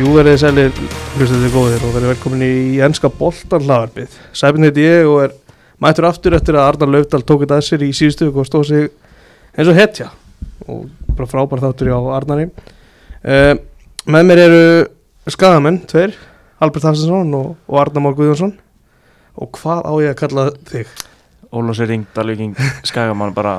Jú 0.00 0.14
verið 0.14 0.38
sælir 0.40 0.70
hlustuðið 1.18 1.50
góðir 1.52 1.82
og 1.84 1.90
verið 1.92 2.10
velkomin 2.14 2.42
í 2.46 2.78
ennska 2.80 3.10
boltan 3.12 3.66
hlaðarpið. 3.66 4.14
Sæfinn 4.32 4.64
heiti 4.64 4.86
ég 4.86 5.04
og 5.04 5.18
er 5.26 5.34
mættur 5.84 6.06
aftur 6.08 6.36
eftir 6.38 6.56
að 6.56 6.68
Arnar 6.70 6.88
Löfdal 6.94 7.20
tók 7.28 7.42
þetta 7.42 7.58
að 7.58 7.66
sér 7.66 7.84
í 7.84 7.88
síðustu 7.98 8.30
og 8.30 8.46
stóð 8.48 8.64
sig 8.70 8.86
eins 9.52 9.68
og 9.68 9.76
hetja 9.76 10.06
og 10.64 10.86
bara 11.18 11.28
frábær 11.28 11.60
þáttur 11.66 11.90
á 11.92 12.00
Arnari. 12.16 12.46
Uh, 13.20 13.60
með 14.08 14.24
mér 14.30 14.42
eru 14.46 14.62
skagamenn, 15.36 15.82
tveir, 15.90 16.16
Albert 16.64 16.88
Hafsinsson 16.88 17.36
og, 17.36 17.52
og 17.68 17.82
Arnar 17.82 18.06
Már 18.06 18.16
Guðjónsson 18.16 18.56
og 19.36 19.52
hvað 19.58 19.84
á 19.84 19.92
ég 20.00 20.14
að 20.14 20.18
kalla 20.22 20.46
þig? 20.70 20.96
Ólósi 21.52 21.90
Ring, 21.90 22.08
Dalvíking, 22.16 22.56
Skagamann 22.88 23.36
bara, 23.36 23.58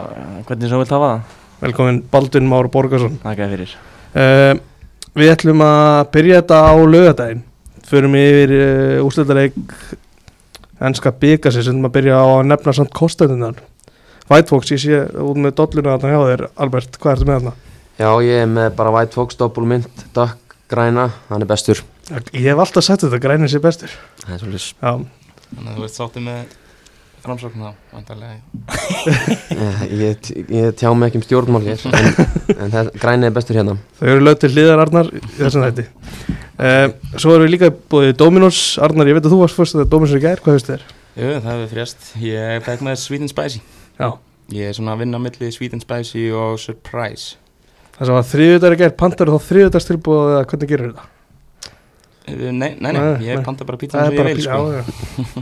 hvernig 0.49 0.65
sem 0.65 0.73
þú 0.73 0.81
vilt 0.87 0.97
hafa 0.97 1.13
það? 1.13 1.39
Velkomin 1.67 2.03
Baldvin 2.09 2.49
Már 2.49 2.73
Borgarsson. 2.73 3.21
Takk 3.21 3.45
að 3.45 3.57
fyrir. 3.59 3.79
Uh, 4.17 4.70
við 5.17 5.33
ætlum 5.33 5.63
að 5.65 6.11
byrja 6.13 6.41
þetta 6.41 6.59
á 6.61 6.73
lögadaginn 6.87 7.43
förum 7.91 8.15
yfir 8.15 8.53
uh, 8.55 9.05
úrslutaleg 9.05 9.57
ennska 10.81 11.11
bygga 11.21 11.51
sér 11.53 11.67
sem 11.67 11.83
að 11.85 11.95
byrja 11.97 12.21
á 12.21 12.25
að 12.39 12.47
nefna 12.49 12.73
samt 12.77 12.93
kostendunar 12.95 13.59
White 14.31 14.47
Fox, 14.47 14.71
ég 14.71 14.79
sé 14.79 14.99
út 15.19 15.39
með 15.43 15.57
dolluna 15.59 15.97
þarna 15.97 16.11
hjá 16.13 16.29
þér, 16.29 16.43
Albert, 16.63 16.93
hvað 17.03 17.17
ertu 17.17 17.25
með 17.27 17.39
þarna? 17.41 17.51
Já, 17.99 18.09
ég 18.23 18.43
er 18.45 18.47
með 18.47 18.69
bara 18.77 18.93
White 18.95 19.17
Fox, 19.17 19.35
doppelmynd, 19.35 20.05
dökk, 20.15 20.55
græna, 20.71 21.09
hann 21.27 21.43
er 21.43 21.49
bestur. 21.49 21.81
Ég 22.31 22.47
hef 22.47 22.61
alltaf 22.63 22.85
sagt 22.87 23.03
þetta, 23.03 23.19
grænir 23.19 23.51
sér 23.51 23.63
bestur. 23.65 23.91
Það 24.23 24.37
er 24.37 24.41
svolítið, 24.45 24.69
Já, 24.79 24.93
Þannig 25.51 25.67
að 25.73 25.75
þú 25.81 25.87
ert 25.89 25.97
sáttið 25.97 26.25
með 26.29 26.55
framsókn 27.21 27.61
þá, 27.61 27.71
vantarlega. 27.93 28.37
ég, 29.91 30.29
ég, 30.31 30.31
ég 30.49 30.75
tjá 30.79 30.89
mig 30.97 31.11
ekki 31.11 31.19
um 31.21 31.25
stjórnmál 31.25 31.61
hér, 31.65 31.83
en, 31.91 32.07
en 32.55 32.73
það, 32.73 32.89
græni 33.01 33.27
er 33.29 33.35
bestur 33.35 33.59
hérna. 33.59 33.75
þau 33.99 34.07
eru 34.15 34.23
lög 34.25 34.39
til 34.41 34.51
hliðar 34.55 34.81
Arnar 34.85 35.11
þessum 35.37 35.65
þætti 35.67 35.85
uh, 35.91 36.87
Svo 37.17 37.35
erum 37.35 37.45
við 37.47 37.53
líka 37.55 37.69
búið 37.93 38.15
Dominos 38.21 38.61
Arnar, 38.81 39.09
ég 39.11 39.17
veit 39.19 39.27
að 39.27 39.35
þú 39.35 39.41
varst 39.43 39.59
fyrst 39.59 39.77
að 39.77 39.87
Dominos 39.93 40.15
er 40.17 40.23
gær, 40.25 40.41
hvað 40.45 40.57
veist 40.57 40.71
þér? 40.73 40.87
Jú, 41.11 41.29
það 41.43 41.51
hefur 41.51 41.71
frjast. 41.75 42.09
Ég 42.23 42.61
fekk 42.65 42.83
með 42.87 42.99
Sweet 43.01 43.25
and 43.27 43.31
Spicy. 43.33 43.59
Já, 43.99 44.09
Ég 44.51 44.67
er 44.67 44.75
svona 44.75 44.93
að 44.97 45.01
vinna 45.05 45.19
á 45.19 45.21
milli 45.23 45.47
Sweet 45.55 45.73
and 45.77 45.83
Spicy 45.85 46.25
og 46.35 46.57
Surprise. 46.59 47.37
það 47.97 48.07
sem 48.09 48.15
var 48.17 48.25
þriðudagur 48.31 48.75
í 48.75 48.79
gær, 48.81 48.93
pantar 48.99 49.29
þá 49.31 49.37
þriðudags 49.51 49.87
tilbúið 49.91 50.31
eða 50.33 50.45
hvernig 50.49 50.71
gerir 50.71 50.91
þetta? 50.91 51.05
Eh, 52.31 52.51
Nei, 52.51 52.71
nei, 52.79 52.91
nei, 52.91 52.91
Nei, 52.97 53.25
ég 53.29 53.43
panta 53.45 53.65
bara 53.67 53.79
pítsa 53.81 53.97
Það 53.99 54.07
eins 54.07 54.11
er 54.11 54.15
og 54.15 54.21
bara, 54.21 54.31
ég 54.31 54.37
vil, 54.39 54.45
já, 54.45 54.55
sko. 54.55 54.65
já, 54.71 54.81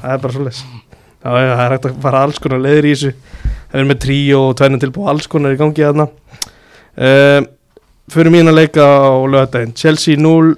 það 0.04 0.14
er 0.14 0.22
bara 0.26 0.34
svo 0.36 0.46
já, 0.50 0.54
það 1.24 1.40
er 1.44 1.76
hægt 1.76 1.90
að 1.90 2.00
fara 2.06 2.24
alls 2.26 2.40
konar 2.42 2.64
leiðir 2.64 2.90
í 2.90 2.96
þessu 2.96 3.14
Það 3.70 3.82
er 3.82 3.90
með 3.90 4.00
tríó 4.02 4.38
og 4.48 4.56
tvennum 4.58 4.82
tilbúið 4.82 5.12
alls 5.12 5.28
konar 5.30 5.54
í 5.54 5.60
gangi 5.60 5.86
þarna 5.86 6.08
uh, 6.10 7.42
Fyrir 8.10 8.34
mín 8.34 8.50
að 8.50 8.62
leika 8.64 8.86
á 8.86 9.14
lögadaginn 9.30 9.76
Chelsea 9.78 10.18
0 10.18 10.56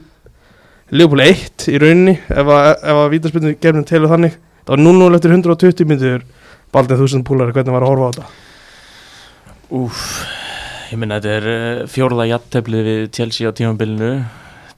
Liverpool 0.91 1.23
1 1.23 1.67
í 1.71 1.79
rauninni 1.81 2.17
ef 2.27 2.51
að, 2.51 2.69
að 2.93 3.01
vítaspilnu 3.15 3.57
gefnum 3.59 3.87
telur 3.87 4.11
þannig 4.11 4.37
Það 4.61 4.75
var 4.75 4.83
0-0 4.85 5.17
eftir 5.17 5.35
120 5.35 5.89
myndur 5.89 6.23
Baldin 6.71 6.99
þúsund 7.01 7.25
púlari, 7.27 7.51
hvernig 7.51 7.73
var 7.75 7.83
að 7.83 7.89
horfa 7.91 8.07
á 8.07 8.11
þetta? 8.15 8.27
Úf, 9.75 10.03
ég 10.91 10.99
minna 11.01 11.17
þetta 11.19 11.33
er 11.35 11.47
uh, 11.51 11.81
fjórða 11.91 12.27
jattöflið 12.29 12.85
við 12.87 13.01
Chelsea 13.17 13.51
á 13.51 13.55
tímabilinu. 13.55 14.11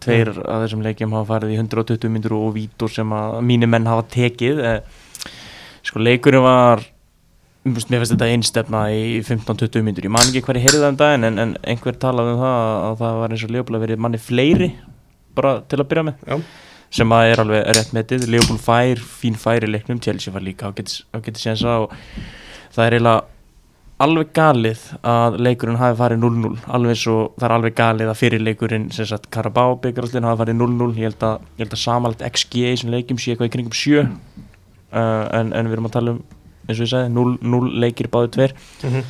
Tveir 0.01 0.31
af 0.33 0.63
þessum 0.63 0.81
leikjum 0.83 1.13
hafa 1.13 1.35
farið 1.35 1.53
í 1.53 1.59
120 1.61 2.09
myndur 2.11 2.33
og 2.39 2.55
vítur 2.57 2.91
sem 2.91 3.13
að 3.13 3.37
mínir 3.45 3.69
menn 3.69 3.85
hafa 3.87 4.07
tekið. 4.15 4.63
Eh, 4.65 5.02
sko 5.83 6.01
leikurinn 6.03 6.43
var, 6.45 6.83
mér 7.63 7.81
finnst 7.85 8.13
þetta 8.13 8.29
einstefna 8.31 8.83
í 8.95 9.21
15-20 9.25 9.85
myndur. 9.85 10.07
Ég 10.07 10.13
man 10.13 10.27
ekki 10.27 10.43
hverju 10.45 10.63
heyrði 10.63 10.83
það 10.83 10.93
um 10.93 10.99
daginn 11.01 11.29
en, 11.29 11.41
en 11.43 11.55
einhver 11.63 11.97
talaði 11.99 12.35
um 12.35 12.43
það 12.43 12.59
að 12.73 13.01
það 13.01 13.19
var 13.21 13.35
eins 13.35 13.47
og 13.47 13.55
Leopold 13.55 13.79
að 13.79 13.85
verið 13.87 14.05
manni 14.05 14.21
fleiri 14.21 14.69
bara 15.37 15.57
til 15.67 15.81
að 15.81 15.89
byrja 15.91 16.07
með. 16.09 16.23
Já. 16.29 16.39
sem 16.93 17.13
að 17.15 17.27
er 17.31 17.41
alveg 17.41 17.69
rétt 17.73 17.93
metið 17.97 18.25
Leopold 18.29 18.61
fær, 18.61 18.99
fín 19.21 19.37
fær 19.39 19.65
í 19.65 19.69
leiknum 19.71 20.01
Chelsea 20.03 20.33
var 20.33 20.43
líka 20.45 20.69
á 20.69 20.71
getið 20.77 21.39
sénsa 21.41 21.79
og 21.87 21.95
það 22.73 22.85
er 22.85 22.97
eiginlega 22.99 23.23
alveg 24.03 24.31
galið 24.35 24.83
að 25.05 25.37
leikurinn 25.45 25.79
hafi 25.79 25.97
farið 25.99 26.23
0-0 26.23 26.53
alveg 26.75 26.99
svo 26.99 27.17
það 27.37 27.45
er 27.47 27.55
alveg 27.57 27.75
galið 27.77 28.11
að 28.11 28.19
fyrir 28.19 28.43
leikurinn 28.43 28.87
sem 28.95 29.07
sagt 29.09 29.29
Carabao 29.33 29.77
byggarallin 29.83 30.27
hafi 30.27 30.41
farið 30.41 30.57
0-0 30.61 30.89
ég 30.97 31.11
held 31.11 31.25
að, 31.27 31.45
að 31.65 31.77
samanlegt 31.79 32.25
XG 32.29 32.61
í 32.63 32.65
þessum 32.71 32.93
leikjum 32.93 33.21
sé 33.21 33.33
eitthvað 33.33 33.51
í 33.51 33.53
kringum 33.57 33.77
7 33.77 34.05
uh, 34.93 35.25
en, 35.39 35.51
en 35.51 35.69
við 35.69 35.77
erum 35.77 35.89
að 35.89 35.97
tala 35.97 36.15
um 36.15 36.23
eins 36.63 36.77
og 36.77 36.85
ég 36.85 36.93
sagði 36.93 37.11
0-0 37.11 37.73
leikir 37.83 38.11
báðu 38.13 38.33
tver 38.37 38.55
Mm 38.83 39.03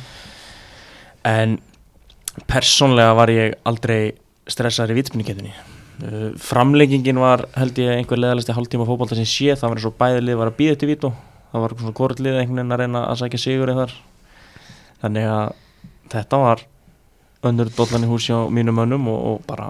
en 1.24 1.54
persónlega 2.50 3.14
var 3.16 3.30
ég 3.32 3.54
aldrei 3.64 4.12
stressaður 4.50 4.92
í 4.92 4.96
vitspinningetinni 4.98 5.52
uh, 5.54 6.34
framleggingin 6.36 7.20
var 7.22 7.46
held 7.56 7.78
ég 7.80 7.94
einhver 7.94 8.20
leðalasti 8.20 8.52
hálftíma 8.52 8.84
fótbolta 8.84 9.16
sem 9.16 9.24
sé. 9.24 9.54
Það 9.56 9.70
var 9.70 9.78
eins 9.78 9.86
og 9.88 9.96
bæði 10.02 10.20
lið 10.26 10.36
var 10.42 10.50
að 10.50 10.58
býða 10.58 10.74
til 10.82 10.90
vító 10.90 11.12
það 11.54 11.62
var 11.62 11.74
svona 11.78 11.94
hvort 11.94 12.20
lið 12.20 12.36
einhvern 12.40 12.58
veginn 12.58 12.74
að 12.74 12.80
reyna 12.82 13.00
að 13.06 13.18
sækja 13.20 13.38
sigur 13.38 13.70
þar. 13.78 13.92
Þannig 15.04 15.28
að 15.30 15.52
þetta 16.10 16.40
var 16.42 16.64
önnur 17.46 17.70
dollan 17.76 18.06
í 18.06 18.08
húsi 18.10 18.34
á 18.34 18.40
mínum 18.50 18.74
mönnum 18.80 19.06
og, 19.12 19.20
og 19.30 19.44
bara 19.46 19.68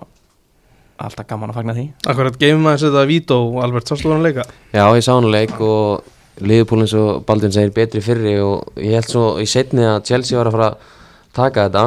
alltaf 0.99 1.27
gaman 1.29 1.51
að 1.53 1.59
fagna 1.59 1.75
því 1.77 1.85
Akkurat, 2.11 2.39
geymum 2.41 2.67
maður 2.69 2.87
þetta 2.87 3.05
Vító, 3.11 3.39
Albert, 3.63 3.91
sástu 3.91 4.11
hann 4.11 4.23
að 4.23 4.29
leika? 4.29 4.47
Já, 4.75 4.85
ég 4.95 5.05
sá 5.07 5.13
hann 5.15 5.31
leik 5.33 5.55
og 5.65 6.11
eins 6.41 6.95
og 6.99 7.23
Baldvin 7.27 7.55
segir 7.55 7.75
betri 7.75 8.03
fyrri 8.03 8.35
og 8.43 8.81
ég 8.81 8.99
held 8.99 9.11
svo 9.11 9.27
í 9.43 9.47
setni 9.47 9.85
að 9.87 10.03
Chelsea 10.09 10.39
var 10.39 10.51
að 10.51 10.57
fara 10.57 10.69
að 10.73 10.91
taka 11.35 11.69
þetta. 11.69 11.85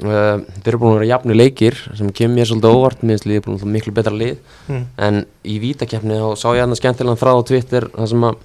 Uh, 0.00 0.40
þeir 0.62 0.70
eru 0.70 0.78
búin 0.80 0.94
að 0.94 0.98
vera 1.00 1.08
jafni 1.10 1.34
leikir 1.36 1.76
sem 1.98 2.12
kemur 2.16 2.38
mér 2.38 2.48
svolítið 2.48 2.76
óvart, 2.76 3.02
Liverpool 3.02 3.56
náttúrulega 3.56 3.74
miklu 3.74 3.92
betra 3.92 4.14
lið. 4.16 4.38
Mm. 4.70 4.84
En 4.96 5.20
í 5.44 5.58
vítakeppni 5.60 6.16
þá 6.16 6.28
sá 6.40 6.48
ég 6.54 6.62
hann 6.64 6.78
skemmtilegan 6.78 7.20
frá 7.20 7.34
á 7.36 7.40
Twitter 7.44 7.88
þar 7.92 8.08
sem 8.08 8.24
að 8.30 8.38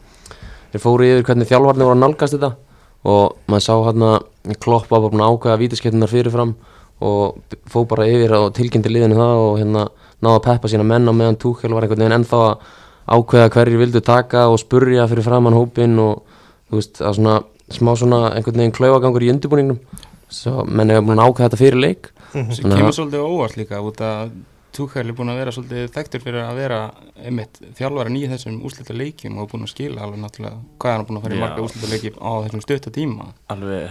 þeir 0.73 0.83
fóru 0.83 1.07
yfir 1.07 1.27
hvernig 1.29 1.47
þjálfarnir 1.51 1.87
voru 1.87 1.95
að 1.95 2.03
nálgast 2.03 2.35
þetta 2.35 2.51
og 3.05 3.35
maður 3.47 3.63
sá 3.63 3.75
hann 3.85 4.07
að 4.09 4.57
kloppa 4.65 4.99
að 4.99 5.21
ákveða 5.21 5.61
vítaskeppninar 5.61 6.11
fyrirfram 6.11 6.55
og 7.05 7.55
fó 7.71 7.83
bara 7.87 8.07
yfir 8.09 8.33
og 8.35 8.49
tilkynnti 8.57 8.91
liðinu 8.91 9.19
það 9.19 9.43
og 9.45 9.57
hérna 9.61 9.85
náða 10.25 10.39
að 10.41 10.45
peppa 10.49 10.71
sína 10.71 10.85
menn 10.87 11.07
á 11.09 11.13
meðan 11.13 11.37
Túkel 11.41 11.73
var 11.75 11.85
einhvern 11.85 12.01
veginn 12.03 12.17
ennþá 12.19 12.41
að 12.49 12.65
ákveða 13.15 13.51
hverju 13.53 13.81
vildu 13.83 14.01
taka 14.05 14.47
og 14.49 14.57
spurja 14.61 15.05
fyrir 15.11 15.25
framann 15.27 15.53
hópin 15.57 15.99
og 16.01 16.23
þú 16.71 16.79
veist, 16.79 16.97
það 17.01 17.13
svona 17.19 17.35
smá 17.75 17.93
svona 17.97 18.19
einhvern 18.33 18.59
veginn 18.63 18.75
klaufagangur 18.75 19.25
í 19.25 19.31
undirbúningnum. 19.33 19.79
Svo 20.33 20.65
menn 20.65 20.89
hefur 20.93 21.05
búin 21.11 21.21
að 21.21 21.29
ákveða 21.29 21.47
þetta 21.49 21.61
fyrir 21.61 21.81
leik. 21.81 22.11
Sem 22.33 22.49
Þannig 22.49 22.73
að- 22.73 22.81
kemur 22.81 22.97
svolítið 22.99 23.29
óvart 23.29 23.57
líka 23.61 23.81
út 23.85 24.01
að 24.03 24.35
Tuchel 24.75 25.07
er 25.07 25.15
búin 25.15 25.29
að 25.31 25.37
vera 25.39 25.51
svolítið 25.55 25.85
þekktur 25.95 26.19
fyrir 26.25 26.41
að 26.43 26.57
vera 26.59 26.79
einmitt 27.23 27.61
þjálfara 27.77 28.11
í 28.11 28.25
þessum 28.27 28.57
úslita 28.67 28.91
leikjum 28.97 29.37
og 29.39 29.47
búin 29.53 29.63
að 29.63 29.71
skila 29.71 30.01
alveg 30.03 30.19
náttúrulega 30.19 30.57
hvað 30.81 30.91
er 30.91 30.97
hann 30.97 31.05
búin 31.07 31.19
að 31.19 31.23
fara 31.23 31.37
í 31.37 31.39
marga 31.39 31.63
úslita 31.63 31.91
leiki 31.93 32.11
á 32.19 32.31
þessum 32.43 32.63
stutta 32.65 32.91
tíma. 32.91 33.29
alveg 33.47 33.85
er 33.85 33.87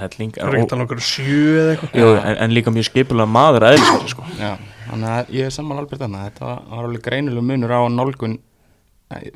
Jú, 1.97 2.11
en, 2.21 2.37
en 2.37 2.51
líka 2.59 2.75
mjög 2.75 2.91
skipulega 2.91 3.31
maður 3.33 3.65
aðeinsverði 3.71 4.13
sko. 4.13 4.27
Já, 4.37 4.53
þannig 4.95 5.13
að 5.19 5.35
ég 5.35 5.45
er 5.51 5.55
saman 5.59 5.79
Albert 5.83 6.01
þarna, 6.07 6.25
þetta 6.31 6.51
var 6.71 6.85
alveg 6.89 7.03
greinilega 7.11 7.43
munur 7.53 7.75
á 7.75 7.81
nálgun 7.91 8.39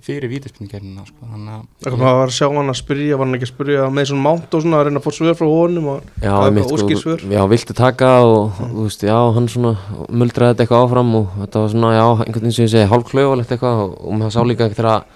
fyrir 0.02 0.26
vítaspinnkernina, 0.32 1.04
sko, 1.06 1.26
þannig 1.28 1.52
að 1.54 1.66
Það 1.84 1.92
kom 1.92 2.00
að 2.08 2.14
var 2.18 2.30
að 2.30 2.34
sjá 2.34 2.46
hann 2.50 2.70
að 2.72 2.76
spyrja, 2.80 3.16
var 3.20 3.26
hann 3.28 3.36
ekki 3.36 3.46
að 3.46 3.50
spyrja 3.52 3.82
með 3.94 4.06
svona 4.08 4.24
mánt 4.24 4.54
og 4.56 4.62
svona 4.64 4.78
að 4.80 4.86
reyna 4.88 4.98
að 4.98 5.04
fá 5.04 5.12
svör 5.14 5.36
frá 5.38 5.46
honum 5.52 5.86
og 5.92 5.98
Já, 6.18 6.30
Það 6.32 6.38
er 6.40 6.48
einmitt, 6.48 6.64
bara 6.72 6.78
óskýr 6.78 7.02
svör. 7.02 7.20
já, 7.36 7.42
viltu 7.52 7.76
taka 7.78 8.08
og 8.26 8.56
þú 8.58 8.86
veist, 8.88 9.04
já, 9.06 9.18
hann 9.36 9.46
svona 9.52 9.72
muldraði 10.08 10.54
þetta 10.56 10.64
eitthvað 10.64 10.82
áfram 10.88 11.12
og 11.20 11.36
þetta 11.44 11.62
var 11.62 11.70
svona, 11.76 11.92
já, 11.94 12.06
einhvern 12.24 12.40
veginn 12.42 12.56
sem 12.58 12.64
ég 12.66 12.72
segi 12.74 12.90
hálfklauvalegt 12.90 13.54
eitthvað 13.54 13.84
og, 13.84 13.94
og 14.08 14.18
maður 14.18 14.34
sá 14.34 14.42
líka 14.50 14.70
þegar 14.72 14.90
að 14.96 15.06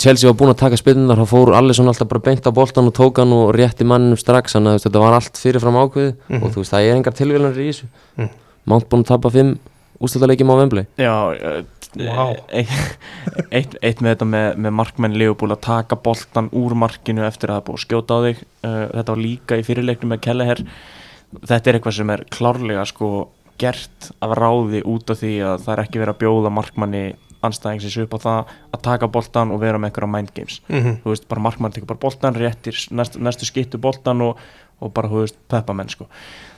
Chelsea 0.00 0.28
var 0.30 0.36
búin 0.42 0.52
að 0.52 0.60
taka 0.60 0.76
spinnunar, 0.78 1.18
þá 1.18 1.26
fór 1.32 1.54
allir 1.56 1.74
svona 1.74 1.94
alltaf 1.94 2.10
bara 2.12 2.26
beint 2.28 2.44
á 2.46 2.52
boltan 2.54 2.86
og 2.90 2.94
tók 2.94 3.22
hann 3.22 3.32
og 3.34 3.54
rétti 3.56 3.86
mannum 3.88 4.18
strax, 4.20 4.54
þannig 4.58 4.76
að 4.76 4.84
þetta 4.84 5.00
var 5.06 5.16
allt 5.16 5.40
fyrirfram 5.40 5.80
ákveðið 5.86 6.12
Mhm. 6.28 6.42
og 6.44 6.52
þú 6.52 6.60
veist, 6.62 6.74
það 6.74 6.84
er 6.90 6.96
engar 7.00 7.16
tilvílanir 7.16 7.58
í 7.64 7.70
þessu 7.72 7.88
Mhm. 8.18 8.28
Mánt 8.70 8.88
búin 8.90 9.04
að 9.04 9.10
tapa 9.12 9.32
fimm 9.34 9.56
úrslutaleikjum 10.00 10.52
á 10.52 10.56
Vembli 10.60 10.84
Já, 11.00 11.14
eh, 11.34 11.62
Vá. 11.98 12.36
eitt, 12.54 12.74
eitt, 13.50 13.74
eitt 13.82 14.00
með 14.00 14.14
þetta 14.14 14.28
með, 14.30 14.48
með 14.62 14.74
markmenn 14.78 15.16
Leopold 15.18 15.56
að 15.56 15.64
taka 15.66 15.96
boltan 15.98 16.50
úr 16.54 16.76
markinu 16.78 17.24
eftir 17.26 17.50
að 17.50 17.58
það 17.58 17.64
búið 17.66 17.78
að 17.80 17.84
skjóta 17.84 18.14
á 18.14 18.18
þig. 18.26 18.42
Þetta 18.62 19.10
var 19.10 19.22
líka 19.24 19.58
í 19.58 19.64
fyrirleiknum 19.66 20.12
með 20.14 20.20
Kelleher. 20.28 20.62
Þetta 21.50 21.70
er 21.72 21.78
eitthvað 21.80 21.96
sem 21.98 22.12
er 22.14 22.22
klárlega 22.30 22.84
sko 22.86 23.10
gert 23.60 24.10
af 24.22 24.36
ráði 24.38 24.84
út 24.88 25.10
af 25.12 25.18
því 25.20 25.32
að 25.48 25.66
það 25.66 25.74
er 25.74 25.82
ekki 25.84 26.00
verið 26.00 26.14
að 26.14 26.22
bjóða 26.22 26.52
markmanni 26.60 27.02
anstæðingsins 27.44 27.98
upp 28.04 28.14
á 28.14 28.18
það 28.22 28.54
að 28.76 28.82
taka 28.86 29.08
boltan 29.10 29.52
og 29.54 29.60
vera 29.62 29.80
með 29.80 29.90
einhverja 29.90 30.12
mind 30.14 30.32
games. 30.36 30.60
Mhm. 30.68 31.00
þú 31.02 31.10
veist, 31.14 31.28
bara 31.28 31.40
markmann 31.40 31.72
tekur 31.74 31.90
bara 31.90 32.04
boltan 32.06 32.38
réttir 32.38 32.76
næst, 32.92 33.18
næstu 33.18 33.48
skittu 33.48 33.80
boltan 33.80 34.20
og, 34.22 34.38
og 34.80 34.92
bara, 34.94 35.08
þú 35.08 35.24
veist, 35.24 35.38
peppa 35.48 35.74
menn 35.74 35.88
sko 35.88 36.06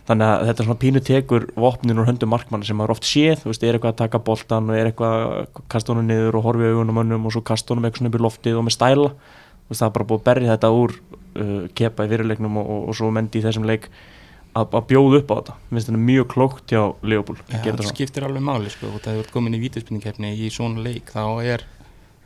þannig 0.08 0.26
að 0.28 0.46
þetta 0.48 0.66
svona 0.66 0.80
pínu 0.82 1.02
tekur 1.06 1.44
vopnin 1.54 2.00
úr 2.02 2.08
höndum 2.08 2.32
markmann 2.32 2.64
sem 2.66 2.78
maður 2.78 2.96
oft 2.96 3.06
séð, 3.06 3.42
þú 3.42 3.52
veist, 3.52 3.66
er 3.66 3.78
eitthvað 3.78 3.92
að 3.94 4.00
taka 4.02 4.22
boltan 4.26 4.70
og 4.70 4.78
er 4.78 4.90
eitthvað 4.90 5.18
að 5.22 5.60
kasta 5.70 5.92
honum 5.94 6.08
niður 6.10 6.38
og 6.40 6.46
horfi 6.48 6.70
augunum 6.72 7.02
önnum 7.04 7.28
og 7.28 7.36
svo 7.36 7.44
kasta 7.46 7.74
honum 7.74 7.86
eitthvað 7.86 8.02
svona 8.02 8.12
upp 8.12 8.18
í 8.18 8.24
loftið 8.26 8.58
og 8.58 8.66
með 8.66 8.76
stæla, 8.78 9.12
þú 9.12 9.70
veist, 9.70 9.82
það 9.82 9.86
er 9.88 9.94
bara 9.98 10.08
búið 10.10 10.22
að 10.22 10.26
berja 10.30 10.56
þetta 10.56 10.72
úr 10.80 10.96
uh, 10.98 11.60
kepa 11.78 12.08
í 12.08 12.12
fyrirleiknum 12.12 12.58
og, 12.58 12.72
og, 12.74 12.82
og 12.90 12.98
svo 12.98 13.12
mendi 13.14 13.38
í 13.38 13.46
þessum 13.46 13.68
leik 13.70 13.86
að, 14.52 14.74
að 14.74 14.88
bjóða 14.90 15.20
upp 15.22 15.30
á 15.30 15.34
þetta. 15.38 15.54
Finnst 15.70 15.88
þetta 15.88 16.02
mjög 16.08 16.26
klókt 16.34 16.74
hjá 16.74 16.82
Leopold. 17.08 17.44
Ja, 17.48 17.62
það 17.62 17.78
svona. 17.78 17.94
skiptir 17.94 18.26
alveg 18.26 18.44
máli 18.44 18.72
sko. 18.74 18.90
Og 18.92 19.00
það 19.04 19.16
hefur 19.16 19.30
komin 19.38 19.56
í 19.56 19.62
vítaspinningkeppni 19.62 20.34
í 20.36 20.50
svona 20.52 20.82
leik 20.84 21.12
þá 21.14 21.22
er 21.46 21.64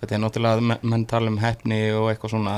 þetta 0.01 0.17
er 0.17 0.23
náttúrulega 0.25 0.67
men- 0.73 0.83
menn 0.83 1.07
tala 1.07 1.31
um 1.31 1.39
hefni 1.39 1.81
og 1.97 2.11
eitthvað 2.11 2.35
svona 2.35 2.57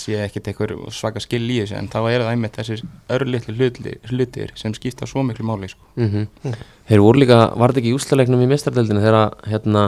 sé 0.00 0.18
ekkert 0.24 0.50
eitthvað 0.50 0.72
svaka 0.94 1.22
skil 1.22 1.42
í 1.44 1.60
þessu 1.62 1.76
en 1.78 1.88
þá 1.92 1.98
er 2.02 2.24
það 2.24 2.30
einmitt 2.32 2.58
þessir 2.58 2.82
örlitlu 3.16 3.54
hlutir, 3.58 3.98
hlutir 4.10 4.52
sem 4.58 4.74
skipta 4.76 5.08
svo 5.10 5.24
miklu 5.26 5.46
máli 5.48 5.70
sko. 5.72 5.86
Mm. 6.00 6.28
Þeir 6.90 7.04
voru 7.04 7.22
líka, 7.22 7.40
var 7.54 7.72
þetta 7.72 7.82
ekki 7.82 7.92
í 7.92 7.98
úslalegnum 7.98 8.44
í 8.44 8.50
mestrardeldinu 8.50 9.04
þegar 9.04 9.38
hérna 9.50 9.86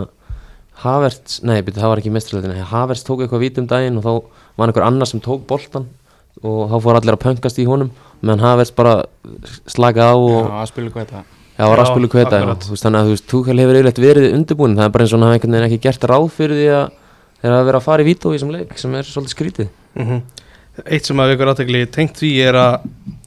Havertz, 0.76 1.38
nei, 1.46 1.62
byrju, 1.64 1.80
það 1.80 1.92
var 1.92 2.02
ekki 2.02 2.10
í 2.12 2.16
mestrardeldinu 2.16 2.66
Havertz 2.72 3.06
tók 3.06 3.22
eitthvað 3.24 3.46
vít 3.46 3.62
um 3.62 3.70
daginn 3.70 3.96
og 4.00 4.04
þá 4.04 4.12
var 4.60 4.68
einhver 4.68 4.84
annar 4.88 5.08
sem 5.08 5.22
tók 5.24 5.46
boltan 5.48 5.88
og 6.42 6.66
þá 6.68 6.76
fór 6.84 6.98
allir 6.98 7.16
að 7.16 7.22
pöngast 7.22 7.62
í 7.62 7.64
honum 7.68 7.94
meðan 8.20 8.44
Havertz 8.44 8.74
bara 8.76 8.98
slakaði 9.72 10.12
á 10.12 10.16
og 10.16 10.36
Já, 10.36 10.60
að 10.60 10.70
spila 10.74 10.92
hvað 10.92 11.06
þetta 11.06 11.24
Já, 11.56 11.64
var 11.64 11.80
Já, 11.80 11.82
aðspilu 11.86 12.08
kveta 12.12 12.38
Þannig 12.68 12.98
að 12.98 13.06
þú 13.06 13.14
veist, 13.14 13.26
Tuchel 13.30 13.56
hefur 13.62 13.78
yfirleitt 13.78 14.00
verið 14.02 14.34
undirbúin 14.36 14.76
Það 14.76 14.88
er 14.88 14.92
bara 14.92 15.06
eins 15.06 15.14
og 15.14 15.16
hann 15.16 15.26
hafa 15.26 15.38
einhvern 15.38 15.56
veginn 15.56 15.68
ekki 15.70 15.84
gert 15.86 16.04
ráð 16.10 16.26
fyrir 16.36 16.58
því 16.60 16.66
að 16.76 16.90
þeir 17.40 17.54
hafa 17.54 17.66
verið 17.68 17.78
að 17.78 17.86
fara 17.86 18.04
í 18.04 18.08
vító 18.10 18.32
í 18.32 18.36
þessum 18.36 18.52
leik 18.52 18.74
sem 18.80 18.96
er 18.98 19.08
svolítið 19.08 19.32
skrítið 19.32 19.70
Mhm. 19.96 20.22
Eitt 20.92 21.06
sem 21.08 21.16
að 21.16 21.30
við 21.30 21.36
ykkur 21.38 21.50
aðtegli 21.54 21.78
tengt 21.88 22.18
því 22.20 22.30
er 22.44 22.56
að 22.60 22.74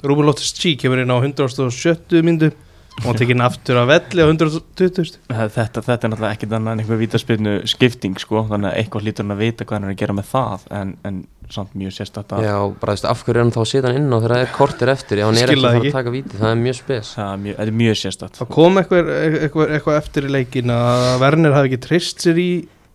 Rúben 0.06 0.28
Lóttis 0.30 0.52
G 0.54 0.76
kemur 0.78 1.00
inn 1.02 1.10
á 1.10 1.18
170 1.18 2.22
myndu. 2.22 2.52
Og 3.00 3.06
hann 3.08 3.16
tekinn 3.16 3.42
aftur 3.42 3.78
að 3.80 3.88
velli 3.94 4.22
á 4.22 4.28
120 4.28 5.14
þetta, 5.56 5.82
þetta 5.82 6.04
er 6.04 6.12
náttúrulega 6.12 6.36
ekkit 6.36 6.52
annað 6.58 6.74
en 6.74 6.82
einhver 6.84 7.00
vítaspinnu 7.00 7.54
skipting 7.72 8.18
sko, 8.20 8.42
þannig 8.50 8.74
að 8.74 8.80
eitthvað 8.82 9.06
hlýtur 9.06 9.24
hann 9.24 9.36
að 9.38 9.44
vita 9.46 9.66
hvað 9.66 9.78
hann 9.78 9.86
er 9.88 9.94
að 9.94 10.00
gera 10.02 10.16
með 10.18 10.28
það 10.34 10.66
en, 10.82 10.92
en 11.08 11.22
samt 11.50 11.78
mjög 11.80 11.96
sérstætt 11.96 12.34
að 12.36 12.44
Já, 12.44 12.58
bara 12.82 12.92
þú 12.92 12.98
veist, 12.98 13.08
af 13.14 13.24
hverju 13.24 13.38
er 13.38 13.42
hann 13.46 13.54
þá 13.56 13.62
að 13.64 13.70
setja 13.72 13.88
hann 13.88 14.02
inn 14.02 14.12
á 14.12 14.18
þegar 14.20 14.34
það 14.36 14.44
er 14.44 14.52
kortir 14.58 14.92
eftir? 14.94 15.22
Já, 15.22 15.26
hann 15.30 15.40
er 15.40 15.54
ekki 15.54 15.56
að 15.56 15.64
fara 15.70 15.80
ekki. 15.80 15.94
að 15.94 15.98
taka 16.00 16.14
víti, 16.18 16.42
það 16.44 16.52
er 16.52 16.60
mjög 16.66 16.78
spes. 16.82 17.14
Það 17.16 17.32
er 17.32 17.40
mjög, 17.46 17.56
er 17.64 17.72
mjög 17.80 17.98
sérstætt 18.04 18.42
Það 18.42 18.52
kom 18.58 18.82
eitthvað, 18.84 19.14
eitthvað, 19.40 19.74
eitthvað 19.80 20.02
eftir 20.04 20.28
í 20.28 20.34
leikin 20.36 20.76
að 20.76 21.08
Werner 21.24 21.56
hafi 21.56 21.72
ekki 21.72 21.82
treyst 21.88 22.28
sér 22.28 22.44
í 22.44 22.50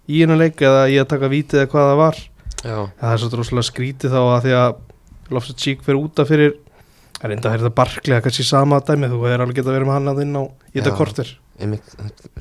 í 0.05 0.21
hennar 0.21 0.37
leik 0.45 0.61
eða 0.61 0.85
í 0.93 1.01
að 1.01 1.09
taka 1.17 1.33
vítið 1.33 1.65
eða 1.65 1.73
hvað 1.73 1.89
það 1.91 2.01
var 2.05 2.23
Já, 2.65 2.77
það 3.01 3.13
er 3.15 3.23
svo 3.23 3.31
droslega 3.35 3.69
skrítið 3.71 4.15
þá 4.17 4.21
að 4.25 4.45
því 4.47 4.55
að 4.61 4.77
Loftus 5.35 5.57
Cheek 5.61 5.83
fyrir 5.85 6.01
útaf 6.01 6.29
fyrir 6.29 6.55
það 7.19 7.27
er 7.29 7.35
enda 7.37 7.51
að 7.51 7.59
þetta 7.59 7.75
barklega 7.81 8.25
kannski 8.25 8.45
sama 8.49 8.81
dæmi 8.85 9.09
þú 9.13 9.21
er 9.31 9.45
alveg 9.45 9.61
geta 9.61 9.73
verið 9.75 9.89
með 9.89 9.99
hann 9.99 10.13
að 10.15 10.23
inn 10.25 10.39
á 10.41 10.43
í 10.45 10.81
þetta 10.85 11.27
einmitt, 11.55 11.93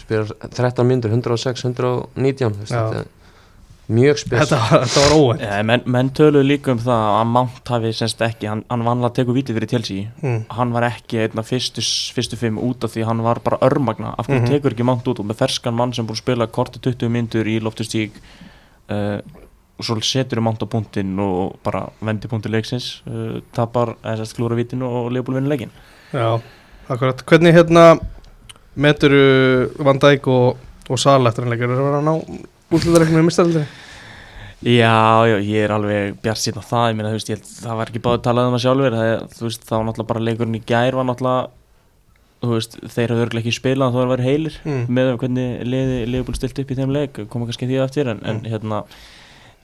spilar 0.02 0.32
13 0.50 0.88
myndur, 0.90 1.12
106, 1.14 1.68
119 1.70 2.56
þú 2.56 2.64
veist, 2.64 2.74
Já. 2.74 2.82
þetta 2.90 3.04
er 3.04 3.12
Mjög 3.92 4.16
spes. 4.22 4.40
Þetta 4.48 4.58
var, 4.62 4.84
þetta 4.88 5.02
var 5.04 5.14
óvænt. 5.20 5.42
Ja, 5.44 5.56
menn, 5.68 5.82
menn 5.92 6.10
töluðu 6.16 6.46
líka 6.48 6.72
um 6.72 6.80
það 6.80 7.02
að 7.18 7.26
Mount 7.34 7.72
hafi 7.74 7.90
semst 7.98 8.22
ekki, 8.24 8.48
hann, 8.48 8.62
hann 8.72 8.86
vanlega 8.88 9.10
að 9.10 9.18
teku 9.18 9.36
vítið 9.36 9.58
fyrir 9.58 9.72
Chelsea. 9.74 10.06
Mm. 10.24 10.38
hann 10.56 10.72
var 10.72 10.86
ekki 10.88 11.20
einn 11.20 11.42
af 11.42 11.50
fyrstu, 11.52 11.84
fyrstu 12.16 12.40
fimm 12.40 12.62
út 12.64 12.88
af 12.88 12.94
því 12.96 13.04
hann 13.10 13.24
var 13.26 13.42
bara 13.44 13.60
örmagna. 13.68 14.14
Af 14.18 14.30
hverju 14.30 14.46
Mhm. 14.46 14.52
tekur 14.54 14.72
ekki 14.72 14.88
Mount 14.88 15.04
út? 15.12 15.20
Og 15.20 15.28
með 15.28 15.42
ferskan 15.44 15.76
mann 15.76 15.92
sem 15.94 16.08
búið 16.08 16.16
að 16.16 16.24
spila 16.24 16.48
korti 16.48 16.80
20 16.80 17.12
myndur 17.12 17.44
í 17.46 17.60
loftustík 17.60 18.12
uh, 18.90 19.20
og 19.80 19.86
svo 19.88 19.96
setur 20.06 20.40
við 20.40 20.46
Mount 20.46 20.62
á 20.62 20.68
punktinn 20.70 21.16
og 21.20 21.56
bara 21.66 21.86
vendi 22.06 22.30
punkti 22.32 22.52
leiksins 22.54 23.02
uh, 23.10 23.40
tapar, 23.56 23.96
eða 24.04 24.20
sérst 24.22 24.38
klúra 24.38 24.56
vítinu 24.60 24.86
og 24.86 25.12
Leopold 25.16 25.40
vinna 25.40 25.50
leikin 25.54 25.72
Já, 26.14 26.40
akkurat. 26.94 27.24
Hvernig 27.26 27.56
hérna 27.56 27.86
metur 28.76 29.14
Van 29.84 30.00
Dijk 30.02 30.28
og, 30.30 30.58
og 30.90 31.00
Sala 31.02 31.30
eftir 31.32 31.46
hann 31.46 31.54
leikar 31.56 31.70
er 31.74 31.80
að 31.80 31.88
vera 31.90 32.02
að 32.02 32.08
ná 32.08 32.44
útlutareiknum 32.74 33.24
í 33.24 33.26
mistaraldri 33.30 33.66
Já, 34.64 35.26
já, 35.28 35.36
ég 35.44 35.66
er 35.66 35.74
alveg 35.76 36.14
bjart 36.24 36.40
síðan 36.40 36.64
á 36.64 36.70
það, 36.70 36.86
ég 36.88 36.96
meina, 36.96 37.10
þú 37.12 37.18
veist, 37.18 37.30
ég 37.34 37.40
held, 37.42 37.50
það 37.66 37.80
var 37.82 37.90
ekki 37.92 38.02
báðið 38.06 38.22
talað 38.24 38.46
um 38.48 38.54
það 38.56 38.62
sjálfur, 38.64 38.94
það, 38.96 39.10
þú 39.36 39.44
veist, 39.50 39.66
þá 39.68 39.74
var 39.74 39.84
náttúrulega 39.90 40.10
bara 40.14 40.22
leikurinn 40.24 40.56
í 40.56 40.62
gær 40.72 40.96
var 40.96 41.08
náttúrulega, 41.10 41.42
þú 42.44 42.52
veist, 42.54 42.78
þeir 42.94 43.12
hafðu 43.14 43.26
örglega 43.26 43.44
ekki 43.44 43.54
spilað 43.58 43.92
þó 43.92 43.98
að 43.98 44.06
það 44.06 44.14
var 44.14 44.24
heilir 44.24 44.56
Mm. 44.64 44.86
með 44.96 45.12
hvernig 45.20 45.50
liði 45.68 45.98
Leopold 46.14 46.40
stilt 46.40 46.64
upp 46.64 46.72
í 46.72 46.78
þeim 46.80 46.96
leik, 46.96 47.20
koma 47.34 47.50
kannski 47.50 47.68
því 47.74 47.82
eftir, 47.84 48.08
en, 48.14 48.24
en 48.24 48.40
Mm. 48.40 48.48
hérna, 48.54 48.80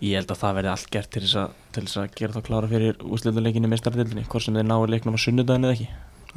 ég 0.02 0.16
held 0.20 0.32
að 0.32 0.42
það 0.44 0.56
verði 0.60 0.72
allt 0.74 0.92
gert 0.94 1.10
til 1.14 1.24
þess 1.26 1.40
að, 1.42 1.58
til 1.76 1.84
þess 1.86 2.00
að 2.00 2.14
gera 2.20 2.36
það 2.38 2.46
klára 2.48 2.72
fyrir 2.72 3.02
úsleituleikinni 3.04 3.70
í 3.70 3.74
mestardildinni, 3.74 4.28
hvort 4.32 4.46
sem 4.46 4.56
þeir 4.56 4.70
náu 4.70 4.86
leiknum 4.88 5.18
á 5.18 5.20
sunnudaginn 5.20 5.68
eða 5.68 5.76
ekki. 5.76 5.90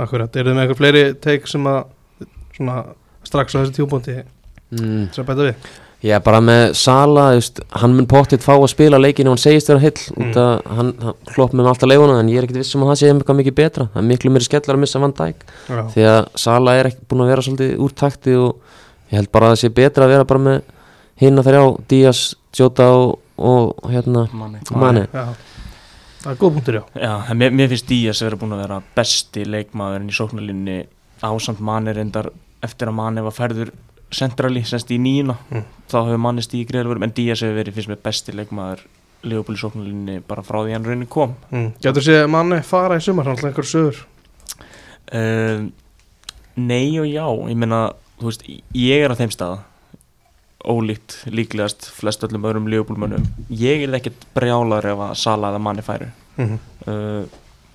Akkurat, 0.03 0.37
eru 0.41 0.51
þið 0.51 0.57
með 0.57 0.65
eitthvað 0.67 0.81
fleiri 0.83 1.05
teik 1.23 1.49
sem 1.51 1.69
að 1.71 1.81
svona 2.57 2.77
strax 3.29 3.55
á 3.55 3.61
þessi 3.63 3.77
tjúbúndi 3.79 4.19
mm. 4.23 5.09
sem 5.15 5.27
bæta 5.29 5.49
við 5.51 5.73
Já, 6.03 6.17
bara 6.19 6.41
með 6.43 6.73
Sala, 6.75 7.29
veist, 7.37 7.61
hann 7.79 7.93
mun 7.95 8.09
pottitt 8.11 8.43
fá 8.43 8.57
að 8.57 8.73
spila 8.73 8.99
leikinu 8.99 9.31
og 9.31 9.37
hann 9.37 9.43
segist 9.45 9.69
vera 9.71 9.83
heill 9.85 10.01
Mm. 10.03 10.25
út 10.25 10.39
að 10.43 10.65
hann, 10.67 10.89
hann 10.99 11.15
klopp 11.31 11.53
með 11.55 11.69
alltaf 11.71 11.87
leifuna 11.93 12.17
en 12.19 12.31
ég 12.33 12.41
er 12.41 12.49
ekkert 12.49 12.59
vissum 12.59 12.83
að 12.83 12.91
það 12.91 12.99
sé 12.99 13.11
eitthvað 13.13 13.39
mikið 13.39 13.55
betra 13.61 13.87
það 13.93 14.01
er 14.01 14.09
miklu 14.09 14.33
meiri 14.35 14.49
skellar 14.49 14.75
að 14.75 14.83
missa 14.83 15.03
Van 15.05 15.15
Dijk 15.21 15.45
Já, 15.69 15.83
því 15.95 16.07
að 16.11 16.21
Sala 16.43 16.75
er 16.81 16.89
ekki 16.91 17.07
búin 17.13 17.23
að 17.23 17.31
vera 17.31 17.45
svolítið 17.47 17.85
úr 17.87 17.95
takti 18.03 18.35
og 18.35 18.51
ég 19.13 19.21
held 19.21 19.31
bara 19.31 19.47
að 19.47 19.55
það 19.55 19.61
sé 19.63 19.71
betra 19.79 20.09
að 20.09 20.15
vera 20.17 20.27
bara 20.33 20.43
með 20.49 20.59
hinna 21.23 21.45
þrjá, 21.47 21.63
Díaz, 21.93 22.25
Jota 22.59 22.89
og, 22.99 23.15
og 23.43 23.91
hérna 23.91 24.27
manni 24.33 24.61
Mane. 24.71 25.07
Já. 25.13 25.27
Það 26.23 26.31
er 26.33 26.39
góð 26.39 26.53
punktur, 26.55 26.77
já. 26.79 26.83
Já, 27.03 27.13
en 27.33 27.39
mér, 27.41 27.51
mér 27.59 27.71
finnst 27.73 27.89
Díaz 27.91 28.21
að 28.23 28.29
vera 28.31 28.37
búin 28.39 28.53
að 28.55 28.61
vera 28.63 28.77
besti 28.95 29.43
leikmaðurinn 29.49 30.11
í 30.13 30.15
sóknarlinni 30.15 30.77
ásamt 31.27 31.61
manni 31.67 31.95
reyndar 31.97 32.29
eftir 32.63 32.91
að 32.93 32.95
manni 33.01 33.25
var 33.27 33.35
færður 33.35 33.73
centrali, 34.13 34.63
semst 34.69 34.91
í 34.95 34.99
nýjuna 35.03 35.35
Mm. 35.51 35.65
þá 35.91 35.97
hefur 36.05 36.21
manni 36.23 36.43
stíði 36.45 36.69
greiðalvörum 36.69 37.03
en 37.09 37.15
Díaz 37.17 37.43
hefur 37.43 37.59
verið 37.59 37.75
fyrst 37.79 37.91
með 37.91 38.03
besti 38.07 38.33
leikmaður 38.39 38.85
Leopold 39.23 39.59
í 39.59 39.61
sóknarlinni 39.63 40.21
bara 40.27 40.43
frá 40.43 40.61
því 40.65 40.73
hann 40.75 40.85
raunin 40.87 41.07
kom. 41.11 41.35
Mm. 41.51 41.73
Gætur 41.83 42.03
sé 42.03 42.17
manni 42.31 42.63
fara 42.67 42.97
í 42.99 43.03
sumar, 43.05 43.27
hann 43.27 43.37
ætla 43.39 43.51
einhver 43.53 43.67
sögur. 43.67 44.01
Uh, 45.13 45.71
Nei 46.57 46.99
og 47.01 47.07
já. 47.09 47.25
Ég 47.49 47.57
meina, 47.57 47.93
þú 48.21 48.29
veist, 48.29 48.43
ég 48.77 49.03
er 49.05 49.11
á 49.15 49.17
þeim 49.17 49.31
staða 49.33 49.63
ólíkt 50.65 51.17
líklegast 51.27 51.89
flest 51.91 52.23
öllum 52.27 52.47
öðrum 52.47 52.69
Leopold-mönnum 52.71 53.25
ég 53.51 53.83
er 53.87 53.97
ekkert 53.99 54.27
brjálar 54.37 54.87
ef 54.93 55.05
að 55.09 55.15
Sala 55.19 55.51
eða 55.51 55.63
manni 55.63 55.83
færu. 55.83 56.09
Mm 56.37 56.49
-hmm. 56.49 56.59
uh, 56.87 57.25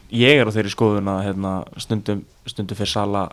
ég 0.09 0.39
er 0.39 0.47
á 0.47 0.55
þeirri 0.55 0.71
skoðun 0.71 1.11
að 1.11 1.23
hérna, 1.27 1.53
stundum, 1.77 2.25
stundum 2.45 2.77
fyrir 2.77 2.93
Sala 2.93 3.29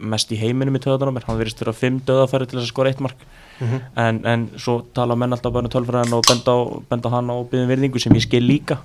mest 0.00 0.32
í 0.32 0.38
heiminum 0.40 0.76
í 0.76 0.80
töðan 0.80 1.12
á 1.12 1.16
mér 1.16 1.26
hann 1.28 1.38
verðist 1.38 1.60
vera 1.60 1.76
fimm 1.76 2.00
döðafæri 2.00 2.46
til 2.48 2.58
þess 2.58 2.68
að 2.68 2.72
skora 2.72 2.88
eitt 2.88 3.00
mark. 3.00 3.16
Mhm. 3.60 3.80
en, 3.96 4.26
en 4.26 4.50
svo 4.56 4.86
tala 4.94 5.14
menn 5.14 5.32
alltaf 5.32 5.52
bara 5.52 5.68
um 5.68 5.70
tölfræðan 5.70 6.14
og 6.16 6.24
benda 6.24 6.52
á, 6.56 6.58
benda 6.88 7.08
á 7.12 7.14
hann 7.14 7.30
og 7.30 7.50
byggðum 7.50 7.68
virðingu 7.68 8.00
sem 8.00 8.14
ég 8.16 8.24
skil 8.24 8.42
líka. 8.42 8.78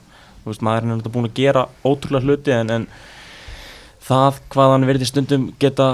Veist, 0.44 0.62
maður 0.62 0.84
er 0.84 0.90
náttúrulega 0.90 1.14
búin 1.14 1.30
að 1.30 1.38
gera 1.40 1.68
ótrúlega 1.86 2.26
hluti 2.26 2.52
en, 2.52 2.70
en 2.70 2.88
það 4.06 4.42
hvað 4.54 4.74
hann 4.74 4.88
verði 4.90 5.08
stundum 5.10 5.48
geta 5.60 5.88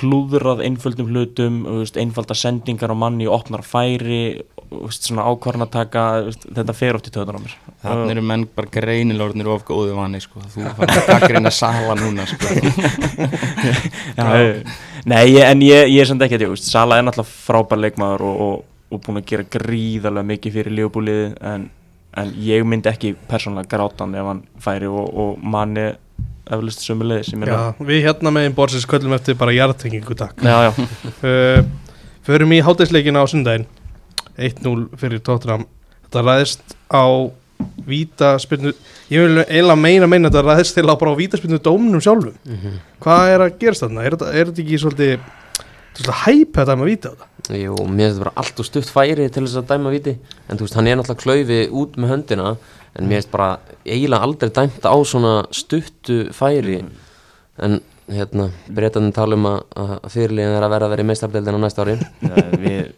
klúðrað 0.00 0.64
einföldum 0.66 1.12
hlutum 1.12 1.60
einfalda 2.00 2.36
sendingar 2.38 2.92
á 2.92 2.96
manni 2.96 3.28
og 3.28 3.40
opnar 3.40 3.62
færi 3.66 4.40
svona 4.94 5.26
ákvarnataka 5.26 6.04
þetta 6.42 6.74
fer 6.76 6.98
oft 6.98 7.08
í 7.10 7.14
töðan 7.14 7.38
á 7.38 7.42
mér 7.42 7.56
Þannig 7.80 8.12
eru 8.14 8.24
menn 8.28 8.44
bara 8.54 8.70
greinilorðnir 8.74 9.48
of 9.50 9.64
góðu 9.68 9.94
vanni 9.96 10.20
sko. 10.20 10.42
Þú 10.52 10.66
fann 10.76 10.92
að 10.92 11.06
taka 11.08 11.30
reyna 11.32 11.52
sala 11.54 11.96
núna 11.96 12.26
sko. 12.28 12.50
Já, 14.18 14.26
Nei, 15.08 15.38
en 15.40 15.64
ég, 15.64 15.88
ég 15.88 16.02
er 16.02 16.08
samt 16.10 16.22
ekki 16.26 16.42
veist, 16.44 16.68
Sala 16.68 16.98
er 17.00 17.06
náttúrulega 17.06 17.32
frábær 17.32 17.80
leikmaður 17.80 18.26
og, 18.28 18.42
og, 18.44 18.64
og 18.92 19.02
búin 19.06 19.22
að 19.22 19.30
gera 19.32 19.48
gríðarlega 19.56 20.28
mikið 20.34 20.56
fyrir 20.58 20.76
lífbúliði 20.76 21.30
en, 21.50 21.66
en 22.20 22.34
ég 22.44 22.66
myndi 22.68 22.92
ekki 22.92 23.14
persónulega 23.30 23.72
gráta 23.72 24.04
hann 24.04 24.18
ef 24.20 24.28
hann 24.28 24.44
færi 24.60 24.90
og, 24.92 25.08
og 25.08 25.40
manni 25.40 25.88
eflust 26.50 26.82
sömulegis 26.86 27.32
ég 27.34 27.38
meina- 27.40 27.56
Já, 27.56 27.86
við 27.90 28.02
hérna 28.06 28.32
með 28.34 28.48
einn 28.48 28.56
borsis 28.58 28.86
köllum 28.90 29.14
eftir 29.16 29.36
bara 29.40 29.54
jarðtengingu 29.56 30.16
takk. 30.18 30.40
Já, 30.42 30.70
já, 30.70 30.72
uh, 31.24 31.64
Förum 32.26 32.52
í 32.52 32.60
hátæsleikina 32.62 33.22
á 33.22 33.26
sundaginn 33.30 33.66
1-0 34.38 34.88
fyrir 35.00 35.22
Tottenham. 35.24 35.64
Þetta 36.06 36.22
ræðist 36.26 36.74
á 36.92 37.04
vítaspyrnu 37.86 38.72
Ég 39.10 39.24
vil 39.26 39.40
eiginlega 39.42 39.76
meina 39.80 40.06
meina 40.08 40.28
að 40.30 40.36
þetta 40.38 40.46
ræðist 40.54 40.76
til 40.78 40.84
að 40.86 40.98
bara 41.00 41.12
á 41.12 41.20
vítaspyrnu 41.20 41.58
dóminum 41.64 42.02
sjálfum. 42.04 42.36
Hvað 43.02 43.32
er 43.34 43.44
að 43.46 43.56
gerast 43.60 43.84
þarna? 43.84 44.04
Er 44.06 44.14
þetta, 44.16 44.28
er 44.36 44.50
þetta 44.50 44.62
ekki 44.64 44.80
svolítið 44.84 45.28
hæp 46.20 46.54
þetta 46.60 46.76
með 46.78 46.90
víta 46.92 47.10
á 47.10 47.12
þetta? 47.16 47.26
Jú, 47.60 47.74
mér 47.90 48.06
finnst 48.06 48.20
þetta 48.20 48.24
bara 48.28 48.34
allt 48.44 48.60
og 48.62 48.68
stutt 48.68 48.92
færi 48.94 49.26
til 49.34 49.42
þess 49.46 49.58
að 49.58 49.68
dæma 49.72 49.90
viti 49.92 50.12
en 50.46 50.60
þú 50.60 50.66
veist, 50.68 50.76
hann 50.78 50.86
er 50.86 51.00
náttúrulega 51.00 51.24
klaufi 51.24 51.58
út 51.82 51.98
með 51.98 52.12
höndina 52.14 52.52
en 52.94 53.08
mér 53.10 53.18
finnst 53.18 53.32
bara 53.34 53.48
eiginlega 53.86 54.26
aldrei 54.26 54.52
dæmt 54.54 54.84
á 54.84 54.96
svona 55.06 55.34
stuttu 55.54 56.24
færi. 56.36 56.80
En 57.60 57.80
hérna, 58.10 58.48
breytanum 58.72 59.12
tala 59.14 59.38
um 59.38 59.46
að, 59.50 59.60
að 59.78 59.94
fyrirliðin 60.14 60.56
er 60.56 60.66
að 60.66 60.74
vera 60.74 60.88
að 60.88 60.94
vera 60.94 61.04
í 61.04 61.08
meistardeldin 61.10 61.58
á 61.58 61.60
næsta 61.62 61.86
ári. 61.86 61.96
Já, 62.30 62.34
við, 62.64 62.92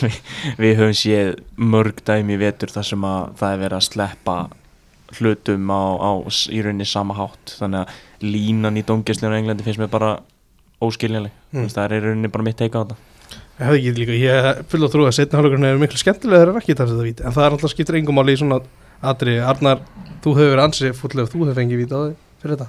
við, 0.00 0.18
við 0.60 0.74
höfum 0.80 0.96
séð 1.00 1.34
mörg 1.74 2.02
dæmi 2.06 2.36
í 2.36 2.40
vetur 2.40 2.72
þar 2.74 2.88
sem 2.92 3.06
að 3.10 3.36
það 3.40 3.54
er 3.54 3.62
verið 3.64 3.78
að 3.80 3.86
sleppa 3.88 4.38
hlutum 5.18 5.70
á, 5.74 5.82
á 5.98 6.10
í 6.54 6.62
rauninni 6.62 6.88
sama 6.88 7.16
hátt. 7.18 7.56
Þannig 7.58 7.84
að 7.84 8.26
línan 8.26 8.78
í 8.78 8.86
dóngjæslinu 8.86 9.34
á 9.34 9.38
Englandi 9.40 9.66
finnst 9.66 9.82
mér 9.82 9.92
bara 9.92 10.18
óskiljanleg. 10.80 11.32
Mm. 11.50 11.64
mm. 11.64 11.72
það 11.74 11.86
er 11.86 11.96
í 11.96 12.02
rauninni 12.06 12.32
bara 12.32 12.46
mitt 12.46 12.60
teika 12.60 12.82
á 12.82 12.84
þetta. 12.84 13.06
Ég 13.60 13.66
hefði 13.66 13.80
ekki 13.80 14.00
líka, 14.00 14.14
ég 14.16 14.60
full 14.70 14.84
að 14.86 14.92
trúa 14.94 15.10
að 15.10 15.16
setna 15.18 15.38
hálfleikurinn 15.38 15.68
er 15.68 15.80
miklu 15.80 15.98
skemmtilega 16.00 16.46
þegar 16.46 16.60
ekki 16.62 16.76
þar 16.78 16.92
þetta 16.92 17.08
víti. 17.08 17.24
En 17.26 17.34
það 17.36 17.44
er 17.44 17.56
alltaf 17.56 17.72
skiptir 17.74 17.98
engum 17.98 18.16
máli 18.16 18.32
í 18.32 18.40
svona 18.40 18.60
atri 19.02 19.38
Arnar, 19.40 19.80
þú 20.24 20.34
hefur 20.36 20.52
verið 20.54 20.64
ansið 20.66 20.94
fúllega 20.98 21.30
þú 21.32 21.42
hefur 21.44 21.58
fengið 21.60 21.80
víti 21.84 21.96
á 21.96 22.00
þig 22.04 22.16
fyrir 22.42 22.56
þetta 22.56 22.68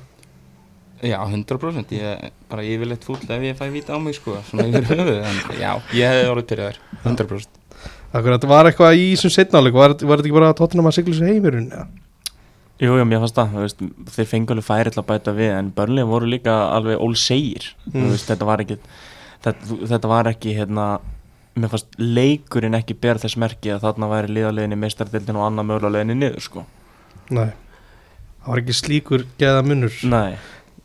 Já, 1.01 1.17
100% 1.25 1.95
Ég 1.97 2.03
er 2.27 2.33
bara 2.51 2.61
yfirleitt 2.67 3.05
fúll 3.07 3.17
ef 3.25 3.41
ég 3.41 3.57
fæ 3.57 3.65
víta 3.73 3.95
á 3.95 3.99
mig 3.99 4.13
sko 4.19 4.35
Svona 4.45 4.67
yfir 4.69 4.85
höfuð 4.91 5.17
En 5.25 5.39
já, 5.57 5.71
ég 5.97 6.11
hefði 6.13 6.29
orðið 6.35 6.47
pyrraður 6.51 6.77
100% 7.07 7.57
Akkurat, 8.11 8.43
var 8.51 8.67
eitthvað 8.67 8.99
í 8.99 9.05
þessum 9.15 9.31
setnáleik 9.33 9.73
var, 9.73 9.95
var 9.95 10.19
þetta 10.19 10.27
ekki 10.27 10.35
bara 10.35 10.53
tóttunum 10.59 10.89
að 10.89 10.97
sigla 10.99 11.15
sér 11.17 11.29
heimurinn 11.31 11.69
ja? 11.71 11.85
Jú, 12.81 12.95
jú, 12.97 13.05
mér 13.07 13.21
fannst 13.23 13.37
það, 13.37 13.51
þú 13.55 13.61
veist, 13.63 13.81
þeir 14.17 14.27
fengi 14.27 14.51
alveg 14.55 14.65
færi 14.67 14.91
til 14.91 14.99
að 15.03 15.07
bæta 15.11 15.33
við 15.37 15.51
en 15.53 15.67
börnlega 15.77 16.09
voru 16.09 16.27
líka 16.31 16.55
alveg 16.75 16.97
ólsegir, 17.05 17.67
Mm. 17.85 17.93
þú 18.03 18.09
veist, 18.11 18.27
þetta 18.31 18.47
var 18.49 18.63
ekki 18.65 18.77
þetta, 19.45 19.77
þetta 19.93 20.09
var 20.11 20.29
ekki, 20.31 20.55
hérna 20.57 20.85
mér 21.55 21.71
fannst 21.73 21.97
leikurinn 21.99 22.77
ekki 22.77 22.95
ber 23.01 23.19
þess 23.21 23.35
merki 23.41 23.73
að 23.73 23.83
þarna 23.85 24.07
væri 24.11 24.31
liðaleginni 24.37 24.77
meistardildin 24.79 25.35
og 25.39 25.47
annað 25.49 25.67
mögulega 25.71 25.95
leginni 25.97 26.15
niður, 26.21 26.41
sko. 26.45 26.63
Nei, 27.31 27.49
það 28.43 28.53
var 28.53 28.61
ekki 28.63 28.75
slíkur 28.77 29.25
geða 29.39 29.63
munur 29.67 29.97
Nei, 30.11 30.37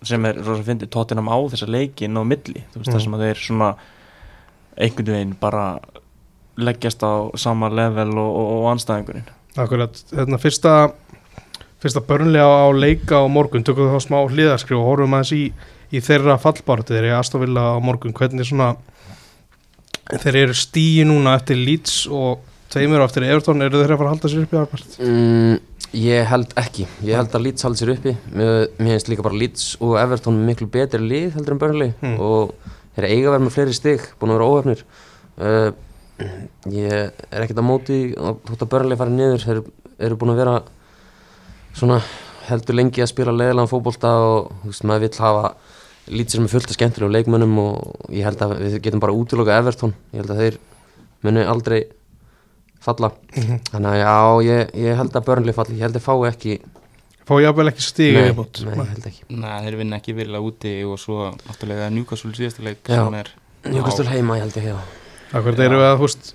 sem 0.07 0.27
er, 0.29 0.41
svo 0.43 0.57
sem 0.59 0.67
fyndi, 0.67 0.89
tóttinam 0.91 1.31
á 1.31 1.37
þessa 1.53 1.69
leikin 1.71 2.19
og 2.19 2.27
milli, 2.27 2.65
þú 2.73 2.83
veist, 2.83 2.91
Mm. 2.91 2.95
það 2.97 3.05
sem 3.07 3.15
að 3.19 3.25
þeir 3.27 3.43
svona 3.47 3.71
einhvern 4.77 5.13
veginn 5.15 5.37
bara 5.41 5.65
leggjast 6.57 7.03
á 7.05 7.31
sama 7.37 7.69
level 7.69 8.17
og, 8.19 8.31
og, 8.37 8.51
og 8.61 8.71
anstæðingurinn 8.75 9.29
Akkurat, 9.57 9.97
hérna 10.13 10.37
fyrsta 10.41 10.91
fyrsta 11.81 12.01
börnlega 12.05 12.45
á 12.45 12.69
leika 12.77 13.23
á 13.23 13.25
morgun. 13.29 13.65
Tökum 13.65 13.87
við 13.87 13.95
þá 13.97 14.05
smá 14.05 14.19
hliðarskrif 14.29 14.77
og 14.81 14.85
horfum 14.91 15.15
aðeins 15.17 15.33
í, 15.33 15.53
í 15.93 16.01
þeirra 16.05 16.37
fallbáratu 16.41 16.93
þeir 16.97 17.07
eru 17.07 17.17
aðstofilla 17.17 17.63
á 17.73 17.81
morgun, 17.81 18.13
hvernig 18.17 18.45
svona 18.49 18.75
þeir 20.11 20.37
eru 20.45 20.55
stíi 20.57 21.05
núna 21.09 21.35
eftir 21.39 21.59
Leeds 21.59 22.05
og 22.13 22.43
tveimur 22.73 23.03
á 23.03 23.07
eftir 23.09 23.25
Everton, 23.27 23.63
eru 23.65 23.81
þeir 23.83 23.95
að 23.95 24.01
fara 24.01 24.11
að 24.11 24.15
halda 24.17 24.31
sér 24.33 24.45
upp 24.47 24.55
í 24.55 24.61
arbart? 24.61 24.99
mm, 25.01 25.57
Ég 25.97 26.27
held 26.29 26.51
ekki 26.61 26.85
Ég 27.07 27.15
held 27.17 27.35
að 27.39 27.45
Leeds 27.47 27.65
haldi 27.67 27.79
sér 27.81 27.93
uppi 27.95 28.13
Mér 28.37 28.67
finnst 28.79 29.09
líka 29.11 29.25
bara 29.25 29.39
Leeds 29.39 29.67
og 29.81 29.95
Everton 30.01 30.37
með 30.41 30.51
miklu 30.51 30.69
betri 30.75 31.01
lið 31.03 31.37
heldur 31.39 31.57
en 31.57 31.61
Burnley 31.63 31.93
Mm. 32.03 32.17
og 32.21 32.55
þeir 32.97 33.07
eiga 33.11 33.29
að 33.29 33.33
vera 33.37 33.45
með 33.47 33.55
fleiri 33.57 33.77
stig 33.77 34.07
búin 34.21 34.33
að 34.35 34.39
vera 34.39 34.51
óhefnir 34.51 34.85
uh, 35.39 35.71
Ég 36.73 36.93
er 37.31 37.43
ekkert 37.45 37.61
að 37.61 37.69
móti 37.69 37.99
þótt 38.17 38.63
að 38.67 38.71
Burnley 38.73 38.97
fari 38.99 39.15
niður 39.15 39.43
þeir 39.47 39.63
eru 40.07 40.17
búin 40.21 40.33
að 40.35 40.41
vera 40.43 40.55
svona 41.77 41.99
heldur 42.49 42.77
lengi 42.79 43.03
að 43.05 43.11
spila 43.11 43.35
leðilegan 43.37 43.69
fótbolta 43.71 44.13
og 44.23 44.53
þú 44.63 44.71
veist, 44.71 44.85
maður 44.89 45.05
vill 45.07 45.19
hafa 45.21 45.51
Leeds 46.07 46.37
sem 46.37 46.45
er 46.47 46.53
fullt 46.53 46.71
af 46.71 46.77
skemmtilegum 46.77 47.15
leikmönnum 47.17 47.59
og 47.59 48.11
ég 48.15 48.27
held 48.27 48.43
að 48.47 48.57
við 48.63 48.79
getum 48.85 49.03
bara 49.03 49.15
útiloka 49.17 49.57
Everton. 49.59 49.95
Ég 50.15 50.23
held 50.23 50.33
að 50.35 50.43
þeir 50.45 50.59
muni 51.27 51.45
aldrei 51.51 51.81
falla. 52.87 53.11
Mhm. 53.35 53.61
Þannig 53.73 53.93
að 53.93 54.01
já, 54.03 54.17
ég, 54.47 54.75
ég 54.87 55.01
held 55.01 55.17
að 55.19 55.27
Burnley 55.27 55.57
falli, 55.57 55.79
ég 55.81 55.87
held 55.89 55.99
að 55.99 56.07
fái 56.07 56.29
ekki 56.31 56.59
Fá 57.27 57.35
jafnvel 57.43 57.73
ekki 57.73 57.83
stíga 57.83 58.21
í 58.29 58.35
bót 58.39 58.61
nei, 58.63 58.77
ég 58.77 58.91
held 58.93 59.07
ekki. 59.09 59.25
Nei, 59.35 59.55
þeir 59.65 59.77
vinna 59.81 59.97
ekki 59.99 60.13
vilja 60.15 60.39
úti 60.47 60.75
og 60.87 61.01
svo 61.03 61.33
náttúrulega 61.49 61.89
Newcastle 61.91 62.31
síðasta 62.37 62.63
leik 62.63 62.87
Já. 62.87 63.01
sem 63.03 63.17
er 63.19 63.31
Newcastle 63.67 64.07
heima, 64.07 64.37
ég 64.39 64.45
held 64.45 64.59
ekki, 64.61 64.71
já. 64.71 64.77
Akkurat, 65.35 65.63
eru 65.65 65.81
við 65.81 65.89
að, 65.89 65.97
þú 65.99 66.07
veist 66.07 66.31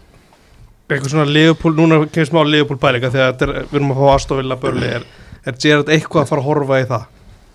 eitthvað 0.92 1.14
svona 1.14 1.28
Leopold, 1.32 1.80
núna 1.80 2.02
kemur 2.12 2.28
smá 2.28 2.42
Leopold 2.44 2.82
pælinga 2.84 3.12
þegar 3.14 3.46
er, 3.48 3.54
við 3.72 3.80
erum 3.80 3.94
að 3.94 4.02
fá 4.02 4.10
aðstofilla 4.18 4.58
börli 4.60 4.90
er, 4.98 5.06
er 5.48 5.58
Gerard 5.64 5.92
eitthvað 5.96 6.26
að 6.26 6.32
fara 6.34 6.44
að 6.44 6.50
horfa 6.50 6.80
í 6.82 6.88
það 6.90 7.06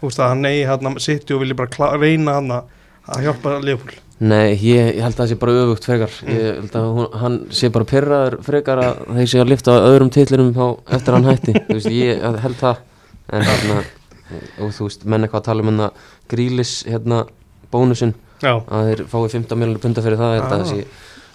þú 0.00 0.08
veist 0.08 0.20
að 0.22 0.32
hann 0.32 0.42
nei, 0.46 0.56
hann 0.64 0.98
sitt 1.02 1.30
og 1.30 1.42
vilja 1.44 1.58
bara 1.58 1.92
reyna 2.00 2.38
hann 2.40 2.50
að 2.56 3.22
hjálpa 3.26 3.60
Leopold 3.62 4.02
Nei, 4.16 4.54
ég, 4.64 4.94
ég 4.96 5.02
held 5.04 5.12
að 5.12 5.18
það 5.18 5.26
sé 5.28 5.36
bara 5.36 5.54
öfugt 5.60 5.84
frekar. 5.84 6.12
Ég 6.24 6.44
held 6.62 6.76
að 6.78 6.84
hún, 6.96 7.08
hann 7.20 7.34
sé 7.52 7.68
bara 7.68 7.84
pyrraður 7.84 8.36
frekar 8.46 8.80
að 8.80 9.02
þeir 9.18 9.26
sé 9.28 9.40
að 9.42 9.50
lifta 9.50 9.74
öðrum 9.90 10.12
titlinum 10.14 10.52
eftir 10.56 11.12
að 11.12 11.18
hann 11.18 11.28
hætti. 11.28 11.54
Þú 11.66 11.76
veist, 11.76 11.90
ég 11.92 12.22
held 12.46 12.56
það. 12.62 12.80
En 13.36 13.44
hérna, 13.44 13.76
og 14.64 14.72
þú 14.72 14.86
veist, 14.88 15.04
menn 15.04 15.26
eitthvað 15.26 15.42
að 15.42 15.48
tala 15.50 15.66
um 15.66 15.68
hérna 15.68 15.90
grílis, 16.32 16.72
hérna, 16.88 17.18
bónusinn. 17.74 18.14
Já, 18.40 18.54
að 18.56 18.88
þeir 18.88 19.04
fái 19.12 19.20
15 19.36 19.60
miljonar 19.60 19.84
punta 19.84 20.06
fyrir 20.06 20.22
það, 20.22 20.38
Ah. 20.64 20.72
sé 20.72 20.86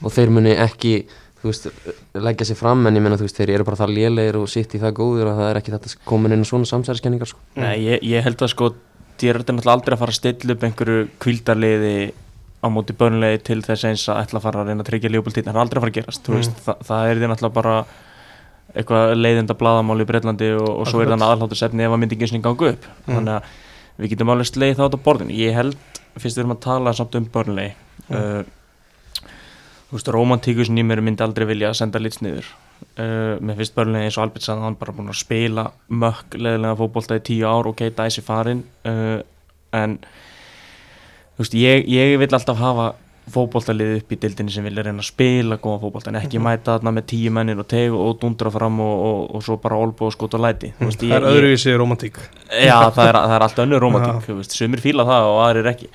og 0.02 0.16
þeir 0.16 0.34
muni 0.34 0.58
ekki, 0.58 0.96
þú 1.42 1.50
veist, 1.50 1.68
leggja 2.14 2.46
sér 2.52 2.60
fram 2.60 2.86
en 2.88 2.96
ég 2.96 3.02
menna, 3.04 3.18
þú 3.18 3.26
veist, 3.28 3.38
þeir 3.42 3.50
eru 3.56 3.66
bara 3.68 3.80
það 3.82 3.94
lélegir 3.98 4.38
og 4.38 4.48
sitt 4.52 4.76
í 4.78 4.82
það 4.82 4.94
góður 5.02 5.32
að 5.32 5.40
það 5.42 5.50
er 5.52 5.60
ekki 5.62 5.74
þetta 5.76 5.94
komin 6.06 6.36
inn 6.36 6.46
á 6.46 6.50
svona 6.52 6.70
samsæriskenningar, 6.70 7.28
sko 7.32 7.40
Nei, 7.58 7.78
ég, 7.86 8.04
ég 8.06 8.24
held 8.28 8.42
að 8.46 8.54
sko 8.54 8.72
Dýrarð 9.22 9.50
er 9.50 9.54
náttúrulega 9.54 9.76
aldrei 9.78 9.94
að 9.96 10.00
fara 10.02 10.14
að 10.14 10.18
stilla 10.18 10.54
upp 10.56 10.64
einhverju 10.66 11.02
kvildarliði 11.22 11.96
á 12.62 12.68
móti 12.74 12.94
börnlegi 12.98 13.42
til 13.46 13.60
þess 13.66 13.84
eins 13.90 14.06
að 14.10 14.22
ætla 14.24 14.40
að 14.40 14.46
fara 14.48 14.62
að 14.64 14.70
reyna 14.72 14.82
að 14.82 14.88
tryggja 14.90 15.12
lífbóltíð, 15.14 15.46
það 15.46 15.54
er 15.56 15.62
aldrei 15.62 15.78
að 15.78 15.84
fara 15.84 15.92
að 15.92 15.98
gerast 16.00 16.30
Mm. 16.30 16.36
veist, 16.40 16.62
Þa, 16.66 16.74
það 16.88 17.10
er 17.12 17.20
því 17.22 17.30
náttúrulega 17.32 17.54
bara 17.58 17.76
eitthvað 18.72 19.14
leiðinda 19.20 19.56
bladamál 19.60 20.00
í 20.02 20.08
Breitlandi 20.08 20.50
og, 20.56 20.70
og 20.82 20.88
svo 20.90 21.02
er 21.04 21.10
þannig 21.12 21.28
aðalháttur 21.28 21.60
sefni 21.60 21.84
ef 21.86 21.92
að 21.96 22.02
myndi 22.02 22.16
ekki 22.18 22.28
eins 22.30 22.36
og 22.38 22.46
gangu 22.48 22.70
upp 22.72 22.86
Mm. 23.08 23.14
þannig 23.18 23.34
að 23.36 23.44
við 24.02 24.14
getum 24.14 24.32
alveg 24.34 24.50
sleið 24.50 24.78
þá 24.80 24.84
á 24.88 24.98
borðinu 25.06 25.38
ég 25.38 25.54
held, 25.58 25.78
fyrst 26.18 26.38
við 26.38 26.44
erum 26.46 26.56
að 26.56 26.62
tala 26.66 26.94
samt 26.98 27.16
um 27.20 27.26
börnlegi 27.34 27.74
Mm. 28.10 28.16
uh, 28.18 28.44
þú 29.92 29.98
veist, 30.00 30.08
romantíkusin 30.16 30.80
í 30.80 30.86
mér 30.88 31.02
myndi 31.04 31.22
aldrei 31.26 31.46
vilja 31.50 31.70
að 31.74 31.80
senda 31.82 32.00
lits 32.00 32.22
niður. 32.24 32.48
Uh, 32.98 33.36
mér 33.44 33.60
finnst 33.60 33.76
börnlegi 33.76 34.08
eins 34.08 34.18
og 34.18 34.24
Albert 34.26 34.42
sagði 34.48 34.64
hann 34.66 34.76
bara 34.80 34.96
búin 34.96 35.12
að 35.12 35.20
spila 35.22 35.68
mökk 35.92 36.34
leðilega 36.40 36.80
fótbolta 36.80 37.20
í 37.20 37.24
tíu 37.28 37.46
ár 37.46 37.68
ok, 37.70 37.84
dæsi 37.96 38.24
farin 38.26 38.64
uh, 38.90 39.20
en 39.78 40.00
þú 41.38 41.44
veist, 41.44 41.54
ég, 41.62 41.86
ég 41.92 42.16
vil 42.22 42.30
alltaf 42.34 42.58
hafa 42.60 42.88
fótboltalið 43.32 44.00
upp 44.00 44.12
í 44.12 44.18
dildinni 44.24 44.52
sem 44.52 44.66
vilja 44.66 44.84
reyna 44.88 45.04
að 45.04 45.08
spila 45.12 45.60
góða 45.62 45.84
fótbolta 45.84 46.10
en 46.12 46.18
ekki 46.20 46.40
Mhm. 46.40 46.48
mæta 46.48 46.74
þarna 46.80 46.94
með 46.98 47.06
tíu 47.14 47.32
mennir 47.32 47.60
og 47.62 47.68
teg 47.70 47.94
og 47.94 48.18
dundra 48.20 48.50
fram 48.52 48.80
og, 48.82 48.96
og, 49.06 49.36
og 49.38 49.44
svo 49.46 49.60
bara 49.62 49.78
olbu 49.78 50.08
og 50.10 50.16
skot 50.18 50.34
og 50.34 50.42
læti. 50.42 50.74
Þú 50.80 50.90
veist, 50.90 51.00
það 51.06 51.12
er 51.12 51.22
ég- 51.22 51.30
ég- 51.30 51.38
öðruvísi 51.38 51.78
romantík 51.78 52.18
Já, 52.66 52.80
það 52.92 53.08
er, 53.12 53.20
það 53.22 53.36
er 53.38 53.46
allt 53.48 53.62
önnur 53.68 53.80
romantík, 53.86 54.26
þú 54.28 54.40
veist, 54.42 54.58
sumir 54.58 54.82
fíla 54.82 55.06
það 55.06 55.30
og 55.30 55.40
aðrir 55.46 55.70
ekki. 55.76 55.88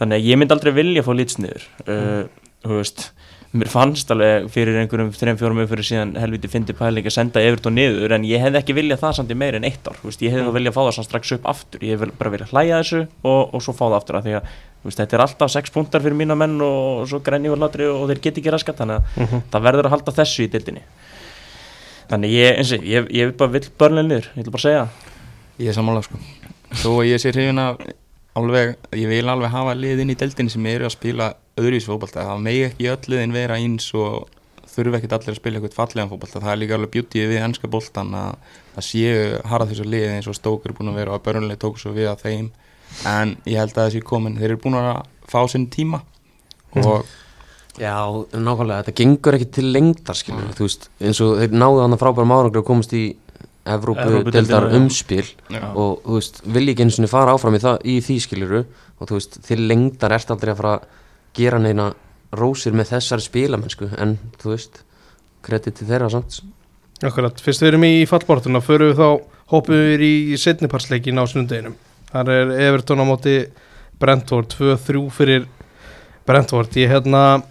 Þannig 0.00 0.16
að 0.16 0.26
ég 0.32 0.38
myndi 0.40 0.56
aldrei 0.56 0.72
vilja 0.80 1.02
að 1.02 1.06
fá 1.06 1.14
litsniður 1.20 1.68
uh, 1.86 2.24
þú 2.64 2.78
veist 2.80 3.10
mér 3.56 3.70
fannst 3.72 4.10
alveg 4.12 4.48
fyrir 4.52 4.76
einhverjum 4.80 5.12
3-4 5.16 5.54
mjög 5.56 5.68
fyrir 5.70 5.86
síðan 5.88 6.10
helviti 6.20 6.48
fyndi 6.52 6.74
pæling 6.76 7.06
að 7.08 7.14
senda 7.14 7.40
og 7.40 7.72
niður 7.72 8.12
en 8.16 8.24
ég 8.28 8.42
hefði 8.42 8.58
ekki 8.60 8.74
viljað 8.76 9.00
það 9.00 9.14
samt 9.16 9.30
í 9.32 9.36
meir 9.38 9.56
en 9.56 9.64
eitt 9.64 9.86
ár 9.88 9.96
veist, 10.02 10.20
ég 10.20 10.34
hefði 10.34 10.44
þá 10.50 10.56
viljað 10.56 10.72
að 10.72 10.76
fá 10.76 10.82
það 10.84 10.96
samt 10.96 11.08
strax 11.08 11.32
upp 11.38 11.46
aftur 11.52 11.86
ég 11.86 11.94
hefði 11.96 12.12
bara 12.18 12.32
viljað 12.34 12.52
hlæja 12.52 12.80
þessu 12.82 13.00
og, 13.22 13.54
og 13.54 13.62
svo 13.64 13.72
fá 13.78 13.84
það 13.86 13.96
aftur 14.00 14.18
af 14.20 14.26
því 14.26 14.34
að 14.36 14.50
veist, 14.84 15.00
þetta 15.00 15.16
er 15.16 15.24
alltaf 15.24 15.54
6 15.56 15.72
punktar 15.78 16.04
fyrir 16.04 16.18
mína 16.20 16.36
menn 16.36 16.58
og 16.66 17.06
svo 17.08 17.22
grenni 17.24 17.48
og 17.48 17.58
látri 17.62 17.88
og 17.88 18.04
þeir 18.10 18.20
geti 18.28 18.42
ekki 18.44 18.52
raskat 18.52 18.82
þannig 18.82 19.00
að 19.00 19.20
Mhm. 19.24 19.42
það 19.54 19.66
verður 19.70 19.88
að 19.88 19.94
halda 19.96 20.16
þessu 20.20 20.44
í 20.44 20.50
dildinni 20.52 20.82
þannig 22.10 22.30
ég, 22.36 22.56
eins 22.60 22.72
og 22.76 22.84
ég, 22.84 23.08
ég 23.10 23.30
vil 23.30 23.36
bara 23.40 23.50
vill 23.56 23.68
börnlega 23.78 24.06
niður, 24.10 24.28
ég 24.36 24.44
vil 24.44 24.52
bara 24.54 24.62
segja. 24.62 24.88
Ég 25.58 25.68
er 25.72 25.74
sammála 25.74 26.02
sko 26.04 26.18
Að 28.36 28.42
alveg, 28.42 28.72
ég 28.92 29.08
vil 29.08 29.28
alveg 29.32 29.48
hafa 29.48 29.74
liðin 29.76 30.12
í 30.12 30.16
deildinni 30.20 30.52
sem 30.52 30.66
eru 30.68 30.84
að 30.84 30.92
spila 30.92 31.30
öðruvísi 31.56 31.88
fótbolta. 31.88 32.26
Það 32.28 32.42
megi 32.44 32.64
ekki 32.66 32.88
öll 32.92 33.12
liðin 33.14 33.32
vera 33.32 33.56
eins 33.56 33.86
og 33.96 34.26
þurfi 34.68 34.98
ekkit 34.98 35.14
allir 35.16 35.32
að 35.32 35.38
spila 35.38 35.60
eitthvað 35.60 35.76
fallegan 35.78 36.10
fótbolta. 36.12 36.42
Það 36.44 36.52
er 36.52 36.60
líka 36.60 36.76
alveg 36.76 36.92
bjútið 36.92 37.30
við 37.32 37.44
ennska 37.46 37.70
boltan 37.72 38.12
að 38.20 38.54
það 38.74 38.88
séu 38.90 39.42
harað 39.48 39.72
þessu 39.72 39.86
lið 39.88 40.08
eins 40.18 40.28
og 40.28 40.36
stókur 40.36 40.72
er 40.72 40.76
búin 40.76 40.92
að 40.92 41.00
vera 41.00 41.16
og 41.16 41.24
börnuleg 41.24 41.62
tók 41.64 41.80
svo 41.80 41.94
við 41.96 42.10
að 42.12 42.26
þeim. 42.26 42.50
En 43.08 43.36
ég 43.48 43.56
held 43.62 43.72
að 43.72 43.88
þessi 43.88 44.04
komin 44.12 44.36
þeir 44.36 44.50
eru 44.50 44.64
búin 44.66 44.80
að 44.82 44.90
fá 45.32 45.40
sinn 45.48 45.70
tíma 45.72 46.04
og 46.76 47.06
Já, 47.76 47.92
nákvæmlega, 48.32 48.86
þetta 48.86 48.92
gengur 48.96 49.36
ekki 49.36 49.46
til 49.52 49.66
lengdar 49.68 50.16
skilur, 50.16 50.48
þú 50.56 50.64
veist, 50.64 50.86
eins 50.96 51.18
og 51.20 51.34
þeir 51.42 51.56
náðu 51.60 51.82
hann 51.82 51.92
að 51.92 52.00
frábæra 52.00 52.28
márangur 52.30 52.62
og 52.62 52.68
komast 52.70 52.94
í 52.96 53.02
Evrópu 53.66 54.02
Evrópudeildina, 54.04 54.32
deildar 54.36 54.68
já. 54.70 54.78
umspil 54.78 55.28
já, 55.50 55.62
og 55.74 56.02
þú 56.04 56.18
veist, 56.18 56.42
vilja 56.56 56.74
ekki 56.74 56.86
eins 56.86 56.98
og 57.02 57.10
fara 57.10 57.36
áfram 57.36 57.56
í, 57.58 57.62
það, 57.62 57.78
í 57.84 57.96
því 58.06 58.18
skiluru 58.24 58.62
og 58.62 59.10
þú 59.10 59.18
veist, 59.18 59.38
til 59.46 59.62
lengdar 59.66 60.16
ert 60.16 60.34
aldrei 60.34 60.52
að 60.52 60.60
fara 60.60 60.74
að 60.76 60.90
gera 61.36 61.62
neina 61.62 61.88
rósir 62.36 62.76
með 62.76 62.92
þessari 62.94 63.26
spilamennsku 63.26 63.90
en 63.98 64.18
þú 64.42 64.52
veist, 64.54 64.82
kredit 65.46 65.78
til 65.78 65.88
þeirra 65.88 66.12
samt. 66.12 66.40
Akkurat, 67.04 67.42
fyrst 67.42 67.62
við 67.62 67.74
erum 67.74 67.88
í 67.88 68.06
fallbártuna 68.08 68.62
förum 68.64 68.92
við 68.92 69.02
þá, 69.02 69.34
hoppum 69.52 69.82
við 69.90 70.06
í 70.06 70.40
setniparsleikin 70.40 71.20
á 71.20 71.24
sunnudeginum 71.28 71.76
þar 72.10 72.32
er 72.32 72.52
Everton 72.68 73.02
á 73.02 73.06
móti 73.06 73.36
Brentford 74.00 74.52
2-3 74.54 75.02
fyrir 75.14 75.46
Brentford. 76.26 76.74
Ég 76.76 76.90
hérna 76.90 77.42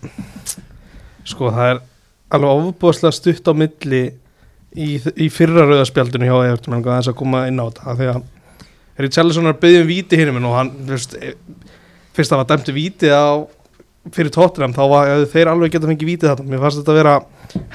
sko 1.26 1.50
það 1.54 1.72
er 1.74 1.82
alveg 2.36 2.70
ofbúðslega 2.70 3.16
stutt 3.16 3.50
á 3.50 3.54
milli 3.58 4.04
í, 4.76 4.96
í 5.26 5.28
fyrra 5.34 5.66
rauðaspjaldinu 5.70 6.28
hjá 6.30 6.38
Everton 6.52 6.78
en 6.78 6.84
þess 7.02 7.12
að 7.14 7.18
koma 7.22 7.46
inn 7.50 7.60
á 7.62 7.66
þetta 7.70 7.92
að 7.94 8.02
Richarlison 9.06 9.50
er 9.50 9.56
að 9.56 9.62
byggja 9.66 9.82
um 9.84 9.90
víti 9.90 10.20
hinum 10.22 10.38
og 10.48 10.54
hann, 10.56 10.70
e- 11.20 11.34
fyrst 12.16 12.32
það 12.32 12.40
var 12.42 12.50
dæmtu 12.54 12.76
víti 12.76 13.10
á 13.12 13.44
fyrir 14.16 14.32
Tottenham 14.32 14.76
þá 14.76 14.84
var 14.92 15.26
þeir 15.34 15.50
alveg 15.52 15.74
geta 15.76 15.90
fengið 15.90 16.12
vítið 16.14 16.32
þetta 16.32 16.46
mér 16.48 16.62
fannst 16.64 16.80
þetta 16.80 16.94
að 16.94 17.00
vera 17.02 17.16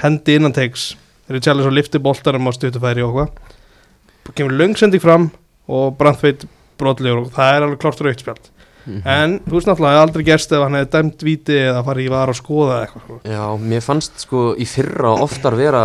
hendi 0.05 0.37
innantegs 0.39 0.85
Richarlison 1.31 1.75
lifti 1.75 1.99
boltarum 2.01 2.49
á 2.49 2.51
stutufæri 2.55 3.03
og 3.05 3.13
hvað 3.19 4.33
kemur 4.37 4.55
löngsending 4.57 5.01
fram 5.03 5.29
og 5.71 5.93
Brandtveit 5.99 6.47
brotlegur 6.81 7.25
og 7.27 7.31
það 7.35 7.53
er 7.57 7.65
alveg 7.67 7.79
klart 7.85 8.01
rautspjald 8.05 8.49
Mhm. 8.81 9.01
en 9.05 9.33
þú 9.45 9.51
veist 9.59 9.67
náttúrulega 9.69 9.91
það 9.93 9.93
hefði 9.93 10.01
aldrei 10.07 10.23
gerst 10.25 10.51
ef 10.57 10.61
hann 10.63 10.73
hefði 10.73 10.89
dæmt 10.95 11.23
víti 11.27 11.53
eða 11.69 11.83
farið 11.85 12.07
í 12.07 12.09
var 12.09 12.31
og 12.31 12.37
skoða 12.39 12.77
eitthvað. 12.81 13.19
Já, 13.29 13.43
mér 13.61 13.83
fannst 13.85 14.23
sko 14.23 14.39
í 14.57 14.65
fyrra 14.65 15.11
oftar 15.21 15.53
vera 15.59 15.83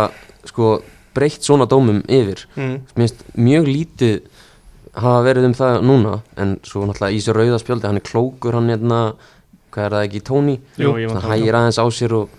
sko 0.49 0.71
breytt 1.17 1.43
svona 1.47 1.65
dómum 1.69 2.03
yfir. 2.07 2.45
Mm. 2.55 2.77
mjög 3.47 3.67
lítið 3.73 4.19
hafa 4.97 5.23
verið 5.27 5.45
um 5.49 5.55
það 5.57 5.79
núna 5.85 6.13
en 6.41 6.55
svo 6.65 6.85
náttúrulega 6.87 7.17
í 7.17 7.23
sér 7.25 7.37
rauða 7.41 7.59
spjöldi 7.61 7.85
hann 7.89 7.99
er 7.99 8.05
klókur, 8.07 8.55
hann 8.57 8.69
hérna 8.73 9.01
hvað 9.73 9.83
er 9.89 9.95
það 9.97 10.05
ekki, 10.07 10.21
ég 11.03 11.11
hann 11.13 11.27
hægir 11.33 11.57
aðeins 11.59 11.77
á 11.77 11.85
sér 11.93 12.15
og 12.17 12.29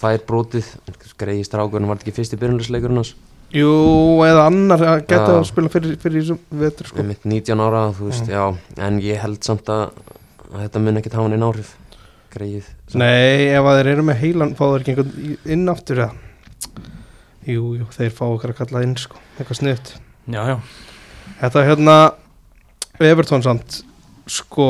fær 0.00 0.18
brotið. 0.28 0.66
Greiði 1.16 1.44
strákurinn 1.46 1.86
var 1.88 2.00
ekki 2.02 2.12
fyrsti 2.12 2.36
byrjunleisleikurinn 2.40 2.98
hans. 3.00 3.14
Jú, 3.54 3.70
eða 4.26 4.48
annar 4.50 4.82
að 4.82 5.04
geta 5.06 5.30
Já. 5.30 5.36
að 5.38 5.44
spila 5.46 5.70
fyrir, 5.70 5.94
fyrir 6.02 6.24
þessum 6.24 6.40
vetur 6.58 6.88
sko. 6.90 6.98
með 6.98 7.06
mitt 7.12 7.24
19 7.30 7.62
ára, 7.62 7.82
þú 7.94 8.08
veist, 8.10 8.26
já. 8.32 8.42
En 8.82 8.98
ég 9.04 9.20
held 9.22 9.44
samt 9.46 9.70
að, 9.70 9.92
að 10.50 10.64
þetta 10.64 10.82
mun 10.82 10.98
ekkert 11.00 11.14
hafa 11.14 11.28
hann 11.28 11.36
inn 11.38 11.46
áhrif 11.46 11.70
greið 12.34 12.66
Nei, 12.98 13.46
ef 13.54 13.62
að 13.70 13.78
þeir 13.78 13.90
eru 13.94 14.06
með 14.10 14.18
heilan 14.24 14.56
fá 14.58 14.64
þeir 14.66 14.82
ekki 14.82 14.94
einhvern 14.96 15.12
í- 15.30 15.38
inn 15.54 15.68
aftur 15.70 16.02
eða 16.02 16.10
Jú, 17.44 17.74
jú, 17.76 17.86
þeir 17.92 18.12
fá 18.16 18.24
okkar 18.26 18.54
að 18.54 18.60
kalla 18.62 18.82
inn 18.86 18.94
sko, 18.96 19.20
eitthvað 19.36 19.58
sniðt 19.60 19.94
Já, 20.32 20.40
já, 20.48 20.56
Þetta 21.42 21.64
hérna 21.68 21.96
Everton 23.04 23.44
samt 23.44 23.82
sko 24.30 24.68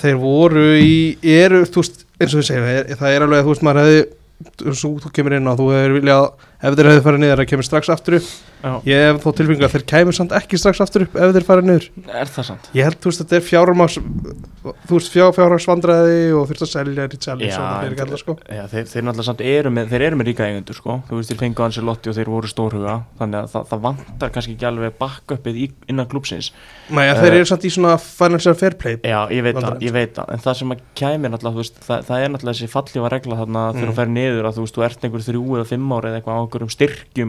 þeir 0.00 0.16
voru 0.22 0.64
í 0.80 0.94
eru, 1.34 1.64
þú 1.68 1.82
veist, 1.82 2.04
eins 2.18 2.32
og 2.34 2.40
við 2.40 2.48
segjum 2.48 2.96
það 3.00 3.16
er 3.16 3.26
alveg, 3.26 3.44
þú 3.44 3.52
veist, 3.52 3.66
maður 3.66 3.82
hefði 3.84 4.74
svo 4.74 4.90
þú 5.02 5.12
kemur 5.14 5.36
inn 5.36 5.50
á, 5.50 5.52
þú 5.58 5.68
hefur 5.74 5.96
viljað 5.98 6.24
ef 6.64 6.78
þeir 6.78 6.88
hefði 6.90 7.04
farið 7.04 7.22
niður, 7.22 7.42
það 7.42 7.50
kemur 7.52 7.68
strax 7.68 7.92
aftur 7.94 8.18
upp 8.18 8.30
já. 8.64 8.72
ég 8.88 9.04
hef 9.04 9.20
þó 9.22 9.28
tilfengu 9.38 9.66
að 9.66 9.74
þeir 9.74 9.84
kemur 9.92 10.16
samt 10.16 10.34
ekki 10.36 10.58
strax 10.60 10.80
aftur 10.84 11.04
upp 11.06 11.14
ef 11.20 11.34
þeir 11.36 11.46
farið 11.46 11.64
niður. 11.70 11.86
Er 12.08 12.28
það 12.32 12.44
sant? 12.50 12.64
ég 12.74 12.82
held, 12.88 12.98
þú 13.00 13.06
veist, 13.10 13.20
þetta 13.22 13.36
er 13.38 13.44
fjármás 13.44 13.94
þú 13.94 14.92
veist, 14.96 15.10
fjár, 15.12 15.32
fjárhagsvandræði 15.36 16.20
og 16.34 16.42
þurft 16.50 16.64
að 16.64 16.70
selja 16.72 17.04
svona 17.14 17.80
fyrir 17.84 17.98
kalla 18.00 18.16
sko. 18.20 18.32
Já, 18.48 18.64
þeir, 18.72 18.84
þeir 18.90 19.04
náttúrulega 19.04 19.28
samt 19.28 19.42
eru 19.54 19.70
með, 19.74 19.84
þeir 19.92 20.02
eru 20.08 20.16
með 20.20 20.26
ríka 20.30 20.46
eigendur 20.48 20.76
sko, 20.78 20.92
þú 21.08 21.14
veist, 21.18 21.28
þeir 21.32 21.40
fengu 21.42 21.60
Ancelotti 21.66 22.08
og 22.10 22.16
þeir 22.18 22.30
voru 22.32 22.48
stórhuga, 22.50 22.94
þannig 23.20 23.38
að 23.40 23.46
það, 23.54 23.62
það 23.72 23.80
vantar 23.88 24.28
kannski 24.34 24.52
ekki 24.56 24.68
alveg 24.70 24.90
backupið 25.00 25.54
í, 25.60 25.66
innan 25.92 26.08
klúpsins 26.10 26.48
Nei, 26.88 27.04
ja, 27.08 27.14
þeir 27.20 27.34
eru 27.40 27.48
samt 27.50 27.64
í 27.68 27.70
svona 27.74 27.94
financial 28.00 28.56
fair 28.58 28.74
play 28.80 28.94
Já, 29.04 29.20
ég 29.32 29.42
veit 29.44 29.58
það, 29.58 29.76
ég 29.84 29.92
veit 29.94 30.14
það, 30.16 30.26
en 30.32 30.40
það 30.44 30.54
sem 30.60 30.74
að 30.74 30.78
kæmi 31.00 31.26
náttúrulega, 31.28 31.54
þú 31.54 31.60
veist, 31.64 31.76
það, 31.84 31.98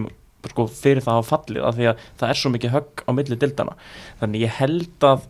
það 0.05 0.15
náttúrulega 0.45 0.69
að 0.69 0.69
sko, 0.69 0.83
fyrir 0.83 1.03
það 1.05 1.19
að 1.19 1.27
fallið, 1.31 1.65
af 1.65 1.75
því 1.75 1.89
að 1.89 2.05
það 2.19 2.29
er 2.29 2.39
svo 2.39 2.53
mikið 2.53 2.73
högg 2.75 3.03
á 3.05 3.11
milli 3.17 3.37
dildana, 3.41 3.75
þannig 4.21 4.45
ég 4.45 4.57
held 4.59 5.09
að 5.09 5.27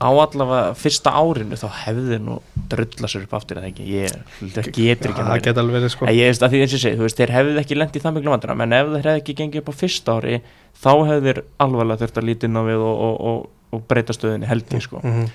á 0.00 0.08
allavega 0.08 0.74
fyrsta 0.80 1.12
árinu 1.12 1.58
þá 1.60 1.66
hefði 1.82 2.18
nú 2.24 2.38
drulla 2.72 3.08
sér 3.10 3.26
upp 3.26 3.34
aftur 3.36 3.58
ég 3.60 4.14
það 4.40 4.70
getur 4.72 5.12
ekki 5.12 5.20
það 5.20 5.28
verið. 5.28 5.44
geta 5.44 5.60
alveg 5.60 5.76
verið 5.76 5.92
sko 5.92 6.08
ég 6.08 6.30
að 6.40 6.54
því 6.54 6.62
eins 6.62 6.72
og 6.72 6.78
ég 6.78 6.84
segi, 6.86 6.96
þú 6.96 7.04
veist, 7.04 7.20
þeir 7.20 7.34
hefðu 7.36 7.60
ekki 7.60 7.76
lent 7.76 7.98
í 7.98 8.00
það 8.00 8.16
miklu 8.16 8.32
vandra, 8.32 8.56
menn 8.56 8.72
ef 8.72 8.88
þeir 8.94 9.10
hefðu 9.10 9.20
ekki 9.20 9.36
gengið 9.42 9.60
upp 9.60 9.68
á 9.68 9.80
fyrsta 9.82 10.16
ári, 10.16 10.40
þá 10.80 10.92
hefðu 11.10 11.26
þeir 11.26 11.42
alvarlega 11.66 12.00
þurft 12.00 12.20
að 12.22 12.28
líti 12.30 12.48
inn 12.48 12.56
á 12.56 12.62
við 12.64 12.86
og, 12.88 13.04
og, 13.10 13.20
og, 13.20 13.44
og 13.76 13.84
breyta 13.92 14.16
stöðinni 14.16 14.48
held 14.48 14.72
ég, 14.72 14.86
sko. 14.88 15.04
mm 15.04 15.28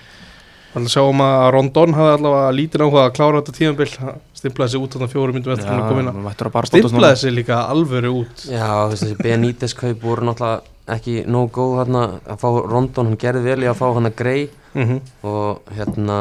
Þannig 0.75 0.89
að 0.89 0.95
sjáum 0.97 1.21
að 1.23 1.45
Rondon 1.55 1.93
hafði 1.95 2.13
allavega 2.17 2.47
lítið 2.51 2.81
áhuga 2.83 3.03
að 3.05 3.13
klára 3.15 3.39
þetta 3.39 3.53
Hann 4.01 4.17
stimplaði 4.45 4.75
sig 4.75 4.85
út 4.85 4.95
á 5.01 5.07
fjórum 5.09 5.35
myndum 5.39 5.55
eftir 5.55 5.73
að 5.73 5.89
koma 5.89 6.05
inn 6.05 6.69
Stimplaði 6.69 7.19
sig 7.23 7.33
líka 7.33 7.63
alvöru 7.65 8.13
út 8.21 8.45
Já, 8.47 8.69
þessi 8.93 9.17
Benítez 9.19 9.73
kaup 9.77 10.05
voru 10.05 10.29
náttúrulega 10.29 10.61
ekki 10.95 11.23
nóg 11.25 11.49
góð 11.55 11.79
hérna 11.79 12.01
að 12.29 12.41
fá 12.43 12.49
Rondon, 12.69 13.07
hann 13.09 13.17
gerði 13.17 13.41
vel 13.47 13.63
í 13.65 13.69
að 13.71 13.79
fá 13.79 13.87
hann 13.95 14.05
að 14.11 14.15
grei 14.19 14.41
mm 14.75 14.83
-hmm. 14.85 14.99
og 15.25 15.73
hérna 15.73 16.17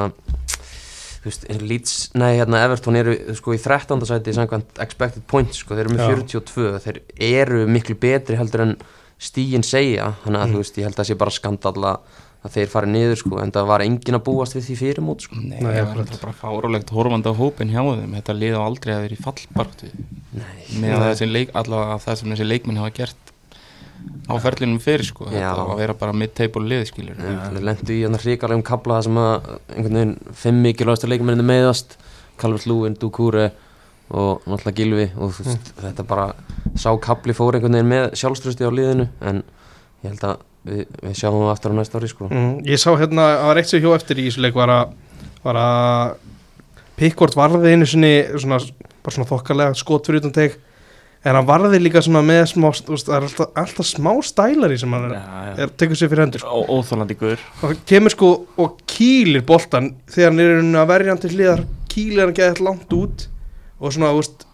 þú 1.24 1.28
veist, 1.28 1.44
Leeds, 1.60 1.94
nei 2.20 2.38
hérna 2.38 2.64
Everton 2.64 2.96
eru 2.96 3.14
sko 3.36 3.54
í 3.54 3.60
13. 3.60 4.04
sæti 4.08 4.32
samkvæmt 4.36 4.80
expected 4.80 5.22
points 5.28 5.60
sko, 5.60 5.74
þeir 5.74 5.86
eru 5.86 5.94
með 5.94 6.04
Já. 6.04 6.08
42 6.16 6.78
þeir 6.84 7.00
eru 7.20 7.66
miklu 7.66 7.94
betri 8.00 8.36
heldur 8.36 8.60
en 8.60 8.76
stígin 9.18 9.62
segja, 9.64 10.14
þannig 10.24 10.40
að 10.40 10.46
Mm. 10.48 10.52
þú 10.52 10.56
veist 10.62 10.78
ég 10.78 10.84
held 10.84 10.94
að 10.94 11.00
það 11.00 11.08
sé 11.08 11.14
bara 11.14 11.30
skandalla 11.30 11.98
að 12.44 12.56
þeir 12.58 12.70
fari 12.74 12.90
niður 12.92 13.18
sko, 13.22 13.38
en 13.40 13.52
það 13.54 13.68
var 13.70 13.84
engin 13.86 14.18
að 14.18 14.24
búast 14.26 14.56
við 14.56 14.66
því 14.68 14.74
fyrirmót 14.82 15.24
sko. 15.24 15.38
Nei, 15.40 15.58
Nei, 15.64 15.70
það 15.72 15.92
var 15.96 16.10
bara 16.20 16.34
fárálegt 16.42 16.92
horfandi 16.92 17.32
á 17.32 17.40
hópin 17.40 17.72
hjá 17.72 17.80
þeim. 17.80 18.16
Þetta 18.18 18.36
lið 18.36 18.56
á 18.56 18.60
aldrei 18.60 18.94
að 18.94 19.04
vera 19.06 19.16
í 19.16 19.24
fallbartu 19.24 19.90
Nei, 20.34 20.50
með 20.82 20.92
Nei. 20.92 21.04
þessi 21.08 21.30
leik, 21.30 21.54
allavega 21.56 22.00
það 22.04 22.18
sem 22.20 22.34
þessi 22.34 22.48
leikminn 22.50 22.80
hafa 22.82 22.94
gert 23.00 23.32
á 24.28 24.34
ferlinum 24.44 24.80
fyrir 24.84 25.08
sko. 25.08 25.28
Já. 25.32 25.48
Þetta 25.48 25.64
á 25.64 25.72
að 25.72 25.80
vera 25.80 25.96
bara 26.04 26.16
mid-table 26.20 26.68
lið 26.68 26.86
skilur 26.90 27.20
þeir 27.20 27.60
lendu 27.64 27.94
í 27.94 28.00
hérna 28.02 28.20
hrigalegum 28.20 28.64
kabla 28.66 28.98
það 28.98 29.06
sem 29.08 29.20
að 29.22 29.50
einhvern 29.76 29.98
veginn 29.98 30.16
fimm 30.44 30.62
mikilvægasta 30.64 31.08
leikmenninni 31.08 31.46
meðast 31.48 31.96
Calvert 32.40 32.66
Lúin, 32.68 32.96
Dukure 33.00 33.52
og 34.10 34.44
náttúrulega 34.44 34.76
Gilvi 34.76 35.06
og 35.16 35.32
veist, 35.38 35.70
þetta 35.80 36.04
bara 36.08 36.26
sá 36.76 36.90
kabli 37.00 37.32
fór 37.36 37.56
einhvern 37.56 37.78
veginn 37.78 37.92
með 37.94 38.08
sjálfströsti 38.20 38.66
á 38.68 38.72
liðinu 38.74 39.06
en 39.24 39.40
ég 40.04 40.10
held 40.10 40.26
að 40.28 40.42
við, 40.64 40.84
við 41.04 41.16
sjáum 41.20 41.40
það 41.42 41.52
aftur 41.54 41.74
á 41.74 41.78
næsta 41.78 41.98
ári 42.00 42.10
sko. 42.12 42.28
mm, 42.30 42.52
Ég 42.68 42.80
sá 42.82 42.90
hérna, 42.96 43.26
það 43.38 43.48
var 43.50 43.60
eitt 43.62 43.70
sem 43.72 43.82
hjó 43.84 43.94
eftir 43.96 44.20
í 44.22 44.28
þessu 44.28 44.44
leik 44.44 44.54
var 44.58 44.72
að, 44.74 44.94
að 45.44 46.14
Pickford 46.98 47.34
varði 47.36 47.72
einu 47.74 47.86
sinni 47.90 48.12
svona, 48.38 48.60
bara 49.02 49.14
svona 49.16 49.28
þokkalega 49.32 49.74
skot 49.78 50.06
fyrir 50.06 50.22
utan 50.22 50.34
teg 50.36 50.54
en 51.24 51.34
hann 51.38 51.46
varði 51.48 51.80
líka 51.80 52.02
svona 52.04 52.20
með 52.24 52.42
smá 52.52 52.68
það 52.76 53.14
er 53.16 53.26
alltaf, 53.26 53.52
alltaf 53.58 53.88
smá 53.88 54.10
stælari 54.28 54.76
sem 54.78 54.92
hann 54.94 55.06
er, 55.08 55.14
Já, 55.16 55.54
er 55.64 55.72
tekur 55.80 55.96
sér 55.98 56.10
fyrir 56.12 56.26
hendur 56.26 56.42
sko. 56.44 56.52
Ó- 56.52 56.68
Óþolandi 56.78 57.16
guður 57.18 57.40
og 57.62 57.64
hann 57.70 57.80
kemur 57.88 58.12
sko 58.14 58.30
og 58.60 58.74
kýlir 58.92 59.42
boltan 59.48 59.94
þegar 60.12 60.30
hann 60.34 60.42
er 60.44 60.82
að 60.84 60.90
verja 60.92 61.14
hann 61.14 61.22
til 61.24 61.32
hliðar 61.34 61.64
kýlir 61.94 62.24
hann 62.26 62.36
geðið 62.36 62.60
langt 62.68 62.92
út 62.98 63.26
og 63.80 63.94
svona, 63.96 64.12
þú 64.14 64.20
veist, 64.20 64.44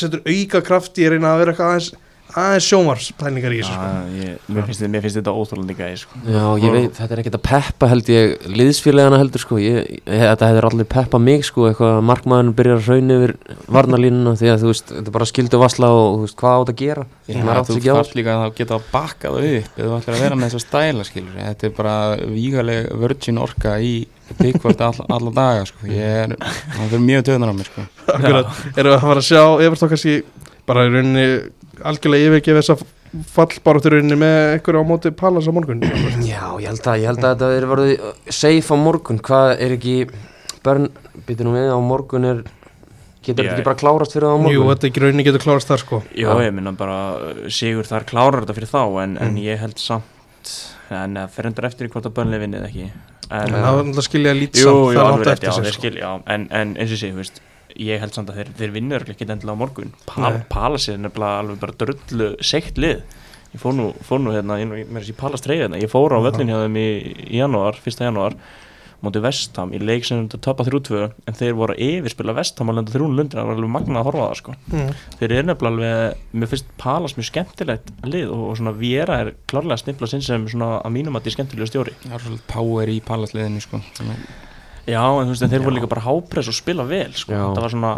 setur 0.00 0.22
auka 0.24 0.62
kraft 0.70 1.02
í 1.02 1.04
að 1.08 1.16
reyna 1.16 1.34
að 1.34 1.42
vera 1.42 1.52
eitthvað 1.56 1.74
aðeins 1.74 1.90
aðeins 2.38 2.66
sjómarspælingar 2.68 3.54
í 3.54 3.60
þessu 3.60 3.74
sko. 3.74 3.88
ég, 4.20 4.36
mér, 4.46 4.68
mér 4.92 5.04
finnst 5.04 5.18
þetta 5.18 5.34
óþolandi 5.34 5.76
gæði 5.78 5.98
sko. 6.02 6.20
Já, 6.26 6.44
ég 6.62 6.74
veit, 6.74 6.92
þetta 6.98 7.16
er 7.16 7.22
ekkert 7.22 7.38
að 7.38 7.44
peppa 7.48 7.88
held 7.90 8.10
ég 8.12 8.46
liðsfélagana 8.60 9.20
heldur 9.22 9.44
sko 9.44 9.58
ég, 9.62 9.88
ég, 9.98 10.04
þetta 10.24 10.50
hefur 10.50 10.68
allir 10.70 10.90
peppa 10.94 11.22
mig 11.22 11.46
sko 11.48 11.66
eitthvað 11.70 11.96
að 11.96 12.06
markmaðurinn 12.10 12.54
byrjar 12.60 12.80
að 12.80 12.90
raun 12.92 13.16
yfir 13.16 13.34
varnarlínuna 13.78 14.36
því 14.40 14.52
að 14.54 14.64
þú 14.64 14.72
veist, 14.72 14.94
þetta 14.94 15.12
er 15.12 15.18
bara 15.18 15.30
skildu 15.32 15.62
vasla 15.64 15.92
og 15.96 16.06
þú 16.14 16.22
veist, 16.26 16.38
hvað 16.40 16.60
átt 16.60 16.72
að 16.74 16.80
gera 16.84 17.08
Já, 17.30 17.42
þú 17.70 17.80
þarf 17.88 18.16
líka 18.18 18.38
að 18.38 18.56
geta 18.60 18.78
að 18.78 18.88
bakka 18.94 19.34
það 19.34 19.50
upp 19.50 19.76
ef 19.76 19.84
þú 19.84 19.98
ætlar 19.98 20.16
að 20.16 20.24
vera 20.24 20.38
með 20.38 20.48
þess 20.48 20.60
að 20.60 20.66
stæla 20.66 21.06
skilur 21.06 21.44
þetta 21.44 21.68
er 21.68 21.76
bara 21.76 21.98
vígaleg 22.30 22.88
virgin 23.00 23.42
orka 23.42 23.76
í 23.82 23.94
Pickford 24.38 24.80
all, 24.80 25.06
alla 25.08 25.32
daga 25.34 25.64
sko. 25.66 25.86
ég 25.90 26.18
er, 26.24 26.34
hann 26.76 26.90
fyrir 26.90 27.02
mjög 27.02 27.24
töðunar 27.28 27.50
á 27.50 27.54
mér 27.56 27.70
sko. 27.70 27.86
Akkurat, 28.14 28.60
erum 28.76 28.92
við 28.92 28.96
að 28.96 29.06
fara 29.06 29.22
að 29.22 29.26
sjá 29.26 29.42
Evertón 29.66 29.90
kannski 29.90 30.14
bara 30.68 30.84
í 30.86 30.92
rauninni 30.92 31.24
algjörlega 31.88 32.30
yfirgefa 32.30 32.60
þessa 32.62 32.76
fallbaráttur 33.34 33.96
í 33.96 33.98
rauninni 34.00 34.18
með 34.20 34.36
einhverju 34.54 34.82
á 34.82 34.90
móti 34.90 35.10
Pallas 35.18 35.48
á 35.50 35.52
morgun 35.54 35.80
Já, 36.22 36.44
ég 36.62 36.68
held 36.70 36.86
að, 36.86 37.00
ég 37.02 37.08
held 37.10 37.24
að 37.24 37.32
þetta 37.34 37.50
er 37.56 37.66
verið 37.72 37.92
uh, 37.96 38.14
safe 38.30 38.70
á 38.70 38.76
morgun, 38.78 39.18
hvað 39.26 39.52
er 39.66 39.74
ekki 39.76 39.94
börn, 40.64 40.88
býtur 41.26 41.48
nú 41.48 41.54
við 41.56 41.72
á 41.74 41.78
morgun 41.82 42.28
er, 42.30 42.42
getur 43.24 43.42
þetta 43.44 43.56
ekki 43.58 43.66
bara 43.66 43.80
klárast 43.82 44.14
fyrir 44.14 44.28
það 44.28 44.36
á 44.36 44.40
morgun? 44.44 44.56
Jú, 44.58 44.66
þetta 44.70 44.90
ekki 44.90 45.04
rauninni 45.04 45.26
getur 45.26 45.44
klárast 45.46 45.72
þar 45.72 45.82
sko 45.84 46.02
Já, 46.14 46.30
ég 46.46 46.54
minna 46.56 46.74
bara 46.78 46.98
uh, 47.18 47.44
Sigur 47.52 47.88
þar 47.88 48.06
klárar 48.12 48.44
þetta 48.44 48.58
fyrir 48.60 48.72
þá 48.74 48.82
en, 49.06 49.16
en 49.18 49.32
Mm. 49.34 49.40
ég 49.48 49.60
held 49.64 49.78
samt 49.82 50.56
en 50.90 51.18
að 51.20 51.34
fer 51.34 51.46
undir 51.50 51.66
eftir 51.68 51.86
í 51.86 51.90
hvort 51.92 52.06
að 52.08 52.14
bönni 52.16 52.38
vinnið 52.42 52.64
ekki 52.70 52.86
en, 53.30 53.52
Það 53.54 54.00
skilja 54.06 54.32
lít 54.34 54.56
Jú, 54.58 54.64
samt 54.64 54.80
jú, 54.94 54.96
það 54.96 55.06
alveg 55.10 55.26
átt 55.28 55.34
eftir 55.36 55.50
já, 55.50 55.54
sig 55.58 55.66
sko. 55.70 55.80
skil, 55.82 55.98
já 56.00 56.10
en, 56.34 56.46
en 56.50 56.72
eins 56.80 56.94
og 56.96 56.98
sé, 57.02 57.10
þú 57.12 57.20
veist 57.20 57.42
ég 57.80 58.02
held 58.02 58.16
samt 58.16 58.32
að 58.32 58.40
þeir, 58.40 58.52
þeir 58.60 58.76
vinnur 58.76 59.06
ekki 59.14 59.26
endilega 59.26 59.56
á 59.56 59.62
morgun 59.62 59.92
Pal, 60.06 60.36
Nei. 60.36 60.46
Palas 60.52 60.88
er 60.92 61.00
nefnilega 61.00 61.42
alveg 61.44 61.60
bara 61.62 61.76
drullu 61.82 62.30
seikt 62.44 62.80
lið 62.80 63.02
ég 63.50 63.60
fór 63.62 63.76
nú, 63.76 63.90
fór 64.06 64.22
nú 64.22 64.34
hérna, 64.34 64.60
inn, 64.62 64.72
mér 64.72 65.00
er 65.00 65.04
þessi 65.04 65.18
Palas 65.18 65.44
treyja 65.44 65.66
hérna, 65.66 65.80
ég 65.82 65.90
fór 65.90 66.14
á 66.14 66.18
völlin 66.22 66.50
hjá 66.52 66.60
þeim 66.64 66.80
í, 66.80 66.88
í 67.30 67.40
janúar, 67.40 67.78
fyrsta 67.82 68.06
janúar 68.06 68.36
móti 69.00 69.20
Vestham 69.24 69.72
í 69.72 69.80
leik 69.80 70.04
sem 70.04 70.26
þetta 70.26 70.40
töpa 70.44 70.66
3-2 70.66 70.98
en 71.08 71.36
þeir 71.38 71.54
voru 71.56 71.72
að 71.72 71.82
yfirspila 71.86 72.34
Vestham 72.36 72.70
að 72.70 72.80
lenda 72.80 72.94
3 72.94 73.08
lundir, 73.08 73.38
það 73.38 73.48
var 73.48 73.56
alveg 73.56 73.72
magnað 73.76 74.00
að 74.00 74.08
horfa 74.10 74.20
á 74.20 74.28
það 74.28 74.36
sko. 74.40 74.56
Mm. 74.74 74.90
þeir 75.16 75.34
eru 75.38 75.48
nefnilega 75.48 75.72
alveg, 75.72 76.26
mér 76.36 76.52
finnst 76.52 76.74
Palas 76.80 77.16
mjög 77.16 77.30
skemmtilegt 77.30 77.90
lið 78.04 78.34
og, 78.34 78.44
og 78.50 78.60
svona 78.60 78.74
Viera 78.76 79.18
er 79.24 79.32
klárlega 79.50 79.78
að 79.78 79.82
snippla 79.86 80.10
sinn 80.12 80.26
sem 80.26 80.46
svona 80.52 80.70
að 80.82 80.94
mínum 80.98 81.16
að 81.16 81.24
þetta 81.24 81.32
er 81.32 81.38
skemmtilega 81.38 81.72
stjóri 81.72 81.96
það 82.04 82.18
er 82.18 82.26
svolítið 82.26 82.46
power 82.52 82.92
í 82.92 83.00
palasliðinu 83.08 83.64
sko. 83.64 83.82
Já, 84.90 85.02
en 85.06 85.28
þú 85.28 85.34
veist, 85.34 85.44
en 85.46 85.52
þeir 85.52 85.64
voru 85.64 85.76
líka 85.78 85.90
bara 85.90 86.04
hápress 86.04 86.50
og 86.50 86.56
spila 86.56 86.86
vel 86.88 87.12
sko. 87.14 87.32
Já. 87.32 87.44
þetta 87.46 87.64
var 87.66 87.74
svona 87.76 87.94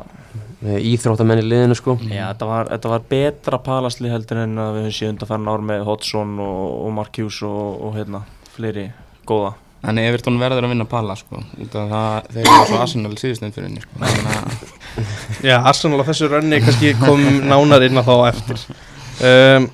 Með 0.63 0.85
íþróttamenn 0.93 1.41
í 1.43 1.47
liðinu 1.49 1.75
sko 1.75 1.97
Já, 2.07 2.29
þetta 2.29 2.47
var, 2.47 2.69
þetta 2.71 2.93
var 2.93 3.07
betra 3.11 3.59
palasli 3.67 4.13
heldur 4.13 4.45
en 4.45 4.61
að 4.63 4.77
við 4.77 4.85
höfum 4.87 4.97
síðan 4.99 5.17
undan 5.17 5.31
farin 5.33 5.51
ár 5.51 5.65
með 5.73 5.85
Hodgson 5.89 6.37
og, 6.45 6.63
og 6.87 6.95
Mark 7.01 7.19
Hughes 7.19 7.41
og, 7.49 7.65
og 7.83 7.97
hérna, 7.99 8.21
fleiri 8.55 8.87
góða. 9.27 9.57
Þannig 9.83 10.07
Evertón 10.13 10.39
verður 10.39 10.69
að 10.69 10.73
vinna 10.77 10.87
palla 10.87 11.17
sko, 11.19 11.41
það 11.73 11.95
þeir 12.31 12.45
eru 12.45 12.67
svo 12.69 12.77
Arsenal 12.85 13.17
síðustend 13.19 13.57
fyrir 13.57 13.67
henni 13.67 13.83
sko. 13.83 13.99
Þannig 13.99 14.37
að 14.37 14.67
Já, 15.49 15.57
Arsenal 15.59 15.99
á 15.99 16.09
þessu 16.13 16.29
rönni 16.31 16.61
kannski 16.63 16.93
kom 17.01 17.23
nánar 17.51 17.83
inn 17.89 17.99
á 17.99 18.03
þá 18.07 18.13
á 18.15 18.25
eftir 18.29 18.63
um, 19.27 19.67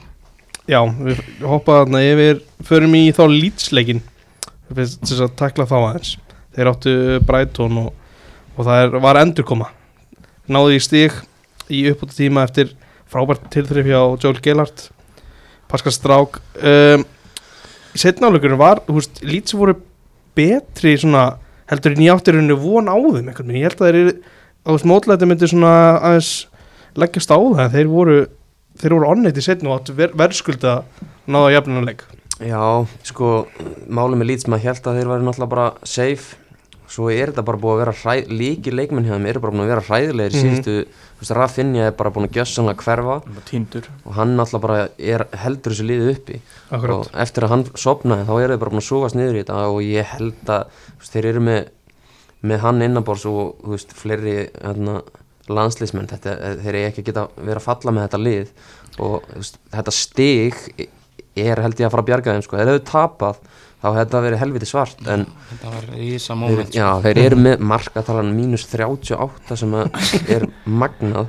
Já, 0.68 0.80
við 0.84 1.20
hoppaðum 1.48 1.92
þarna 1.92 2.00
yfir 2.04 2.40
förum 2.68 2.96
í 2.96 3.02
þá 3.16 3.22
lýtsleikin 3.32 4.00
þess 4.72 5.20
að 5.24 5.36
takla 5.40 5.68
þá 5.68 5.76
aðeins 5.78 6.14
þeir 6.58 6.72
áttu 6.72 6.94
Brighton 7.26 7.82
og, 7.84 7.90
og 8.56 8.66
það 8.66 8.84
er, 8.84 9.00
var 9.06 9.22
endurkoma. 9.22 9.70
Náði 10.50 10.78
í 10.78 10.82
stig 10.82 11.14
í 11.70 11.84
uppbúta 11.92 12.16
tíma 12.18 12.44
eftir 12.48 12.72
frábært 13.08 13.46
tilþrif 13.52 13.88
hjá 13.88 14.00
Joel 14.20 14.40
Gellhardt 14.42 14.88
Pascal 15.68 15.92
Strák 15.92 16.40
um, 16.40 17.04
setnáleikurinn 17.98 18.60
var, 18.60 18.82
þú 18.86 18.98
veist, 18.98 19.22
lít 19.24 19.50
sem 19.50 19.60
voru 19.60 19.76
betri 20.38 20.94
svona 21.00 21.30
heldur 21.68 21.96
átti 22.14 22.34
rauninu 22.34 22.56
von 22.60 22.88
á 22.88 22.96
þeim 22.96 23.28
einhvern 23.28 23.50
veginn, 23.50 23.60
ég 23.60 23.68
held 23.68 23.80
að 23.80 23.88
þeir 23.88 24.00
eru 24.00 24.14
á 24.64 24.68
þess 24.70 24.88
mótlæti 24.88 25.28
myndi 25.28 25.50
svona 25.50 25.72
aðeins 25.98 26.32
leggjast 26.98 27.32
á 27.32 27.38
það, 27.38 27.74
þeir 27.76 27.90
voru 27.92 28.18
þeir 28.78 28.94
voru 28.94 29.10
onnit 29.12 29.38
í 29.38 29.44
setn 29.44 29.68
og 29.68 29.80
áttu 29.80 29.96
ver, 29.98 30.14
verðskulda 30.16 30.80
náða 31.28 31.54
jafninuleik 31.58 32.06
Já, 32.38 32.86
sko, 33.02 33.48
málið 33.90 34.20
með 34.20 34.28
Leeds 34.30 34.46
maður 34.46 34.68
held 34.68 34.84
að 34.86 34.98
þeir 35.00 35.08
væri 35.10 35.26
náttúrulega 35.26 35.52
bara 35.56 35.70
safe 35.82 36.38
svo 36.88 37.10
er 37.12 37.30
þetta 37.32 37.44
bara 37.44 37.58
búið 37.60 37.74
að 37.74 37.80
vera 37.82 37.92
hræ, 38.00 38.14
líki 38.32 38.72
leikmenn 38.72 39.04
hjá 39.04 39.12
þeim 39.16 39.26
eru 39.28 39.40
bara 39.44 39.52
búin 39.52 39.64
að 39.66 39.72
vera 39.74 39.84
hræðilegir 39.88 40.32
mm 40.32 40.38
Mhm. 40.38 40.44
síðustu, 40.48 40.74
þú 41.18 41.20
veist, 41.22 41.34
Rafinha 41.36 41.86
er 41.88 41.92
bara 41.98 42.10
búin 42.14 42.28
að 42.28 42.36
gjössanlega 42.38 42.82
hverfa. 42.84 43.16
Tindur 43.44 43.88
og 44.06 44.12
hann 44.14 44.36
náttúrulega 44.38 44.60
bara 44.64 44.88
er 44.98 45.24
heldur 45.42 45.72
þessu 45.74 45.86
liðið 45.88 46.10
uppi. 46.14 46.40
Akkurat, 46.70 46.96
og 46.96 47.06
eftir 47.26 47.44
að 47.44 47.48
hann 47.52 47.64
sopnaði 47.74 48.24
þá 48.28 48.34
eru 48.40 48.52
þeir 48.54 48.62
bara 48.64 48.70
búin 48.72 48.82
að 48.82 48.88
súgast 48.88 49.14
niður 49.18 49.36
í 49.36 49.42
þetta. 49.44 49.60
Og 49.68 49.80
ég 49.84 50.04
held 50.14 50.52
að 50.56 50.64
veist, 50.98 51.12
þeir 51.12 51.26
eru 51.34 51.40
með, 51.40 51.68
með 52.42 52.58
hann 52.64 52.82
innanbors 52.82 53.26
og 53.26 53.56
veist, 53.68 53.92
fleiri 53.92 54.36
hérna, 54.62 55.02
landslýsmenn, 55.48 56.08
þetta, 56.08 56.36
þeir 56.62 56.74
eru 56.74 56.84
ekki 56.88 57.02
að 57.04 57.08
geta 57.10 57.28
verið 57.36 57.60
að 57.60 57.66
falla 57.68 57.92
með 57.96 58.08
þetta 58.08 58.22
lið. 58.24 58.50
Og 58.98 59.22
veist, 59.36 59.58
þetta 59.72 59.92
stig 59.92 60.54
er 61.38 61.60
held 61.62 61.78
ég 61.78 61.86
að 61.86 61.92
fara 61.94 62.02
að 62.02 62.08
bjarga 62.10 62.32
þeim 62.34 62.42
sko, 62.48 62.56
þeir 62.58 62.70
hefur 62.72 62.86
tapað 62.88 63.36
þá 63.78 63.88
hefði 63.88 64.04
þetta 64.04 64.22
verið 64.26 64.42
helviti 64.42 64.68
svart 64.68 65.02
en 65.14 65.26
Þetta 65.52 65.72
var 65.74 65.88
rísa 65.94 66.32
þeir, 66.34 66.40
moment 66.42 66.78
já, 66.78 66.86
þeir 67.04 67.22
eru 67.24 67.40
með 67.46 67.66
markatalan 67.72 68.30
mínus 68.36 68.66
38 68.70 69.58
sem 69.62 69.76
að 69.78 70.00
er 70.36 70.48
magnað 70.66 71.28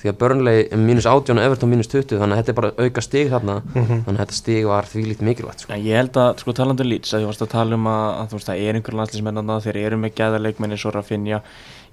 því 0.00 0.08
að 0.08 0.16
Burnley 0.22 0.62
er 0.72 0.80
mínus 0.80 1.04
18 1.04 1.36
og 1.36 1.44
Everton 1.44 1.68
mínus 1.68 1.90
20 1.92 2.22
þannig 2.22 2.32
að 2.32 2.40
þetta 2.40 2.52
er 2.54 2.58
bara 2.60 2.70
auka 2.86 3.02
stig 3.04 3.26
þarna 3.28 3.56
þannig 3.74 4.06
að 4.14 4.20
þetta 4.22 4.36
stig 4.38 4.68
var 4.70 4.88
því 4.88 5.02
lítið 5.10 5.28
mikilvægt 5.28 5.64
sko. 5.66 5.74
En 5.76 5.84
ég 5.84 6.00
held 6.00 6.16
að, 6.22 6.30
sko, 6.40 6.54
talandi 6.56 6.86
um 6.86 6.88
Leeds, 6.88 7.12
að 7.12 7.24
ég 7.24 7.28
varst 7.28 7.44
að 7.44 7.50
tala 7.52 7.76
um 7.76 7.88
að, 7.90 8.04
að 8.14 8.30
þú 8.30 8.38
veist, 8.38 8.48
það 8.48 8.62
er 8.64 8.78
einhver 8.78 8.96
landslýsmennanda, 9.00 9.58
þeir 9.66 9.78
eru 9.82 9.98
með 10.00 10.14
gæðarleikmenni 10.22 10.78
svo 10.80 10.94
Rafinha. 10.96 11.42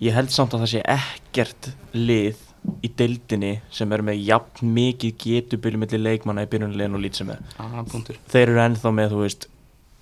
Ég 0.08 0.16
held 0.16 0.32
samt 0.32 0.56
að 0.56 0.64
það 0.64 0.72
sé 0.72 0.86
ekkert 0.96 1.70
lið 2.00 2.40
í 2.84 2.94
deildinni 3.00 3.52
sem 3.76 3.92
eru 3.96 4.08
með 4.08 4.24
jafn 4.28 4.72
mikið 4.76 5.20
getubili 5.24 5.84
millir 5.84 6.04
leikmanna 6.04 6.48
í 6.48 6.50
byrjunlegin 6.52 6.96
og 6.96 7.04
Leeds 7.04 7.24
sem 7.24 7.36
er. 7.36 7.44
ah, 7.60 7.84
punktur. 7.92 8.18
Þeir 8.32 8.54
eru 8.54 8.64
ennþá 8.70 8.96
með, 8.96 9.14
þú 9.14 9.22
veist, 9.26 9.48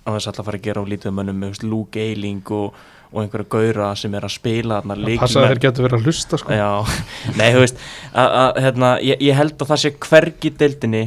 að 0.06 0.16
þess 0.18 0.28
að 0.32 0.44
fara 0.48 0.58
að 0.60 0.66
gera 0.68 0.82
á 0.82 0.90
lítið 0.92 1.12
mönnum 1.18 1.40
með, 1.42 1.62
Luke 1.66 2.00
Eiling 2.00 2.42
og, 2.54 2.74
og 3.12 3.22
einhverja 3.22 3.48
gaura 3.56 3.90
sem 3.98 4.14
er 4.14 4.26
að 4.26 4.34
spila 4.36 4.80
þarna 4.80 4.96
það 5.02 5.18
passa 5.22 5.40
að 5.42 5.48
þeir 5.52 5.62
getur 5.66 5.86
verið 5.86 5.98
að 6.00 6.06
hlusta 6.10 6.38
sko. 6.42 6.52
Já, 6.52 6.70
nei, 7.38 7.48
þú 7.54 7.62
veist 7.64 7.78
að, 8.12 8.28
að, 8.42 8.60
hérna, 8.66 8.90
ég, 9.02 9.22
ég 9.28 9.34
held 9.38 9.56
að 9.62 9.70
það 9.72 9.82
sé 9.84 9.92
hvergi 10.08 10.52
deildinni 10.62 11.04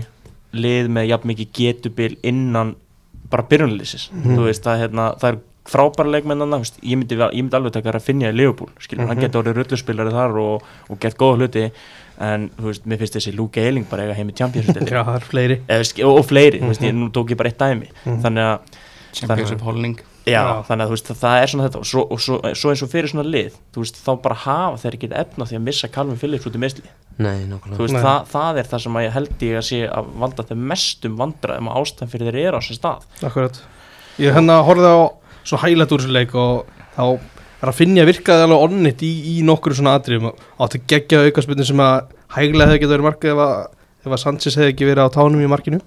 lið 0.59 0.87
með 0.95 1.09
jafn 1.11 1.29
mikið 1.33 1.51
getubil 1.59 2.15
innan 2.25 2.75
bara 3.29 3.43
byrjunlýsis 3.51 4.09
Mhm. 4.11 4.35
þú 4.39 4.47
veist, 4.47 4.63
það, 4.65 4.79
hérna, 4.85 5.11
það 5.21 5.29
er 5.35 5.39
frábæra 5.69 6.09
leikmennana 6.15 6.57
veist, 6.63 6.79
ég, 6.81 6.97
myndi, 6.97 7.13
ég 7.19 7.43
myndi 7.43 7.53
alveg 7.59 7.73
taka 7.75 7.91
að 7.93 8.01
finna 8.01 8.31
í 8.31 8.33
Leopold 8.33 8.71
skilur, 8.81 9.05
hann 9.05 9.17
Mhm. 9.19 9.25
getur 9.27 9.43
orðið 9.43 9.59
rulluspilari 9.59 10.13
þar 10.15 10.37
og, 10.41 10.63
og 10.89 10.99
gert 10.99 11.17
góða 11.19 11.37
hluti 11.43 11.65
en 12.19 12.49
þú 12.57 12.65
veist, 12.71 12.87
mér 12.89 12.97
finnst 13.03 13.13
þessi 13.19 13.35
Luke 13.37 13.61
Eiling 13.61 13.85
bara 13.89 14.03
eiga 14.07 14.15
heim 14.17 14.31
í 14.31 14.35
Champions 14.35 14.67
League 14.73 14.89
Já, 14.95 15.03
það 15.05 15.15
er 15.19 15.27
fleiri 15.29 15.59
og, 15.69 16.17
og 16.17 16.25
fleiri, 16.25 16.59
þú 16.63 16.71
veist, 16.71 16.81
ég, 16.81 16.93
Mhm. 16.95 17.03
nú 17.05 17.11
tók 17.13 17.29
ég 17.29 17.37
bara 17.37 17.49
eitt 17.53 17.59
dæmi 17.61 17.87
Mhm. 18.05 18.21
þannig 18.25 18.43
að 18.49 18.59
Championship 19.15 19.61
holding. 19.65 19.99
Já, 20.29 20.41
Já. 20.43 20.63
þannig 20.67 20.83
að 20.83 20.89
þú 20.89 20.95
veist, 20.95 21.11
það 21.19 21.41
er 21.41 21.51
svona 21.51 21.67
þetta 21.67 21.79
og 21.79 21.87
svo, 21.89 22.01
og 22.05 22.21
svo, 22.21 22.39
svo 22.59 22.71
eins 22.71 22.83
og 22.85 22.89
fyrir 22.91 23.11
svona 23.11 23.25
lið 23.25 23.55
veist, 23.77 23.99
þá 24.03 24.11
bara 24.21 24.37
hafa 24.43 24.81
þeir 24.83 24.97
ekki 24.97 25.09
efna 25.17 25.47
því 25.49 25.57
að 25.57 25.63
missa 25.65 25.89
Calvin 25.93 26.19
Phillips 26.19 26.45
út 26.49 26.57
í 26.57 26.61
meðsli 26.61 26.91
Nei, 27.19 27.47
veist, 27.49 27.97
það, 27.97 28.19
það 28.31 28.59
er 28.61 28.69
það 28.69 28.83
sem 28.85 28.99
að 28.99 29.05
ég 29.05 29.15
held 29.15 29.41
ég 29.47 29.57
að 29.59 29.65
sé 29.67 29.79
að 29.87 30.11
valda 30.21 30.45
þeim 30.47 30.61
mestum 30.71 31.17
vandræðum 31.19 31.71
og 31.71 31.79
ástæðan 31.81 32.11
fyrir 32.13 32.29
þeir 32.29 32.39
eru 32.45 32.59
á 32.59 32.61
þessum 32.61 32.77
stað. 32.77 33.09
Akkurat. 33.27 33.59
Ég 34.23 34.37
hérna 34.37 34.61
horfði 34.67 34.93
á 34.95 34.99
svo 35.49 35.59
hælat 35.59 35.91
úr 35.95 36.05
þessu 36.05 36.15
leik 36.15 36.37
og 36.39 36.69
þá 36.95 37.03
er 37.59 37.73
að 37.73 37.75
finna 37.75 38.07
virkaði 38.07 38.45
alveg 38.45 38.63
onnit 38.69 39.03
í, 39.03 39.11
í 39.33 39.35
nokkru 39.47 39.75
svona 39.75 39.97
atriðum. 39.99 40.31
Átti 40.63 40.79
geggja 40.87 41.25
aukaspilni 41.25 41.67
sem 41.67 41.83
að 41.83 42.15
hæglega 42.37 42.69
hefði 42.69 42.83
getið 42.85 42.95
verið 42.95 43.07
markið 43.09 43.33
ef 43.33 43.43
að, 43.43 43.55
ef 44.05 44.15
að 44.15 44.23
Sanchez 44.23 44.59
hefði 44.59 44.73
ekki 44.77 44.87
verið 44.87 45.11
á 45.11 45.15
tánum 45.17 45.43
í 45.43 45.51
markinu. 45.51 45.83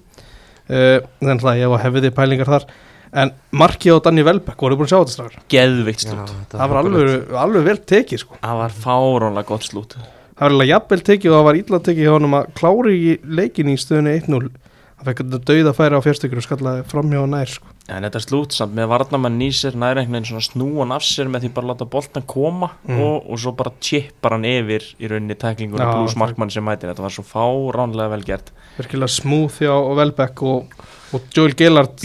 Uh, 0.69 0.99
þannig 1.17 1.49
að 1.49 1.63
ég 1.63 1.73
var 1.73 1.81
hefði 1.87 2.13
pælingar 2.13 2.53
þar 2.53 2.69
en 3.13 3.31
markið 3.53 3.97
á 3.97 4.03
Danny 4.07 4.23
Welbeck 4.25 4.57
voru 4.65 4.77
búin 4.79 4.87
að 4.89 4.93
sjá 4.93 4.99
þetta 5.03 5.13
strafur 5.15 5.37
geðvikt 5.53 6.03
slút, 6.07 6.33
það 6.53 6.71
var 6.73 6.81
alveg, 6.81 7.29
alveg 7.45 7.67
vel 7.69 7.77
tekið 7.93 8.23
sko. 8.25 8.39
Það 8.41 8.59
var 8.63 8.75
fáránlega 8.87 9.49
gott 9.53 9.67
slút. 9.69 9.95
Það 10.33 10.41
var 10.47 10.55
alveg 10.57 10.71
jafnvel 10.73 11.03
tekið 11.11 11.31
og 11.31 11.37
það 11.39 11.47
var 11.49 11.61
illa 11.61 11.79
tekið 11.87 12.07
hjá 12.07 12.13
honum 12.17 12.37
að 12.39 12.51
klári 12.57 12.95
í 12.97 13.13
leikin 13.37 13.69
í 13.73 13.77
stöðunni 13.77 14.15
1-0 14.23 14.49
það 15.03 15.09
fekk 15.09 15.21
þetta 15.23 15.39
dauða 15.51 15.71
færi 15.75 15.97
á 15.99 16.05
fjárstökkur 16.05 16.39
og 16.39 16.45
skallaði 16.45 16.83
framhjá 16.87 17.19
og 17.19 17.29
nær 17.33 17.49
sko. 17.51 17.67
en 17.91 18.05
þetta 18.07 18.19
slút 18.23 18.53
samt 18.55 18.71
með 18.77 18.87
varnamann 18.93 19.35
nýsir 19.35 19.75
næri 19.75 19.99
einhvern 19.99 20.15
veginn 20.15 20.29
svona 20.29 20.45
snúan 20.47 20.93
af 20.95 21.03
sér 21.03 21.27
með 21.27 21.43
því 21.43 21.49
bara 21.57 21.67
láta 21.73 21.87
boltan 21.91 22.23
koma 22.23 22.69
Mm. 22.87 22.99
og, 23.03 23.27
og 23.29 23.39
svo 23.43 23.51
bara 23.59 23.71
chippar 23.83 24.31
hann 24.37 24.45
yfir 24.47 24.85
í 25.03 25.09
rauninni 25.11 25.35
tæklinguna 25.35 25.83
Já, 25.83 25.91
pluss 25.97 26.13
það- 26.15 26.21
markmann 26.23 26.51
sem 26.55 26.63
mætir. 26.63 26.87
Þetta 26.93 27.03
var 27.03 27.11
svo 27.11 27.23
fáránlega 27.27 28.09
vel 28.15 28.23
gert. 28.23 28.51
Virkilega 28.77 29.11
smúð 29.11 29.59
hjá 29.59 29.75
Welbeck 29.99 30.41
og, 30.43 30.71
og 31.13 31.21
Joel 31.35 31.53
Gellard 31.59 31.99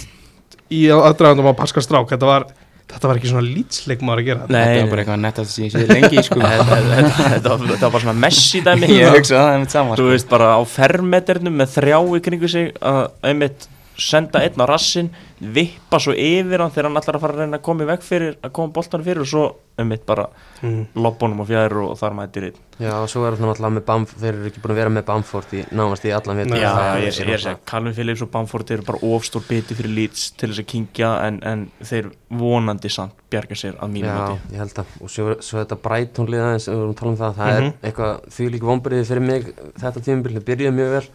í 0.74 0.82
aðdragandum 0.92 1.48
á 1.50 1.58
Pascal 1.58 1.82
Strák 1.84 2.10
þetta 2.12 2.28
var, 2.28 2.44
þetta 2.88 3.08
var 3.10 3.20
ekki 3.20 3.30
svona 3.32 3.44
lýtsleik 3.46 4.02
maður 4.04 4.22
að 4.22 4.26
gera 4.28 4.42
þetta. 4.42 4.52
Nei, 4.52 4.66
Þetta 4.68 4.82
var 4.84 4.90
bara 4.92 5.02
eitthvað 5.04 5.22
nettast 5.24 5.54
sem 5.56 5.64
ég 5.64 5.72
séð 5.76 5.94
lengi 5.94 6.24
sko 6.26 6.40
þetta, 6.44 6.78
þetta, 6.84 7.30
þetta, 7.34 7.54
var- 7.54 7.66
þetta 7.72 7.82
var 7.86 7.94
bara 7.96 8.04
svona 8.06 8.18
Messi 8.26 8.60
dæmi 8.66 8.90
Ég 8.92 9.16
hugsa 9.16 9.38
það 9.40 9.50
einmitt 9.54 9.74
saman 9.76 9.96
þú 9.98 10.04
sko. 10.06 10.12
veist 10.14 10.30
bara 10.34 10.50
á 10.56 10.60
fermeternum 10.76 11.58
með 11.62 11.74
þrjá 11.78 11.98
í 12.18 12.22
kringu 12.28 12.52
sig 12.52 12.70
að 12.80 13.00
einmitt 13.32 13.68
senda 13.98 14.44
einn 14.46 14.60
á 14.62 14.66
rassin 14.70 15.08
vippa 15.40 15.98
svo 16.02 16.12
yfir 16.18 16.60
hann 16.64 16.72
þegar 16.74 16.88
hann 16.90 17.00
ætlar 17.00 17.18
að 17.18 17.24
fara 17.24 17.34
að 17.36 17.42
reyna 17.44 17.58
að 17.60 17.66
koma 17.68 17.84
í 17.84 17.90
veg 17.92 18.02
fyrir 18.02 18.38
að 18.42 18.52
koma 18.58 18.72
boltan 18.74 19.04
fyrir 19.06 19.22
og 19.22 19.28
svo 19.30 19.42
einmitt 19.78 20.02
bara 20.08 20.24
mm. 20.66 20.80
lobbunum 20.98 21.44
og 21.44 21.46
fjær 21.46 21.74
og 21.84 21.92
þar 22.00 22.16
mætir 22.18 22.48
einn 22.48 22.64
Já, 22.78 22.92
og 23.02 23.08
svo 23.10 23.24
er 23.26 23.34
það 23.34 23.48
náttúrulega 23.48 23.74
með 23.74 23.84
Bamford 23.88 24.20
þeir 24.22 24.36
eru 24.38 24.48
ekki 24.50 24.60
búin 24.62 24.72
að 24.74 24.78
vera 24.78 24.90
með 24.94 25.04
Bamford 25.08 25.54
í 25.58 25.62
nánast 25.74 26.04
í 26.06 26.12
allan 26.14 26.38
Nei, 26.38 26.58
Já, 26.60 26.68
já, 26.70 26.82
er- 26.94 27.06
ég 27.06 27.20
er 27.22 27.28
er 27.28 27.34
að 27.38 27.42
segja, 27.44 27.60
Calvin 27.66 27.94
Phillips 27.96 28.22
og 28.22 28.30
Bamford 28.34 28.70
eru 28.74 28.84
bara 28.86 29.00
ofstór 29.02 29.44
biti 29.48 29.74
fyrir 29.78 29.94
Leeds 29.96 30.28
til 30.38 30.50
þess 30.52 30.62
að 30.62 30.68
kingja 30.74 31.10
en, 31.26 31.40
en 31.46 31.64
þeir 31.82 32.10
vonandi 32.38 32.90
samt 32.94 33.14
bjarga 33.30 33.58
sér 33.58 33.78
að 33.82 33.94
mínu 33.96 34.06
Já, 34.10 34.14
mati 34.18 34.54
ég 34.54 34.62
held 34.62 34.78
að 34.82 34.92
og 35.02 35.10
svo, 35.14 35.26
svo 35.42 35.58
þetta 35.62 35.78
Brighton 35.86 36.30
liða 36.30 36.52
eins 36.54 36.68
og 36.70 36.74
við 36.78 36.84
erum 36.84 36.94
að 36.94 37.00
tala 37.02 37.12
um 37.14 37.18
það 37.22 37.38
það 37.38 37.54
Mhm. 37.58 37.66
er 37.66 37.90
eitthvað 37.90 38.28
því 38.38 38.50
líka 38.54 38.70
vonbyrðið 38.70 39.08
fyrir 39.10 39.26
mig 39.26 39.48
þetta 39.82 40.04
tímubili, 40.06 40.38
það 40.38 40.48
byrjaði 40.52 40.76
mjög 40.78 40.94
vel 40.98 41.08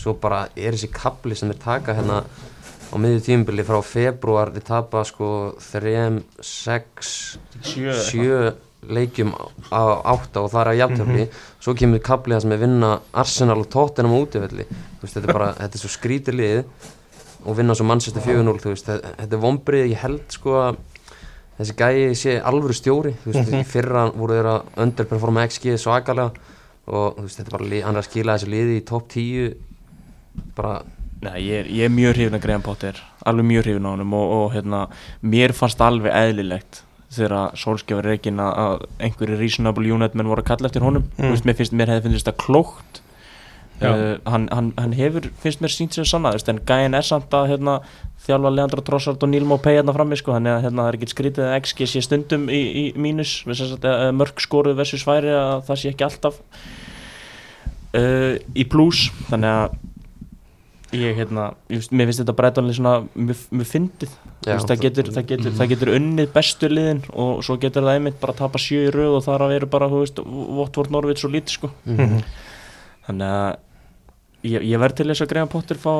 svo 0.00 0.14
bara 0.24 0.40
er 0.56 0.72
þessi 0.76 0.92
kapli 0.92 1.36
sem 1.36 1.52
þeir 1.52 1.60
taka 1.64 1.94
hérna 2.00 2.22
á 2.90 2.94
miðju 2.98 3.22
tímubili 3.26 3.66
frá 3.66 3.78
februar 3.86 4.52
þeir 4.54 4.66
tapa 4.66 5.04
sko 5.08 5.30
3, 5.62 6.20
6, 6.42 7.14
Sjö 7.62 7.96
7 8.10 8.52
leikjum 8.90 9.34
á 9.70 9.82
8 10.14 10.40
og 10.40 10.48
það 10.50 10.60
er 10.62 10.70
að 10.70 10.78
jafntöfli 10.80 11.26
svo 11.60 11.74
kemur 11.76 12.00
kapli 12.04 12.34
það 12.34 12.46
sem 12.46 12.54
er 12.56 12.62
vinna 12.62 12.92
Arsenal 13.22 13.58
og 13.60 13.68
Tottenham 13.72 14.16
á 14.16 14.20
veist, 14.24 15.12
þetta 15.12 15.26
er 15.26 15.34
bara, 15.34 15.50
þetta 15.60 15.76
er 15.76 15.82
svo 15.82 15.92
skrítið 15.92 16.38
lið 16.40 16.62
og 17.44 17.56
vinna 17.56 17.76
svo 17.76 17.86
Manchester 17.88 18.24
4-0 18.24 18.62
þú 18.64 18.72
veist, 18.72 18.88
þetta 18.88 19.36
er 19.36 19.42
vonbrið, 19.44 19.90
ég 19.92 20.02
held 20.02 20.24
sko 20.32 20.56
að 20.60 20.80
þessi 21.60 21.76
gæi 21.76 22.14
sé 22.16 22.36
alvöru 22.40 22.76
stjóri. 22.76 23.12
Þú 23.20 23.32
veist, 23.34 23.52
í 23.52 23.64
fyrra 23.68 24.06
voru 24.14 24.38
þeir 24.38 24.48
að 24.54 24.80
underperforma 24.84 25.44
XG 25.48 25.76
svakalega 25.80 26.32
og 26.90 27.18
þú 27.18 27.26
veist, 27.26 27.40
þetta 27.40 27.50
er 27.50 27.56
bara, 27.56 27.82
hann 27.86 27.98
er 27.98 28.02
að 28.02 28.08
skila 28.08 28.36
þessu 28.38 28.50
liði 28.54 28.78
í 28.78 28.86
topp 28.88 29.10
10 29.12 29.50
bara, 30.56 30.74
Nei, 31.20 31.36
ég 31.44 31.58
er, 31.58 31.66
ég 31.68 31.84
er 31.84 31.92
mjög 31.92 32.14
hrifin 32.16 32.38
að 32.38 32.44
Graham 32.46 32.62
Potter 32.64 33.00
alveg 33.28 33.44
mjög 33.50 33.66
hrifin 33.66 33.88
á 33.88 33.92
honum 33.92 34.14
og, 34.16 34.30
og 34.36 34.46
hérna, 34.54 34.86
mér 35.20 35.52
fannst 35.56 35.82
alveg 35.84 36.14
eðlilegt 36.16 36.82
þegar 37.10 37.56
Solskjafur 37.58 38.06
reikin 38.06 38.40
að 38.40 38.86
einhverju 39.02 39.36
reasonable 39.36 39.92
unit 39.92 40.14
menn 40.16 40.30
voru 40.30 40.44
að 40.44 40.50
kalla 40.52 40.70
eftir 40.70 40.86
honum. 40.86 41.08
Mm. 41.18 41.32
veist, 41.34 41.46
mér 41.48 41.58
finnst 41.58 41.74
mér 41.76 41.90
hefði 41.90 42.06
finnst 42.06 42.28
þetta 42.28 42.44
klókt. 42.44 43.00
Uh, 43.80 44.18
hann, 44.28 44.44
hann, 44.52 44.74
hann 44.76 44.92
hefur 44.92 45.24
finnst 45.40 45.62
mér 45.64 45.72
sínt 45.72 45.96
sem 45.96 46.04
sanna 46.04 46.34
veist, 46.34 46.48
en 46.52 46.58
gæin 46.68 46.92
er 46.92 47.06
samt 47.06 47.32
að 47.32 47.46
hérna, 47.54 47.78
þjálfa 48.26 48.52
Leandro 48.52 48.84
Trossard 48.84 49.24
og 49.24 49.30
Neil 49.32 49.46
Mopay 49.48 49.78
hérna 49.78 49.94
frammi 49.96 50.18
sko, 50.20 50.34
þannig 50.36 50.52
að 50.52 50.66
hérna, 50.66 50.82
það 50.82 50.90
er 50.90 50.98
ekki 50.98 51.08
skrítið 51.14 51.46
að 51.46 51.54
XG 51.62 51.88
sé 51.88 52.02
stundum 52.04 52.44
í, 52.52 52.60
í 52.60 52.84
mínus 53.00 53.38
mörg 53.48 54.44
skoruð 54.44 54.76
versus 54.82 55.06
færi 55.08 55.32
að 55.32 55.64
það 55.70 55.80
sé 55.80 55.94
ekki 55.94 56.06
alltaf 56.10 56.42
uh, 57.96 58.34
í 58.52 58.68
plus 58.68 59.06
þannig 59.30 59.56
að 59.62 59.80
ég 60.96 61.16
hérna, 61.20 61.46
ég, 61.70 61.80
veist, 61.80 61.92
mér 61.94 62.08
finnst 62.08 62.22
þetta 62.22 62.34
breytanlega 62.38 62.78
svona 62.78 62.94
mjög, 63.14 63.42
mjög 63.54 63.68
fyndið. 63.70 64.14
Já, 64.44 64.52
veist, 64.54 64.70
það, 64.70 64.82
getur, 64.84 65.10
það, 65.14 65.26
getur, 65.32 65.56
það 65.58 65.72
getur 65.74 65.92
unnið 65.96 66.30
bestu 66.34 66.70
liðin 66.70 67.02
og 67.12 67.42
svo 67.46 67.58
getur 67.62 67.86
það 67.86 67.98
einmitt 67.98 68.20
bara 68.22 68.34
að 68.34 68.40
tapa 68.42 68.62
sjö 68.62 68.86
í 68.88 68.94
röð 68.94 69.18
og 69.18 69.26
þar 69.26 69.44
að 69.46 69.52
vera 69.54 69.70
bara, 69.74 69.90
þú 69.92 70.00
veist, 70.04 70.22
Votvort 70.60 70.94
Norvits 70.94 71.26
og 71.28 71.34
lítið 71.36 71.58
sko. 71.58 71.72
Mhm. 71.86 72.24
þannig 73.10 73.36
að 73.36 74.50
ég, 74.50 74.64
ég 74.70 74.82
verð 74.82 74.98
til 75.00 75.08
þess 75.10 75.24
að 75.24 75.30
Graham 75.34 75.52
Potter 75.52 75.78
fá 75.80 75.92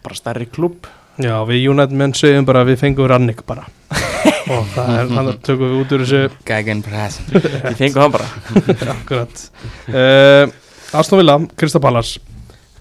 bara 0.00 0.16
stærri 0.16 0.46
klubb 0.50 0.88
Já, 1.20 1.34
við 1.44 1.66
United 1.68 1.96
menn 1.96 2.14
segjum 2.16 2.46
bara 2.48 2.62
að 2.64 2.72
við 2.72 2.80
fengum 2.84 3.08
Rannik 3.10 3.42
bara. 3.48 3.66
Og 4.54 4.66
það 4.72 4.92
er, 4.94 5.10
hann 5.16 5.30
tökum 5.44 5.68
við 5.68 5.80
út 5.82 5.92
úr 5.92 6.04
þessu. 6.06 6.20
Gægen 6.48 6.80
press. 6.86 7.18
Ég 7.34 7.76
fengu 7.76 8.00
hann 8.00 8.14
bara. 8.14 8.28
Akkurat. 8.94 9.42
Uh, 9.90 10.48
Aston 10.96 11.20
Villa, 11.20 11.36
Krista 11.60 11.82
Pallas 11.82 12.14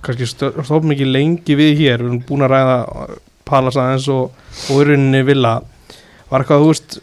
kannski 0.05 0.29
stofum 0.31 0.95
ekki 0.95 1.09
lengi 1.09 1.57
við 1.59 1.75
hér. 1.83 2.03
Við 2.05 2.09
erum 2.13 2.23
búin 2.29 2.45
að 2.47 2.53
ræða 2.55 2.79
Palace 3.49 3.81
aðeins 3.81 4.09
og, 4.13 4.31
og 4.69 4.81
í 4.83 4.89
rauninni 4.91 5.23
Villa. 5.27 5.57
Var 6.29 6.43
eitthvað, 6.43 6.65
þú 6.65 6.73
veist 6.73 6.99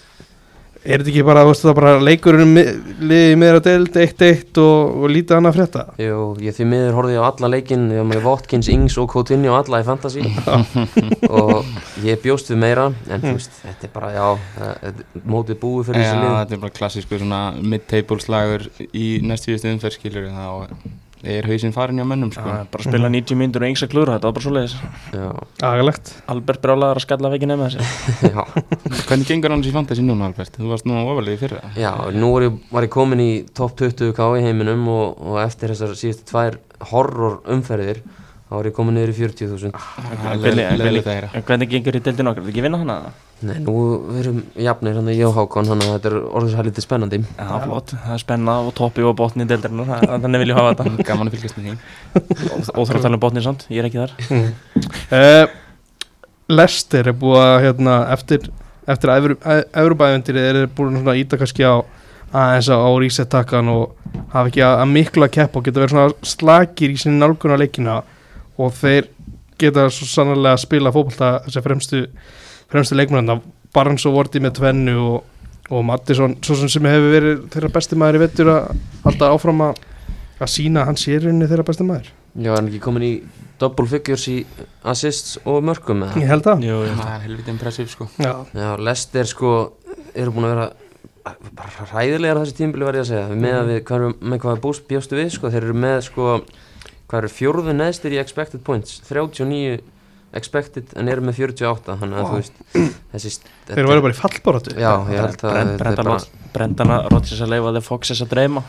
er 0.87 1.03
þetta 1.03 1.11
ekki 1.11 1.23
bara, 1.27 1.41
þú 1.43 1.49
veist, 1.51 1.65
það 1.67 1.73
bara 1.81 1.93
leikurinn 1.99 2.53
liðið 3.11 3.33
meira 3.43 3.59
deild, 3.65 3.97
1-1 3.99 4.61
og, 4.63 4.93
og 5.03 5.09
lítið 5.11 5.35
annað 5.41 5.57
frétta? 5.57 5.81
Jú, 5.99 6.19
ég 6.47 6.55
því 6.55 6.67
miður 6.71 6.95
horfði 7.01 7.17
á 7.19 7.25
alla 7.27 7.51
leikinn 7.57 7.89
ég 7.91 7.99
var 7.99 8.07
með 8.13 8.21
Watkins, 8.29 8.69
Ings 8.71 8.95
og 9.03 9.09
Coutinho 9.11 9.57
alla 9.59 9.81
í 9.83 9.87
Fantasy. 9.89 10.23
Og 11.41 11.67
ég 12.07 12.21
bjóst 12.23 12.53
við 12.53 12.61
meira 12.63 12.85
en 13.11 13.25
þú 13.25 13.33
veist, 13.35 13.59
þetta 13.65 13.89
er 13.89 13.93
bara, 13.97 14.13
já 14.15 14.29
það- 14.55 14.79
þetta- 14.85 15.25
mótið 15.35 15.59
búið 15.65 15.89
fyrir 15.91 16.05
Já, 16.05 16.07
þessi 16.07 16.23
lið. 16.23 16.37
þetta 16.39 16.55
er 16.59 16.63
bara 16.69 16.77
klassísku 16.79 17.19
svona 17.25 17.41
mid-table 17.75 18.21
slagur 18.23 18.69
í 18.87 19.07
næst 19.27 19.51
síðustu 19.51 19.73
umferð 19.75 19.99
skilur 19.99 20.31
þá 20.31 20.47
er 21.31 21.49
hausinn 21.51 21.75
farin 21.75 22.01
hjá 22.01 22.07
mönnum 22.09 22.33
sko. 22.35 22.45
Bara 22.73 22.87
spila 22.87 23.11
90 23.13 23.39
myndur 23.41 23.65
og 23.65 23.69
einsa 23.71 23.89
klúra, 23.91 24.17
þetta 24.17 24.31
var 24.31 24.37
bara 24.37 24.47
svo 24.47 24.55
leiðis 24.55 24.77
Albert 26.33 26.63
Brálaður 26.65 27.01
að 27.01 27.07
skalla 27.07 27.33
veginn 27.33 27.55
með 27.57 27.77
þessi. 27.77 27.89
Já, 28.37 28.43
Hvernig 29.09 29.31
gengur 29.31 29.55
hann 29.55 29.65
í 29.67 29.75
fantasy 29.75 30.05
núna 30.07 30.31
Albert? 30.31 30.59
Þú 30.59 30.71
varst 30.73 30.89
nú 30.89 30.99
ofalegi 31.03 31.43
fyrir 31.45 31.63
það 31.63 31.81
já, 31.83 31.93
nú 32.17 32.31
var 32.35 32.47
ég, 32.47 32.61
var 32.73 32.87
ég 32.87 32.95
komin 32.97 33.23
í 33.25 33.31
topp 33.57 33.77
20k 33.83 34.31
í 34.41 34.45
heiminum 34.47 34.87
og, 34.93 35.19
og 35.23 35.41
eftir 35.43 35.75
þessar 35.75 35.97
síðustu 35.99 36.31
tvær 36.33 36.61
horror 36.93 37.41
umferðir 37.53 38.03
þá 38.47 38.53
var 38.55 38.69
ég 38.69 38.75
komin 38.77 38.95
niður 38.95 39.11
í 39.11 39.17
40.000 39.19 39.73
Hvernig- 40.43 40.79
Leðilegt 40.79 41.09
að 41.11 41.17
heyra 41.17 41.31
En 41.35 41.45
hvernig 41.49 41.71
gengur 41.73 41.97
í 41.99 42.03
deildin 42.07 42.31
okkar, 42.31 42.43
er 42.43 42.47
þetta 42.47 42.53
ekki 42.55 42.65
vinna 42.67 42.79
hana? 42.83 42.97
Nei, 43.47 43.57
nú 43.61 43.75
verum 44.15 44.39
jafnir 44.65 44.95
hann 44.97 45.11
að 45.11 45.19
ég 45.19 45.27
og 45.29 45.35
Hákon 45.37 45.67
hann 45.69 45.83
að 45.85 45.91
þetta 45.97 46.09
er 46.09 46.15
orðið 46.25 46.53
svo 46.55 46.63
lítið 46.65 46.85
spennandi. 46.87 47.19
Já, 47.37 47.51
flott, 47.67 47.91
það 47.93 48.15
er 48.15 48.23
spenna 48.23 48.55
og 48.65 48.71
toppi 48.79 49.05
og 49.05 49.13
botni 49.19 49.45
í 49.45 49.51
deildirinu, 49.51 49.85
þannig 49.91 50.41
vil 50.41 50.49
ég 50.55 50.57
hafa 50.57 50.71
þetta. 50.73 51.05
Gaman 51.11 51.29
að 51.29 51.37
fylgjast 51.37 51.59
með 51.59 51.67
því. 51.67 51.75
Óþrótt 52.81 52.97
að 52.97 53.05
tala 53.05 53.19
um 53.19 53.25
botni 53.27 53.43
samt, 53.45 53.67
ég 53.69 53.83
er 53.83 53.91
ekki 53.91 54.01
þar. 54.01 54.15
Uh, 55.13 55.45
Lester 56.57 57.13
er 57.13 57.19
búið 57.21 57.43
að 57.43 57.59
hérna, 57.67 57.99
eftir, 58.17 58.49
eftir 58.89 59.13
Evropaævendir 59.13 60.41
er 60.41 60.63
þeir 60.63 60.73
búin 60.79 61.03
að 61.03 61.21
íta 61.27 61.37
kannski 61.43 61.67
á 61.69 61.85
aðeins 62.33 62.73
á 62.73 62.89
reset-takkan 63.05 63.69
og 63.75 63.97
hafa 64.33 64.49
ekki 64.49 64.65
að, 64.65 64.81
að 64.81 64.93
miklu 64.97 65.27
að 65.27 65.35
keppa 65.37 65.61
og 65.61 65.67
geta 65.69 65.83
verið 65.83 65.93
svona 65.95 66.31
slakir 66.33 66.95
í 66.95 66.99
sinni 67.01 67.21
nálguna 67.21 67.59
leikina 67.61 68.01
og 68.61 68.75
þeir 68.77 69.09
geta 69.61 69.87
svo 69.93 70.09
sannlega 70.09 70.57
að 70.57 70.65
spila 70.67 70.93
fótbolta 70.95 71.31
þessi 71.47 71.63
fremstu, 71.65 72.03
fremstu 72.73 72.99
leikmennina 72.99 73.41
Barnes 73.77 74.07
og 74.09 74.17
Vorti 74.17 74.41
með 74.43 74.59
tvennu 74.61 74.95
og, 75.01 75.49
og 75.71 75.83
Mattisson, 75.89 76.37
svo 76.45 76.59
sem, 76.61 76.71
sem 76.73 76.89
hefur 76.89 77.13
verið 77.13 77.43
þeirra 77.53 77.73
besti 77.75 77.99
maður 77.99 78.21
í 78.21 78.23
vettur 78.27 78.53
að 78.53 78.71
halda 79.05 79.33
áfram 79.35 79.65
að, 79.69 79.83
að 80.41 80.53
sína 80.53 80.85
að 80.85 80.93
hann 80.93 81.01
sé 81.01 81.17
í 81.17 81.21
rauninni 81.25 81.51
þeirra 81.51 81.67
besti 81.69 81.89
maður. 81.89 82.13
Já, 82.37 82.51
er 82.53 82.59
hann 82.59 82.71
ekki 82.71 82.83
komin 82.85 83.07
í 83.07 83.13
double 83.61 83.89
figures 83.89 84.27
í 84.29 84.39
assists 84.85 85.39
og 85.49 85.63
mörgum 85.65 86.05
eða? 86.05 86.21
ég 86.21 86.29
held 86.29 86.49
að. 86.53 86.67
Það 86.67 87.13
er 87.15 87.23
helviti 87.25 87.55
impressiv 87.55 87.93
sko. 87.93 88.09
Já, 88.21 88.33
Já, 88.53 88.69
Lester 88.85 89.29
sko 89.29 89.55
eru 90.17 90.35
búin 90.37 90.49
að 90.49 90.57
vera 90.57 90.69
bara 91.57 91.87
hræðilegar 91.91 92.39
þessi 92.43 92.57
tímbili 92.61 92.87
verði 92.87 93.03
að 93.03 93.09
segja. 93.11 93.39
Með 93.41 93.57
að 93.59 93.71
við, 93.73 93.81
hvað 93.89 94.03
eru, 94.03 94.11
með 94.21 94.43
hvað 94.45 94.61
búst 94.63 94.87
bjóstu 94.91 95.19
við 95.19 95.33
sko, 95.35 95.51
þeir 95.51 95.65
eru 95.65 95.79
með 95.87 95.97
sko 96.07 96.29
hvað 97.07 97.21
eru 97.23 97.31
fjórðu 97.33 97.75
neðstir 97.77 98.17
í 98.17 98.21
expected 98.23 98.65
points? 98.67 98.99
39 99.09 99.79
expected 100.37 100.91
en 100.99 101.09
eru 101.09 101.23
með 101.25 101.39
48 101.41 101.95
þannig 102.03 102.19
að 102.19 102.27
Vá. 102.27 102.31
þú 102.31 102.41
veist 102.41 102.59
þessi 103.15 103.33
þeir 103.71 103.89
voru 103.89 104.03
bara 104.05 104.17
í 104.17 104.19
fallbaróttu 104.19 104.75
Já, 104.77 104.91
ég 105.13 105.23
held 105.23 105.47
að 105.47 105.55
Brend- 105.55 105.71
þetta 105.71 105.71
er 105.71 105.79
Brendan 105.81 106.05
bara 106.11 106.19
Rod- 106.19 106.53
Brendana 106.57 106.99
Rodgers 107.13 107.41
að 107.47 107.53
leifa 107.55 107.73
þeir 107.77 107.85
Foxes 107.87 108.23
að 108.25 108.31
dreyma. 108.33 108.63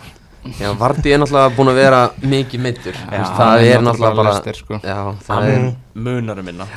Já, 0.62 0.69
Vardí 0.80 1.12
er 1.12 1.19
náttúrulega 1.21 1.56
búin 1.58 1.71
að 1.71 1.78
vera 1.82 2.02
mikið 2.23 2.62
mittur 2.63 2.97
það 3.00 3.63
er 3.67 3.82
náttúrulega 3.84 4.17
bara 4.19 4.34
Lester, 4.36 4.60
sko. 4.60 4.80
Já, 4.84 4.97
það 5.28 5.47
er 5.52 5.65
munarum 6.08 6.47
minna. 6.47 6.67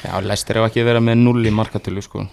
Já, 0.00 0.12
Lester 0.24 0.56
hefur 0.60 0.68
ekki 0.70 0.84
verið 0.86 1.04
með 1.08 1.18
null 1.24 1.42
í 1.48 1.52
markatölu 1.52 2.04
sko. 2.04 2.26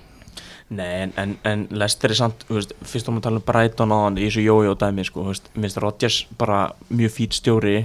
Nei, 0.78 0.88
en, 1.08 1.14
en, 1.20 1.34
en 1.48 1.66
Lester 1.80 2.12
er 2.12 2.20
samt, 2.20 2.44
veist, 2.52 2.74
fyrst 2.88 3.08
ámum 3.08 3.20
að 3.22 3.28
tala 3.30 3.40
um 3.42 3.46
Brighton 3.48 3.92
á 3.96 3.98
hann 4.04 4.20
í 4.20 4.26
þessu 4.28 4.44
jójó 4.44 4.74
dæmi, 4.80 5.06
sko, 5.08 5.24
minnst 5.56 5.80
Rodgers 5.84 6.22
bara 6.40 6.66
mjög 6.92 7.14
fýt 7.16 7.38
stjóri, 7.40 7.78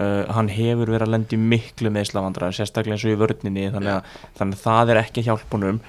uh, 0.00 0.30
hann 0.34 0.48
hefur 0.52 0.90
verið 0.94 1.06
að 1.06 1.14
lendi 1.14 1.40
miklu 1.40 1.92
meðslavandræður, 1.94 2.56
sérstaklega 2.58 2.96
eins 2.96 3.04
og 3.06 3.12
í 3.12 3.20
vörninni, 3.20 3.68
þannig 3.74 3.98
að, 3.98 4.16
þannig 4.40 4.58
að 4.58 4.64
það 4.64 4.94
er 4.94 5.02
ekki 5.04 5.26
hjálpunum, 5.28 5.82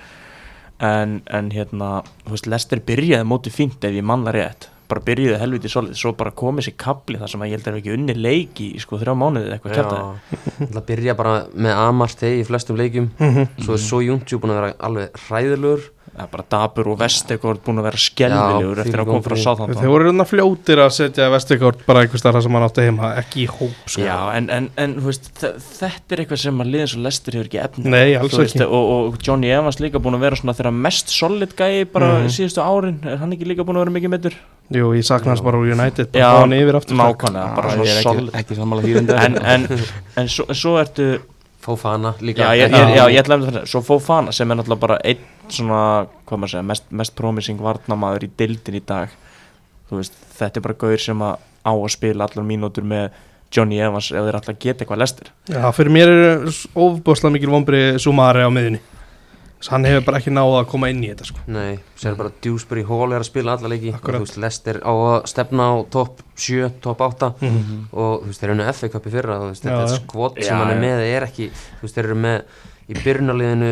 en, 0.92 1.16
en 1.40 1.50
hérna, 1.56 1.90
þú 2.26 2.36
veist, 2.36 2.52
Lester 2.52 2.84
byrjaði 2.92 3.30
mótið 3.32 3.58
fínt 3.58 3.88
ef 3.88 3.98
ég 3.98 4.08
manna 4.12 4.34
rétt, 4.36 4.68
bara 4.92 5.04
byrjaði 5.08 5.40
helviti 5.40 5.70
solid, 5.72 5.96
svo 5.96 6.12
bara 6.20 6.34
komið 6.36 6.68
sér 6.68 6.74
kapli 6.84 7.20
þar 7.22 7.32
sem 7.32 7.44
að 7.46 7.48
ég 7.48 7.56
held 7.56 7.68
að 7.68 7.72
það 7.72 7.80
ekki 7.80 7.94
unni 7.96 8.16
leiki 8.18 8.66
í 8.76 8.82
sko 8.84 9.00
þrjá 9.00 9.14
mánuði 9.16 9.54
eitthvað 9.56 9.78
kjartaði. 9.78 10.40
Það 10.66 10.82
byrja 10.90 11.16
bara 11.22 11.36
með 11.56 11.80
Amarte 11.86 12.32
í 12.36 12.42
flestum 12.50 12.76
leikjum. 12.82 13.08
Svo 13.62 13.78
er 13.78 13.86
svo 13.86 14.02
Júntjú 14.04 14.42
búin 14.44 14.52
að 14.52 14.60
vera 14.60 14.74
alveg 14.90 15.22
hræðilegur 15.30 15.86
Það 16.12 16.24
er 16.26 16.30
bara 16.34 16.44
Dabur 16.52 16.88
og 16.92 16.98
Vestegård 17.00 17.60
búin 17.64 17.78
að 17.80 17.86
vera 17.88 18.00
skelvilegur 18.04 18.80
Já, 18.82 18.84
eftir 18.84 19.00
að 19.00 19.06
koma 19.08 19.22
frá 19.24 19.36
Sáþántón. 19.40 19.78
Þeir 19.80 19.92
voru 19.94 20.08
hérna 20.10 20.26
fljótir 20.28 20.82
að 20.84 20.90
setja 20.98 21.28
Vestegård 21.32 21.86
bara 21.88 22.02
einhvers 22.04 22.26
þar 22.26 22.38
sem 22.44 22.58
hann 22.58 22.66
átti 22.68 22.84
heima, 22.84 23.12
ekki 23.22 23.46
í 23.46 23.48
hóp 23.48 23.78
sko. 23.88 24.02
Já, 24.04 24.18
en, 24.36 24.50
en, 24.52 24.68
en 24.84 24.96
þú 24.98 25.08
veist, 25.08 25.30
þe- 25.40 25.54
þetta 25.80 26.18
er 26.18 26.24
eitthvað 26.26 26.42
sem 26.44 26.60
að 26.66 26.72
liðin 26.74 26.92
svo 26.92 27.04
lestur 27.06 27.38
hefur 27.40 27.48
ekki 27.48 27.62
efni. 27.64 27.86
Nei, 27.96 28.16
alls 28.20 28.36
veist, 28.42 28.58
ekki. 28.60 28.68
og, 28.68 28.92
og 29.16 29.22
Johnny 29.24 29.54
Evans 29.56 29.80
líka 29.80 30.04
búin 30.04 30.20
að 30.20 30.26
vera 30.28 30.42
svona 30.42 30.58
þeirra 30.60 30.74
mest 30.84 31.16
solid 31.16 31.56
gæi 31.56 31.86
bara 31.96 32.12
Mhm. 32.20 32.28
síðustu 32.36 32.60
árin 32.66 33.00
er 33.08 33.18
hann 33.24 33.32
ekki 33.38 33.48
líka 33.48 33.64
búin 33.64 33.80
að 33.80 33.86
vera 33.88 33.96
mikið 34.00 34.14
meittur 34.18 34.36
Jú, 34.72 34.92
ég 34.96 35.04
sakna 35.08 35.32
hans 35.32 35.42
bara 35.44 35.58
úr 35.64 35.72
United 35.72 36.12
bara 36.12 36.44
Já, 36.44 36.46
nákvæmlega, 36.48 37.56
bara 37.56 37.72
svona 37.76 37.88
er 37.88 38.04
solid 38.04 38.30
ekki, 38.34 38.40
ekki 38.44 38.56
sammála 38.60 38.82
því 38.84 38.94
reyndar. 39.00 39.26
en, 39.26 39.36
en, 39.38 39.68
en 40.18 40.28
svo, 40.32 40.46
svo 40.56 40.76
ertu 41.62 41.66
Fófana 41.68 42.14
já, 42.18 42.26
líka 42.26 42.56
ég, 42.56 42.72
ég, 42.72 42.96
já, 42.96 43.04
ég 43.10 43.20
ætla 43.22 43.38
að 43.38 43.48
það 43.50 43.66
svo 43.70 43.82
Fofana 43.82 44.32
sem 44.32 44.52
er 44.52 44.58
náttúrulega 44.58 44.82
bara 44.82 45.00
einn 45.04 45.26
svona, 45.52 46.08
hvað 46.26 46.40
maður 46.40 46.52
segja, 46.52 46.64
mest, 46.64 46.86
mest 46.92 47.16
promising 47.16 47.62
varnamaður 47.62 48.24
í 48.24 48.32
deildin 48.38 48.78
í 48.80 48.82
dag. 48.88 49.10
Veist, 49.92 50.16
þetta 50.38 50.60
er 50.60 50.64
bara 50.64 50.78
gaur 50.80 51.02
sem 51.02 51.22
að 51.22 51.36
á 51.62 51.72
að 51.74 51.92
spila 51.92 52.26
allar 52.26 52.46
mínútur 52.48 52.84
með 52.88 53.12
Johnny 53.52 53.82
Evans 53.84 54.08
ef 54.12 54.24
þeir 54.24 54.38
alltaf 54.40 54.60
geta 54.60 54.86
eitthvað 54.86 55.02
lestir. 55.02 55.32
Já, 55.52 55.66
fyrir 55.76 55.92
mér 55.92 56.12
er 56.14 56.46
ofbúslega 56.74 57.36
mikil 57.36 57.52
vombri 57.52 57.82
Sumari 58.00 58.46
á 58.48 58.50
miðunni 58.50 58.80
Þess 59.62 59.70
að 59.70 59.74
hann 59.76 59.86
hefur 59.86 60.06
bara 60.08 60.18
ekki 60.18 60.32
náða 60.34 60.60
að 60.64 60.70
koma 60.72 60.88
inn 60.90 61.04
í 61.06 61.10
þetta 61.12 61.26
sko. 61.30 61.42
Nei, 61.54 61.76
sér 62.02 62.16
bara 62.18 62.32
Dewsbury 62.42 62.82
Hall 62.90 63.12
er 63.14 63.22
að 63.22 63.28
spila 63.30 63.54
alla 63.54 63.70
leiki 63.70 63.92
Akkurat. 63.94 64.16
og 64.18 64.24
þú 64.24 64.26
veist, 64.26 64.38
Lester 64.42 64.80
á 64.82 64.90
að 64.90 65.18
stefna 65.30 65.68
á 65.70 65.76
topp 65.94 66.24
7, 66.36 66.70
topp 66.82 67.02
8 67.06 67.30
Mhm. 67.42 67.76
og 67.94 68.24
þú 68.24 68.26
veist, 68.32 68.42
þeir 68.42 68.50
eru 68.50 68.56
unni 68.58 68.70
FA 68.74 68.90
Cup 68.90 69.06
í 69.06 69.12
fyrra 69.14 69.38
þú 69.38 69.50
veist, 69.52 69.64
Já, 69.64 69.70
þetta 69.70 69.86
já. 69.86 69.92
er 69.94 70.00
skvot 70.02 70.36
Já, 70.42 70.44
sem 70.48 70.58
hann 70.58 70.72
er 70.72 70.76
já. 70.76 70.82
með 70.82 71.04
er 71.16 71.28
ekki, 71.28 71.50
þú 71.78 71.82
veist, 71.86 71.96
þeir 71.96 72.06
eru 72.10 72.16
með 72.16 72.42
í 72.90 72.94
byrjunarliðinu 73.04 73.72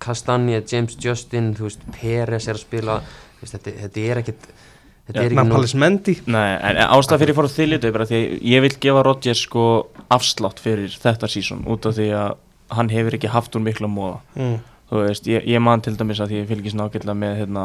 Kastanje, 0.00 0.62
James 0.72 0.96
Justin 1.00 1.54
þú 1.54 1.68
veist, 1.68 1.80
Peres 2.00 2.48
er 2.48 2.54
að 2.54 2.64
spila 2.64 3.00
þú 3.02 3.42
veist, 3.44 3.52
þetta, 3.58 3.74
þetta 3.82 4.06
er 4.10 4.16
ekkit 4.22 4.48
þetta 5.06 5.20
er 5.20 5.26
ekki 5.28 5.36
nú 5.36 5.42
Nampalis 5.44 5.74
Mendy 5.74 6.16
Nei, 6.26 6.56
en 6.62 6.76
ástæða 6.88 7.20
fyrir 7.22 7.36
fór 7.36 7.48
að 7.48 7.56
þylja 7.60 7.92
bara 7.92 8.06
því 8.08 8.16
að 8.16 8.40
ég 8.42 8.64
vil 8.64 8.72
gefa 8.80 9.04
Rodgers 9.06 9.42
sko 9.46 9.66
afslátt 10.10 10.58
fyrir 10.64 10.88
þetta 10.96 11.28
sísón 11.28 11.60
út 11.68 11.84
af 11.86 11.94
því 12.00 12.08
að 12.16 12.34
hann 12.76 12.88
hefur 12.90 13.14
ekki 13.20 13.28
haft 13.30 13.54
úr 13.54 13.60
miklu 13.62 13.86
að 13.86 13.94
móða 13.94 14.18
mm. 14.34 14.56
Þú 14.90 15.04
veist, 15.04 15.30
ég, 15.30 15.46
ég 15.46 15.62
man 15.62 15.84
til 15.84 15.96
dæmis 15.98 16.20
að 16.22 16.36
ég 16.38 16.50
fylgist 16.50 16.78
nákvæmlega 16.78 17.16
með 17.18 17.38
hérna, 17.40 17.64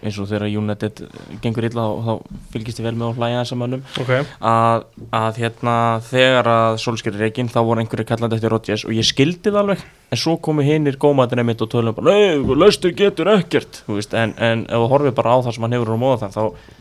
eins 0.00 0.16
og 0.16 0.28
þegar 0.30 0.48
United 0.48 1.02
gengur 1.44 1.66
illa 1.68 1.84
og 1.92 2.04
þá 2.06 2.36
fylgist 2.54 2.80
ég 2.80 2.86
vel 2.86 2.94
með 2.96 3.10
að 3.10 3.18
hlæja 3.20 3.40
þessum 3.42 3.60
mönnum. 3.60 3.82
Ok, 4.00 4.12
að, 4.52 4.84
að 5.18 5.40
hérna 5.42 5.76
þegar 6.08 6.50
að 6.52 6.76
Solskjær 6.84 7.18
er 7.18 7.24
reygin 7.26 7.52
þá 7.52 7.58
voru 7.60 7.84
einhverju 7.84 8.08
kallandi 8.08 8.38
eftir 8.38 8.54
Rodgers 8.54 8.86
og 8.88 8.96
ég 8.96 9.08
skildi 9.08 9.50
það 9.52 9.60
alveg. 9.64 9.82
En 10.12 10.22
svo 10.22 10.38
komu 10.40 10.64
hinnir 10.64 10.96
gómaðurinn 11.00 11.48
mitt 11.50 11.64
og 11.64 11.72
tölum 11.72 11.96
bara 11.98 12.16
Nei, 12.16 12.56
löstur 12.56 12.96
getur 12.96 13.34
ekkert. 13.34 13.82
Veist, 13.90 14.16
en, 14.16 14.32
en 14.40 14.64
ef 14.64 14.86
þú 14.86 14.88
horfið 14.94 15.18
bara 15.20 15.36
á 15.36 15.44
það 15.44 15.58
sem 15.58 15.68
hann 15.68 15.76
hefur 15.76 15.92
úr 15.92 16.00
móða 16.00 16.22
þar 16.24 16.38
þá 16.38 16.72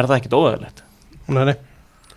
er 0.00 0.08
það 0.08 0.18
ekkert 0.18 0.36
óðægilegt 0.38 0.84
nei, 1.30 1.56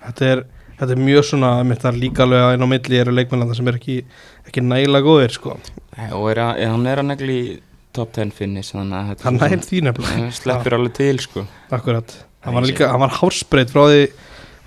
Þetta 0.03 0.27
er, 0.27 0.41
þetta 0.79 0.95
er 0.95 1.01
mjög 1.07 1.25
svona 1.29 1.51
mitt 1.67 1.85
að 1.87 1.99
líka 2.01 2.25
alveg 2.25 2.43
að 2.43 2.57
inn 2.57 2.65
á 2.65 2.73
milli 2.73 2.99
eru 2.99 3.13
leikmennanda 3.15 3.55
sem 3.57 3.69
er 3.71 3.77
ekki, 3.79 4.01
ekki 4.49 4.63
nægilega 4.65 5.07
góðir 5.07 5.35
sko. 5.35 5.55
Nei, 5.97 6.09
Og 6.17 6.29
er 6.31 6.41
að, 6.41 6.61
hann 6.73 6.85
er 6.89 7.01
að 7.03 7.09
negli 7.11 7.37
í 7.39 7.47
top 7.93 8.13
10 8.15 8.31
finish 8.33 8.73
Þannig 8.73 8.99
að 8.99 9.25
Hann 9.27 9.39
er 9.39 9.55
nær 9.55 9.65
því 9.67 9.81
nefnilega. 9.87 10.19
Svona- 10.19 10.37
sleppur 10.39 10.75
alveg 10.79 10.93
til 10.97 11.19
sko. 11.21 11.43
Akkurat, 11.71 12.15
hann 12.45 12.55
var 12.57 12.65
líka, 12.65 12.87
hann 12.89 13.03
var 13.03 13.13
hásbreyt 13.19 13.69
frá 13.73 13.83
því 13.91 14.07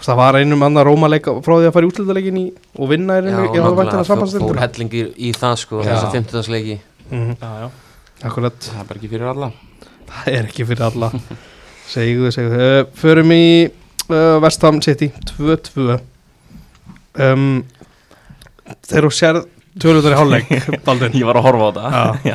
það 0.05 0.17
var 0.21 0.37
einum 0.37 0.63
annar 0.63 0.85
Róma 0.87 1.09
leika 1.09 1.33
frá 1.41 1.55
því 1.57 1.67
að 1.71 1.73
fara 1.73 1.87
í 1.87 1.91
útlitaleikin 1.91 2.39
í 2.39 2.45
og 2.77 2.91
vinna 2.91 3.17
er 3.17 3.25
Já, 3.25 3.33
einu, 3.33 3.47
ég 3.57 3.63
hafði 3.65 3.79
vænt 3.81 3.89
að 3.89 3.97
nákvæmlega, 3.97 3.97
fór 3.97 4.11
sambandstildur 4.11 4.61
hellingi 4.61 5.03
í 5.17 5.31
það 5.33 5.55
sko, 5.63 5.81
Já. 5.81 5.89
þessa 5.89 6.11
50. 6.13 6.51
leiki 6.53 6.77
mm 7.11 7.33
Já, 7.41 7.51
já. 7.63 7.69
Akkurat, 8.29 8.59
Það 8.61 8.81
er 8.81 8.87
bara 8.91 9.01
ekki 9.01 9.11
fyrir 9.13 9.31
alla. 9.33 9.49
Það 10.11 10.29
er 10.33 10.47
ekki 10.51 10.67
fyrir 10.69 10.85
alla. 10.87 11.11
Segðu, 11.97 12.31
segðu. 12.35 12.61
Uh, 12.61 12.87
Förum 12.99 13.33
í 13.35 13.43
uh, 14.11 14.39
Vestham 14.43 14.81
City 14.83 15.11
2-2 15.33 15.99
um, 17.23 17.65
Þegar 18.87 19.07
þú 19.07 19.13
sér 19.15 19.41
tölutar 19.83 20.15
í 20.15 20.19
hálfleik 20.21 20.51
Baldvin, 20.87 21.17
Ég 21.21 21.27
var 21.29 21.39
að 21.41 21.47
horfa 21.49 21.69
á 21.69 21.73
það 21.77 22.29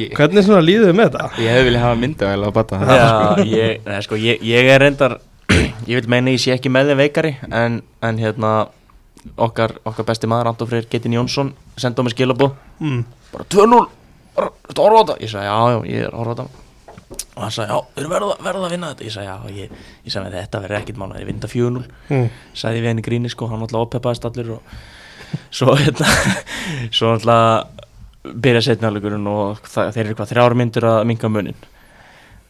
Ég, 0.00 0.14
hvernig 0.18 0.46
svona 0.46 0.62
líðuðu 0.64 0.94
með 0.96 1.10
þetta? 1.12 1.28
ég 1.42 1.52
hefði 1.52 1.66
viljað 1.70 1.84
hafa 1.86 2.00
myndavæl 2.02 2.46
á 2.46 2.50
bata 2.56 2.80
Já, 2.86 3.08
ég, 3.44 3.80
nei, 3.86 3.98
sko, 4.06 4.18
ég, 4.20 4.42
ég 4.46 4.70
er 4.74 4.82
reyndar 4.86 5.18
ég 5.90 5.92
vil 6.00 6.08
meina 6.10 6.32
ég 6.34 6.40
sé 6.42 6.54
ekki 6.56 6.72
með 6.72 6.92
þeim 6.92 7.02
veikari 7.04 7.34
en, 7.50 7.80
en 8.04 8.18
hérna 8.22 8.52
okkar, 9.42 9.76
okkar 9.86 10.06
besti 10.08 10.28
maður 10.30 10.52
Anton 10.52 10.68
Freyr 10.70 10.86
Getin 10.90 11.14
Jónsson 11.18 11.52
senda 11.80 12.02
á 12.02 12.04
mig 12.06 12.14
skilabóð 12.16 12.54
Mm. 12.76 13.04
bara 13.32 13.44
2-0 13.48 13.76
er 14.36 14.48
þetta 14.68 14.82
horfa 14.84 14.98
á 15.00 15.04
þetta? 15.08 15.14
Ég 15.24 15.30
sagði, 15.32 15.46
já, 15.48 15.60
já, 15.72 15.78
ég 15.88 16.02
er 16.04 16.10
að 16.12 16.18
horfa 16.20 16.32
á 16.32 16.36
þetta. 16.36 16.64
Og 17.36 17.40
hann 17.40 17.54
sagði, 17.54 17.68
já, 17.72 17.78
við 17.94 18.02
erum 18.02 18.12
verða, 18.12 18.34
verða 18.44 18.66
að 18.66 18.74
vinna 18.74 18.90
þetta. 18.90 19.06
Ég 19.06 19.14
sagði, 19.14 19.28
já, 19.30 19.54
ég, 19.62 19.78
ég 20.04 20.12
sagði, 20.12 20.32
þetta 20.36 20.60
verður 20.66 20.76
ekkit 20.82 20.98
mánu 21.00 21.16
ég 21.22 21.28
vinda 21.30 21.48
4-0, 21.48 21.86
Mm. 22.12 22.26
sagði 22.60 22.82
við 22.84 22.90
henni 22.92 23.04
gríni 23.06 23.30
sko, 23.32 23.48
hann 23.48 23.64
alltaf 23.64 23.86
oppepaðist 23.86 24.28
allir 24.28 24.50
og 24.58 24.76
svo, 25.50 25.76
hérna 25.78 26.10
svo 26.94 27.14
alltaf 27.14 27.72
byrja 28.26 28.64
setnafleikurinn 28.66 29.26
og 29.30 29.62
það, 29.70 29.92
þeir 29.94 30.04
eru 30.08 30.18
hvað 30.18 30.30
þrjár 30.32 30.54
myndir 30.58 30.86
að 30.88 31.00
minga 31.06 31.30
munin. 31.30 31.58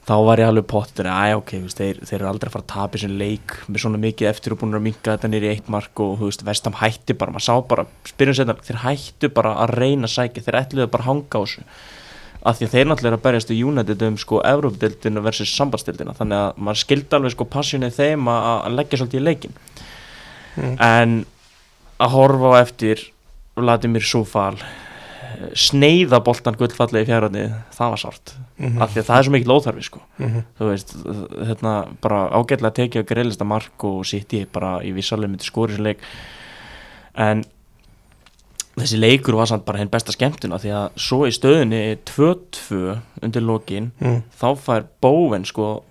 Þá 0.06 0.14
var 0.22 0.38
ég 0.38 0.46
alveg 0.48 0.68
pottur 0.70 1.08
að 1.10 1.32
ok, 1.40 1.50
veist, 1.64 1.80
þeir, 1.82 1.96
þeir 2.06 2.20
eru 2.20 2.28
aldrei 2.30 2.48
að 2.48 2.54
fara 2.54 2.62
að 2.62 2.70
tapa 2.70 2.94
í 2.94 3.00
þessum 3.00 3.16
leik 3.18 3.54
með 3.66 3.82
svona 3.82 3.98
mikið 4.04 4.28
eftir 4.30 4.54
og 4.54 4.60
búin 4.60 4.78
að 4.78 4.84
minga 4.84 5.16
þetta 5.16 5.30
nýri 5.32 5.50
eitt 5.50 5.70
mark 5.74 6.02
og 6.04 6.12
þú 6.20 6.28
veist, 6.30 6.44
vestam 6.46 6.76
hætti 6.78 7.16
bara, 7.18 7.34
maður 7.34 7.46
sá 7.48 7.54
bara, 7.72 7.84
spyrjum 8.06 8.36
setna 8.38 8.54
þeir 8.68 8.78
hættu 8.84 9.32
bara 9.34 9.56
að 9.64 9.74
reyna 9.82 10.08
sækja, 10.08 10.44
þeir 10.46 10.60
ætluðu 10.62 10.88
bara 10.94 11.02
að 11.04 11.10
hanga 11.10 11.26
á 11.26 11.42
þessu. 11.42 11.66
Af 12.46 12.60
því 12.60 12.68
að 12.68 12.74
þeir 12.76 12.86
náttúrulega 12.86 13.10
eru 13.10 13.18
að 13.18 13.24
berjast 13.26 13.50
í 13.50 13.58
United 13.66 14.06
um 14.06 14.18
sko 14.22 14.38
Evrópdeildina 14.46 15.24
versus 15.26 15.50
sambandsdeildina 15.58 16.14
þannig 16.14 16.44
að 16.44 16.60
maður 16.62 16.82
skildi 16.84 17.18
alveg 17.18 17.34
sko 17.34 17.48
passjónið 17.50 17.96
þeim 17.98 18.30
að, 18.30 18.46
að 18.54 18.76
leggja 18.78 19.00
svolítið 19.02 19.20
í 19.20 19.26
leikin 19.26 19.58
Mm. 20.56 20.76
en 20.80 21.10
að 22.00 22.10
horfa 22.16 22.50
á 22.52 22.60
eftir 22.62 23.06
Vladimir 23.56 24.04
Súfal 24.04 24.58
sneiða 25.56 26.20
boltan 26.24 26.56
gullfallega 26.56 27.04
í 27.04 27.08
fjárhætni 27.10 27.42
það 27.76 27.90
var 27.92 28.00
sárt, 28.00 28.34
Mhm. 28.58 28.80
af 28.82 28.90
því 28.94 29.00
að 29.02 29.06
það 29.08 29.18
er 29.18 29.22
svo 29.26 29.32
mikil 29.32 29.52
óþarfi 29.52 29.82
sko, 29.84 30.00
Mhm. 30.18 30.42
þú 30.58 30.68
veist 30.70 30.94
hérna 31.46 31.88
bara 32.00 32.30
ágætlega 32.30 32.72
tekið 32.78 33.02
að 33.02 33.08
greilista 33.10 33.44
mark 33.44 33.84
og 33.84 34.06
sitt 34.06 34.28
í 34.32 34.46
bara 34.50 34.80
í 34.80 34.92
vissalega 34.94 35.28
myndi 35.28 35.44
skori 35.44 35.74
sem 35.74 35.84
leik 35.84 35.98
en 37.16 37.44
þessi 38.76 38.98
leikur 38.98 39.34
var 39.36 39.46
samt 39.46 39.64
bara 39.64 39.78
henn 39.78 39.88
besta 39.90 40.12
skemmtuna 40.12 40.58
því 40.60 40.70
að 40.72 40.90
svo 40.96 41.26
í 41.26 41.32
stöðunni 41.32 41.96
2-2 42.04 43.00
undir 43.22 43.42
lokin 43.42 43.92
Mm. 44.00 44.22
þá 44.40 44.56
fær 44.58 44.84
bóven 45.02 45.44
sko 45.46 45.82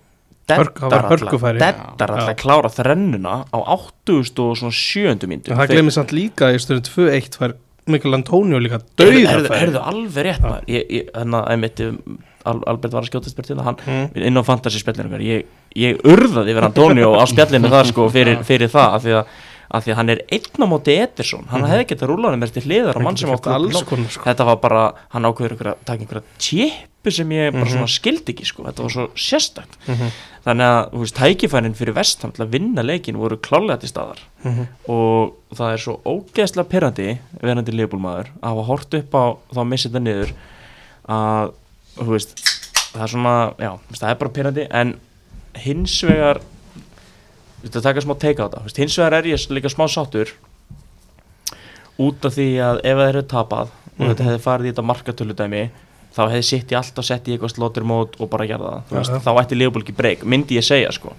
Það 0.46 1.58
deddar 1.58 2.12
alltaf 2.16 2.36
klára 2.40 2.70
þrennuna 2.70 3.36
á 3.50 3.58
80 3.58 4.42
og 4.44 4.56
svona 4.60 4.72
7. 4.78 5.26
myndu 5.30 5.50
En 5.52 5.58
það 5.58 5.72
glemir 5.74 5.94
samt 5.96 6.12
líka 6.14 6.52
í 6.54 6.60
stöðun 6.62 6.84
2-1 6.86 7.38
var 7.42 7.56
Mikkel 7.86 8.14
Antonio 8.16 8.58
líka 8.58 8.80
dauða 8.98 9.50
herðu, 9.60 9.80
alveg 9.82 10.24
rétt 10.26 10.42
maður. 10.42 10.86
Þannig 11.14 11.36
að 11.38 11.50
einmitt 11.54 11.82
um, 11.86 11.98
Al- 12.46 12.62
Albert 12.70 12.92
var 12.94 13.02
að 13.04 13.10
skjóta 13.10 13.30
spyrir 13.30 13.60
hann 13.62 13.76
Mm. 13.86 14.08
inn 14.26 14.38
á 14.38 14.42
fantasy 14.46 14.78
spjallinu 14.82 15.06
okkar. 15.10 15.22
Ég, 15.26 15.44
ég 15.74 16.00
urðaði 16.06 16.50
yfir 16.54 16.66
Antonio 16.66 17.12
á 17.18 17.22
spjallinu 17.26 17.70
þar 17.70 17.86
sko 17.90 18.08
fyrir, 18.10 18.38
fyrir 18.46 18.70
það 18.70 18.96
því, 19.02 19.14
að, 19.20 19.38
af 19.70 19.84
því 19.84 19.92
að 19.92 19.96
hann 19.96 20.10
er 20.10 20.20
einn 20.32 20.62
á 20.62 20.66
móti 20.70 20.94
Ederson 21.02 21.46
hann 21.50 21.64
hefði 21.66 21.86
getað 21.92 22.10
rúlanum 22.12 22.40
með 22.42 22.52
til 22.56 22.62
hliðar 22.68 22.96
á 22.96 23.00
mann 23.02 23.16
sem 23.16 23.28
ákveður 23.30 23.54
alls 23.58 23.82
konar 23.88 24.10
sko. 24.10 24.24
þetta 24.24 24.44
var 24.46 24.56
bara, 24.62 24.84
hann 25.10 25.22
ákveður 25.26 25.56
ykkur 25.56 25.70
að 25.72 25.82
taka 25.84 26.02
einhverja 26.04 26.22
tjepu 26.38 27.12
sem 27.12 27.28
ég 27.30 27.52
bara 27.52 27.64
Mhm. 27.64 27.72
svona 27.74 27.86
skildi 27.90 28.32
ekki 28.34 28.46
sko, 28.46 28.64
þetta 28.64 28.82
var 28.82 28.90
svo 28.90 29.08
sérstakt 29.14 29.76
Mhm. 29.88 30.10
þannig 30.46 30.66
að, 30.66 30.90
þú 30.92 30.98
veist, 31.02 31.16
tækifærin 31.16 31.74
fyrir 31.74 31.94
vestam 31.94 32.32
til 32.32 32.44
að 32.46 32.50
vinna 32.50 32.82
leikin 32.82 33.16
voru 33.16 33.36
klálega 33.36 33.80
til 33.80 33.88
staðar 33.90 34.18
Mhm. 34.44 34.66
og 34.88 35.34
það 35.54 35.72
er 35.72 35.78
svo 35.78 36.00
ógeðslega 36.04 36.68
perrandi 36.68 37.18
verandi 37.42 37.72
liðbúlmaður 37.72 38.26
að 38.42 38.48
hafa 38.54 38.64
hort 38.66 38.94
upp 38.94 39.10
á 39.14 39.24
þá 39.54 39.58
að 39.58 39.66
missa 39.68 39.88
þetta 39.88 40.02
niður 40.02 40.32
að, 41.08 41.52
þú 41.98 42.06
veist 42.12 42.34
það 42.92 43.02
er 43.02 43.08
svona, 43.08 43.54
já, 43.58 43.78
það 43.92 44.10
er 44.10 44.14
bara 44.14 44.30
perrandi 44.30 44.66
en 44.70 44.94
hins 45.56 46.02
vegar 46.02 46.40
að 47.74 47.82
taka 47.82 48.00
smá 48.00 48.14
teika 48.18 48.46
á 48.46 48.62
veist, 48.62 48.76
hins 48.78 48.96
vegar 48.98 49.14
er 49.18 49.24
ég 49.24 49.50
líka 49.50 49.68
smá 49.72 49.86
sáttur 49.90 50.30
út 51.98 52.24
af 52.28 52.34
því 52.36 52.46
að 52.60 52.80
ef 52.84 52.98
það 53.00 53.08
eru 53.12 53.22
tapað 53.22 53.68
og 53.96 53.98
Mhm. 53.98 54.08
þetta 54.12 54.24
hefði 54.28 54.42
farið 54.44 54.66
í 54.66 54.72
þetta 54.72 54.86
markatöludæmi 54.90 55.62
þá 56.16 56.20
hefði 56.30 56.44
sitt 56.44 56.68
í 56.72 56.76
alltaf 56.76 57.04
sett 57.04 57.24
í 57.28 57.32
eitthvað 57.36 57.54
slóttir 57.56 57.84
mót 57.84 58.20
og 58.20 58.30
bara 58.30 58.46
gerða 58.46 58.82
það, 58.90 58.98
veist, 59.00 59.24
þá 59.24 59.30
ætti 59.42 59.56
liðbúl 59.56 59.82
ekki 59.82 59.96
breyk, 59.96 60.22
myndi 60.24 60.56
ég 60.56 60.64
segja 60.64 60.92
sko. 60.92 61.12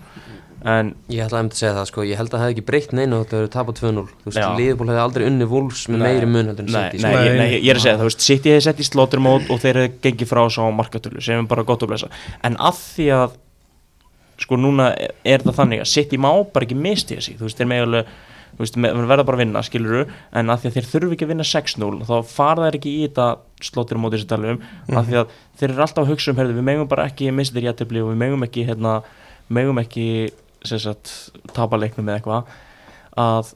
En 0.68 0.96
Ég 1.10 1.22
ætla 1.24 1.40
að 1.46 1.54
segja 1.54 1.74
það 1.78 1.86
sko, 1.88 2.02
ég 2.04 2.18
held 2.18 2.30
að 2.30 2.40
það 2.40 2.42
hefði 2.44 2.54
ekki 2.58 2.66
breytt 2.66 2.92
neina 2.94 3.20
þetta 3.24 3.38
hefur 3.38 3.52
tapað 3.54 3.76
2-0 3.78 4.08
Þú 4.26 4.32
veist. 4.32 4.58
Liverpool 4.58 4.88
hefði 4.90 5.04
aldrei 5.04 5.26
unni 5.28 5.46
Wolves 5.48 5.84
með 5.88 5.98
Nei. 5.98 6.08
meiri 6.14 6.28
mun 6.28 6.46
heldur 6.48 6.66
en 6.66 6.72
Nei, 6.74 6.90
City 6.92 7.04
nei, 7.04 7.12
sko. 7.14 7.24
ég, 7.24 7.38
nei, 7.38 7.52
ég 7.62 7.70
er 7.70 7.76
að 7.78 7.82
segja 7.86 7.94
það, 7.98 8.02
þú 8.02 8.08
veist, 8.10 8.22
City 8.26 8.50
hefði 8.50 8.64
sett 8.64 8.80
í 8.80 8.88
slóturmót 8.90 9.50
og 9.54 9.60
þeir 9.62 9.76
hefði 9.78 9.92
gengið 10.02 10.28
frá 10.28 10.42
svo 10.50 10.66
á 10.68 10.72
markatölu 10.74 11.22
sem 11.24 11.40
er 11.40 11.48
bara 11.48 11.64
gott 11.64 11.82
að 11.86 11.88
blessa. 11.94 12.10
En 12.44 12.56
að 12.58 12.74
því 12.74 13.06
að 13.14 13.32
sko 14.38 14.58
núna 14.60 14.92
er 15.26 15.44
það 15.46 15.56
þannig 15.62 15.84
að 15.84 15.92
City 15.92 16.18
má 16.22 16.30
bara 16.54 16.66
ekki 16.68 16.78
misti 16.78 17.18
sig, 17.22 17.38
þú 17.40 17.48
veist, 17.48 17.58
þeir 17.58 17.70
með 17.72 17.86
alveg 17.88 18.12
þú 18.58 18.64
veist, 18.64 18.78
með, 18.82 18.96
verða 19.12 19.26
bara 19.28 19.38
að 19.38 19.42
vinna, 19.44 19.62
skiluru 19.66 20.04
en 20.34 20.50
að 20.54 20.62
því 20.64 20.70
að 20.70 20.76
þeir 20.78 20.88
þurfi 20.92 21.16
ekki 21.18 21.26
að 21.28 21.32
vinna 21.34 21.46
6-0 21.46 22.08
þá 22.08 22.16
fara 22.32 22.66
þeir 22.68 22.78
ekki 22.80 22.94
í 22.94 23.02
þetta 23.08 23.28
slóturmót 23.68 24.16
þessi 24.16 24.30
talum, 24.32 24.62
um, 24.88 24.98
að 24.98 25.10
því 25.12 25.20
að 25.22 25.36
þeir 25.60 25.70
eru 25.74 25.84
alltaf 25.86 26.04
að 26.06 26.12
hugsa 26.14 26.32
um, 26.34 26.40
herðu, 26.42 26.56
við 26.58 26.68
megum 26.70 26.90
bara 26.90 27.06
ekki 27.10 27.32
mista 27.36 27.58
þér 27.58 27.68
jættefli 27.72 28.02
og 28.06 28.12
við 28.14 28.20
megum 28.24 28.48
ekki, 28.48 28.66
hérna 28.70 28.96
megum 29.54 29.82
ekki, 29.84 30.08
sem 30.66 30.82
sagt 30.82 31.14
tapa 31.54 31.78
leiknum 31.80 32.08
eða 32.10 32.18
eitthvað. 32.22 32.58
Að 33.18 33.54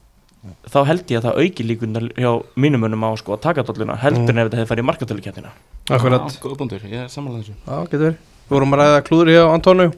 þá 0.73 0.77
held 0.89 1.11
ég 1.13 1.19
að 1.19 1.25
það 1.27 1.41
auki 1.43 1.65
líkunar 1.69 2.05
hjá 2.17 2.31
mínum 2.57 2.85
önum 2.87 3.03
á 3.05 3.09
sko 3.21 3.35
að 3.35 3.43
taka 3.45 3.65
dolluna 3.67 3.97
heldur 4.01 4.23
Mm. 4.25 4.29
en 4.31 4.37
ef 4.41 4.47
þetta 4.49 4.57
hefði 4.61 4.69
farið 4.71 4.83
í 4.83 4.87
markatölukeppnina 4.89 5.51
Akkurat, 5.91 6.29
Já, 6.31 6.39
góð 6.41 6.55
búndur, 6.57 6.81
ég 6.89 7.03
er 7.03 7.09
samanlega 7.13 7.43
þessu. 7.45 7.53
Já, 7.61 7.75
getur 7.91 8.05
verið. 8.07 8.17
Við 8.49 8.55
vorum 8.55 8.73
að 8.73 8.81
ræða 8.81 9.03
klúður 9.05 9.29
hjá 9.35 9.43
Antonio 9.53 9.91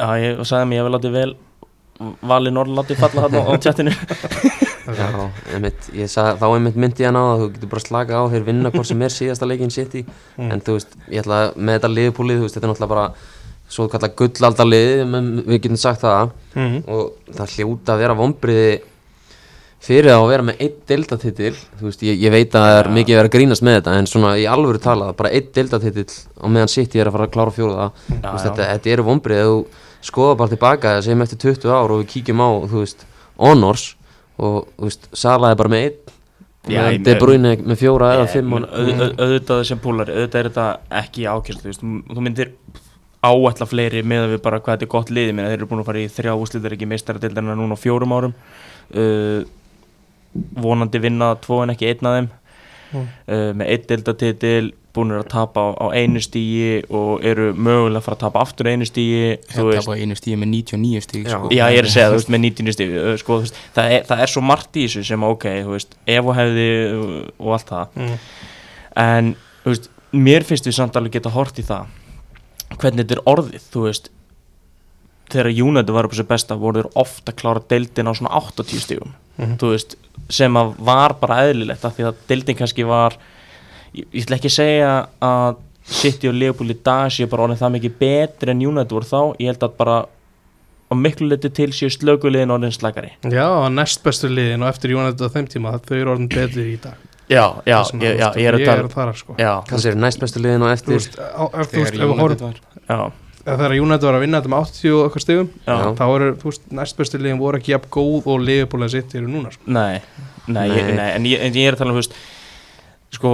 Já, 0.00 0.08
ég 0.16 0.42
sagði 0.48 0.68
mér, 0.70 0.80
ég 0.80 0.86
vil 0.88 0.94
látið 0.96 1.16
vel 1.18 1.30
valið 2.24 2.54
Norrláti 2.56 2.96
falla 2.96 3.26
hann 3.26 3.34
á, 3.44 3.52
tjattinu 3.60 3.92
Já, 4.96 5.08
einmitt, 5.52 5.90
ég 5.94 6.08
sag, 6.10 6.38
þá 6.40 6.46
einmitt 6.48 6.78
myndi 6.80 7.04
ég 7.04 7.10
hann 7.10 7.20
á 7.20 7.24
að 7.34 7.42
þú 7.42 7.48
getur 7.54 7.70
bara 7.74 7.84
slakað 7.84 8.24
á 8.24 8.30
þeir 8.32 8.46
vinna 8.48 8.72
hvort 8.72 8.88
sem 8.88 9.02
er 9.04 9.12
síðasta 9.14 9.46
leikin 9.46 9.74
City. 9.74 10.00
Mm. 10.38 10.48
en 10.54 10.62
þú 10.64 10.78
veist, 10.78 10.96
ég 11.12 11.22
ætla 11.22 11.40
með 11.54 11.76
þetta 11.76 11.90
liðpúlið, 11.92 12.40
þú 12.40 12.46
veist, 12.46 12.56
þetta 12.56 12.66
er 12.66 12.72
náttúrulega 12.72 12.94
bara 12.94 13.04
svo 13.70 13.86
kallar 13.92 14.14
gullaldalið, 14.18 15.02
við 15.46 15.60
getum 15.60 15.78
sagt 15.78 16.02
það. 16.02 16.32
Mhm. 16.56 16.80
og 16.90 17.36
það 17.36 17.52
hljóta 17.58 17.94
að 17.94 18.02
vera 18.02 18.16
vombriði 18.18 18.72
fyrir 19.80 20.10
að 20.12 20.26
vera 20.28 20.44
með 20.44 20.64
einn 20.64 20.80
deildatitil. 20.90 21.52
Þú 21.78 21.86
veist, 21.86 22.02
ég, 22.04 22.18
ég 22.20 22.34
veit 22.34 22.56
að 22.56 22.66
það 22.66 22.78
er 22.80 22.90
mikið 22.96 23.16
verið 23.20 23.30
að 23.30 23.36
grínast 23.36 23.64
með 23.64 23.78
þetta 23.78 23.94
en 24.00 24.10
svona 24.10 24.32
í 24.36 24.48
alvöru 24.50 24.80
talað, 24.82 25.14
bara 25.16 25.30
einn 25.30 25.52
deildatitil 25.54 26.08
á 26.36 26.46
meðan 26.48 26.72
City 26.72 27.00
er 27.00 27.08
að 27.08 27.16
fara 27.16 27.28
að 27.28 27.36
klára 27.36 27.54
fjóða 27.54 27.86
þú 27.94 28.18
Já, 28.18 28.26
veist, 28.32 28.48
þetta, 28.48 28.66
þetta 28.74 28.92
eru 28.96 29.06
vombriði 29.06 29.46
þú 29.46 29.62
skoða 30.02 30.36
bara 30.40 30.48
tilbaka 30.54 30.94
segjum 31.02 31.22
eftir 31.26 31.38
20 31.44 31.68
ár 31.74 31.90
og 31.94 32.02
við 32.02 32.08
kíkjum 32.14 32.40
á 32.40 32.48
þú 32.70 32.78
veist, 32.84 33.04
honors 33.38 33.94
og 34.40 34.68
þú 34.78 34.88
veist, 34.88 35.08
Sala 35.12 35.50
er 35.52 35.58
bara 35.60 35.68
með 35.72 35.84
einn 35.86 36.16
ég- 36.70 37.02
De 37.04 37.14
Bruyne 37.20 37.56
með 37.56 37.76
fjóra 37.80 38.12
eða 38.16 38.28
fimm 38.32 38.52
og, 38.52 38.62
auð- 38.70 39.16
auðvitað 39.16 39.64
sem 39.68 39.78
púlari, 39.78 40.12
auðvitað 40.16 40.40
er 40.40 40.48
þetta 40.50 40.66
ekki 41.02 41.26
ákjörst 41.28 41.62
þú, 41.62 41.70
veist, 41.72 41.80
þú 42.14 42.20
myndir 42.26 42.52
áætla 43.22 43.66
fleiri 43.68 44.02
með 44.02 44.30
við 44.34 44.42
bara 44.42 44.60
hvað 44.60 44.76
þetta 44.78 44.86
er 44.88 44.92
gott 44.96 45.10
liði 45.12 45.32
minna, 45.34 45.48
þeir 45.50 45.58
eru 45.60 45.66
búin 45.68 45.80
að 45.82 45.88
fara 45.90 45.98
í 46.00 46.08
þrjá 46.08 46.32
úslitar 46.40 46.72
ekki 46.72 46.86
meistara 46.88 47.20
deildarinn 47.20 47.56
núna 47.60 47.76
á 47.76 47.80
fjórum 47.80 48.12
árum. 48.16 48.34
Uh, 48.96 49.44
vonandi 50.56 50.98
vinna 51.02 51.34
tvo 51.42 51.62
en 51.64 51.72
ekki 51.74 51.90
einn 51.90 52.06
af 52.08 52.14
þeim. 52.16 52.28
Mm. 52.90 53.02
uh, 53.28 53.50
með 53.60 53.66
einn 53.74 53.84
deildatitil 53.90 54.72
búin 54.94 55.12
að 55.14 55.28
tapa 55.30 55.60
á, 55.62 55.68
á 55.78 55.86
einu 55.94 56.18
stígi 56.20 56.82
og 56.90 57.22
eru 57.24 57.52
mögulega 57.54 58.00
að 58.00 58.06
fara 58.08 58.16
að 58.16 58.22
tapa 58.24 58.40
aftur 58.42 58.66
einu 58.72 58.86
stígi 58.88 59.36
þú 59.52 59.62
Ég 59.62 59.68
veist, 59.70 59.84
tapa 59.86 59.96
einu 60.02 60.16
stíði 60.18 60.38
með 60.42 60.50
99 60.54 61.04
stíð 61.06 61.24
Já. 61.30 61.36
sko. 61.38 61.50
Já, 61.54 61.64
ég 61.70 61.78
er 61.78 61.88
að 61.88 61.94
segja, 61.94 62.08
þú 62.10 62.16
veist, 62.18 62.32
með 62.34 62.42
90 62.46 62.76
stífi 62.76 63.16
sko, 63.22 63.38
það, 63.76 63.94
er, 63.96 64.04
það 64.10 64.24
er 64.26 64.32
svo 64.34 64.42
margt 64.42 64.76
í 64.80 64.86
þessu 64.88 65.04
sem, 65.06 65.26
ok, 65.30 65.46
veist, 65.70 65.94
ef 66.06 66.24
og 66.32 66.38
hefði 66.40 66.68
og 67.38 67.52
allt 67.58 67.70
það 67.70 67.96
Mm. 68.00 68.16
en, 69.06 69.32
veist, 69.64 69.90
mér 70.12 70.42
finnst 70.48 70.66
við 70.66 70.74
samt 70.80 70.96
alveg 70.98 71.12
geta 71.20 71.30
hort 71.30 71.58
í 71.62 71.62
það 71.62 71.86
hvernig 72.80 73.04
þetta 73.06 73.18
er 73.18 73.24
orðið, 73.30 73.68
þú 73.70 73.84
veist 73.86 74.10
þegar 75.30 75.50
United 75.62 75.92
var 75.94 76.06
upp 76.08 76.14
á 76.14 76.18
sér 76.18 76.26
besta 76.30 76.56
voru 76.58 76.80
þeir 76.82 76.90
ofta 76.98 77.30
að 77.32 77.38
klára 77.38 77.62
deildin 77.70 78.10
á 78.10 78.12
svona 78.18 78.32
80 78.40 78.82
stífum 78.82 79.12
Mhm. 79.40 79.54
þú 79.62 79.68
veist, 79.72 79.94
sem 80.28 80.52
að 80.58 80.74
var 80.84 81.14
bara 81.20 81.36
eðlilegt 81.48 81.84
af 81.86 81.94
því 81.96 82.04
að 82.10 82.16
deildin 82.28 82.56
kannski 82.58 82.84
var 82.86 83.14
ég, 83.96 84.06
ég 84.12 84.22
ætla 84.24 84.36
ekki 84.40 84.50
að 84.50 84.56
segja 84.58 84.92
að 85.24 85.58
City 85.90 86.28
og 86.30 86.34
Liverpool 86.38 86.70
í 86.70 86.76
dag 86.86 87.10
séu 87.10 87.26
bara 87.32 87.46
orðin 87.48 87.58
það 87.58 87.72
mikið 87.78 87.94
betri 87.98 88.52
en 88.52 88.60
United 88.62 88.92
voru 88.94 89.08
þá. 89.08 89.20
Ég 89.42 89.50
held 89.50 89.64
að 89.66 89.76
bara 89.80 89.96
á 90.90 90.94
miklu 90.98 91.28
liti 91.30 91.50
til 91.54 91.70
séu 91.74 91.90
slökuliðin 91.94 92.50
orðin 92.50 92.72
slagari 92.74 93.12
Já, 93.30 93.46
næst 93.70 94.02
bestu 94.02 94.26
liðin 94.30 94.64
og 94.66 94.72
eftir 94.72 94.90
Jónættu 94.94 95.26
á 95.26 95.30
þeim 95.30 95.46
tíma 95.50 95.76
þau 95.78 95.96
eru 95.96 96.12
orðin 96.16 96.28
betri 96.30 96.64
í 96.74 96.76
dag. 96.82 96.98
Já, 97.30 97.44
já, 97.62 97.76
Það 97.86 98.02
ég, 98.02 98.10
að, 98.10 98.18
já, 98.18 98.26
veist, 98.26 98.38
ég 98.42 98.48
er 98.50 98.56
að 98.58 98.64
tala 98.66 98.82
er 98.82 98.88
þar 98.94 99.18
sko. 99.20 99.34
Já, 99.38 99.50
kannski 99.70 99.90
er 99.92 99.98
næst 100.02 100.22
bestu 100.24 100.40
liðin 100.42 100.64
og 100.66 100.70
Þú 100.70 100.74
eftir 100.74 100.90
Þegar 100.90 100.98
veist, 100.98 101.94
ef 101.94 102.00
við 102.00 102.14
United 102.16 102.42
var. 102.42 102.58
Já, 102.90 102.98
þegar 103.46 103.74
Jónættu 103.78 104.08
var 104.10 104.18
að 104.18 104.24
vinna 104.26 104.40
þetta 104.40 104.50
með 104.50 104.64
80 104.66 104.96
og 104.96 105.04
eitthvað 105.06 105.24
stigum 105.24 105.50
já, 105.54 105.70
Já. 105.70 105.86
þá 106.00 106.04
eru, 106.16 106.30
þú 106.42 106.50
veist, 106.50 106.66
næst 106.80 106.98
bestu 106.98 107.20
liðin 107.22 107.38
voru 107.40 107.60
ekki 107.62 107.72
jafn 107.76 107.92
góð 107.94 108.26
og 108.34 108.42
liðbúlega 108.48 108.94
sitt 108.96 109.14
eru 109.14 109.30
núna 109.30 109.54
sko. 109.54 109.62
Nei, 109.70 110.02
nei, 110.50 110.66
Ég, 110.74 110.90
Nei. 110.90 110.96
nei 110.98 111.08
en, 111.14 111.28
ég, 111.30 111.44
en 111.46 111.54
ég 111.62 111.70
er 111.70 111.78
að 111.78 111.84
tala 111.84 111.94
um, 111.94 112.00
þú 112.00 112.02
veist, 112.02 112.18
sko, 113.14 113.32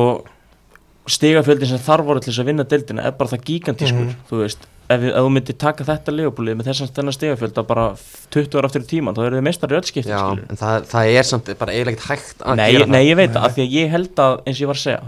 stigafjöldin 1.07 1.68
sem 1.70 1.78
þarf 1.78 2.04
voru 2.09 2.20
til 2.20 2.32
þess 2.32 2.42
að 2.42 2.48
vinna 2.50 2.64
deildina 2.64 3.04
er 3.07 3.12
bara 3.12 3.30
það 3.30 3.44
gigantískur, 3.50 4.07
Mhm. 4.07 4.16
þú 4.30 4.40
veist, 4.42 4.66
ef, 4.89 5.03
ef 5.11 5.16
þú 5.18 5.30
myndir 5.34 5.57
taka 5.61 5.84
þetta 5.87 6.14
leifbúlið 6.14 6.57
með 6.61 6.68
þessan 6.70 6.91
þennan 6.97 7.16
stegafjöld 7.16 7.59
að 7.61 7.66
bara 7.70 7.87
20 8.34 8.59
ára 8.61 8.68
aftur 8.70 8.84
í 8.84 8.89
tíman 8.91 9.16
þá 9.16 9.22
eru 9.26 9.39
þið 9.39 9.45
meistar 9.47 9.72
í 9.72 9.78
öll 9.78 9.87
skipti 9.89 10.12
Já, 10.12 10.22
en 10.37 10.61
það, 10.61 10.87
það 10.93 11.11
er 11.20 11.28
samt 11.30 11.51
bara 11.61 11.74
eiginlega 11.74 11.97
ekkert 11.97 12.11
hægt 12.11 12.39
að 12.47 12.61
Nei, 12.61 12.66
gera 12.76 12.87
nei, 12.87 12.97
það 13.01 13.09
ég 13.11 13.16
veit 13.20 13.32
það, 13.37 13.43
af 13.47 13.51
því 13.57 13.62
að 13.66 13.70
ég 13.76 13.87
held 13.97 14.16
að 14.26 14.32
eins 14.47 14.57
og 14.57 14.62
ég 14.62 14.70
var 14.70 14.78
að 14.78 14.84
segja, 14.87 15.01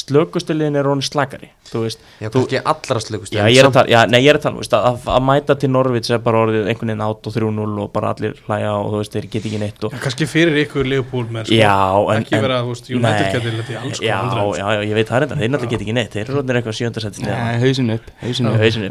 slökustuliðin 0.00 0.78
er 0.80 0.84
róni 0.86 1.04
slakari, 1.06 1.48
þú 1.70 1.78
veist, 1.84 2.00
Já, 2.20 2.28
þú- 2.28 2.34
kannski 2.40 2.58
allra 2.72 3.00
slökust 3.04 3.32
já, 3.34 3.42
ég 3.46 3.58
er 3.60 3.66
að 3.68 3.74
tala, 3.78 3.88
já, 3.90 4.00
nei, 4.10 4.20
ég 4.24 4.30
er 4.32 4.38
að 4.38 4.44
tala, 4.46 4.56
veist, 4.60 4.74
að, 4.74 4.96
að 5.14 5.22
mæta 5.28 5.52
til 5.60 5.70
Norvits 5.70 6.10
er 6.10 6.20
bara 6.24 6.42
orðið 6.46 6.64
einhvern 6.70 6.90
veginn 6.90 7.04
átt 7.06 7.24
og 7.30 7.32
3-0 7.36 7.78
og 7.84 7.88
bara 7.94 8.06
allir 8.14 8.34
hlæja 8.46 8.72
og 8.78 8.88
þú 8.94 8.98
veist, 9.02 9.14
þeir 9.16 9.26
get 9.34 9.44
ekki 9.50 9.60
neitt 9.62 9.80
og, 9.86 9.90
Já, 9.94 10.00
kannski 10.06 10.26
fyrir 10.30 10.56
ykkur 10.64 10.84
Leopold 10.90 11.30
menn 11.34 11.46
sko. 11.46 11.54
já, 11.58 11.76
en, 12.14 12.24
ekki 12.24 12.40
vera, 12.42 12.60
þú 12.64 12.70
veist, 12.74 12.90
United 12.90 13.26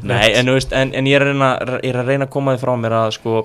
Nei. 0.09 0.28
Nei, 0.29 0.37
en, 0.39 0.51
veist, 0.53 0.75
en, 0.75 0.93
en 0.93 1.09
ég 1.09 1.17
er 1.17 1.25
að 1.25 1.33
reyna, 1.33 1.79
er 1.81 1.97
að 1.97 2.11
reyna 2.13 2.27
að 2.27 2.33
koma 2.35 2.53
þið 2.55 2.65
frá 2.65 2.75
mér 2.77 2.95
að 2.99 3.15
sko, 3.17 3.39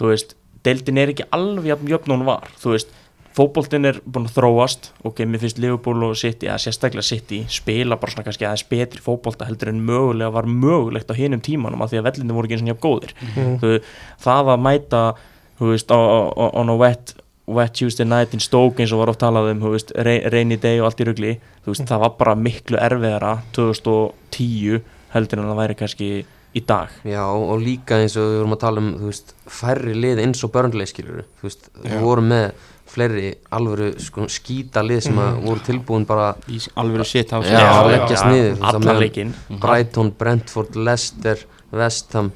þú 0.00 0.10
veist, 0.10 0.34
deildin 0.66 0.98
er 0.98 1.12
ekki 1.14 1.28
alveg 1.34 1.70
jafn 1.72 1.94
jöfn 1.94 2.14
hún 2.16 2.26
var, 2.26 2.50
þú 2.62 2.74
veist 2.74 2.98
fótboltinn 3.32 3.88
er 3.88 3.98
búin 4.04 4.26
að 4.28 4.34
þróast. 4.36 4.90
Ok, 5.08 5.22
mér 5.24 5.40
finnst 5.40 5.60
Liverpool 5.62 6.04
og 6.04 6.18
City, 6.20 6.50
eða 6.50 6.58
sérstaklega 6.60 7.06
City 7.06 7.38
spila 7.48 7.96
bara 7.96 8.12
svona 8.12 8.26
kannski 8.26 8.44
aðeins 8.44 8.66
betri 8.68 9.00
fótbolta 9.00 9.48
heldur 9.48 9.70
en 9.72 9.80
mögulega 9.88 10.34
var 10.34 10.48
mögulegt 10.50 11.08
á 11.08 11.16
hinum 11.16 11.40
tímanum 11.40 11.80
af 11.80 11.92
því 11.92 12.02
að 12.02 12.08
vellinu 12.10 12.36
voru 12.36 12.50
ekki 12.50 12.58
eins 12.58 12.66
og 12.66 12.72
jafn 12.74 12.84
góðir. 12.84 13.14
Mhm. 13.22 13.54
þú, 13.62 13.72
það 14.26 14.52
að 14.52 14.64
mæta 14.68 15.02
þú 15.56 15.72
veist, 15.72 15.96
on 15.96 16.74
a 16.74 16.76
wet 16.76 17.14
wet 17.46 17.72
Tuesday 17.72 18.06
night 18.06 18.34
in 18.34 18.40
Stoke 18.40 18.82
eins 18.82 18.92
og 18.92 19.02
var 19.02 19.12
oft 19.12 19.20
talað 19.22 19.50
um, 19.50 19.64
veist, 19.72 19.92
rainy 19.96 20.58
day 20.60 20.80
og 20.80 20.90
allt 20.90 21.00
í 21.02 21.06
rugli 21.08 21.32
veist, 21.66 21.86
það 21.88 22.04
var 22.04 22.14
bara 22.18 22.34
miklu 22.38 22.78
erfiðara 22.78 23.32
2010 23.56 24.82
heldur 25.12 25.42
en 25.42 25.50
það 25.50 25.60
væri 25.62 25.78
kannski 25.78 26.10
í 26.52 26.62
dag. 26.68 26.92
Já, 27.08 27.22
og 27.32 27.62
líka 27.62 28.02
eins 28.02 28.16
og 28.20 28.28
við 28.28 28.38
vorum 28.42 28.56
að 28.56 28.62
tala 28.66 28.82
um, 28.82 28.90
veist, 29.06 29.32
færri 29.48 29.94
lið 29.96 30.20
eins 30.26 30.44
og 30.44 30.52
börnleik 30.52 30.90
skilur 30.90 31.24
þú 31.40 31.48
veist, 31.48 31.70
Já. 31.72 31.88
við 31.88 32.04
vorum 32.04 32.28
með 32.32 32.68
fleiri 32.92 33.30
alvöru 33.56 33.88
sko, 34.04 34.26
skýta 34.28 34.82
lið 34.84 35.06
sem 35.06 35.20
að 35.22 35.38
voru 35.46 35.64
tilbúin 35.64 36.04
bara 36.08 36.34
Í 36.52 36.60
alvöru 36.76 37.06
Já, 37.08 37.40
já, 37.48 37.72
leggjast 37.88 38.28
niður 38.28 38.60
á 38.60 39.00
leikinn. 39.00 39.34
Brighton, 39.62 40.12
Brentford, 40.18 40.76
Leicester, 40.76 41.40
West 41.72 42.12
Ham 42.18 42.34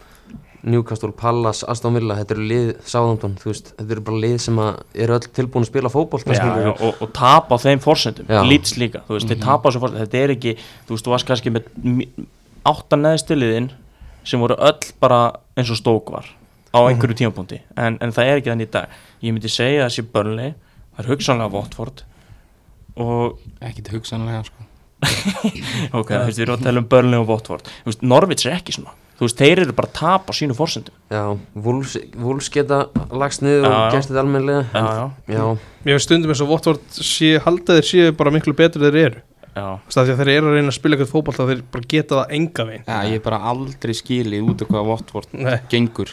Newcastle, 0.66 1.12
Palace, 1.14 1.62
Aston 1.70 1.95
Villa 1.95 2.16
þetta 2.18 2.35
eru 2.35 2.47
lið, 2.51 2.70
Southampton, 2.89 3.37
þú 3.39 3.51
veist 3.53 3.68
þetta 3.77 3.95
eru 3.95 4.05
bara 4.09 4.22
lið 4.24 4.37
sem 4.43 4.57
að 4.59 4.81
eru 5.05 5.14
öll 5.16 5.29
tilbúin 5.39 5.66
að 5.66 5.68
spila 5.70 5.93
já, 5.93 6.70
og, 6.72 7.03
og 7.05 7.12
tapa 7.14 7.55
á 7.55 7.59
þeim 7.62 7.83
forsendum. 7.85 8.27
Já. 8.27 8.41
lýts 8.49 8.74
líka, 8.81 9.05
þú 9.07 9.14
veist, 9.14 9.31
þeir 9.31 9.43
tapa 9.45 9.62
á 9.62 9.66
þessum 9.68 9.85
forsendum. 9.85 10.07
Þetta 10.09 10.22
er 10.24 10.35
ekki, 10.35 10.55
þú 10.89 10.97
veist, 10.97 11.07
þú 11.07 11.14
varst 11.14 11.29
kannski 11.31 11.53
með 11.55 11.68
átta 12.67 12.99
neðstiliðin 13.01 13.71
sem 14.27 14.43
voru 14.43 14.57
öll 14.59 14.91
bara 15.03 15.21
eins 15.57 15.71
og 15.73 15.79
stók 15.81 16.11
var 16.14 16.29
á 16.75 16.79
einhverju 16.91 17.17
tímapunkti. 17.23 17.62
En, 17.79 17.97
en 18.03 18.12
það 18.12 18.31
er 18.31 18.41
ekki 18.41 18.53
þannig 18.53 18.69
í 18.69 18.75
dag. 18.75 19.01
Ég 19.25 19.35
myndi 19.35 19.51
segja 19.53 19.87
að 19.87 19.91
þessi 19.91 20.07
börnli 20.12 20.51
það 20.97 21.03
er 21.05 21.11
hugsanlega 21.12 21.53
Votford 21.55 22.05
og 22.97 23.41
Ekkert 23.64 23.93
hugsanlega 23.95 24.45
sko. 24.49 24.62
Ok, 25.99 26.11
þú 26.11 26.23
veist, 26.25 26.39
við 26.39 26.47
erum 26.47 26.57
að 26.57 26.69
tala 26.69 26.83
um 26.83 26.89
börnli 26.93 27.19
og 27.21 27.27
Votford 27.31 27.69
þú 27.69 27.91
veist, 27.91 28.07
Norvits 28.07 28.49
er 28.49 28.57
ekki 28.59 28.77
svona. 28.77 28.95
Þú 29.17 29.25
veist, 29.25 29.39
þeir 29.41 29.62
eru 29.62 29.75
bara 29.77 29.89
að 29.89 29.97
tapa 29.97 30.33
á 30.33 30.37
sínu 30.37 30.55
forsendum. 30.57 30.97
Já, 31.09 31.23
Wolves, 31.64 31.95
Wolves 32.21 32.51
geta 32.53 32.83
lagst 33.17 33.41
niður 33.45 33.64
Já, 33.64 33.71
og 33.73 33.95
gert 33.95 34.11
þetta 34.11 34.21
almennilega. 34.21 34.67
Já, 34.75 34.85
já, 34.99 35.37
já, 35.39 35.45
Mér 35.87 35.97
finnst 35.97 36.09
stundum 36.11 36.35
eins 36.35 36.43
og 36.45 36.51
Votvort 36.51 36.99
sé, 36.99 37.31
halda 37.41 37.79
þeir 37.79 37.89
séu 37.89 38.17
bara 38.19 38.33
miklu 38.35 38.53
betur 38.59 38.85
þeir 38.85 39.01
eru 39.07 39.23
að 39.57 40.11
þeir 40.20 40.30
eru 40.36 40.50
að 40.50 40.57
reyna 40.59 40.68
að 40.72 40.76
spila 40.76 40.96
eitthvað 40.96 41.12
fótbolt 41.14 41.40
þeir 41.40 41.62
bara 41.72 41.88
geta 41.88 42.18
það 42.20 42.34
enga 42.38 42.66
veginn 42.68 42.84
Já, 42.86 42.96
ég 43.09 43.14
hef 43.16 43.22
bara 43.24 43.38
aldrei 43.52 43.94
skilið 43.96 44.50
út 44.52 44.62
af 44.66 44.68
hvað 44.72 44.88
Votvort 44.90 45.36
gengur 45.72 46.12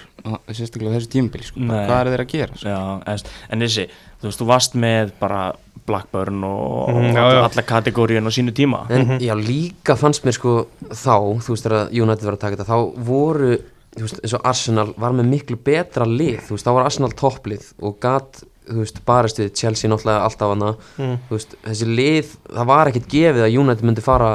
sérstaklega 0.55 0.93
á 0.93 0.97
þessu 0.97 1.11
tímabili 1.11 1.43
sko. 1.49 1.59
Hvað 1.67 1.97
er 1.99 2.09
þeir 2.13 2.23
að 2.23 2.31
gera? 2.31 2.55
Sko? 2.55 2.69
já 2.71 2.81
en, 3.11 3.25
en 3.57 3.65
þessi, 3.65 3.85
þú 4.21 4.29
veist, 4.29 4.39
þú 4.39 4.47
varst 4.53 4.77
með 4.79 5.11
bara 5.19 5.41
Blackburn 5.83 6.43
og, 6.47 6.89
Mhm, 6.93 7.09
og 7.11 7.17
já, 7.17 7.23
já. 7.35 7.41
alla 7.43 7.63
kategóriun 7.67 8.27
á 8.27 8.31
sínu 8.31 8.53
tíma 8.55 8.85
en 8.89 9.17
já, 9.19 9.33
líka 9.35 9.97
fannst 9.99 10.23
mér 10.23 10.37
sko 10.37 10.53
þá, 10.87 11.17
þú 11.43 11.51
veist, 11.57 11.67
þegar 11.67 11.91
United 11.91 12.23
var 12.29 12.37
að 12.37 12.43
taka 12.45 12.55
þetta 12.61 12.69
þá 12.71 13.03
voru, 13.03 13.51
þú 13.97 14.05
veist, 14.07 14.21
eins 14.23 14.33
og 14.39 14.47
Arsenal 14.47 14.93
var 14.97 15.11
með 15.11 15.27
miklu 15.33 15.57
betra 15.59 16.07
lið, 16.07 16.39
þú 16.47 16.55
veist, 16.55 16.63
þá 16.69 16.71
var 16.79 16.85
Arsenal 16.87 17.11
topplið 17.19 17.67
og 17.83 17.99
gat 17.99 18.43
þú 18.67 18.79
veist, 18.81 18.99
barist 19.07 19.39
við 19.41 19.53
Chelsea 19.59 19.91
náttúrulega 19.91 20.27
alltaf 20.27 20.53
hana. 20.53 20.73
Mm. 20.97 21.15
þú 21.29 21.37
veist, 21.37 21.55
þessi 21.69 21.87
lið, 21.89 22.35
það 22.49 22.69
var 22.73 22.91
ekkert 22.91 23.09
gefið 23.13 23.47
að 23.47 23.57
United 23.63 23.87
myndi 23.89 24.05
fara 24.05 24.33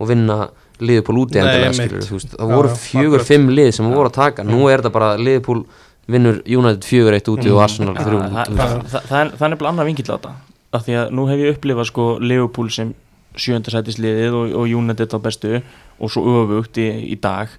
og 0.00 0.10
vinna 0.10 0.38
liðupól 0.80 1.18
úti 1.22 1.40
einmitt. 1.40 1.76
skilur 1.76 2.06
þú 2.06 2.16
veist, 2.16 2.34
það 2.36 2.50
Já, 2.50 2.56
voru 2.56 2.74
fjögur, 2.84 3.24
fimm 3.28 3.50
lið 3.52 3.70
sem 3.76 3.90
voru 3.92 4.08
að 4.08 4.16
taka, 4.16 4.46
nú 4.48 4.68
er 4.70 4.80
þetta 4.80 4.94
bara 4.94 5.10
liðupól 5.20 5.64
vinnur 6.10 6.40
United 6.46 6.86
fjögur 6.88 7.16
eitt 7.16 7.28
úti 7.30 7.52
og 7.52 7.60
Arsenal 7.62 7.94
þrjú 7.98 8.22
það, 8.32 8.54
er, 8.56 8.80
það 8.96 9.18
er 9.20 9.28
nefnilega 9.34 9.70
annar 9.72 9.88
vingill 9.88 10.08
á 10.08 10.14
þetta. 10.16 10.32
Af 10.70 10.86
því 10.86 10.96
að 11.00 11.12
nú 11.18 11.26
hef 11.28 11.42
ég 11.42 11.56
upplifað 11.56 11.88
sko 11.90 12.06
Leopold 12.22 12.74
sem 12.74 12.94
sjöndasætisliðið 13.38 14.36
og, 14.38 14.54
og 14.62 14.72
United 14.80 15.14
á 15.14 15.18
bestu 15.22 15.60
og 16.00 16.12
svo 16.12 16.24
öfugt 16.40 16.80
í, 16.82 16.88
í 17.14 17.18
dag 17.20 17.52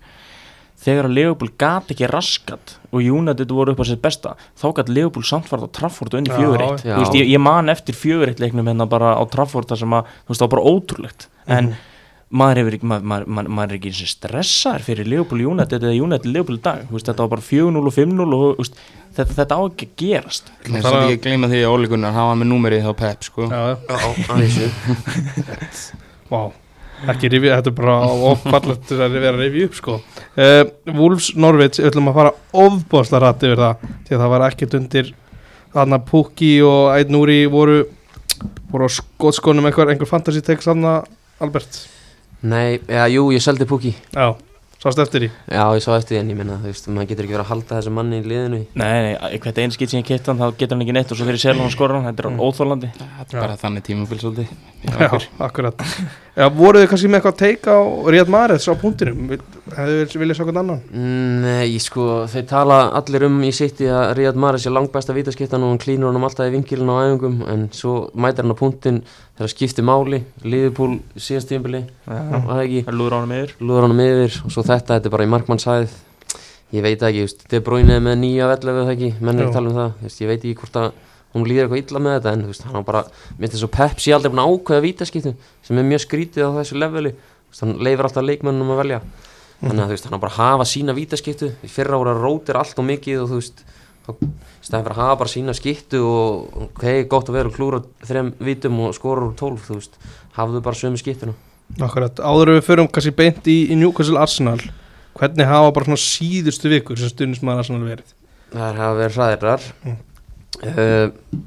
þegar 0.82 1.07
að 1.09 1.15
Leopold 1.19 1.53
gat 1.61 1.91
ekki 1.93 2.07
raskat 2.09 2.75
og 2.91 3.03
United 3.05 3.51
voru 3.53 3.75
upp 3.75 3.84
á 3.84 3.86
sitt 3.91 4.01
besta 4.01 4.34
þá 4.57 4.65
gat 4.79 4.89
Leopold 4.89 5.27
samt 5.29 5.45
farið 5.51 5.69
á 5.69 5.75
Trafford 5.77 6.13
og 6.15 6.19
unni 6.23 6.34
fjögur 6.34 6.63
eitt. 6.65 6.84
Já. 6.88 6.95
Þú 6.97 7.03
veist, 7.05 7.19
ég, 7.21 7.29
ég 7.36 7.41
man 7.43 7.69
eftir 7.69 7.95
fjögur 7.97 8.32
eitt 8.34 8.41
leiknum 8.41 8.67
hérna 8.71 8.88
bara 8.89 9.13
á 9.13 9.23
Trafford 9.29 9.69
þar 9.69 9.82
sem 9.84 9.93
að 9.99 10.09
þú 10.25 10.34
veist 10.34 10.41
það 10.41 10.47
var 10.49 10.53
bara 10.57 10.71
ótrúlegt. 10.73 11.27
En 11.51 11.71
maður, 12.32 12.61
hefur, 12.61 12.77
maður, 12.88 13.05
maður, 13.11 13.25
maður, 13.27 13.49
maður 13.57 13.71
er 13.73 13.77
ekki 13.77 13.89
eins 13.91 14.01
og 14.05 14.09
stressaður 14.15 14.86
fyrir 14.88 15.09
Leopold 15.11 15.45
United 15.51 15.84
eða 15.84 15.97
United 16.05 16.32
Leopold 16.32 16.61
dag. 16.65 16.84
Þú 16.89 16.97
veist, 16.97 17.09
þetta 17.11 17.25
var 17.27 17.32
bara 17.36 17.45
4-0 17.51 17.86
og 17.91 17.95
5-0 17.97 18.25
og 18.25 18.43
þú 18.45 18.51
veist, 18.63 18.82
þetta, 19.17 19.36
þetta 19.41 19.57
á 19.59 19.61
ekki 19.67 19.88
að 19.89 19.95
gerast. 20.01 20.51
Það 20.63 20.77
er 20.79 20.86
Þar 20.88 20.95
að- 20.97 21.05
ekki 21.09 21.17
að 21.19 21.23
gleyma 21.27 21.51
því 21.51 21.61
að 21.61 21.73
Óli 21.75 21.91
Gunnar 21.91 22.15
hafa 22.17 22.38
með 22.41 22.51
númerið 22.53 22.88
á 22.88 22.93
Pep 23.03 23.27
sko. 23.27 23.49
Já, 23.51 23.61
já, 23.67 23.77
Já, 23.91 24.71
vá 26.32 26.41
ekki 27.09 27.31
rifið, 27.31 27.55
þetta 27.55 27.71
er 27.71 27.77
bara 27.79 27.95
ofallet 28.31 28.91
að 28.97 29.15
vera 29.17 29.37
rifið 29.37 29.65
upp 29.67 29.79
sko. 29.79 29.97
Uh, 30.35 30.63
Wolves 30.97 31.31
Norvits, 31.35 31.81
við 31.81 31.89
ætlum 31.91 32.11
að 32.11 32.19
fara 32.19 32.35
ofbóðsla 32.65 33.23
rætt 33.23 33.47
yfir 33.47 33.63
það, 33.63 33.87
því 34.07 34.17
að 34.17 34.23
það 34.25 34.35
var 34.35 34.45
ekkert 34.49 34.77
undir 34.81 35.15
þarna 35.71 36.01
Pukki 36.11 36.51
og 36.67 36.91
Æd 36.97 37.15
Núri 37.15 37.39
voru 37.51 37.81
voru 38.71 38.87
á 38.87 38.89
skotskónum 38.91 39.67
einhver, 39.67 39.91
einhver 39.91 40.09
fantasy 40.09 40.41
text 40.45 40.69
þarna 40.69 41.01
Albert, 41.41 41.81
Nei, 42.41 42.79
já, 42.89 43.05
jú, 43.13 43.27
ég 43.29 43.41
seldi 43.43 43.67
Pukki. 43.69 43.91
Já, 44.15 44.33
sást 44.82 44.99
eftir 45.03 45.21
því? 45.25 45.29
Já, 45.53 45.63
ég 45.77 45.84
sá 45.86 45.91
eftir 45.95 46.15
því 46.17 46.19
en 46.23 46.29
ég 46.34 46.38
menna, 46.39 46.55
þú 46.63 46.71
veist, 46.71 46.88
maður 46.89 47.09
getur 47.11 47.25
ekki 47.27 47.36
verið 47.36 47.45
að 47.45 47.51
halda 47.51 47.75
þessu 47.77 47.91
manni 47.93 48.17
í 48.21 48.25
liðinu. 48.25 48.61
Nei, 48.82 49.01
nei, 49.05 49.38
hvert 49.43 49.59
einn 49.61 49.71
skitt 49.75 49.93
sem 49.93 50.01
ég 50.01 50.07
keitt 50.09 50.25
hann 50.32 50.39
þá 50.41 50.47
getur 50.57 50.73
hann 50.75 50.82
ekki 50.88 50.95
neitt 50.97 51.11
og 51.13 51.19
svo 51.19 51.27
fyrir 51.29 51.41
selun 51.43 51.67
og 51.67 51.73
skorur 51.75 51.99
hann, 51.99 52.07
þetta 52.09 52.25
er 52.25 52.32
Mm. 52.32 52.39
óþólandi 52.41 52.89
Þetta 52.97 53.32
Já. 53.32 53.38
er 53.38 53.41
bara 53.45 53.57
þannig 53.61 53.84
tímafél 53.86 54.19
svolítið. 54.23 54.47
Já, 54.82 55.09
akkurat. 55.45 55.75
Já, 56.36 56.47
voruð 56.49 56.82
þið 56.82 56.89
kannski 56.89 57.09
með 57.11 57.19
eitthvað 57.21 57.38
teika 57.38 57.71
á 57.77 57.82
Ríad 58.09 58.29
Mares 58.34 58.65
á 58.65 58.73
punktinum? 58.82 59.29
Hefðu 59.75 60.05
þið 60.09 60.17
viljað 60.23 60.36
sjá 60.39 60.43
eitthvað 60.45 60.61
annan? 60.63 60.82
Nei, 61.45 61.77
sko, 61.84 62.05
þeir 62.32 62.47
tala 62.49 62.77
allir 62.97 63.25
um 63.27 63.38
í 63.45 63.51
sitt 63.53 63.77
í 63.84 63.89
að 63.91 64.15
Ríad 64.17 64.36
Maris 64.39 64.65
er 64.65 64.73
langbæsta 64.73 65.13
vítaskiptan 65.13 65.61
og 65.61 65.75
hann 65.75 65.82
klínur 65.84 66.09
hann 66.11 66.23
alltaf 66.23 66.47
í 66.49 66.55
vinkilin 66.55 66.89
á 66.89 66.95
æfingum 67.05 67.43
en 67.51 67.67
svo 67.75 68.09
mætir 68.15 68.41
hann 68.47 68.55
á 68.55 68.57
punktin 68.57 69.03
þegar 69.32 69.47
það 69.47 69.53
skiptir 69.55 69.88
máli, 69.88 70.21
liðupúl 70.43 70.93
síðast 71.15 71.49
tímbili, 71.49 71.86
var 72.05 72.47
það 72.47 72.63
ekki? 72.67 72.86
Lúður 72.91 73.15
á 73.15 73.19
hann 73.21 73.36
yfir. 73.39 73.57
Lúður 73.61 73.88
hann 73.88 73.95
um 73.95 74.05
yfir 74.05 74.39
og 74.45 74.55
svo 74.55 74.63
þetta, 74.67 74.97
þetta 74.97 75.09
er 75.09 75.15
bara 75.15 75.27
í 75.27 75.32
markmannsæð 75.32 75.99
ég 76.71 76.84
veit 76.86 77.01
ekki, 77.03 77.59
Bruyne 77.65 77.97
er 77.97 78.03
með 78.03 78.19
nýja 78.21 78.47
vellu 78.51 78.75
við 78.75 78.86
það 78.86 78.93
ekki, 78.95 79.09
menn 79.19 79.39
er 79.39 79.45
ekki 79.45 79.51
að 79.51 79.57
tala 79.57 79.71
um 79.71 79.77
það. 79.77 79.95
Veist, 80.05 80.21
ég 80.21 80.29
veit 80.32 80.39
ekki 80.39 80.59
hvort 80.61 80.79
að 80.79 80.88
hún 81.32 81.47
líður 81.47 81.65
eitthvað 81.65 81.82
illa 81.82 82.03
með 82.03 82.15
þetta 82.17 82.34
en 82.36 82.45
veist, 82.47 82.63
hann 82.67 82.79
á 82.79 82.84
bara, 82.88 83.01
minnst 83.39 83.55
þess 83.55 83.67
að 83.67 83.73
Pep 83.75 84.03
sé 84.03 84.15
aldrei 84.15 84.32
búin 84.32 84.43
að 84.43 84.53
ákveða 84.55 84.86
vítaskiptum 84.86 85.36
sem 85.67 85.82
er 85.82 85.88
mjög 85.89 86.03
skrítið 86.05 86.47
á 86.47 86.51
þessu 86.59 86.79
leveli. 86.79 87.11
Veist, 87.51 87.63
hann 87.65 87.75
leifir 87.84 88.07
alltaf 88.07 88.27
leikmönnum 88.27 88.73
að 88.75 88.82
velja. 88.84 89.01
Þannig 89.61 89.84
að 89.84 90.07
hann 90.07 90.17
á 90.17 90.23
bara 90.23 90.32
að 90.32 90.39
hafa 90.39 90.67
sína 90.71 90.95
vítaskiptu 90.97 91.51
í 91.59 91.71
fyrra 91.71 91.99
voru 91.99 92.15
að 92.15 92.23
rótir 92.23 92.59
allt 92.59 92.79
og 92.79 92.88
mikið 92.88 93.23
og 93.25 93.32
þú 93.32 93.41
veist, 93.41 93.63
stæðan 94.61 94.83
fyrir 94.85 94.95
að 94.95 95.01
hafa 95.01 95.19
bara 95.21 95.31
sína 95.31 95.55
skiptu 95.57 96.01
og 96.05 96.57
ok, 96.67 96.85
gott 97.11 97.29
að 97.29 97.37
vera 97.37 97.53
klúra 97.53 97.81
þrem 98.07 98.33
vítum 98.41 98.79
og 98.87 98.95
skora 98.97 99.27
úr 99.29 99.35
tólf, 99.39 99.67
þú 99.69 99.77
veist 99.79 99.97
hafðu 100.37 100.61
bara 100.65 100.79
sömu 100.79 101.01
skiptuna 101.01 101.35
Akkurat, 101.79 102.19
áður 102.19 102.51
en 102.51 102.57
við 102.59 102.65
förum 102.67 102.89
kannski 102.91 103.13
beint 103.15 103.45
í, 103.47 103.57
í 103.71 103.77
Newcastle 103.79 104.19
Arsenal 104.19 104.59
hvernig 105.15 105.47
hafa 105.47 105.71
bara 105.75 105.87
svona 105.87 106.01
síðustu 106.03 106.71
vikur 106.71 106.99
sem 106.99 107.11
stundismæður 107.13 107.63
Arsenal 107.63 107.85
verið? 107.87 108.11
Það 108.51 108.81
hafa 108.81 108.97
verið 108.99 109.19
hræðirar 109.19 109.69
Mm. 109.81 109.99
uh, 110.67 111.39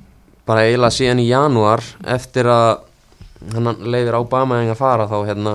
bara 0.49 0.65
eiginlega 0.65 0.95
síðan 0.97 1.21
í 1.23 1.29
janúar 1.29 1.83
eftir 2.17 2.49
að 2.51 2.81
hann 3.53 3.69
leifir 3.85 4.17
Obama 4.17 4.63
að 4.65 4.79
fara 4.79 5.07
þá 5.11 5.19
hérna 5.29 5.53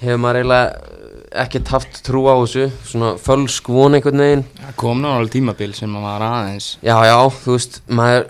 hefur 0.00 0.20
maður 0.22 0.38
eiginlega 0.40 0.95
ekkert 1.42 1.70
haft 1.74 1.98
trú 2.06 2.24
á 2.28 2.34
þessu 2.40 2.66
svona 2.86 3.12
fölsk 3.20 3.68
von 3.72 3.96
einhvern 3.96 4.22
veginn. 4.22 4.44
Það 4.60 4.76
kom 4.82 5.02
ná 5.02 5.10
alveg 5.14 5.34
tímabil 5.36 5.74
sem 5.76 5.90
maður 5.92 6.06
var 6.06 6.24
aðeins 6.26 6.68
já 6.84 6.96
já, 7.06 7.16
þú 7.42 7.56
veist, 7.56 7.80
maður 7.88 8.28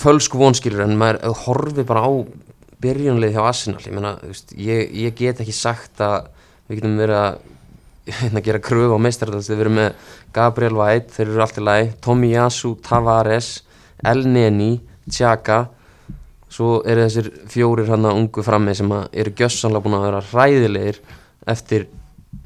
fölsk 0.00 0.36
von 0.40 0.56
skilur 0.58 0.84
en 0.86 0.98
maður 1.00 1.36
horfir 1.44 1.88
bara 1.88 2.04
á 2.06 2.10
byrjunlið 2.80 3.34
hjá 3.36 3.42
Arsenal 3.44 3.82
ég, 3.84 3.94
meina, 3.94 4.14
veist, 4.24 4.54
ég, 4.56 4.92
ég 5.04 5.16
get 5.16 5.42
ekki 5.42 5.54
sagt 5.56 6.00
að 6.04 6.30
við 6.68 6.80
getum 6.80 7.00
verið 7.00 7.20
að 7.20 7.40
hérna, 8.20 8.42
gera 8.42 8.62
kröfu 8.64 8.96
á 8.96 9.04
meistardals 9.04 9.50
þeir 9.50 9.66
eru 9.66 9.74
með 9.76 10.14
Gabriel 10.34 10.78
White, 10.78 11.12
þeir 11.14 11.28
eru 11.28 11.44
allt 11.44 11.60
í 11.60 11.66
lagi 11.66 11.92
Tomiyasu 12.02 12.72
Tavares 12.86 13.52
El 14.00 14.24
Neni, 14.24 14.72
Tjaka 15.10 15.66
svo 16.50 16.80
eru 16.88 17.04
þessir 17.06 17.30
fjórir 17.50 17.90
hann 17.92 18.08
ungu 18.10 18.42
frammi 18.42 18.74
sem 18.74 18.90
að 18.94 19.08
eru 19.22 19.34
gjössanlega 19.38 19.84
búin 19.84 19.98
að 19.98 20.06
vera 20.08 20.22
hræðilegir 20.32 21.00
eftir 21.50 21.86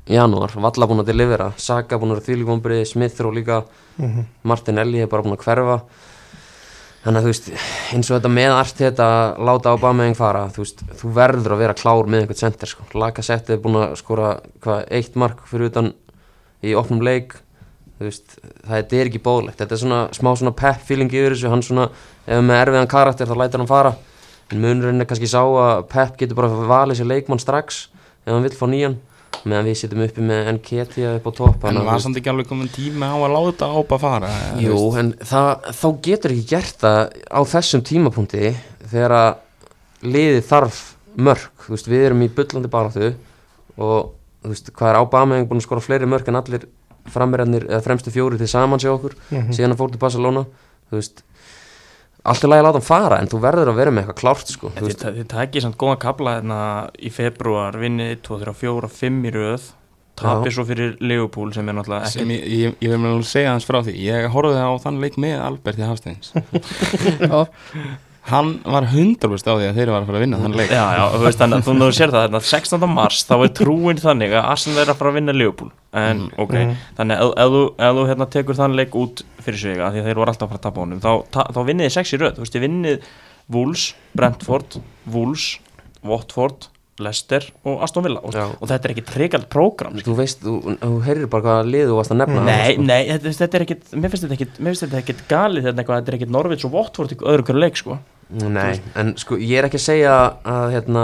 janúar, 0.08 0.52
Valla 0.54 0.88
búin 0.88 1.02
að 1.02 1.12
delivera. 1.12 1.52
Saka 1.56 1.98
búin 1.98 2.12
að 2.12 2.20
vera 2.20 2.26
þvílíkvombriði, 2.28 2.86
Smith 2.88 3.20
og 3.24 3.34
líka. 3.34 3.64
Mhm. 3.98 4.26
Martinelli 4.44 5.00
er 5.02 5.06
bara 5.06 5.22
búin 5.22 5.36
að 5.36 5.44
hverfa. 5.44 5.80
Þannig 7.04 7.20
að 7.20 7.24
þú 7.24 7.32
veist 7.32 7.48
eins 7.92 8.10
og 8.10 8.16
þetta 8.16 8.32
með 8.32 8.52
allt 8.56 8.78
þetta 8.80 9.06
láta 9.36 9.74
á 9.76 9.76
Bameying 9.76 10.16
fara 10.16 10.48
þú 10.48 10.62
veist, 10.62 10.78
þú 10.96 11.10
verður 11.12 11.52
að 11.52 11.58
vera 11.60 11.74
klár 11.74 12.06
með 12.08 12.22
einhvern 12.22 12.40
center 12.40 12.66
sko, 12.66 12.84
Lacazette 12.94 13.50
er 13.52 13.58
búin 13.58 13.76
að 13.76 13.96
skora 14.00 14.40
hvað, 14.64 14.86
eitt 14.88 15.14
mark 15.14 15.44
fyrir 15.44 15.68
utan 15.68 15.92
í 16.64 16.72
opnum 16.72 17.04
leik. 17.04 17.36
Þú 17.98 18.08
veist, 18.08 18.38
það 18.66 18.96
er 18.96 19.10
ekki 19.10 19.20
bóðlegt 19.20 19.60
þetta 19.60 19.76
er 19.76 19.82
svona 19.84 20.00
smá 20.16 20.32
svona 20.32 20.56
pep 20.56 20.80
feeling 20.80 21.12
yfir 21.12 21.36
þessu. 21.36 21.50
Hann 21.52 21.62
svona, 21.62 21.90
ef 22.26 22.40
með 22.40 22.62
erfiðan 22.64 22.88
karakter 22.88 23.28
þá 23.28 23.36
lætur 23.36 23.60
hann 23.60 23.68
fara. 23.68 23.96
En 24.50 24.60
munurinn 24.60 25.00
er 25.00 25.04
kannski 25.04 25.28
sá 25.28 25.44
að 25.44 25.86
pep 25.92 26.16
getur 26.16 26.36
bara 26.40 26.48
valið 26.48 27.02
sér 27.02 27.12
leikmann 27.12 27.38
strax 27.40 27.88
ef 28.24 28.32
hann 28.32 28.42
vill 28.42 28.56
fá 28.56 28.64
nýjan 28.64 28.96
meðan 29.44 29.66
við 29.68 29.76
sittum 29.80 30.02
uppi 30.06 30.24
með 30.24 30.50
Nketia 30.58 31.14
upp 31.18 31.26
á 31.28 31.32
topp 31.38 31.64
En 31.68 31.80
var 31.86 32.00
samt 32.04 32.16
ekki 32.20 32.30
alveg 32.32 32.48
komin 32.48 32.70
tíma 32.72 33.10
á 33.12 33.16
að 33.18 33.34
láta 33.34 33.68
ápa 33.74 33.98
fara 34.00 34.30
Jú, 34.62 34.74
veist, 34.76 34.98
en 35.02 35.12
það, 35.30 35.50
þá 35.80 35.86
getur 36.08 36.34
ekki 36.36 36.46
gert 36.54 36.78
það 36.84 37.00
á 37.28 37.40
þessum 37.54 37.84
tímapunkti 37.90 38.54
þegar 38.92 39.16
að 39.18 39.32
liðið 40.14 40.42
þarf 40.48 40.80
mörg, 41.16 41.44
þú 41.66 41.74
veist, 41.76 41.90
við 41.92 42.06
erum 42.08 42.22
í 42.26 42.30
bullandi 42.34 42.70
baráttu 42.72 43.12
og 43.78 44.12
þú 44.44 44.50
veist, 44.52 44.72
hvað 44.76 44.90
er 44.90 44.98
Ábameng 45.02 45.46
búin 45.48 45.60
að 45.62 45.66
skora 45.68 45.84
fleiri 45.84 46.08
mörg 46.10 46.28
en 46.28 46.40
allir 46.40 46.66
fremstu 47.84 48.10
fjóri 48.12 48.38
til 48.40 48.48
saman 48.48 48.80
sér 48.80 48.94
okkur, 48.96 49.14
Mhm. 49.30 49.52
síðan 49.52 49.72
að 49.74 49.80
fór 49.80 49.90
til 49.92 50.00
Barcelona 50.00 50.44
þú 50.90 50.98
veist, 50.98 51.22
allt 52.24 52.44
er 52.44 52.52
lagi 52.52 52.62
að 52.62 52.68
láta 52.68 52.80
hann 52.80 52.88
fara 52.88 53.20
en 53.20 53.30
þú 53.30 53.40
verður 53.44 53.70
að 53.72 53.80
vera 53.80 53.94
með 53.94 54.04
eitthvað 54.04 54.20
klárt 54.22 54.52
sko, 54.52 54.72
Þið, 54.78 55.24
takið 55.30 55.64
samt 55.66 55.78
góðan 55.80 56.02
kabla 56.04 56.36
hérna 56.38 56.60
í 56.96 57.12
februar, 57.12 57.76
vinnið 57.80 58.14
2, 58.26 58.38
3, 58.44 58.54
4, 58.64 58.92
5 59.00 59.18
í 59.28 59.34
röð 59.34 59.72
tapir 60.18 60.54
svo 60.54 60.64
fyrir 60.68 60.94
Leopold 61.02 61.56
sem 61.56 61.68
er 61.68 61.76
náttúrulega 61.76 62.10
sem 62.12 62.30
ekki 62.30 62.42
ég, 62.46 62.64
ég, 62.64 62.74
ég 62.86 62.92
vil 62.92 63.00
mér 63.02 63.16
alveg 63.16 63.28
segja 63.28 63.54
hans 63.54 63.66
frá 63.66 63.80
því 63.82 63.94
ég 63.98 64.28
horfði 64.30 64.62
á 64.62 64.70
þann 64.84 65.00
leik 65.02 65.16
með 65.20 65.40
Alberti 65.42 65.86
Hafsteins. 65.88 66.34
Já. 67.24 67.40
Hann 68.30 68.50
var 68.64 68.86
100% 68.88 69.20
á 69.20 69.54
því 69.58 69.66
að 69.68 69.76
þeir 69.78 69.90
var 69.92 70.00
að 70.02 70.06
fara 70.08 70.18
að 70.18 70.22
vinna 70.24 70.38
þann 70.40 70.54
leik 70.56 70.70
Já, 70.72 70.84
já, 70.96 71.02
þú 71.12 71.20
veist 71.26 71.40
þannig 71.42 71.58
að 71.60 71.66
þú 71.68 71.74
náður 71.76 71.96
sér 71.98 72.12
það 72.14 72.22
þarna 72.24 72.40
16. 72.48 72.86
mars 72.94 73.18
þá 73.28 73.34
er 73.44 73.50
trúin 73.58 74.00
þannig 74.00 74.32
að 74.38 74.48
Arsenal 74.54 74.78
er 74.84 74.92
að 74.94 74.98
fara 75.02 75.10
að 75.12 75.18
vinna 75.18 75.34
Leopold 75.36 75.72
en 75.92 76.18
Mhm. 76.24 76.30
ok, 76.40 76.54
Mhm. 76.54 76.74
þannig 76.98 77.18
að 77.20 77.32
ef- 77.44 77.74
ef 77.78 77.92
þú, 77.94 78.06
hérna, 78.08 78.26
tekur 78.30 78.54
þann 78.56 78.76
leik 78.80 78.90
út 78.96 79.22
fyrir 79.44 79.58
sig 79.60 79.76
að 79.76 79.92
því 79.92 80.00
að 80.00 80.06
þeir 80.08 80.14
voru 80.22 80.30
alltaf 80.32 80.48
að 80.48 80.52
fara 80.54 80.58
að 80.58 80.66
tapa 80.68 80.80
honum 80.80 81.00
þá, 81.00 81.10
ta, 81.30 81.46
þá 81.52 81.60
vinnið 81.68 81.84
þið 81.86 81.92
sex 81.98 82.12
í 82.12 82.18
röð, 82.18 82.34
þú 82.34 82.40
veist, 82.46 82.54
þið 82.54 82.64
vinnið 82.68 83.00
Wolves, 83.50 83.94
Brentford, 84.16 84.80
Wolves 85.12 85.58
Watford, 86.02 86.68
Leicester 86.98 87.42
og 87.66 87.82
Aston 87.82 88.04
Villa 88.04 88.20
og, 88.22 88.34
og 88.34 88.68
þetta 88.70 88.84
er 88.88 88.92
ekki 88.94 89.02
tregald 89.04 89.48
prógram 89.50 89.96
þú 89.98 90.14
veist, 90.14 90.40
þú, 90.44 90.76
þú 90.78 91.02
heyrir 91.02 91.26
bara 91.26 91.42
hvaða 91.42 91.64
lið 91.66 91.88
þú 91.90 91.96
varst 91.98 92.12
að 92.14 92.20
nefna 92.22 92.44
Nei, 92.46 92.74
sko. 92.74 92.82
nei, 92.86 93.00
þetta, 93.08 93.32
þetta 93.40 93.54
er 93.58 93.64
ekkit 93.66 93.82
mér 93.98 94.10
finnst 94.12 94.24
þetta 94.24 94.36
ekkit, 94.38 94.58
mér 94.62 94.70
finnst 94.70 94.84
þetta 94.86 95.00
ekkit 95.02 95.22
galið 95.28 95.62
þetta, 95.66 95.82
eitthvað, 95.82 95.98
þetta 96.04 96.12
er 96.12 96.18
ekkit 96.20 96.30
Norvits 96.36 96.64
og 96.68 96.70
Watford 96.76 97.16
öðru 97.18 97.42
hverju 97.48 97.60
leik 97.64 97.76
sko. 97.82 97.98
Nei, 98.30 98.80
en 98.96 99.14
sko 99.20 99.36
ég 99.38 99.58
er 99.60 99.68
ekki 99.68 99.78
að 99.80 99.84
segja 99.88 100.14
að 100.44 100.70
hérna, 100.74 101.02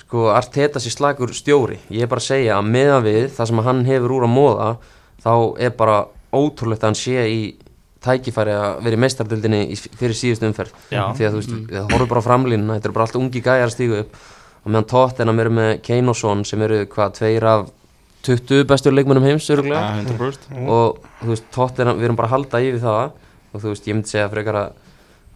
sko 0.00 0.28
Arteta 0.34 0.80
sé 0.80 0.90
slagur 0.90 1.30
stjóri, 1.36 1.78
ég 1.92 2.02
er 2.02 2.10
bara 2.10 2.22
að 2.22 2.28
segja 2.30 2.56
að 2.58 2.70
meða 2.72 3.00
við 3.04 3.28
það 3.36 3.50
sem 3.50 3.58
hann 3.68 3.84
hefur 3.84 4.14
úr 4.16 4.24
að 4.26 4.32
móða 4.34 4.70
þá 5.24 5.34
er 5.60 5.70
bara 5.78 5.98
ótrúlegt 6.34 6.82
að 6.82 6.88
hann 6.90 6.98
sé 6.98 7.26
í 7.30 7.42
tækifæri 8.04 8.52
að 8.52 8.80
vera 8.84 8.96
í 8.98 9.00
meistardildinni 9.00 9.60
í- 9.72 9.76
fyrir 9.96 10.16
síðustu 10.18 10.44
umferð. 10.50 10.72
Já. 10.92 11.04
því 11.16 11.24
að 11.28 11.30
þú 11.36 11.38
veist, 11.40 11.54
það 11.70 11.92
horfður 11.94 12.08
bara 12.10 12.20
á 12.20 12.28
framlínuna 12.28 12.74
þetta 12.76 12.88
eru 12.90 12.96
bara 12.98 13.06
allt 13.06 13.16
ungi 13.20 13.40
gæjar 13.44 13.68
að 13.70 13.72
stígu 13.76 14.00
upp. 14.02 14.18
Og 14.64 14.72
meðan 14.72 14.88
Tottenham 14.88 15.40
eru 15.40 15.50
með 15.50 15.70
Kane 15.86 16.08
og 16.12 16.16
Son 16.16 16.44
sem 16.44 16.60
eru 16.66 16.82
hvað, 16.86 17.14
tveir 17.16 17.44
af 17.48 17.66
20 18.24 18.64
bestur 18.68 18.92
leikmennum 18.96 19.24
heims 19.24 19.48
öruglega 19.52 19.80
Ja, 19.80 20.02
100% 20.04 20.68
og 20.68 20.98
þú 21.22 21.30
veist, 21.32 21.44
Tottenham, 21.52 21.98
við 22.00 22.04
erum 22.10 22.16
bara 22.16 22.28
að 22.28 22.34
halda 22.36 22.60
yfir 22.64 22.80
það. 22.80 23.10
Og 23.54 23.60
þú 23.62 23.68
veist, 23.72 23.88
ég 23.88 23.94
myndi 23.98 24.08
segja 24.12 24.28
frekar 24.32 24.58
að 24.60 24.72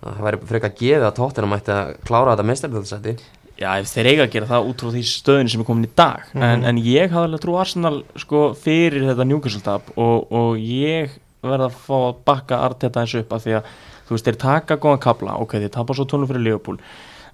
það 0.04 0.22
væri 0.26 0.40
frekar 0.52 0.74
gefið 0.78 1.08
að 1.08 1.18
Tottenham 1.18 1.54
mætti 1.54 1.74
að 1.74 1.92
klára 2.06 2.34
þetta 2.34 2.48
meistardildasæti 2.50 3.16
Já, 3.58 3.72
ef 3.74 3.90
þeir 3.90 4.06
eiga 4.12 4.24
að 4.28 4.34
gera 4.36 4.46
það 4.52 4.68
út 4.70 4.82
frá 4.84 4.92
því 4.94 5.00
stöðin 5.10 5.48
sem 5.50 5.62
er 5.64 5.66
komin 5.66 5.88
í 5.88 5.94
dag. 5.98 6.28
En, 6.38 6.60
en 6.62 6.76
ég 6.78 7.10
hafði 7.10 7.26
alveg 7.26 7.40
trú 7.42 7.56
Arsenal 7.58 7.96
sko, 8.22 8.42
fyrir 8.54 9.08
þetta 9.08 9.24
Newcastle-tap 9.26 9.88
og, 9.98 10.28
og 10.30 10.60
ég 10.62 11.16
verða 11.42 11.66
að 11.66 11.80
fá 11.82 11.96
að 11.96 12.20
bakka 12.30 12.60
Arteta 12.68 13.02
eins 13.02 13.16
upp 13.18 13.34
af 13.34 13.42
því 13.42 13.56
að 13.58 13.72
þú 14.06 14.14
veist, 14.14 14.28
þeir 14.28 14.38
taka 14.44 14.78
góðan 14.78 15.02
kabla, 15.02 15.34
ok, 15.42 15.56
þeir 15.58 15.72
tapa 15.74 15.96
svo 15.98 16.06
tónum 16.06 16.30
fyrir 16.30 16.46
Liverpool 16.46 16.78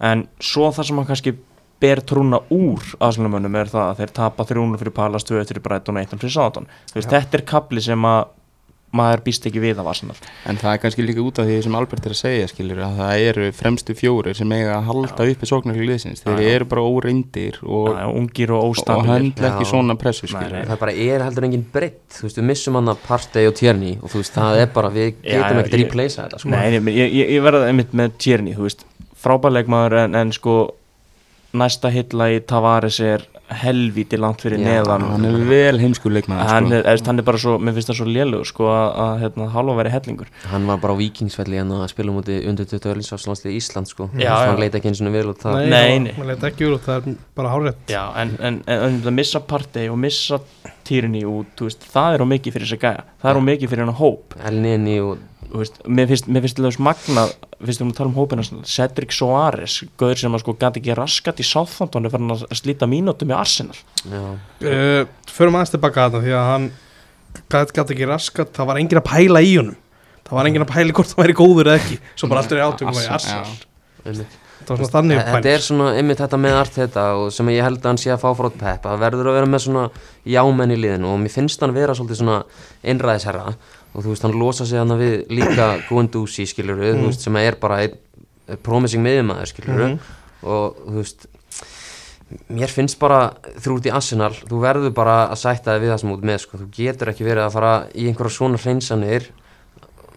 en 0.04 0.24
svo 0.42 0.70
það 0.74 0.88
sem 0.88 1.00
hann 1.00 1.08
kannski 1.10 1.34
ber 1.84 2.00
trúna 2.08 2.40
úr 2.54 2.94
aðslunumönnum 3.04 3.58
er 3.60 3.70
það 3.72 3.90
að 3.90 4.00
þeir 4.00 4.14
tapa 4.16 4.46
300 4.48 4.80
fyrir 4.80 4.96
Palace, 4.96 5.28
2 5.28 5.44
fyrir 5.50 5.64
Brighton 5.64 5.98
og 5.98 6.06
1 6.06 6.20
fyrir 6.22 6.34
Southampton. 6.34 6.68
Þú 6.92 6.98
veist, 7.00 7.12
þetta 7.12 7.38
er 7.38 7.46
kabli 7.50 7.84
sem 7.84 8.08
að 8.08 8.22
maður 8.97 9.22
býst 9.26 9.47
ekki 9.49 9.62
við 9.62 9.80
af 9.82 9.88
Arsenal. 9.90 10.16
En 10.49 10.59
það 10.61 10.72
er 10.76 10.80
kannski 10.82 11.05
líka 11.05 11.24
út 11.24 11.40
af 11.42 11.49
því 11.49 11.57
sem 11.66 11.76
Albert 11.78 12.07
er 12.09 12.14
að 12.14 12.20
segja 12.20 12.51
skilur 12.51 12.82
að 12.86 13.01
það 13.01 13.24
eru 13.28 13.49
fremstu 13.59 13.97
fjórir 13.99 14.38
sem 14.38 14.55
eiga 14.55 14.76
að 14.78 14.88
halda 14.90 15.26
uppi 15.32 15.49
sóknarlega 15.51 15.88
liðsins. 15.90 16.22
Þeir 16.24 16.40
Já, 16.40 16.47
já. 16.47 16.55
eru 16.59 16.68
bara 16.70 16.86
óreindir 16.88 17.59
og, 17.64 17.90
og 17.90 18.78
og 18.95 19.09
höndla 19.09 19.51
ekki 19.51 19.66
Já. 19.66 19.70
svona 19.70 19.99
pressu 20.01 20.30
Nei, 20.34 20.62
það 20.64 20.80
bara 20.80 20.95
er 20.95 21.24
heldur 21.26 21.49
engin 21.49 21.66
breytt. 21.74 22.01
Þú 22.14 22.28
veist, 22.28 22.40
við 22.40 22.49
missum 22.51 22.78
hann 22.78 22.92
að 22.92 23.03
Partey 23.05 23.51
og 23.51 23.59
Tierney 23.59 23.99
og 24.01 24.12
þú 24.12 24.22
veist, 24.22 24.34
það 24.38 24.62
er 24.62 24.72
bara, 24.74 24.92
við 24.95 25.11
getum 25.20 25.61
ekkert 25.61 25.78
replacea 25.80 26.24
þetta 26.24 26.40
sko. 26.42 26.55
Nei, 26.55 26.78
nei, 26.78 26.95
ég, 26.95 27.12
ég, 27.20 27.34
ég 27.36 27.45
verða 27.45 27.68
einmitt 27.70 27.95
með 27.97 28.16
Tierney, 28.24 28.57
þú 28.57 28.68
veist. 28.68 28.86
Frábærleikmaður 29.24 29.99
en, 30.05 30.18
en 30.20 30.32
sko 30.36 30.57
næsta 31.55 31.90
hilla 31.95 32.30
í 32.34 32.40
Tavares 32.45 32.99
er 33.05 33.24
helvíti 33.53 34.16
langt 34.16 34.40
fyrir 34.45 34.59
Já, 34.59 34.64
neðan. 34.80 35.03
hann 35.11 35.24
er 35.28 35.36
vel 35.49 35.78
heimskur 35.82 36.12
leikmaður 36.14 36.49
hann 36.49 36.68
sko. 36.70 36.78
er, 36.80 37.01
hann 37.07 37.20
er 37.20 37.26
bara 37.26 37.40
svo, 37.42 37.57
mér 37.61 37.76
finnst 37.76 37.90
það 37.90 37.99
svo 37.99 38.07
lélugur 38.09 38.49
sko 38.49 38.68
að, 38.72 38.86
að 39.05 39.14
hérna, 39.24 39.49
halva 39.53 39.74
veri 39.80 39.92
hellingur. 39.92 40.30
Hann 40.49 40.68
var 40.70 40.80
bara 40.82 40.97
á 40.97 41.01
vikingsvelli 41.03 41.61
en 41.61 41.74
að 41.76 41.84
spila 41.92 42.14
múti 42.16 42.38
undir 42.49 42.68
20 42.70 42.95
ölinsafslandslið 42.95 43.59
Ísland 43.59 43.90
sko. 43.90 44.09
Já, 44.16 44.32
hann 44.49 44.62
leita 44.62 44.80
ekki 44.80 44.92
eins 44.92 45.03
og 45.05 45.12
vel 45.14 45.26
út 45.34 45.45
það 45.45 45.59
Nei, 45.61 45.68
Nei, 45.74 45.99
nei. 46.07 46.14
maður 46.16 46.30
leit 46.32 46.49
ekki 46.51 46.68
úr 46.68 46.78
og 46.78 46.86
það 46.86 47.11
er 47.12 47.18
bara 47.36 47.74
Já, 47.90 48.03
en, 48.22 48.34
en, 48.40 48.62
en, 48.66 48.80
en 48.88 48.99
að 49.05 49.16
missa 49.20 49.40
Partey 49.45 49.90
og 49.92 50.01
missa 50.01 50.40
Tierney 50.84 51.24
út, 51.28 51.61
veist, 51.64 51.84
það 51.92 52.16
er 52.16 52.24
á 52.24 52.26
mikið 52.28 52.57
fyrir 52.57 52.68
þess 52.68 52.76
að 52.78 52.82
gæja, 52.84 53.05
það 53.22 53.30
er 53.30 53.38
á 53.40 53.42
mikið 53.49 53.70
fyrir 53.72 53.84
hennar 53.84 54.01
hóp. 54.01 54.34
Elneni 54.45 54.99
og 55.01 55.22
veist, 55.55 55.78
mér 55.88 56.11
finnst, 56.11 56.28
mér 56.28 56.45
finnst 56.45 56.61
þess 56.61 56.80
magnað 56.82 57.32
finnst 57.68 57.82
þú 57.82 57.88
að 57.88 57.98
tala 57.98 58.10
um 58.10 58.16
hópina 58.18 58.44
Cedric 58.68 59.14
Soares, 59.14 59.76
gauður 60.00 60.20
sem 60.20 60.36
að 60.36 60.42
sko 60.44 60.54
gæti 60.60 60.82
ekki 60.82 60.96
raskat 60.98 61.42
í 61.42 61.46
Southampton 61.48 62.08
er 62.08 62.14
farin 62.14 62.34
að 62.34 62.44
slíta 62.58 62.88
mínútum 62.90 63.32
í 63.32 63.36
Arsenal. 63.36 63.78
Já, 64.04 64.22
uh, 64.24 65.00
Förum 65.34 65.58
aðeins 65.58 65.74
tilbaka 65.74 66.06
að 66.06 66.18
það 66.18 66.28
því 66.28 66.36
að 66.38 66.48
hann 66.50 66.70
gæti 67.54 67.78
gæti 67.78 67.96
ekki 67.96 68.10
raskat, 68.12 68.54
það 68.56 68.70
var 68.70 68.82
engin 68.82 69.02
að 69.02 69.08
pæla 69.10 69.44
í 69.44 69.56
honum. 69.58 69.76
Það 70.24 70.38
var 70.38 70.50
engin 70.50 70.64
að 70.64 70.72
pæla 70.72 70.96
hvort 70.96 71.12
það 71.12 71.22
væri 71.24 71.38
góður 71.40 71.72
eða 71.72 71.82
ekki 71.82 72.00
svo 72.14 72.30
bara 72.30 72.44
alltaf 72.44 72.58
í 72.60 72.64
átökum 72.64 72.94
og 72.94 73.04
í 73.04 73.12
Arsenal, 73.18 74.26
þetta 74.64 75.50
er 75.50 75.62
svona 75.64 75.90
einmitt 75.98 76.20
þetta 76.22 76.38
með 76.40 76.58
allt 76.58 76.76
þetta 76.78 77.04
og 77.20 77.32
sem 77.34 77.50
ég 77.52 77.64
held 77.66 77.80
að 77.82 77.90
hann 77.90 78.00
sé 78.00 78.12
að 78.14 78.22
fá 78.22 78.30
frá 78.38 78.48
Pep 78.60 78.86
að 78.88 79.02
verður 79.02 79.30
að 79.30 79.38
vera 79.38 79.50
með 79.50 79.64
svona 79.66 79.84
jámenn 80.34 80.74
í 80.74 80.78
liðinu 80.80 81.10
og 81.10 81.18
mér 81.20 81.34
finnst 81.34 81.64
hann 81.64 81.74
vera 81.76 81.96
svolítið 81.96 82.20
svona 82.22 82.38
einræðisherra 82.84 83.54
og 83.95 84.03
þú 84.03 84.09
veist 84.12 84.22
hann 84.26 84.38
losa 84.38 84.66
sig 84.66 84.78
hann 84.78 84.97
við 84.99 85.26
líka 85.30 85.68
Guendouzi 85.88 86.47
skilur 86.51 86.76
við, 86.80 86.99
veist 87.07 87.20
sem 87.24 87.36
er 87.36 87.57
bara 87.61 87.82
einn 87.84 87.95
eh, 88.49 88.57
promising 88.57 89.03
miðjumæður 89.07 89.47
skilur 89.53 89.78
við 89.80 89.88
Mhm. 89.95 89.99
og 90.45 90.76
þú 90.88 90.99
veist 91.01 91.26
mér 92.51 92.72
finnst 92.72 92.99
bara 92.99 93.18
ert 93.55 93.86
í 93.86 93.92
Arsenal, 93.95 94.32
þú 94.49 94.59
verður 94.62 94.92
bara 94.97 95.28
að 95.30 95.38
sætta 95.38 95.74
þig 95.76 95.84
við 95.84 95.92
það 95.92 96.01
sem 96.03 96.12
ert 96.14 96.24
með 96.30 96.38
sko, 96.42 96.59
þú 96.59 96.66
getur 96.74 97.11
ekki 97.12 97.24
verið 97.28 97.45
að 97.47 97.53
fara 97.55 97.72
í 97.95 98.07
einhverja 98.11 98.34
svona 98.38 98.59
hreinsanir 98.59 99.28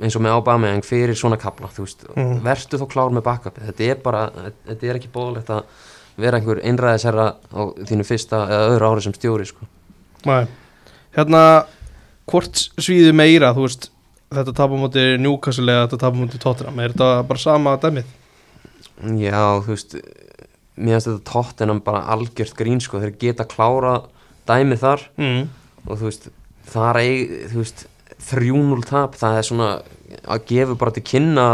eins 0.01 0.15
og 0.17 0.21
með 0.23 0.35
Aubameyang 0.37 0.83
fyrir 0.85 1.15
svona 1.17 1.37
kapla 1.41 1.67
þú 1.73 1.85
veist, 1.85 2.03
Mhm. 2.15 2.41
verður 2.45 2.81
þó 2.81 2.87
klár 2.89 3.11
með 3.13 3.23
backup 3.23 3.59
þetta 3.59 3.89
er 3.91 3.95
bara, 4.03 4.31
þetta 4.67 4.83
er 4.89 4.95
ekki 4.99 5.11
bóðlegt 5.13 5.49
að 5.49 5.63
vera 6.17 6.37
einhver 6.39 6.61
einræðisherra 6.63 7.27
á 7.53 7.61
þínu 7.85 8.05
fyrsta 8.05 8.47
eða 8.49 8.69
öðru 8.71 8.87
ári 8.91 9.01
sem 9.03 9.13
stjóri 9.13 9.45
sko. 9.45 9.67
Nei. 10.25 10.47
Hérna, 11.15 11.65
hvort 12.27 12.63
svíði 12.77 13.13
meira, 13.15 13.53
þú 13.55 13.65
veist, 13.67 13.89
þetta 14.35 14.67
múti 14.75 15.03
Newcastle 15.23 15.71
eða 15.71 15.85
þetta 15.87 15.99
tapar 16.03 16.19
múti 16.19 16.39
Tottenham, 16.43 16.79
er 16.83 16.95
þetta 16.95 17.11
bara 17.29 17.39
sama 17.39 17.77
dæmið? 17.81 18.15
já, 19.21 19.41
þú 19.63 19.71
veist 19.75 19.95
mér 20.77 20.97
finnst 20.97 21.07
þetta 21.09 21.31
tóttinam 21.31 21.79
bara 21.85 22.03
algjört 22.13 22.55
grín 22.57 22.81
sko, 22.83 22.99
þeir 23.01 23.15
geta 23.21 23.45
klára 23.49 24.01
dæmið 24.49 24.81
þar 24.83 25.05
Mm. 25.17 25.47
og 25.87 25.97
þú 25.99 26.09
veist, 26.09 26.27
það 26.67 26.89
er 26.89 26.99
eig, 27.01 27.31
þú 27.53 27.61
veist, 27.63 27.85
3-0 28.27 28.83
tap, 28.85 29.15
það 29.15 29.37
er 29.37 29.47
svona 29.47 29.69
að 30.27 30.45
gefa 30.49 30.75
bara 30.77 30.91
til 30.91 31.03
kynna 31.03 31.47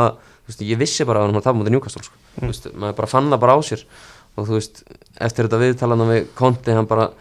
veist, 0.48 0.62
ég 0.64 0.78
vissi 0.80 1.06
bara 1.06 1.20
að 1.22 1.28
hann 1.30 1.38
var 1.38 1.46
tap 1.46 1.56
mútið 1.56 1.76
Newcastle 1.76 2.04
sko. 2.04 2.16
þú 2.40 2.50
veist, 2.50 2.68
maður 2.74 2.96
bara 2.96 3.08
fann 3.14 3.30
það 3.32 3.40
bara 3.44 3.56
á 3.56 3.60
sér 3.64 3.84
og 4.36 4.48
þú 4.48 4.58
veist, 4.58 4.84
eftir 5.22 5.46
þetta 5.48 5.62
viðtalana 5.62 6.08
við 6.10 6.28
Konti, 6.36 6.74
hann 6.74 6.88
bara 6.90 7.12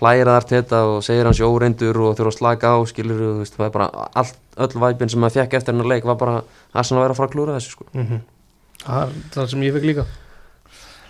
hlæra 0.00 0.36
þar 0.36 0.46
þetta 0.50 0.80
og 0.90 1.02
segir 1.06 1.24
hans 1.28 1.40
jóreindur 1.40 1.96
og 2.04 2.16
þurfa 2.18 2.32
að 2.32 2.38
slaka 2.38 2.72
á 2.72 2.78
skilur 2.90 3.20
þú 3.22 3.30
veist, 3.40 3.56
það 3.56 3.66
er 3.68 3.74
bara 3.78 3.88
allt, 4.14 4.36
öll 4.56 4.80
væpin 4.82 5.08
sem 5.12 5.20
maður 5.24 5.40
fekk 5.40 5.56
eftir 5.60 5.72
hennar 5.74 5.88
leik 5.94 6.04
var 6.04 6.18
bara 6.20 6.42
Arsenal 6.74 7.00
að 7.00 7.06
vera 7.06 7.16
að 7.16 7.20
fara 7.22 7.28
að 7.30 7.34
klúra 7.36 7.56
þessu 7.56 7.70
sko. 7.76 7.88
Mm 7.94 8.20
það 8.86 9.02
er 9.02 9.14
það 9.34 9.48
sem 9.50 9.62
ég 9.66 9.72
fekk 9.74 9.86
líka. 9.88 10.04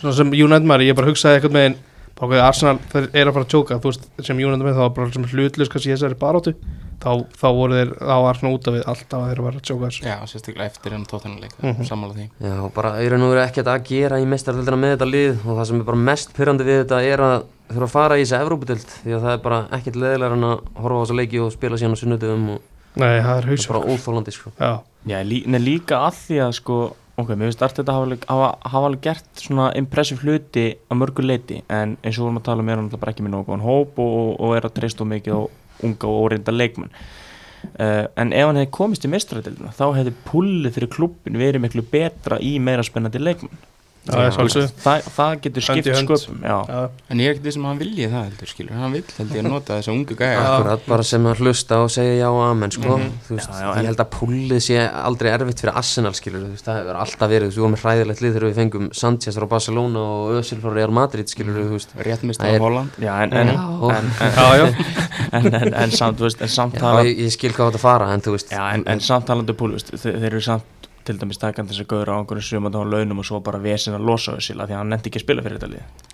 Svona 0.00 0.14
sem 0.16 0.30
United 0.32 0.66
maður, 0.70 0.86
ég 0.86 0.96
bara 0.96 1.08
hugsaði 1.10 1.38
eitthvað 1.40 1.56
með 1.56 1.66
einn 1.66 1.76
Arsenal, 2.16 2.78
þeir 2.92 3.08
eru 3.12 3.28
að 3.28 3.34
fara 3.36 3.44
að 3.44 3.50
tjóka 3.52 3.76
þú 3.76 3.90
veist, 3.90 4.06
sem 4.24 4.38
United 4.40 4.64
með 4.64 4.76
þá 4.78 4.82
var 4.86 4.92
bara 4.96 5.24
hlutlust 5.34 5.72
kannski 5.72 5.90
í 5.90 5.92
þessari 5.92 6.16
baróttu 6.16 6.54
þá, 7.02 7.10
þá 7.36 7.46
voru 7.52 7.76
þeir 7.76 7.90
á 8.00 8.16
Arsenal 8.30 8.52
út 8.56 8.68
af 8.70 8.76
við 8.78 8.86
alltaf 8.88 9.18
að 9.20 9.26
þeir 9.28 9.40
að 9.42 9.48
fara 9.48 9.60
að 9.60 9.66
tjóka 9.68 9.90
þessu. 9.90 10.06
Já, 10.06 10.16
sérstaklega 10.30 10.70
eftir 10.70 10.96
enn 10.96 11.04
tóttanleik 11.10 11.52
Mhm. 11.60 11.84
sammála 11.84 12.14
því. 12.16 12.30
Já, 12.40 12.54
og 12.64 12.72
bara 12.72 12.94
í 13.04 13.10
raun 13.12 13.22
og 13.26 13.34
veru 13.34 13.44
ekkert 13.44 13.66
að 13.68 13.84
gera 13.90 14.16
í 14.22 14.24
mestaröldina 14.24 14.80
með 14.80 14.96
þetta 14.96 15.10
lið 15.10 15.44
og 15.44 15.52
það 15.58 15.66
sem 15.66 15.80
er 15.80 15.84
bara 15.90 15.96
mest 16.08 16.32
pyrrandi 16.32 16.64
við 16.64 16.80
þetta 16.86 17.02
er 17.12 17.20
að 17.20 17.44
þurfa 17.70 17.86
að 17.86 17.94
fara 17.94 18.18
í 18.18 18.24
þessi 18.24 18.38
Evrópudeld 18.40 18.92
því 18.92 19.16
að 19.16 19.26
það 19.26 19.32
er 19.32 19.42
bara 19.46 19.62
ekkert 19.76 19.98
leðilega 20.02 20.38
en 20.38 20.46
að 20.50 20.60
horfa 20.82 20.98
á 20.98 21.02
þessa 21.02 21.18
leiki 21.20 21.42
og 21.42 21.54
spila 21.54 21.80
síðan 21.80 21.96
á 21.96 22.02
sunnudum 22.02 22.48
og 22.56 22.72
Nei, 22.96 23.10
það 23.10 23.16
er 23.16 23.24
það 23.26 23.38
er 23.38 23.46
hausverk 23.50 23.74
bara 23.74 23.92
óþólandi 23.92 24.32
sko. 24.32 24.50
Já, 24.56 24.70
Já, 25.06 25.18
lí, 25.22 25.42
nei, 25.44 25.58
líka 25.60 25.98
að 26.06 26.14
því 26.22 26.38
að 26.46 26.54
sko 26.56 26.76
ok, 27.16 27.30
mér 27.32 27.48
finnst 27.48 27.62
allt 27.64 27.78
þetta 27.80 27.94
hafa, 27.96 28.16
hafa, 28.28 28.48
hafa 28.72 28.88
alveg 28.90 29.04
gert 29.04 29.40
svona 29.40 29.68
impressive 29.78 30.24
hluti 30.24 30.66
að 30.90 30.98
mörgu 31.00 31.24
leiti 31.24 31.60
en 31.72 31.94
eins 32.02 32.16
og 32.16 32.22
við 32.22 32.26
vorum 32.26 32.40
að 32.40 32.48
tala 32.48 32.64
um 32.64 32.72
er 32.72 32.80
hann 32.80 32.90
bara 32.96 33.14
ekki 33.14 33.24
með 33.24 33.38
góðan 33.48 33.64
hóp 33.64 34.00
og, 34.04 34.18
og 34.40 34.56
er 34.56 34.68
að 34.68 34.74
treysta 34.76 35.04
of 35.04 35.10
mikið 35.12 35.38
á 35.38 35.40
unga 35.86 36.10
og 36.10 36.26
óreynda 36.26 36.54
leikmenn 36.56 36.92
uh, 36.92 38.04
en 38.16 38.34
ef 38.36 38.48
hann 38.48 38.60
hefði 38.60 38.72
komist 38.76 39.06
í 39.06 39.12
mestradildina 39.12 39.72
þá 39.76 39.86
hefði 39.96 40.12
pullið 40.28 40.76
fyrir 40.76 40.92
klubbin 40.92 41.40
verið 41.40 41.64
miklu 41.64 41.84
betra 41.92 42.40
í 42.40 42.56
meira 42.60 42.84
spennandi 42.86 43.22
leikmenn. 43.22 43.64
Það, 44.06 45.06
það 45.16 45.32
getur 45.44 45.64
skipt 45.66 45.88
sköpum 46.00 46.42
En 46.46 47.20
ég 47.22 47.28
er 47.28 47.34
ekkert 47.34 47.46
þessum 47.48 47.64
að 47.66 47.70
hann 47.72 47.80
vilji 47.80 48.06
það 48.12 48.24
heldur 48.26 48.50
skilur. 48.50 48.72
Hann 48.80 48.92
vill 48.94 49.04
held 49.16 49.32
ég 49.34 49.42
að 49.42 49.48
nota 49.50 49.76
þessa 49.80 49.92
ungu 49.94 50.16
gæja. 50.18 50.42
Akkurat 50.46 50.86
bara 50.86 51.06
sem 51.06 51.26
að 51.30 51.40
hlusta 51.42 51.78
og 51.82 51.90
segja 51.90 52.14
já 52.20 52.28
og 52.30 52.42
amen 52.46 52.70
sko. 52.74 52.96
Mhm. 52.96 53.12
þú 53.26 53.34
veist, 53.36 53.50
Já, 53.50 53.60
já, 53.60 53.70
en- 53.72 53.82
ég 53.82 53.88
held 53.90 54.02
að 54.04 54.10
púlið 54.16 54.60
sé 54.66 54.78
aldrei 54.86 55.30
erfitt 55.32 55.60
fyrir 55.62 55.76
Arsenal 55.76 56.12
skilur, 56.14 56.44
veist, 56.52 56.64
það 56.66 56.78
hefur 56.82 57.00
alltaf 57.02 57.30
verið 57.30 57.46
þú 57.46 57.50
veist, 57.50 57.56
við 57.58 57.64
vorum 57.66 57.74
með 57.76 57.84
hræðilegt 57.86 58.20
lið 58.22 58.34
þegar 58.36 58.48
við 58.50 58.56
fengum 58.60 58.88
Sanchez 58.94 59.36
frá 59.36 59.48
Barcelona 59.48 59.98
og 59.98 60.30
Özil 60.40 60.60
frá 60.62 60.72
Real 60.74 60.90
Madrid 60.90 61.26
skilur, 61.32 61.54
þú 61.66 61.74
veist, 61.76 61.90
Rétt 61.98 62.22
mist 62.22 62.40
Það 62.40 62.54
er- 62.54 62.60
á 62.60 62.64
Holland. 62.66 62.90
Já, 63.00 63.12
en, 63.22 63.32
en, 63.32 63.46
Já. 63.48 63.56
en, 63.96 64.06
en, 64.20 64.32
já, 64.36 64.48
já. 64.56 64.66
en, 65.36 65.54
en, 65.54 65.74
en 65.74 65.90
samt, 65.90 66.20
en 66.20 66.48
samt 66.48 66.74
já, 66.74 66.80
tala 66.80 67.02
ég, 67.04 67.18
ég 67.26 67.32
skil 67.34 67.52
hvað 67.52 67.72
þetta 67.72 67.82
fara 67.82 68.12
en 68.14 68.20
þú 68.20 68.36
veist, 68.36 68.50
Já, 68.52 68.62
en, 68.74 68.84
en 68.86 69.00
samt 69.00 69.26
talandi 69.26 69.52
um 69.56 69.76
þeir, 69.78 69.98
þeir 70.20 70.26
eru 70.30 70.40
samt 70.40 70.62
til 71.06 71.16
dæmis 71.20 71.38
takandi 71.42 71.72
þess 71.74 71.84
að 71.84 71.90
gauður 71.92 72.12
á 72.12 72.16
einhverju 72.20 72.46
sumandáðan 72.50 72.92
launum 72.92 73.22
og 73.22 73.28
svo 73.28 73.40
bara 73.46 73.58
vesin 73.62 73.94
að 73.96 74.04
losa 74.08 74.36
þessi 74.36 74.54
því 74.56 74.66
að 74.66 74.76
hann 74.80 74.92
nefndi 74.94 75.10
ekki 75.12 75.20
að 75.22 75.26
spila 75.26 75.44
fyrir 75.46 75.58
þetta 75.60 75.72
lið. 75.72 76.04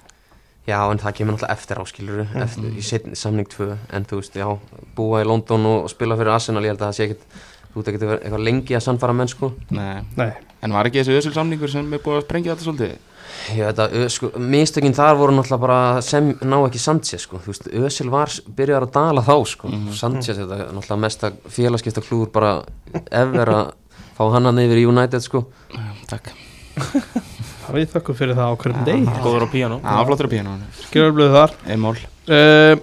Já 0.69 0.79
en 0.93 1.01
það 1.03 1.15
kemur 1.19 1.35
náttúrulega 1.35 1.57
eftir 1.57 1.81
á 1.83 1.85
skilur 1.91 2.21
Mhm. 2.23 2.43
eftir, 2.43 2.71
í 2.79 3.17
samning 3.19 3.49
2 3.51 3.79
en 3.93 4.05
þú 4.05 4.21
veist, 4.21 4.35
já, 4.39 4.59
búa 4.95 5.23
í 5.23 5.27
London 5.27 5.67
og 5.67 5.91
spila 5.91 6.15
fyrir 6.17 6.31
Arsenal, 6.37 6.63
ég 6.63 6.71
held 6.71 6.79
að 6.85 6.93
það 6.93 6.99
sé 6.99 7.05
ekkit 7.09 7.25
þú 7.75 7.81
ert 7.81 7.89
ekkert 7.89 8.23
eitthvað 8.23 8.45
lengi 8.47 8.77
að 8.77 8.83
sannfara 8.87 9.13
menn 9.17 9.29
sko. 9.29 9.53
Nei. 9.71 10.03
Nei, 10.17 10.33
En 10.63 10.71
var 10.71 10.85
ekki 10.87 11.01
þessi 11.03 11.17
össul 11.19 11.33
samningur 11.35 11.69
sem 11.69 11.93
er 11.93 11.99
búið 11.99 12.21
að 12.21 12.27
sprengja 12.29 12.55
þetta 12.55 12.65
svolítið? 12.69 12.99
Já, 13.57 13.73
þetta, 13.73 14.09
sko, 14.13 14.29
mistökin 14.39 14.95
þar 14.95 15.17
voru 15.19 15.33
náttúrulega 15.35 15.61
bara 15.61 16.01
sem 16.03 16.35
ná 16.39 16.59
ekki 16.69 16.79
Sanchez, 16.79 17.23
sko, 17.23 17.39
þú 17.43 17.51
veist, 17.51 17.67
Özil 17.73 18.11
var 18.11 18.29
byrjar 18.29 18.83
að 18.87 18.93
dala 18.93 19.23
þá, 19.23 19.35
sko, 19.49 19.69
Sanchez, 19.91 20.37
þetta 20.39 20.69
náttúrulega 20.71 21.01
mesta 21.01 21.33
félagskipta 21.49 22.05
klúður 22.07 22.31
bara 22.31 22.63
ever 23.11 23.47
að 23.47 23.73
fá 24.17 24.25
hann 24.35 24.49
hann 24.49 24.63
yfir 24.63 24.83
United, 24.87 25.25
sko. 25.25 25.45
Já, 25.73 25.85
Takk. 26.13 26.33
Það 26.73 27.75
við 27.79 27.89
þakkum 27.93 28.19
fyrir 28.19 28.39
það 28.39 28.53
á 28.53 28.55
hverjum 28.63 28.87
degi. 28.89 29.17
Góður 29.25 29.45
á 29.45 29.49
píano 29.53 29.79
Já, 29.83 29.97
flottur 30.09 30.29
að 30.29 30.33
pína 30.33 30.55
Skjörblöðu 30.87 31.35
þar. 31.37 31.57
Emól 31.75 31.95
uh, 31.99 32.77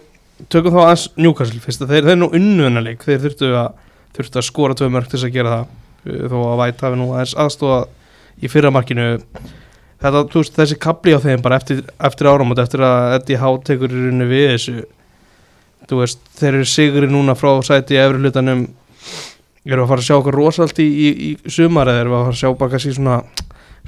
Tökum 0.50 0.76
þá 0.76 0.82
aðeins 0.86 1.06
Newcastle 1.20 1.64
fyrst. 1.64 1.86
Þeir, 1.90 2.10
þeir 2.10 2.20
nú 2.20 2.30
unnuðanleik 2.38 3.06
þeir 3.06 3.24
þurftu 3.26 3.50
að, 3.60 3.80
þurftu 4.18 4.42
að 4.42 4.48
skora 4.48 4.78
tvö 4.78 4.92
mörg 4.94 5.10
til 5.10 5.18
þess 5.18 5.30
að 5.30 5.40
gera 5.40 5.56
það. 5.56 5.74
Uh, 6.06 6.22
þó 6.32 6.38
að 6.42 6.62
væt 6.64 6.86
hafi 6.86 7.02
nú 7.02 7.10
aðeins 7.16 7.36
aðstóða 7.46 7.82
í 8.40 8.52
fyrramarkinu 8.52 9.08
þetta, 10.00 10.24
þú 10.32 10.44
veist, 10.44 10.56
þessi 10.56 10.78
kapli 10.80 11.16
á 11.16 11.20
þeim 11.24 11.44
bara 11.44 11.60
eftir, 11.60 11.82
eftir 12.10 12.30
áramót, 12.32 12.62
eftir 12.62 12.86
að 12.88 13.18
Eddie 13.18 13.42
Howe 13.42 13.60
tekur 13.68 13.92
í 13.92 14.06
rauninni 14.06 14.30
við 14.30 14.46
þessu. 14.54 14.78
Þú 15.90 16.04
veist, 16.04 16.22
þeir 16.40 16.54
eru 16.54 16.70
sigri 16.70 17.10
núna 17.10 17.36
frá 17.38 17.52
sæti 17.66 17.98
í 17.98 18.02
efri 18.02 18.22
hlutanum 18.22 18.68
eru 19.76 19.86
að 19.86 19.92
fara 19.94 20.04
að 20.04 20.08
sjá 20.10 20.16
okkur 20.18 20.38
rosalt 20.40 20.82
í, 20.84 20.88
í, 20.90 21.08
í 21.30 21.52
sumar 21.52 21.92
eða 21.92 22.04
eru 22.06 22.16
að 22.18 22.26
fara 22.26 22.36
að 22.36 22.42
sjá 22.42 22.50
bara 22.62 22.74
kannski 22.76 22.96
svona 22.98 23.20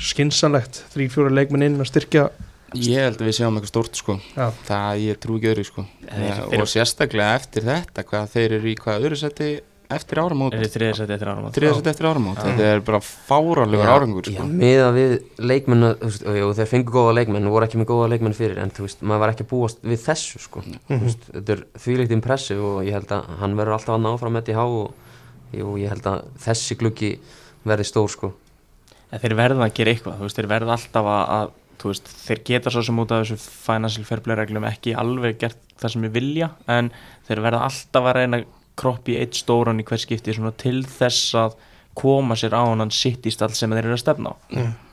skinsanlegt, 0.02 0.84
þrý, 0.94 1.10
fjóra 1.14 1.34
leikminn 1.36 1.68
inn 1.68 1.82
að 1.82 1.92
styrkja? 1.92 2.30
Ég 2.80 3.04
held 3.04 3.20
að 3.20 3.28
við 3.28 3.36
sjáum 3.36 3.58
eitthvað 3.60 3.72
stórt 3.74 3.98
sko. 4.00 4.14
Já. 4.32 4.46
Það 4.70 5.02
ég 5.04 5.18
trú 5.20 5.36
ekki 5.36 5.50
öðru 5.52 5.66
sko. 5.68 5.84
Ja, 6.08 6.38
Og 6.56 6.70
sérstaklega 6.72 7.34
eftir 7.42 7.68
þetta 7.68 8.06
hvað 8.08 8.32
þeir 8.38 8.56
eru 8.62 8.72
í 8.72 8.78
hvað 8.80 9.08
öðru 9.10 9.20
seti 9.20 9.50
eftir 9.92 10.22
áramót? 10.22 10.56
Er 10.56 10.64
þið 10.64 10.76
þriðisætti 10.76 11.16
eftir 11.18 11.30
árum 11.32 11.48
Þriða 11.56 11.74
seti 11.78 11.92
eftir 11.92 12.08
áramót 12.08 12.40
Já. 12.40 12.46
Þetta 12.48 12.70
er 12.70 12.84
bara 12.88 13.02
fáralegur 13.04 13.92
árangur 13.92 14.30
Já, 14.30 14.38
sko. 14.38 14.48
Með 14.62 14.84
að 14.86 14.98
við 15.00 15.16
leikmenn, 15.52 15.88
þú 16.00 16.08
veist, 16.08 16.26
og, 16.26 16.40
og 16.48 16.54
þeir 16.60 16.70
fengu 16.72 16.96
góða 16.96 17.16
leikmenn, 17.20 17.50
voru 17.52 17.68
ekki 17.68 17.82
með 17.82 17.90
góða 17.92 18.10
leikmenn 18.14 18.38
fyrir, 18.38 18.62
en 18.64 18.74
þú 18.76 18.88
veist, 18.88 19.04
maður 19.04 19.24
var 19.26 19.34
ekki 19.34 19.46
að 19.48 19.52
búast 19.52 19.84
við 19.92 20.04
þessu, 20.06 20.42
sko. 20.46 20.64
Þú 20.88 21.00
veist, 21.06 21.30
þetta 21.36 21.56
er 21.58 21.64
þvílíkt 21.86 22.16
impressiv 22.18 22.64
og 22.72 22.82
ég 22.88 22.96
held 22.96 23.16
að 23.18 23.32
hann 23.42 23.58
verður 23.60 23.78
alltaf 23.78 23.98
að 23.98 24.06
ná 24.08 24.12
fram 24.22 24.40
Eddie 24.42 24.58
Howe 24.58 24.84
og, 24.86 25.10
og 25.60 25.80
ég 25.82 25.92
held 25.92 26.08
að 26.08 26.28
þessi 26.46 26.78
gluggi 26.80 27.12
verði 27.68 27.88
stór, 27.90 28.12
sko. 28.12 28.32
En 29.12 29.20
þeir 29.20 29.36
verða 29.40 29.66
að 29.68 29.76
gera 29.80 29.94
eitthvað, 29.94 30.20
þú 30.20 30.28
veist, 30.28 30.40
þeir 30.40 30.50
verða 30.54 30.78
alltaf 30.78 31.10
að, 31.12 31.24
að 31.36 31.52
þú 31.82 31.92
veist, 31.92 32.14
þeir 32.28 32.42
geta 32.48 32.74
svo 32.74 32.86
sem 32.88 33.02
út 33.04 33.12
af 33.12 33.26
þessu 33.26 33.52
financial 33.68 34.08
fair 34.08 34.24
play 34.24 34.40
reglum 34.40 34.68
ekki 34.70 34.96
alveg 34.98 35.42
gert 35.42 35.76
það 35.82 35.94
sem 35.96 36.06
við 36.08 36.16
vilja, 36.20 36.52
en 36.72 36.92
þeir 37.28 37.44
verða 37.48 37.66
alltaf 37.68 38.08
að 38.08 38.18
reyna 38.20 38.40
að 38.40 38.48
kroppa 38.82 39.12
í 39.12 39.18
eitt 39.20 39.38
stóran 39.38 39.82
í 39.82 39.86
hver 39.88 40.02
skipti 40.02 40.36
svona 40.38 40.54
til 40.58 40.80
þess 40.88 41.36
að 41.38 41.58
koma 41.96 42.36
sér 42.40 42.54
á 42.56 42.64
hann 42.64 42.92
sitt 42.92 43.26
í 43.28 43.32
stall 43.34 43.52
sem 43.58 43.70
þeir 43.72 43.86
eru 43.90 43.98
að 43.98 44.04
stefna 44.06 44.32
á. 44.32 44.36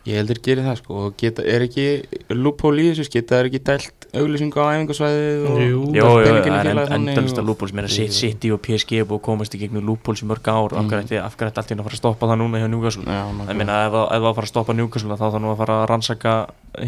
Ég 0.08 0.16
heldur 0.22 0.38
gerir 0.40 0.64
það 0.64 0.76
sko 0.80 0.94
og 1.04 1.16
geta, 1.20 1.42
er 1.44 1.66
ekki 1.66 1.84
lúphól 2.32 2.78
í 2.80 2.86
þessu, 2.94 3.10
geta 3.12 3.42
er 3.42 3.48
ekki 3.50 3.58
dælt 3.60 4.06
auglýsingu 4.16 4.56
á 4.56 4.72
æfingasvæðið 4.72 5.42
og 5.50 5.58
Jú. 5.60 5.80
Í 5.92 6.00
það 6.00 6.20
er 6.24 7.42
og- 7.42 7.48
lúpól 7.48 7.68
sem 7.68 7.78
er 7.82 7.84
að 7.84 7.92
sitt 7.92 8.12
City 8.16 8.50
og 8.54 8.62
PSG 8.64 9.00
er 9.02 9.04
búið 9.04 9.20
að 9.20 9.26
komast 9.28 9.54
í 9.54 9.60
gegnum 9.60 9.84
lúpóls 9.84 10.22
í 10.24 10.28
mörg 10.30 10.48
ár 10.48 10.72
og 10.72 10.78
af 10.80 10.86
hverju 10.88 11.04
ætti 11.04 11.20
af 11.20 11.36
hverju 11.36 11.50
ætti 11.52 11.60
allt 11.60 11.68
í 11.68 11.74
einu 11.76 11.82
að 11.82 11.88
fara 11.90 11.98
að 11.98 12.02
stoppa 12.02 12.26
það 12.30 12.40
núna 12.40 12.62
hjá 12.62 12.68
Newcastle 12.72 13.04
Já, 13.04 13.20
ég 13.20 13.36
nákvæmlega. 13.36 13.56
meina 13.58 13.76
ef 13.84 13.92
það 13.92 14.06
ef 14.08 14.22
það 14.22 14.30
að 14.30 14.34
fara 14.38 14.46
að 14.48 14.52
stoppa 14.54 14.72
Newcastle 14.78 15.16
þá 15.20 15.26
þá 15.28 15.38
nú 15.44 15.52
að 15.52 15.60
fara 15.60 15.74
að 15.82 15.86
rannsaka 15.92 16.32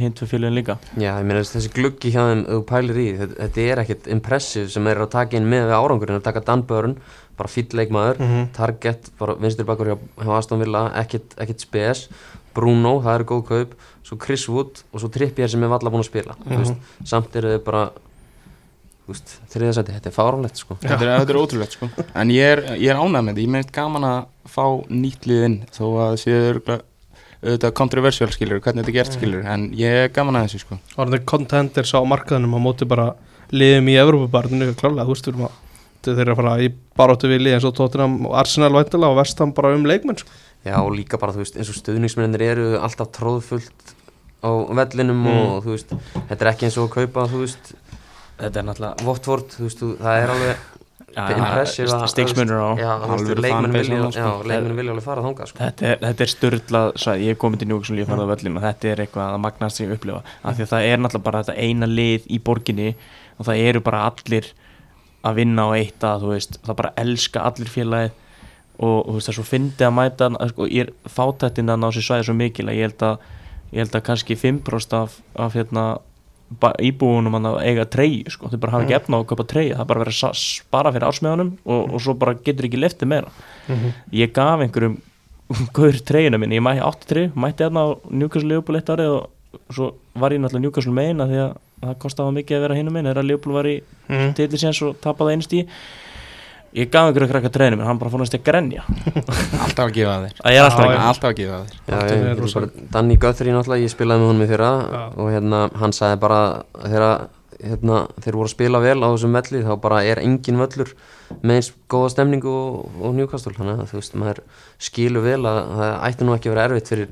hint 0.01 0.17
fyrir 0.19 0.31
félagin 0.33 0.57
líka 0.57 0.79
Já, 0.97 1.13
ég 1.21 1.25
meina 1.29 1.41
þessi 1.45 1.73
gluggi 1.77 2.11
hjá 2.15 2.23
þeim, 2.25 2.45
þú 2.49 2.65
pælir 2.73 2.97
í, 3.05 3.09
þetta, 3.21 3.37
þetta 3.45 3.61
er 3.69 3.83
ekkit 3.85 4.09
impressiv 4.17 4.71
sem 4.73 4.87
er 4.87 4.97
að 5.05 5.11
taka 5.11 5.37
inn 5.37 5.45
með 5.51 5.69
við 5.69 5.77
árangurinn, 5.77 6.21
að 6.21 6.29
taka 6.31 6.41
Dan 6.41 6.63
Burn, 6.63 6.97
bara 7.41 7.49
fýll 7.53 7.73
leikmaður, 7.81 8.21
Mhm. 8.21 8.45
Target, 8.57 9.09
bara 9.19 9.35
vinstir 9.41 9.65
bakur 9.69 9.91
hjá, 9.95 9.97
hjá 10.21 10.37
Aston 10.39 10.61
Villa, 10.63 10.85
ekkit, 11.03 11.35
ekkit 11.41 11.65
spes, 11.67 12.05
Bruno, 12.55 12.99
það 13.01 13.15
eru 13.21 13.25
góð 13.33 13.43
kaup, 13.49 13.75
svo 14.05 14.19
Chris 14.21 14.45
Wood 14.51 14.83
og 14.93 15.01
svo 15.01 15.09
Trippier 15.15 15.49
sem 15.49 15.63
er 15.65 15.71
valla 15.73 15.91
búin 15.91 16.03
að 16.05 16.11
spila, 16.11 16.35
þú 16.45 16.59
veist, 16.65 16.75
samt 17.07 17.37
eru 17.39 17.53
þau 17.57 17.65
bara, 17.65 17.83
þú 19.07 19.15
veist, 19.15 19.35
þriðasæti, 19.55 19.95
þetta 19.97 20.11
er 20.11 20.17
fáránlegt, 20.17 20.57
sko. 20.61 20.77
Þetta 20.83 21.01
er, 21.07 21.13
þetta 21.23 21.35
er 21.35 21.39
ótrúlegt 21.41 21.77
sko. 21.79 21.89
En 22.15 22.29
ég 22.35 22.53
er, 22.59 22.63
ég 22.79 22.91
er 22.93 22.99
ánægð 23.01 23.25
með 23.27 23.33
þetta, 23.33 23.45
ég 23.47 23.53
meint 23.55 23.73
gaman 23.75 24.07
að 24.11 24.21
fá 24.51 24.65
nýtt 24.91 25.27
lið 25.31 25.45
inn 25.49 25.57
þó 25.71 25.85
að 25.89 26.05
það 26.11 26.21
séu 26.25 26.81
auðvitað 27.41 27.73
kontroversial 27.79 28.29
skilur, 28.35 28.61
hvernig 28.61 28.85
þetta 28.85 28.93
er 28.93 28.99
gert 28.99 29.15
skilur 29.17 29.47
en 29.49 29.63
ég 29.79 29.95
er 30.05 30.11
gaman 30.13 30.37
að 30.37 30.49
þessu 30.51 30.61
sko. 30.67 30.77
Orðin 31.01 31.25
contenders 31.25 31.95
á 31.97 32.01
markaðunum 32.05 32.53
á 32.53 32.61
móti 32.61 32.85
bara 32.91 33.07
liðum 33.51 33.89
í 33.89 33.97
Evrópubarninu 34.03 34.75
klálega, 34.77 35.07
þú 35.09 35.15
veist, 35.15 35.25
við 35.31 35.33
erum 35.35 35.47
að 35.49 35.55
þeir 36.05 36.21
eru 36.25 36.33
að 36.35 36.41
fara 36.41 36.55
í 36.65 36.69
baróttu 36.97 37.29
við 37.31 37.43
lið 37.45 37.55
eins 37.59 37.67
og 37.69 37.75
Tottenham 37.77 38.15
og 38.27 38.35
Arsenal 38.41 38.73
væntalega 38.73 39.11
og 39.13 39.19
Vestham 39.21 39.53
bara 39.57 39.75
um 39.77 39.85
leikmenn 39.85 40.17
sko. 40.19 40.31
Já, 40.65 40.77
og 40.81 40.93
líka 40.97 41.19
bara, 41.21 41.33
þú 41.33 41.41
veist, 41.45 41.57
eins 41.57 41.69
og 41.73 41.77
stuðningsmennir 41.79 42.43
eru 42.51 42.67
alltaf 42.81 43.09
tróðfullt 43.17 43.95
á 44.45 44.51
vellinum 44.77 45.21
Mm. 45.25 45.37
og, 45.37 45.65
þú 45.65 45.71
veist, 45.77 45.95
þetta 46.29 46.41
er 46.41 46.51
ekki 46.53 46.67
eins 46.69 46.77
og 46.81 46.89
að 46.91 46.95
kaupa, 47.07 47.29
þú 47.29 47.41
veist, 47.45 47.73
þetta 48.41 48.57
er 48.61 48.65
náttúrulega 48.69 49.05
Votvort, 49.05 49.49
þú 49.57 49.65
veist, 49.69 49.79
þú, 49.81 49.89
það 50.01 50.23
er 50.23 50.29
alveg 50.35 50.57
að- 51.17 52.09
stiksmunur 52.09 52.61
á 52.61 52.71
leikmenn 53.41 53.73
vilja, 53.73 54.13
sko. 54.13 54.43
leikmenn 54.47 54.77
vilja 54.77 54.93
alveg 54.95 55.03
fara 55.05 55.23
þangað, 55.25 55.49
sko. 55.51 55.59
Þetta 55.59 55.83
er, 55.91 55.97
þetta 56.05 56.21
er 56.27 56.31
störlað, 56.35 56.93
ég 57.25 57.37
komið 57.41 57.59
til 57.59 57.69
Newcastle 57.69 57.97
ég 57.97 58.07
hef 58.07 58.13
farið 58.15 58.25
á 58.25 58.33
völlin 58.35 58.57
og 58.57 58.63
þetta 58.63 58.93
er 58.93 59.03
eitthvað 59.05 59.35
að 59.35 59.41
magnast 59.45 59.77
sig 59.81 59.91
upplifa 59.91 60.23
af 60.45 60.57
því 60.57 60.63
að 60.67 60.73
það 60.75 60.89
er 60.93 60.99
náttúrulega 61.05 61.23
bara 61.29 61.43
þetta 61.43 61.57
eina 61.59 61.87
lið 61.91 62.27
í 62.31 62.39
borginni 62.43 62.95
og 63.41 63.47
það 63.47 63.63
eru 63.69 63.81
bara 63.81 64.05
allir 64.11 64.47
að 65.27 65.41
vinna 65.41 65.67
á 65.69 65.71
eitt 65.77 66.05
að 66.07 66.25
þú 66.25 66.33
veist, 66.35 66.59
það 66.65 66.79
bara 66.81 66.93
elska 67.01 67.45
allir 67.49 67.71
félagið. 67.71 68.19
Og, 68.81 68.95
þú 69.05 69.15
veist 69.17 69.29
það 69.29 69.33
er 69.33 69.37
svo 69.37 69.45
fyndið 69.45 69.87
að 69.87 69.97
mæta 69.99 70.29
sko, 70.53 70.67
ég 70.73 70.87
er 70.87 71.11
fátættin 71.13 71.73
að 71.73 71.83
ná 71.83 71.89
sér 71.93 72.07
svæði 72.07 72.29
svo 72.31 72.37
mikil 72.39 72.69
að 72.71 72.79
ég 72.79 72.89
held 72.89 73.03
að 73.11 73.27
ég 73.71 73.85
held 73.85 73.99
að 73.99 74.07
kannski 74.07 74.37
5% 74.41 74.97
af, 74.97 75.19
af 75.39 75.59
hérna, 75.59 75.85
íbúunum 76.83 77.37
að 77.39 77.61
eiga 77.63 77.85
treyju 77.87 78.33
sko, 78.35 78.49
þau 78.51 78.59
bara 78.63 78.75
hafa 78.75 78.87
ekki 78.87 78.97
efna 78.97 79.19
á 79.19 79.23
að 79.23 79.29
kaupa 79.31 79.47
treyju 79.53 79.75
það 79.77 79.85
er 79.85 79.91
bara 79.93 80.03
verið 80.03 80.23
að 80.27 80.41
spara 80.41 80.93
fyrir 80.95 81.07
ársmeðanum 81.07 81.53
og, 81.63 81.85
og 81.85 82.03
svo 82.03 82.15
bara 82.19 82.35
getur 82.35 82.67
ekki 82.67 82.81
leftið 82.81 83.13
meira. 83.13 83.31
Ég 84.17 84.33
gaf 84.35 84.65
einhverjum 84.65 84.97
gaur 85.77 86.01
treyjuna 86.07 86.41
minni, 86.41 86.59
ég 86.59 86.65
mætti 86.65 86.83
átti 86.89 87.11
treyju 87.13 87.31
mætti 87.37 87.67
hérna 87.67 87.85
á 87.87 87.89
Newcastle 88.11 88.51
Leopold 88.51 88.81
eitt 88.81 88.91
árið 88.97 89.15
og 89.19 89.29
svo 89.71 89.95
var 90.21 90.35
ég 90.35 90.43
náttúrulega 90.43 90.67
Newcastle 90.67 90.95
með 90.95 91.11
eina 91.11 91.27
því 91.31 91.41
að 91.47 91.51
það 91.81 91.99
kostaði 92.05 92.37
mikið 92.37 92.57
að 92.57 92.65
vera 92.67 92.79
hinum 92.79 92.97
minn 92.97 93.09
þegar 93.11 93.27
Leopold 93.27 93.57
var 93.57 93.69
í 93.71 93.75
mm. 93.81 94.31
tillisins 94.39 94.83
og 94.87 94.99
tapaði 95.03 95.37
einu 95.37 95.47
stíð 95.47 95.75
ég 96.77 96.91
gaf 96.91 97.09
einhverju 97.09 97.31
krakka 97.31 97.51
treinum 97.51 97.83
en 97.83 97.89
hann 97.89 97.99
bara 97.99 98.13
fór 98.13 98.23
næst 98.23 98.37
að 98.37 98.45
grenja. 98.47 98.85
Alltaf 99.65 99.89
að 99.89 99.95
gefa 99.97 100.15
þér. 100.23 100.37
Er 100.47 100.63
alltaf 100.63 100.85
Já, 100.85 100.93
ekki 100.93 101.09
Alltaf 101.09 101.29
að 101.31 101.37
gefa 101.41 101.59
þér. 101.59 101.75
Já, 101.75 101.91
Þetta 101.91 102.15
ég, 102.15 102.21
er 102.21 102.29
ég, 102.29 102.41
rosa- 102.45 102.61
bara, 102.61 102.87
Danny 102.95 103.17
Guthrie 103.25 103.55
náttúrulega, 103.55 103.87
ég 103.87 103.95
spilaði 103.95 104.23
með 104.23 104.31
honum 104.31 104.45
í 104.45 104.51
fyrra 104.51 104.71
Já. 104.79 105.01
og 105.11 105.31
hérna, 105.35 105.63
hann 105.83 105.97
sagði 105.97 106.21
bara 106.23 106.41
þegar 106.85 107.07
hérna, 107.61 107.97
þeir 108.23 108.39
voru 108.39 108.49
að 108.49 108.55
spila 108.55 108.83
vel 108.85 108.99
á 109.03 109.09
þessum 109.11 109.35
velli 109.37 109.65
þá 109.67 109.73
bara 109.83 110.03
er 110.07 110.23
engin 110.23 110.61
völlur 110.63 110.95
með 111.43 111.59
eins 111.59 111.73
góða 111.91 112.13
stemningu 112.15 112.53
og, 112.55 112.87
og 113.03 113.19
Newcastle. 113.19 113.57
Þannig 113.59 113.83
að 113.83 113.91
þú 113.91 113.99
veist, 113.99 114.17
maður 114.23 114.45
skilur 114.79 115.27
vel 115.27 115.43
að 115.43 115.61
það 115.81 115.97
ætti 116.07 116.29
nú 116.29 116.37
ekki 116.37 116.53
að 116.53 116.55
vera 116.55 116.69
erfitt 116.71 116.95
fyrir 116.95 117.11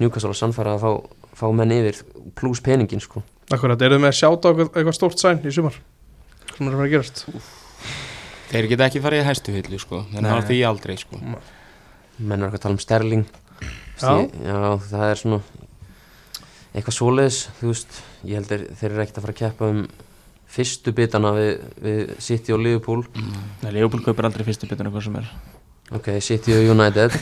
Newcastle 0.00 0.32
að 0.32 0.40
sannfæra 0.40 0.78
að 0.78 0.86
fá, 0.86 0.90
fá 1.34 1.46
menn 1.54 1.74
yfir 1.74 2.00
pluss 2.38 2.62
peningin 2.64 3.02
sko. 3.02 3.22
Akkurat, 3.52 3.80
eru 3.84 3.98
þið 3.98 4.04
með 4.04 4.12
að 4.12 4.18
sjáta 4.20 4.54
eitthvað, 4.54 4.94
stórt 4.96 5.20
sæn 5.20 5.42
í 5.44 5.52
sumar? 5.52 5.76
Sem 6.54 6.68
er 6.68 6.72
að 6.72 6.78
fara 6.78 6.86
að 6.86 6.94
gerast? 6.94 7.24
Þeir 8.52 8.70
geta 8.70 8.86
ekki 8.88 9.02
farið 9.04 9.22
í 9.22 9.26
hæstu 9.26 9.54
hyllu 9.56 9.80
sko. 9.82 10.04
En 10.14 10.24
það 10.24 10.38
er 10.38 10.48
því 10.50 10.60
aldrei 10.68 10.96
sko. 11.00 11.20
Menn 11.20 12.38
er 12.38 12.46
eitthvað 12.46 12.60
að 12.60 12.64
tala 12.64 12.76
um 12.76 12.82
Sterling. 12.84 13.26
Já. 14.00 14.14
Já, 14.44 14.58
það 14.88 15.04
er 15.08 15.20
svona 15.20 15.40
eitthvað 16.74 16.96
svoleiðis, 16.98 17.40
þú 17.60 17.70
veist. 17.70 18.00
Ég 18.24 18.38
held 18.38 18.50
þeir, 18.50 18.64
þeir 18.78 18.90
eru 18.90 19.04
ekkert 19.04 19.18
að 19.20 19.26
fara 19.26 19.34
að 19.34 19.42
keppa 19.42 19.70
um 19.74 19.82
fyrstu 20.54 20.94
bitana 20.94 21.34
við, 21.34 21.52
við 21.82 22.14
City 22.22 22.54
og 22.54 22.62
Liverpool. 22.62 23.04
Nei, 23.62 23.70
Leopold 23.74 24.06
kaupir 24.06 24.28
aldrei 24.28 24.46
fyrstu 24.46 24.70
bituna 24.70 24.92
hvað 24.94 25.06
sem 25.08 25.20
er. 25.20 25.30
Ok, 25.94 26.08
City 26.24 26.54
og 26.56 26.72
United. 26.74 27.18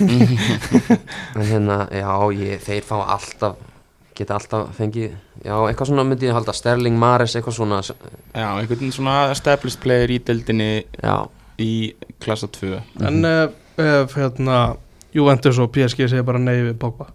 En 1.37 1.47
hérna, 1.49 1.79
já, 1.89 2.13
ég, 2.37 2.61
þeir 2.63 2.85
fá 2.87 2.99
alltaf 3.01 3.57
geta 4.19 4.37
alltaf 4.39 4.71
fengið 4.77 5.11
já, 5.45 5.55
eitthvað 5.57 5.91
svona 5.91 6.05
myndi 6.09 6.29
ég 6.29 6.37
halda 6.37 6.55
Sterling, 6.57 6.99
Mares, 7.01 7.37
eitthvað 7.39 7.59
svona 7.59 7.81
Já, 7.83 8.47
einhvern 8.59 8.93
svona 8.95 9.17
established 9.33 9.81
player 9.83 10.13
í 10.13 10.19
deildinni 10.23 10.71
já, 10.85 11.17
í 11.63 11.73
klassa 12.23 12.49
2 12.53 12.81
En 13.09 13.25
ef, 13.29 13.59
ef 13.81 14.17
hérna 14.19 14.63
Juventus 15.13 15.59
og 15.61 15.73
PSG 15.73 16.09
segja 16.09 16.25
bara 16.25 16.41
nei 16.41 16.57
við 16.57 16.77
Pogba. 16.81 17.11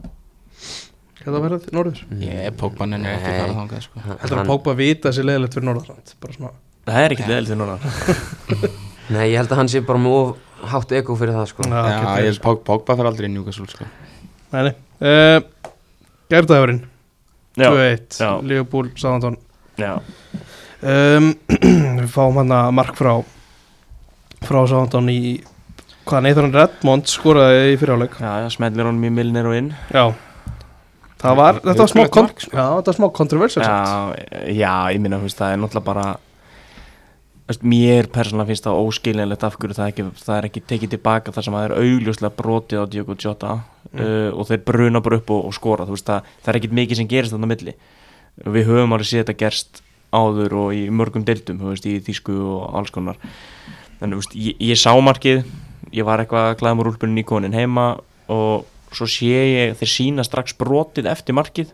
Verða 1.27 1.57
þið 1.59 1.73
norður? 1.75 2.01
Ég, 2.21 2.51
Pogba 2.59 2.85
nennir 2.87 3.17
ekki 3.17 3.27
að 3.27 3.33
Nei. 3.33 3.39
fara 3.41 3.55
þangað 3.57 3.81
sko. 3.83 4.03
Heldur 4.07 4.41
að 4.41 4.51
Pogba 4.51 4.75
vita 4.77 5.09
þessi 5.09 5.25
leðilegt 5.27 5.57
fyrir 5.57 5.67
norðarland 5.67 6.13
Bara 6.23 6.35
svona. 6.37 6.51
Það 6.87 6.99
er 7.01 7.15
ekki 7.15 7.25
leðilegt 7.27 7.59
núna 7.59 7.75
nei, 9.15 9.23
ég 9.33 9.41
held 9.41 9.51
að 9.51 9.59
hann 9.59 9.71
sé 9.71 9.81
bara 9.87 9.99
með 10.03 10.15
of 10.21 10.69
hátt 10.71 10.93
ego 10.95 11.17
fyrir 11.19 11.35
það 11.35 11.49
sko. 11.51 11.67
Já, 11.67 11.81
Já, 11.91 12.27
ég 12.27 12.39
Pogba 12.45 12.95
fyrir 12.95 13.09
aldrei 13.11 13.27
í 13.27 13.33
Newcastle 13.33 13.67
sko. 13.73 13.89
Nei, 14.53 14.61
nei. 14.69 14.73
Uh, 14.97 15.41
Gerðaðurinn 16.31 16.81
já, 17.57 17.69
2-1 17.71 18.19
já. 18.21 18.31
Liverpool, 18.43 18.89
Southampton 18.99 19.37
já, 19.79 19.93
um, 20.83 21.31
Við 22.01 22.09
fáum 22.13 22.41
hann 22.41 22.53
að 22.55 22.71
mark 22.77 22.97
frá 22.99 23.13
frá 24.45 24.59
Southampton 24.67 25.09
í 25.13 25.19
hvað 26.07 26.23
Nathan 26.27 26.53
Redmond 26.55 27.09
skoraði 27.11 27.73
í 27.73 27.79
fyriráleik 27.81 28.15
já, 28.21 28.31
já 28.45 28.49
smellir 28.53 28.87
honum 28.87 29.07
í 29.07 29.11
Milner 29.11 29.49
og 29.49 29.57
inn 29.59 29.73
Já 29.91 30.05
Það 31.17 31.37
var, 31.39 31.57
þetta 31.65 31.85
smá, 31.89 32.03
sko. 32.05 32.23
já, 32.53 32.65
þetta 32.77 32.91
var 32.91 32.95
smá 32.99 33.07
kontroversial 33.17 33.63
samt. 33.65 34.19
já, 34.29 34.51
já, 34.53 34.73
ég 34.93 35.01
minna, 35.01 35.17
það 35.25 35.53
er 35.55 35.61
náttúrulega 35.63 35.87
bara 35.87 36.03
mér 37.63 38.09
persónulega 38.11 38.51
finnst 38.51 38.65
það 38.67 38.79
óskiljanlegt 38.83 39.43
af 39.47 39.57
hverju 39.59 39.77
það, 39.77 39.91
ekki, 39.93 40.05
það 40.19 40.37
er 40.37 40.47
ekki 40.49 40.63
tekið 40.67 40.93
tilbaka 40.95 41.33
þar 41.35 41.45
sem 41.45 41.57
það 41.57 41.67
er 41.67 41.75
augljóslega 41.77 42.39
brotið 42.41 42.81
á 42.83 42.85
Diogo 42.91 43.15
Jota 43.15 43.51
uh, 43.57 44.31
og 44.33 44.49
þeir 44.49 44.63
bruna 44.67 45.03
bara 45.03 45.21
upp 45.21 45.31
og, 45.31 45.45
og 45.47 45.55
skora. 45.55 45.85
Veist, 45.87 46.07
það, 46.09 46.27
það 46.43 46.51
er 46.53 46.59
ekkit 46.61 46.75
mikið 46.81 46.99
sem 47.01 47.11
gerist 47.13 47.35
þarna 47.35 47.51
milli. 47.53 47.75
Við 48.43 48.67
höfum 48.67 48.97
alveg 48.97 49.09
séð 49.09 49.23
þetta 49.23 49.37
gerst 49.45 49.81
áður 50.11 50.57
og 50.65 50.75
í 50.75 50.83
mörgum 50.91 51.23
deildum 51.27 51.61
þú 51.61 51.71
veist, 51.71 51.87
í 51.87 52.01
þýsku 52.03 52.35
og 52.35 52.67
alls 52.81 52.91
konar. 52.95 53.21
Þú 54.01 54.11
veist, 54.17 54.35
ég, 54.35 54.59
ég 54.67 54.79
sá 54.79 54.91
markið 54.99 55.45
ég 55.95 56.07
var 56.07 56.21
eitthvað 56.21 56.51
að 56.51 56.57
klæða 56.61 56.77
mér 56.79 56.89
úlpunni 56.91 57.23
í 57.23 57.27
konin 57.27 57.55
heima 57.55 57.87
og 58.31 58.67
svo 58.95 59.07
sé 59.09 59.31
ég 59.31 59.75
þeir 59.79 59.91
sína 59.91 60.25
strax 60.25 60.55
brotið 60.59 61.09
eftir 61.11 61.37
markið 61.37 61.71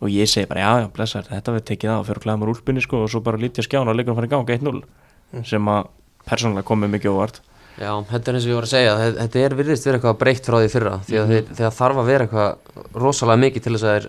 og 0.00 0.08
ég 0.14 0.28
segi 0.30 0.46
bara, 0.46 0.60
já, 0.60 0.72
já, 0.84 0.88
blessar, 0.94 1.26
þetta 1.28 1.52
verður 1.54 1.66
tekið 1.72 1.90
á 1.90 1.98
fyrir 2.06 2.20
að 2.20 2.24
klæða 2.26 2.38
mér 2.42 2.52
úlpunni, 2.54 2.82
sko, 2.84 3.02
og 3.04 3.10
svo 3.10 3.20
bara 3.24 3.40
lítið 3.42 3.66
skjána 3.66 3.90
og 3.92 3.96
leikur 3.98 4.12
að 4.14 4.18
fara 4.20 4.28
í 4.28 4.32
gang 4.34 4.52
1-0 4.58 5.44
sem 5.44 5.68
að 5.68 5.88
persónulega 6.28 6.66
komið 6.68 6.92
mikið 6.96 7.10
óvart. 7.16 7.40
Já, 7.78 7.92
þetta 8.10 8.30
er 8.30 8.34
eins 8.38 8.46
og 8.46 8.50
ég 8.52 8.58
var 8.58 8.66
að 8.66 8.72
segja, 8.74 8.94
þe- 8.98 9.16
þetta 9.22 9.42
er 9.44 9.54
virðist 9.58 9.84
vera 9.86 9.98
eitthvað 9.98 10.18
breytt 10.18 10.46
frá 10.48 10.56
því 10.58 10.70
fyrra 10.72 10.94
því 11.06 11.18
að 11.20 11.28
þeir, 11.32 11.44
þeir 11.58 11.74
þarf 11.78 12.00
að 12.02 12.08
vera 12.12 12.26
eitthvað 12.26 13.02
rosalega 13.04 13.42
mikið 13.44 13.62
til 13.66 13.72
þess 13.76 13.86
að 13.86 13.94
þeir 13.98 14.08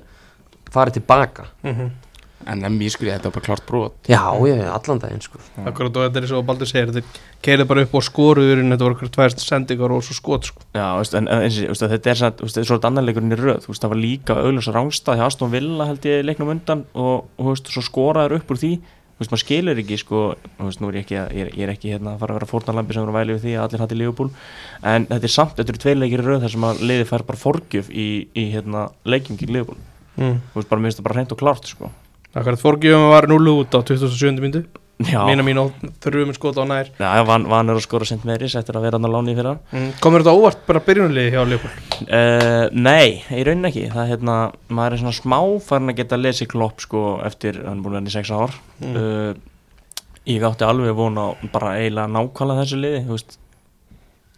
farið 0.74 0.94
tilbaka. 1.00 1.46
Mhm. 1.64 1.90
En 2.48 2.64
en 2.64 2.78
mér 2.80 2.94
skilja 2.94 3.18
þetta 3.18 3.30
var 3.30 3.36
bara 3.36 3.46
klart 3.46 3.66
brot. 3.68 3.96
Já, 4.08 4.22
já, 4.48 4.56
já, 4.56 4.70
allan 4.72 5.02
daginn 5.04 5.24
sko. 5.24 5.42
Akkurat 5.68 5.98
og 6.00 6.06
þetta 6.06 6.22
er 6.22 6.28
svo 6.30 6.42
Baldur 6.48 6.70
segir 6.70 6.94
Þeir 6.96 7.10
keirið 7.46 7.68
bara 7.68 7.84
upp 7.84 7.98
og 8.00 8.06
skoruður 8.08 8.62
Þetta 8.64 8.86
voru 8.86 8.96
okkur 8.96 9.12
tvær 9.16 9.36
sendingar 9.44 9.96
og 9.96 10.06
svo 10.08 10.16
skot 10.16 10.48
sko. 10.52 10.64
Já, 10.78 10.86
veist, 11.00 11.18
en, 11.20 11.28
en 11.28 11.44
eins 11.44 11.58
og 11.66 11.74
veist, 11.74 11.84
þetta 11.96 12.14
er 12.14 12.22
samt, 12.22 12.44
veist, 12.44 12.56
þetta 12.56 12.64
er 12.64 12.70
svolítið 12.72 12.90
annan 12.92 13.10
leikurinn 13.10 13.36
í 13.36 13.40
röð, 13.40 13.60
þú 13.66 13.74
veist, 13.74 13.84
það 13.84 13.94
var 13.94 14.02
líka 14.06 14.38
auðvitað 14.40 14.78
rángstað 14.78 15.20
hjá 15.20 15.26
Aston 15.28 15.52
Villa 15.54 15.90
held 15.90 16.08
ég 16.10 16.24
í 16.24 16.26
leiknum 16.30 16.54
undan 16.56 16.86
og, 16.94 17.28
og 17.36 17.52
veist, 17.52 17.72
svo 17.74 17.84
skoraður 17.86 18.40
upp 18.40 18.56
úr 18.56 18.62
því 18.64 18.72
þú 18.80 19.24
veist, 19.24 19.32
maður 19.34 19.44
skilur 19.44 19.82
ekki, 19.84 20.00
sko 20.00 20.24
þú 20.56 20.68
veist, 20.70 20.80
nú 20.84 20.90
er 20.90 20.98
ég 21.00 21.06
ekki, 21.06 21.18
að- 21.20 21.32
ég 21.36 21.44
er, 21.44 21.54
ég 21.60 21.66
er 21.68 21.74
ekki 21.74 21.92
hérna 21.92 22.14
að 22.16 22.22
fara 22.24 22.36
að 22.36 22.40
vera 22.40 22.52
fórnarlambi 22.54 22.96
sem 22.96 23.04
er 23.04 23.12
að 23.12 23.18
væli 23.20 23.36
við 23.36 23.44
því 23.44 23.56
að 23.56 23.64
allir 23.66 23.84
hætti 23.84 23.98
Liverpool 24.00 24.30
en 24.94 25.08
þetta 25.10 25.28
er 25.28 25.34
samt, 25.36 25.56
þetta 25.58 25.74
eru 25.74 25.82
tveir 25.84 26.00
leikir 26.00 26.24
í 26.24 26.28
röð 26.30 26.46
þar 26.46 26.54
sem 26.56 26.68
að 26.70 26.84
liði 26.88 27.08
fær 27.10 27.26
bara 27.28 27.42
forgjöf 27.44 27.90
í, 27.92 28.08
í 28.32 28.46
hérna, 28.54 28.86
mm. 29.04 30.38
þú 30.54 30.56
veist, 30.56 30.70
bara 30.70 30.80
mér 30.80 30.88
finnst 30.88 31.02
það 31.02 31.08
bara 31.10 31.18
hreint 31.20 31.36
og 31.36 31.42
klárt, 31.44 31.68
sko 31.68 31.92
Akkurat 32.38 32.62
fórgjöfum 32.62 33.10
var 33.10 33.28
0 33.32 33.50
út 33.56 33.74
á 33.74 33.80
27. 33.82 34.38
myndu 34.44 34.66
Mína 35.00 35.46
mín 35.48 35.56
og 35.62 35.72
þurfum 36.04 36.34
skot 36.36 36.58
á 36.60 36.68
nær 36.68 36.90
já 37.00 37.22
van, 37.24 37.46
vanur 37.48 37.78
að 37.80 37.86
skora 37.86 38.04
sent 38.08 38.26
meiri 38.28 38.50
eftir 38.52 38.76
að 38.76 38.84
vera 38.84 38.98
hann 39.00 39.08
að 39.08 39.14
láni 39.16 39.36
fyrir 39.38 39.48
hann 39.54 39.62
mm. 39.72 39.94
Komur 40.04 40.26
þetta 40.26 40.34
óvart 40.36 40.66
bara 40.68 40.82
byrjunarliði 40.84 41.32
hjá 41.36 41.44
Leopold 41.48 41.86
Uh, 42.00 42.68
nei, 42.76 43.22
í 43.36 43.42
raunin 43.48 43.68
ekki 43.70 43.86
það 43.92 44.02
er 44.06 44.10
hérna, 44.14 44.36
maður 44.72 44.94
er 44.98 45.02
svona 45.02 45.16
smá 45.18 45.38
farin 45.64 45.92
að 45.92 45.98
geta 46.02 46.20
lesið 46.20 46.48
klopp 46.52 46.84
sko 46.84 47.02
eftir 47.28 47.58
hann 47.64 47.80
er 47.80 47.84
búin 47.86 47.98
að 47.98 48.06
vera 48.06 48.12
í 48.12 48.16
sex 48.18 48.32
ár 48.36 48.56
Mm. 48.80 48.96
uh, 48.96 49.34
ég 50.30 50.44
átti 50.48 50.64
alveg 50.68 50.96
von 50.96 51.18
á 51.20 51.28
bara 51.52 51.74
eiginlega 51.80 52.08
nákvæmlega 52.14 52.62
þessu 52.64 52.80
liði 52.80 53.02
veist. 53.10 53.36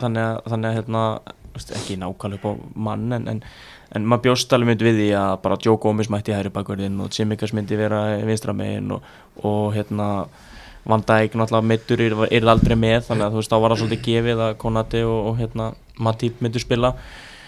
þannig 0.01 0.23
að, 0.25 0.39
þannig 0.53 0.69
að 0.71 0.77
hérna, 0.79 1.03
veist, 1.57 1.73
ekki 1.77 1.97
nákvæmlega 2.01 2.39
upp 2.41 2.47
á 2.49 2.53
mann 2.87 3.17
en, 3.17 3.27
en, 3.35 3.43
en 3.95 4.05
maður 4.07 4.29
bjóst 4.29 4.53
alveg 4.55 4.71
mynd 4.71 4.85
við 4.87 5.01
því 5.01 5.09
að 5.19 5.33
bara 5.43 5.59
Joe 5.65 5.79
Gómez 5.81 6.11
mætti 6.11 6.35
hæri 6.35 6.53
bakverðin 6.53 7.01
og 7.03 7.11
Tsimikas 7.11 7.53
myndi 7.57 7.79
vera 7.79 8.01
vinstra 8.27 8.55
megin 8.55 8.95
og, 8.95 9.11
og 9.43 9.73
hérna 9.75 10.07
Van 10.87 11.03
Dijk 11.05 11.35
náttúrulega 11.37 11.67
mittur 11.67 12.01
er, 12.01 12.15
er 12.31 12.47
aldrei 12.49 12.77
með 12.79 13.09
þannig 13.09 13.27
að 13.27 13.35
þú 13.35 13.41
veist 13.41 13.51
þá 13.51 13.57
var 13.59 13.73
það 13.73 13.81
svolítið 13.83 14.05
gefið 14.07 14.45
að 14.47 14.55
Konati 14.61 15.03
og, 15.05 15.19
og 15.29 15.35
hérna 15.41 15.73
Matip 16.01 16.39
myndu 16.41 16.61
spila. 16.61 16.95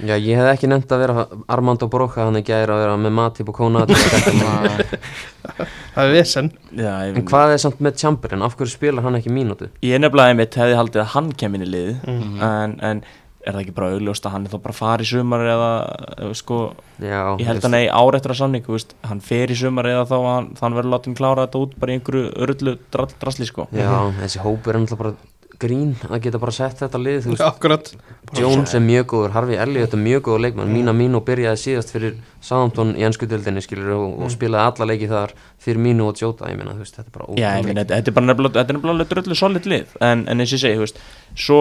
Já, 0.01 0.15
ég 0.17 0.37
hef 0.37 0.47
ekki 0.49 0.67
nefnt 0.69 0.89
að 0.93 1.03
vera 1.03 1.23
Armando 1.53 1.85
Broca 1.89 2.25
hann 2.25 2.39
ekki 2.39 2.53
að 2.55 2.63
vera 2.65 2.95
með 2.97 3.13
Matip 3.13 3.49
og 3.51 3.57
Konati 3.59 3.97
Það 5.93 6.01
er 6.01 6.13
vesen. 6.15 6.49
Já, 6.73 6.91
ég, 7.05 7.17
En 7.19 7.27
hvað 7.29 7.53
er 7.53 7.61
samt 7.61 7.81
með 7.83 7.99
Chamberlain, 8.01 8.45
af 8.45 8.57
hverju 8.57 8.73
spilar 8.73 9.05
hann 9.05 9.19
ekki 9.19 9.33
mínútu? 9.33 9.69
Ég 9.85 10.01
nefnilega 10.01 10.33
einmitt 10.33 10.57
hefði 10.57 10.79
haldið 10.79 11.03
að 11.03 11.11
hann 11.13 11.29
kemur 11.37 11.61
inn 11.61 11.67
í 11.67 11.73
liðið 11.75 12.07
mm. 12.09 12.39
en, 12.49 12.75
en 12.89 13.03
er 13.43 13.55
það 13.55 13.61
ekki 13.63 13.75
bara 13.75 13.91
augljóst 13.95 14.27
að 14.27 14.35
hann 14.37 14.47
er 14.47 14.53
þá 14.53 14.59
bara 14.63 14.77
fari 14.77 15.05
í 15.05 15.09
sumar 15.09 15.43
eða 15.43 16.31
sko, 16.39 16.59
Já, 17.03 17.19
ég 17.41 17.49
held 17.49 17.67
að 17.67 17.75
nei 17.75 17.83
ár 17.91 18.17
eftir 18.17 18.33
að 18.33 18.39
samning 18.39 18.69
veist, 18.71 18.95
hann 19.03 19.21
fer 19.23 19.51
í 19.51 19.57
sumar 19.59 19.89
eða 19.89 20.07
þá 20.07 20.15
hann, 20.23 20.49
hann 20.61 20.77
verður 20.77 20.95
látið 20.95 21.19
klára 21.19 21.45
þetta 21.47 21.63
út 21.65 21.77
bara 21.81 21.93
í 21.93 21.99
einhverju 21.99 22.25
örullu 22.45 22.77
drall, 22.93 23.11
drasli 23.21 23.49
sko. 23.49 23.67
Já, 23.75 23.91
þessi 24.21 24.43
hópur 24.43 24.75
er 24.77 24.83
náttúrulega 24.85 25.03
bara 25.03 25.15
grín 25.63 25.93
að 26.09 26.23
geta 26.25 26.39
bara 26.41 26.53
sett 26.55 26.79
þetta 26.81 26.99
lið, 26.99 27.19
þú 27.27 27.35
veist. 27.35 27.93
Jones 28.37 28.73
er 28.75 28.81
mjög 28.83 29.05
góður, 29.13 29.33
Harvey 29.35 29.59
Elliot 29.61 29.93
er 29.95 30.01
mjög 30.01 30.23
góður 30.27 30.43
leikmann 30.47 30.71
Mína 30.73 30.95
Mínu 30.97 31.21
byrjaði 31.25 31.61
síðast 31.61 31.93
fyrir 31.93 32.17
Southampton 32.43 32.95
í 32.97 33.05
ennsku 33.05 33.27
dildinni 33.29 33.63
skilur 33.63 33.93
og, 33.95 34.17
og 34.25 34.33
spilaði 34.33 34.71
alla 34.71 34.89
leiki 34.89 35.09
þar 35.11 35.35
fyrir 35.63 35.83
Mínu 35.85 36.09
og 36.09 36.19
Jota 36.19 36.49
ég 36.51 36.59
meina, 36.59 36.73
þú 36.75 36.83
veist, 36.83 36.97
þetta 36.97 37.11
er 37.11 37.15
bara 37.17 37.27
Já, 37.29 37.45
ég 37.45 37.45
ótrúlega 37.45 37.67
meina, 37.69 37.85
þetta, 37.85 37.99
þetta 37.99 38.13
er 38.13 38.17
bara 38.17 38.29
nefnilega, 38.31 39.05
er 39.05 39.11
drullu 39.13 39.39
solid 39.39 39.69
lið. 39.69 39.95
En, 40.09 40.25
en 40.27 40.43
eins 40.43 40.53
og 40.53 40.57
ég 40.57 40.63
segi, 40.65 40.79
þú 40.79 40.87
veist 40.87 41.03
svo, 41.45 41.59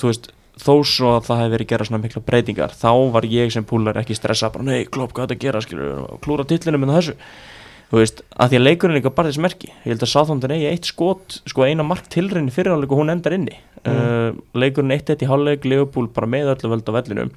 þú 0.00 0.12
veist, 0.12 0.30
þó 0.58 0.74
svo 0.86 1.14
að 1.16 1.28
það 1.28 1.40
hefði 1.42 1.54
verið 1.54 1.70
gera 1.70 1.86
svona 1.88 2.02
mikla 2.02 2.22
breytingar 2.26 2.74
þá 2.74 2.90
var 3.14 3.26
ég 3.30 3.54
sem 3.54 3.66
púlar 3.66 4.00
ekki 4.00 4.16
stressa 4.18 4.50
bara, 4.52 4.66
nei, 4.66 4.84
klopp, 4.84 5.14
hvað 5.14 5.24
er 5.24 5.30
þetta 5.30 5.38
að 5.38 5.46
gera, 5.46 5.62
skilur 5.64 6.18
klúra 6.24 6.46
tillinu 6.48 6.80
með 6.82 6.94
þessu. 6.96 7.16
Þú 7.90 7.98
veist, 7.98 8.20
að 8.38 8.52
því 8.52 8.58
að 8.58 8.66
leikurinn 8.68 8.94
er 8.94 9.00
líka 9.00 9.10
bara 9.14 9.30
þess 9.32 9.42
merki. 9.42 9.68
Ég 9.82 9.88
held 9.90 10.04
að 10.06 10.10
Sáþóndin 10.12 10.52
eigi 10.54 10.66
eitt 10.70 10.86
skot 10.86 11.40
sko 11.50 11.64
eina 11.66 11.82
mark 11.82 12.06
tilrinni 12.12 12.52
fyrirháleik 12.54 12.92
og 12.94 13.00
hún 13.00 13.10
endar 13.10 13.34
inni. 13.34 13.56
Uh, 13.82 14.36
leikurinn 14.54 14.94
eitt 14.94 15.10
eitt 15.10 15.24
í 15.24 15.30
hálfleik 15.30 15.66
Leopold 15.66 16.12
bara 16.14 16.28
með 16.30 16.52
öllu 16.52 16.70
völd 16.70 16.86
á 16.86 16.92
vellinum 17.00 17.32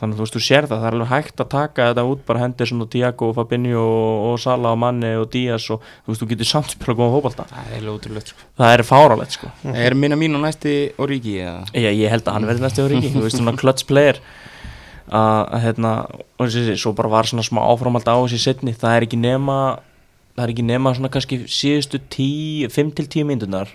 þannig 0.00 0.14
að 0.14 0.18
þú 0.18 0.24
veist, 0.24 0.36
þú 0.36 0.42
sér 0.44 0.68
það, 0.68 0.80
það 0.80 0.88
er 0.88 0.96
alveg 0.96 1.10
hægt 1.12 1.42
að 1.42 1.50
taka 1.54 1.88
þetta 1.90 2.04
út 2.10 2.24
bara 2.28 2.42
Henderson 2.42 2.84
og 2.84 2.90
Tiago 2.92 3.28
og 3.30 3.36
Fabinho 3.38 3.84
og, 3.84 4.24
og 4.30 4.40
Sala 4.42 4.72
og 4.74 4.80
Manni 4.82 5.12
og 5.20 5.28
Díaz 5.32 5.68
og 5.74 5.84
þú 5.84 6.12
veist, 6.12 6.24
þú 6.24 6.30
getur 6.32 6.50
samt 6.50 6.74
spila 6.74 6.96
góða 6.98 7.14
fótbolta. 7.14 7.46
Það 7.52 7.76
er 7.78 7.90
útrúlegt 7.92 8.32
sko. 8.32 8.48
Það 8.58 8.74
er 8.74 8.84
fárálegt 8.88 9.38
sko. 9.38 9.52
Er 9.74 9.98
minna 9.98 10.18
mín 10.18 10.34
og 10.38 10.42
næsti 10.42 10.74
Origi 10.98 11.38
eða? 11.44 11.62
ég, 11.78 11.90
ég 12.02 12.12
held 12.12 12.26
að 12.26 12.38
hann 12.38 12.50
verði 12.50 12.66
næstu 12.66 12.88
ári 12.88 13.00
þú 13.06 13.24
veist, 13.26 13.38
svona 13.38 13.56
clutch 13.58 13.86
player. 13.90 14.20
Að 15.14 15.40
að, 15.52 15.58
hérna, 15.66 15.94
og 16.40 16.48
þessi, 16.48 16.78
svo 16.80 16.94
bara 16.96 17.10
var 17.12 17.28
svona 17.28 17.44
smá 17.46 17.60
áframald 17.62 18.08
á 18.08 18.16
þessi 18.24 18.40
setni, 18.40 18.72
það 18.74 18.96
er 18.96 19.06
ekki 19.06 19.20
nema 19.20 19.58
það 20.34 20.44
er 20.44 20.52
ekki 20.54 20.66
nema 20.66 20.94
svona 20.96 21.10
kannski 21.14 21.40
síðustu 21.50 22.00
5-10 22.10 23.26
myndunar 23.28 23.70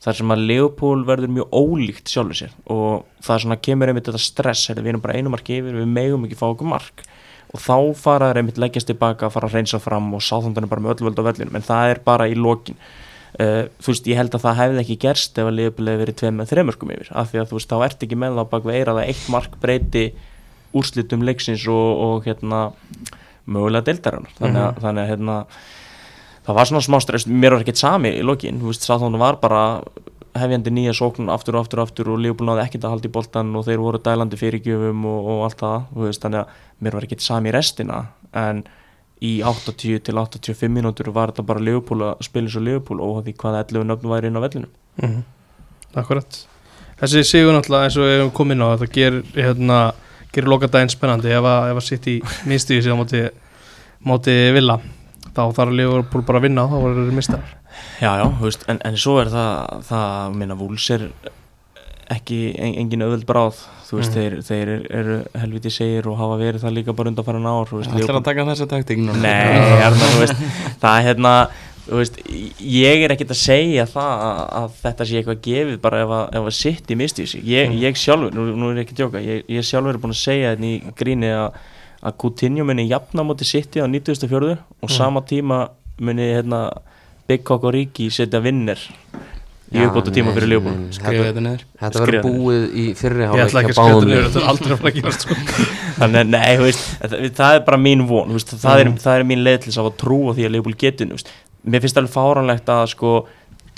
þar 0.00 0.16
sem 0.16 0.32
að 0.32 0.44
Leopold 0.48 1.06
verður 1.08 1.32
mjög 1.36 1.52
ólíkt 1.52 2.12
sjálfur 2.12 2.38
sér. 2.38 2.54
Og 2.72 3.04
það 3.24 3.42
svona 3.44 3.58
kemur 3.60 3.92
einmitt 3.92 4.08
þetta 4.08 4.22
stress, 4.22 4.70
við 4.72 4.92
erum 4.94 5.04
bara 5.04 5.18
einu 5.18 5.32
mark 5.32 5.50
yfir 5.52 5.76
við 5.76 5.90
megum 5.90 6.24
ekki 6.26 6.38
fá 6.40 6.46
okkur 6.48 6.70
mark. 6.70 7.04
Og 7.50 7.60
þá 7.60 7.76
fara 7.98 8.30
þeir 8.30 8.40
einmitt 8.40 8.60
leggjast 8.62 8.88
tilbaka, 8.88 9.30
fara 9.32 9.50
að 9.50 9.58
reynsa 9.58 9.80
fram 9.82 10.08
og 10.16 10.24
sáþöndan 10.24 10.64
er 10.64 10.72
bara 10.72 10.84
með 10.84 10.94
öll 10.94 11.08
völd 11.08 11.20
á 11.20 11.28
vellinum. 11.28 11.58
En 11.58 11.66
það 11.66 11.94
er 11.94 12.02
bara 12.06 12.28
í 12.30 12.36
lokin. 12.38 12.78
Uh, 13.30 13.68
þú 13.82 13.92
veist, 13.92 14.08
ég 14.10 14.18
held 14.18 14.34
að 14.34 14.44
það 14.46 14.58
hefði 14.58 14.82
ekki 14.84 14.98
gerst 15.04 15.38
ef 15.38 15.48
að 15.50 15.56
Leopold 15.58 15.90
hefði 15.90 16.02
verið 16.04 16.18
tveim 16.22 16.40
með 16.40 16.52
þreymörkum 16.54 16.94
yfir. 16.94 17.12
Af 17.14 17.30
því 17.30 17.42
að 17.42 17.50
þú 17.50 17.58
veist, 17.58 17.70
þá 17.70 17.84
ert 17.86 18.06
ekki 18.06 18.18
með 18.18 18.38
það 18.40 18.48
bak 18.54 18.66
við 18.66 18.78
eira 18.78 18.94
að 18.96 19.02
eitt 19.04 19.26
mark 19.34 19.58
breyti 19.62 20.04
úrslitum 20.80 21.26
leiksins 21.26 21.66
og, 21.70 21.90
og 22.06 22.26
hérna 22.26 22.62
mögulega 23.50 23.86
deildarinnar. 23.90 24.34
Þannig 24.38 24.62
að, 24.64 24.80
þannig 24.84 25.02
að 25.02 25.12
hérna, 25.12 25.36
það 26.46 26.56
var 26.56 26.70
svona 26.70 26.84
smá 26.86 26.98
stress 27.02 27.26
mér 27.26 27.56
var 27.56 27.64
ekkert 27.64 27.80
sami 27.80 28.14
í 28.18 28.22
lokin 28.26 28.60
Sáþónu 28.72 29.18
var 29.20 29.36
bara 29.42 29.62
hefjandi 30.38 30.70
nýja 30.70 30.92
sókn 30.94 31.28
aftur 31.32 31.56
og 31.58 31.64
aftur 31.64 31.80
og 31.82 31.88
aftur 31.88 32.10
og 32.12 32.20
Leopold 32.22 32.48
náði 32.48 32.62
ekkert 32.64 32.84
að 32.86 32.92
halda 32.94 33.08
í 33.08 33.14
boltan 33.16 33.48
og 33.58 33.64
þeir 33.66 33.80
voru 33.82 33.98
dælandi 33.98 34.38
fyrirgjöfum 34.38 35.06
og, 35.10 35.30
og 35.32 35.40
allt 35.48 35.58
það 35.58 35.88
þú 35.94 36.04
veist, 36.06 36.22
þannig 36.22 36.40
að 36.44 36.84
mér 36.86 36.96
var 36.96 37.06
ekkert 37.08 37.24
sami 37.24 37.50
í 37.50 37.54
restina. 37.56 37.98
En 38.38 38.60
í 39.20 39.32
80 39.44 40.04
til 40.06 40.14
85 40.22 40.70
mínútur 40.72 41.10
var 41.12 41.32
þetta 41.32 41.44
bara 41.48 41.64
Leopold 41.66 42.06
að 42.06 42.22
spila 42.24 42.52
svo 42.52 42.62
Leopold 42.62 43.02
og 43.04 43.18
því 43.26 43.34
hvaða 43.42 43.64
11 43.66 43.88
nöfnum 43.90 44.14
væri 44.14 44.30
inn 44.30 44.38
á 44.38 44.44
vellinu 44.46 44.70
Mhm. 45.00 45.20
Akkurat. 45.96 46.46
Þessi 47.00 47.24
sigur 47.24 47.54
náttúrulega 47.54 47.88
eins 47.88 47.96
og 47.96 48.04
við 48.04 48.16
hefum 48.20 48.32
komið 48.36 48.52
inn 48.52 48.62
á 48.62 48.68
þetta 48.76 48.88
gerir, 48.94 49.22
hérna, 49.34 49.78
gerir 50.32 50.48
lokadaginn 50.52 50.92
spennandi 50.92 51.30
ef 51.32 51.42
að, 51.42 51.70
að 51.74 51.80
sitt 51.86 52.06
í 52.06 52.16
minnstuði 52.46 52.82
síðan 52.84 53.00
móti, 53.00 53.22
móti 54.04 54.34
villa 54.54 54.78
þá 55.36 55.42
þarf 55.56 55.74
Liverpool 55.78 56.22
bara 56.26 56.40
að 56.40 56.46
vinna 56.48 56.64
þá 56.70 56.76
voru 56.82 57.04
þeir 57.06 57.16
mistar 57.20 57.44
Já, 58.00 58.10
já, 58.18 58.24
veist, 58.40 58.64
en, 58.68 58.80
en 58.84 58.96
svo 58.98 59.18
er 59.22 59.28
það 59.30 59.84
það, 59.88 60.34
minna, 60.40 60.56
Vúls 60.58 60.88
er 60.90 61.04
ekki 62.10 62.38
en, 62.58 62.72
engin 62.82 63.04
öðvöld 63.06 63.26
bráð. 63.28 63.60
Þú 63.86 63.98
veist, 64.00 64.10
Mhm. 64.10 64.18
þeir, 64.18 64.34
þeir 64.46 64.68
eru, 64.74 64.86
eru 65.00 65.16
helviti 65.40 65.70
segir 65.70 66.06
og 66.10 66.16
hafa 66.18 66.36
verið 66.40 66.62
það 66.64 66.74
líka 66.76 66.94
bara 66.96 67.08
undan 67.12 67.24
farin 67.26 67.46
ár 67.46 67.66
Það 67.70 67.94
Leopold- 67.94 68.20
að 68.20 68.24
taka 68.24 68.44
þessa 68.50 68.66
taktík 68.70 68.98
núna? 68.98 69.22
Nei, 69.22 70.30
það 70.82 70.98
er 70.98 71.06
hérna 71.08 71.34
veist, 71.90 72.18
ég 72.60 73.02
er 73.04 73.14
ekkert 73.14 73.32
að 73.34 73.40
segja 73.40 73.86
það 73.90 74.10
að, 74.26 74.42
að 74.60 74.74
þetta 74.82 75.06
sé 75.10 75.16
eitthvað 75.20 75.40
gefið 75.46 75.80
bara 75.82 76.02
ef 76.04 76.12
að, 76.18 76.24
ef 76.38 76.50
að 76.50 76.56
sitt 76.58 76.90
í 76.90 76.98
misti 77.00 77.26
sig. 77.26 77.42
Ég, 77.46 77.72
ég 77.82 77.96
sjálfur, 77.98 78.34
nú, 78.34 78.44
nú 78.54 78.70
er 78.70 78.78
ég 78.82 78.86
ekki 78.86 78.94
að 78.98 79.02
djóka 79.04 79.22
ég, 79.24 79.44
ég 79.50 79.66
sjálfur 79.66 79.94
er 79.96 80.02
búin 80.02 80.14
að 80.14 80.20
segja 80.22 80.52
þetta 80.54 80.70
í 80.70 80.94
gríni 81.00 81.30
að, 81.34 81.58
að 82.00 82.16
Coutinho 82.22 82.64
muni 82.64 82.86
jafna 82.88 83.24
móti 83.26 83.44
sitti 83.48 83.82
á 83.82 83.86
94. 83.88 84.54
og 84.82 84.90
sama 84.92 85.20
tíma 85.26 85.68
muni 86.00 86.30
hérna, 86.32 86.68
Big 87.28 87.44
Cock 87.44 87.64
og 87.68 87.74
Ríki 87.76 88.08
setja 88.12 88.40
vinnir 88.42 88.80
í 89.70 89.82
uppbóta 89.84 90.10
tíma 90.14 90.32
fyrir 90.34 90.48
nei, 90.50 90.86
Skrifa 90.96 91.26
Þetta 91.28 91.42
neður 91.44 91.60
þetta 91.82 92.00
verður 92.04 92.24
búið 92.24 92.64
í 92.74 92.86
fyrri 92.98 93.26
Ég 93.26 93.42
ætla 93.44 93.60
ekki 93.62 93.74
að 93.74 93.76
skrifa 93.76 93.92
þetta 93.92 94.08
liðum. 94.08 94.24
þetta 94.24 94.40
er 94.40 94.48
aldrei 94.50 94.72
að 94.72 94.80
fara 94.80 94.90
að 94.90 94.96
gerast 94.96 95.26
sko. 95.26 95.36
þannig 96.00 96.22
að 96.22 96.32
nei, 96.32 96.56
veist, 96.64 96.88
það, 97.04 97.26
það 97.38 97.58
er 97.58 97.62
bara 97.68 97.80
mín 97.84 98.06
von 98.08 98.34
veist, 98.34 98.56
það, 98.64 98.82
er, 98.82 98.90
það 99.04 99.20
er 99.20 99.28
mín 99.30 99.44
leið 99.46 99.60
til 99.66 99.70
að 99.74 99.78
hafa 99.84 99.94
trú 100.00 100.18
á 100.26 100.32
því 100.34 100.48
að 100.48 100.56
þú 100.58 101.12
veist. 101.12 101.30
mér 101.70 101.84
finnst 101.84 102.00
alveg 102.00 102.16
fáránlegt 102.16 102.72
að 102.74 102.82
sko 102.96 103.14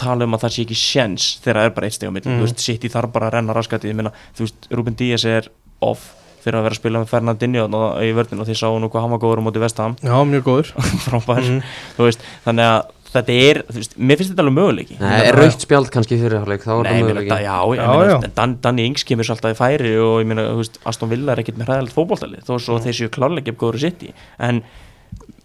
tala 0.03 0.25
um 0.25 0.35
að 0.39 0.47
það 0.47 0.55
sé 0.55 0.65
ekki 0.65 0.79
sjens 0.79 1.29
þegar 1.45 1.59
það 1.61 1.69
er 1.69 1.75
bara 1.77 1.87
eitt 1.91 1.99
steg 1.99 2.09
á 2.09 2.15
milli, 2.15 2.33
Mm. 2.33 2.57
sitt 2.57 2.85
í 2.87 2.91
þar 2.91 3.11
bara 3.13 3.29
að 3.29 3.35
renna 3.37 4.13
veist, 4.39 4.69
Ruben 4.71 4.97
Díaz 4.97 5.25
er 5.29 5.51
off 5.83 6.22
fyrir 6.43 6.59
að 6.59 6.67
vera 6.69 6.75
að 6.77 6.81
spila 6.81 7.03
með 7.05 7.13
Fernandinho 7.13 7.67
í 8.03 8.11
vörðinu 8.17 8.43
og 8.45 8.49
því 8.51 8.57
sáu 8.63 8.81
nú 8.83 8.89
hvað 8.93 9.07
hann 9.07 9.15
var 9.15 9.23
góður 9.23 9.43
á 9.43 9.47
móti 9.47 9.63
vestam, 9.63 9.95
Já, 10.03 10.17
mjög 10.27 10.43
góður. 10.49 10.73
Frábær. 11.07 11.49
Þú 11.97 12.09
veist, 12.09 12.27
þannig 12.45 12.69
að 12.73 12.91
þetta 13.13 13.35
er 13.45 13.59
þú 13.69 13.77
veist, 13.77 13.95
mér 14.01 14.17
finnst 14.21 14.31
þetta 14.33 14.43
alveg 14.47 14.55
möguleiki. 14.57 14.95
Nei, 15.03 15.17
er 15.29 15.37
raukt 15.37 15.65
spjald 15.67 15.91
kannski 15.93 16.17
hálfleik 16.23 16.63
þá 16.65 16.71
er 16.73 16.87
Nei, 16.87 16.93
það 16.93 17.03
möguleiki. 17.03 17.41
já, 17.45 17.57
ég 17.69 17.83
Já, 17.83 17.89
meina, 17.93 18.07
já. 18.15 18.31
Dan, 18.39 18.55
Danny 18.65 18.87
Ings 18.89 19.05
kemur 19.05 19.29
svo 19.29 19.35
alltaf 19.37 19.53
í 19.53 19.59
færi 19.59 19.91
og 20.01 20.15
ég 20.23 20.31
meina, 20.31 20.47
þú 20.49 20.63
veist, 20.63 20.79
Aston 20.89 21.11
Villa 21.13 21.35
er 21.37 21.43
ekkert 21.45 21.61
með 21.61 21.69
hræðilegt 21.69 21.97
fótboltalið 21.99 22.47
þó 22.49 22.55
svo 22.65 22.79
þeir 22.81 22.97
séu 23.03 23.11
klárlega 23.13 23.53
upp 23.53 23.61
góður 23.61 23.83
sitt 23.85 24.07
í 24.09 24.15
en 24.49 24.63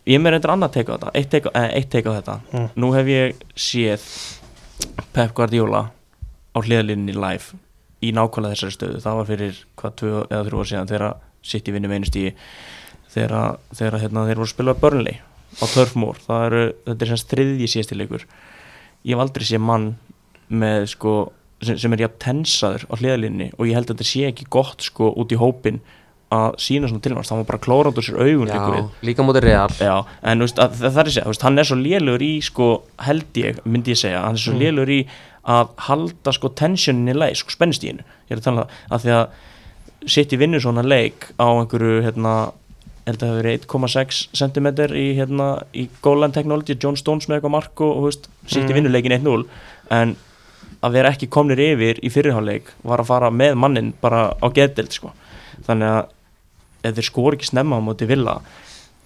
ég 0.08 0.24
með 0.24 0.38
reyndir 0.38 0.54
annað 0.56 0.78
teika 0.78 0.96
á 0.96 0.98
þetta 1.02 1.12
eitt 1.20 1.30
teika, 1.36 1.52
eh, 1.60 1.68
eitt 1.82 1.90
teika 1.92 2.16
á 2.16 2.18
þetta. 2.22 2.38
Mm. 2.56 2.70
nú 2.80 2.94
hef 2.96 3.12
ég 3.12 3.44
séð 3.60 4.08
Pep 5.12 5.36
Guardiola 5.36 5.90
á 6.56 6.58
hliðalinni 6.64 7.18
live 7.20 7.60
í 8.04 8.12
nákvæmlega 8.16 8.56
þessari 8.56 8.76
stöðu. 8.76 9.04
Það 9.04 9.20
var 9.20 9.30
fyrir 9.32 9.62
hvað 9.80 9.96
tvö 10.02 10.12
eða 10.28 10.44
þrjú 10.48 10.60
ár 10.60 10.70
síðan 10.72 10.92
þegar 10.92 11.08
sitt 11.48 11.70
í 11.70 11.74
vinnu 11.76 11.90
með 11.90 12.02
einu 12.02 12.10
stíi 12.12 12.34
þegar, 13.14 13.58
þegar 13.74 14.00
hérna, 14.04 14.26
þeir 14.28 14.42
voru 14.42 14.48
að 14.48 14.54
spila 14.54 14.78
Burnley 14.78 15.20
á 15.58 15.66
það 15.66 16.46
eru, 16.46 16.64
þetta 16.86 17.06
er 17.06 17.12
semst 17.14 17.32
þriðji 17.32 17.70
síðasti 17.72 17.98
leikur. 17.98 18.26
Ég 19.08 19.16
hef 19.16 19.24
aldrei 19.24 19.48
séð 19.48 19.64
mann 19.64 19.88
með 20.48 20.90
sko 20.94 21.14
sem, 21.64 21.78
sem 21.80 21.94
er 21.96 22.04
jafn 22.06 22.20
tensaður 22.22 22.86
á 22.92 22.94
hliðalinni 23.00 23.52
og 23.56 23.70
ég 23.70 23.78
held 23.78 23.88
að 23.90 23.96
þetta 23.96 24.10
sé 24.12 24.28
ekki 24.30 24.50
gott 24.54 24.86
sko 24.86 25.10
út 25.18 25.34
í 25.34 25.40
hópin 25.40 25.80
að 26.34 26.58
sína 26.60 26.90
svona 26.92 27.04
tilvæmst 27.06 27.32
það 27.32 27.40
var 27.40 27.48
bara 27.54 27.64
klórand 27.64 28.00
úr 28.00 28.04
sér 28.04 28.18
augun. 28.20 28.52
Já, 28.52 28.90
líka 29.08 29.24
móti 29.24 29.42
real. 29.46 29.72
Já, 29.80 29.94
en 30.28 30.44
veist, 30.44 30.60
að, 30.60 30.76
það, 30.82 30.98
það 30.98 31.02
er 31.02 31.28
veist, 31.32 31.46
hann 31.48 31.62
er 31.62 31.70
svo 31.70 31.78
lélur 31.80 32.26
í 32.26 32.34
sko, 32.44 32.68
held 33.08 33.40
ég, 33.40 33.62
myndi 33.64 33.96
ég 33.96 34.02
segja. 34.02 34.26
Hann 34.26 34.36
er 34.36 34.44
svo 34.44 34.56
mm. 34.58 34.64
lélur 34.66 34.92
í 34.92 35.00
að 35.48 35.70
halda 35.88 36.34
sko 36.36 36.50
tensionin 36.60 37.12
í 37.14 37.16
leið, 37.18 37.38
sko 37.42 37.54
spennistíðinu 37.56 38.04
ég 38.28 38.36
er 38.36 38.42
að 38.42 38.48
tala 38.50 38.66
um 38.68 38.96
að 38.98 39.04
því 39.06 39.14
að 39.18 40.10
sitt 40.14 40.34
í 40.36 40.40
vinnu 40.40 40.60
svona 40.64 40.84
leik 40.86 41.30
á 41.40 41.48
einhverju 41.48 42.02
hérna, 42.06 42.34
held 43.08 43.22
að 43.24 43.30
það 43.30 43.38
verið 43.40 43.58
1,6 43.62 44.20
cm 44.36 44.68
í 45.00 45.06
hérna, 45.18 45.48
í 45.72 45.88
Golan 46.04 46.36
Technology, 46.36 46.76
John 46.84 47.00
Stones 47.00 47.28
með 47.28 47.40
eitthvað 47.40 47.56
mark 47.56 47.84
og, 47.86 48.04
veist, 48.10 48.28
sitt 48.46 48.66
í 48.66 48.68
Mm. 48.68 48.76
vinnu 48.82 48.92
leikin 48.92 49.16
1-0 49.18 49.46
en 49.96 50.16
að 50.84 50.94
vera 51.00 51.10
ekki 51.16 51.30
komnir 51.32 51.60
yfir 51.64 52.00
í 52.04 52.12
fyrirháleik 52.14 52.70
var 52.84 53.00
að 53.02 53.08
fara 53.10 53.32
með 53.32 53.56
mannin 53.56 53.94
bara 54.02 54.34
á 54.38 54.48
getdelt 54.54 54.92
sko, 54.94 55.14
þannig 55.66 55.88
að 55.96 56.90
ef 56.92 56.96
þeir 57.00 57.08
skor 57.08 57.34
ekki 57.40 57.48
snemma 57.50 57.80
á 57.80 57.82
móti 57.82 58.06
villa 58.08 58.36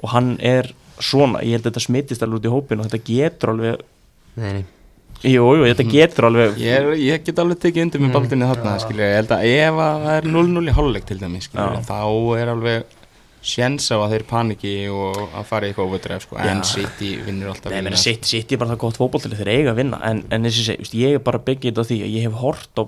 og 0.01 0.09
hann 0.11 0.33
er 0.41 0.73
svona, 1.01 1.39
ég 1.45 1.55
held 1.55 1.65
að 1.65 1.71
þetta 1.71 1.85
smittist 1.85 2.25
alveg 2.25 2.41
út 2.41 2.49
í 2.49 2.53
hópin 2.57 2.81
og 2.81 2.89
þetta 2.89 3.05
getur 3.07 3.53
alveg 3.53 3.85
Nei, 4.41 4.65
nei, 5.23 5.33
jú, 5.33 5.49
jú, 5.57 5.67
þetta 5.69 5.87
getur 5.91 6.29
alveg 6.29 6.57
Ég, 6.61 6.77
er, 6.79 6.89
ég 6.99 7.27
get 7.27 7.43
alveg 7.43 7.61
tekið 7.65 7.85
undir 7.87 8.03
með 8.05 8.15
baldinni 8.17 8.49
þarna 8.49 8.77
skilja, 8.83 9.11
ég 9.11 9.21
held 9.21 9.35
að 9.35 9.45
ef 9.51 9.83
að 9.85 10.07
það 10.07 10.17
er 10.17 10.31
0-0 10.37 10.65
í 10.65 10.75
hálfleik 10.79 11.07
til 11.09 11.19
dæmis 11.21 11.47
skilja, 11.49 11.83
þá 11.87 12.01
er 12.41 12.53
alveg 12.55 12.97
sjens 13.41 13.89
á 13.89 13.97
að 13.97 14.15
þeir 14.15 14.25
paniki 14.29 14.73
og 14.93 15.17
að 15.33 15.45
fara 15.49 15.65
í 15.65 15.71
eitthvað 15.71 15.87
óvöldræf 15.89 16.25
sko, 16.27 16.37
en. 16.41 16.63
City 16.67 17.15
vinnur 17.25 17.51
alltaf 17.55 17.73
Nei, 17.73 17.97
sitt, 17.97 18.27
sitt 18.29 18.53
ég 18.53 18.61
bara 18.61 18.75
það 18.75 18.83
gott 18.83 18.99
fótboll 19.01 19.23
til 19.23 19.33
þeir 19.33 19.49
eiga 19.55 19.73
að 19.73 19.79
vinna. 19.81 20.01
En, 20.05 20.21
en 20.29 20.49
just, 20.49 20.93
ég 20.93 21.17
er 21.17 21.23
bara 21.25 21.41
byggið 21.41 21.71
þetta 21.71 21.85
á 21.85 21.89
því 21.89 21.97
að 22.05 22.17
ég 22.19 22.27
hef 22.27 22.41
hort 22.43 22.81
á 22.81 22.83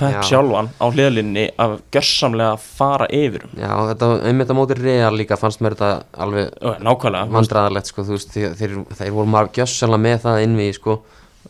Pep 0.00 0.14
Já. 0.16 0.20
sjálfan 0.30 0.70
á 0.80 0.86
hliðalinni 0.88 1.42
að 1.60 1.74
gjörsamlega 1.92 2.54
fara 2.62 3.04
yfir 3.12 3.42
um. 3.44 3.50
já, 3.60 3.72
þetta, 3.90 4.06
einmitt 4.30 4.52
á 4.52 4.56
móti 4.56 4.76
real 4.78 5.10
líka 5.12 5.36
fannst 5.36 5.60
mér 5.60 5.76
þetta 5.76 6.22
alveg 6.24 7.26
vandræðalegt 7.34 7.90
sko, 7.90 8.06
þeir, 8.08 8.54
þeir, 8.56 9.10
voru 9.12 9.28
maður 9.28 9.52
gjössanlega 9.58 10.04
með 10.06 10.22
það 10.24 10.44
inn 10.46 10.56
við 10.56 10.70
sko, 10.78 10.96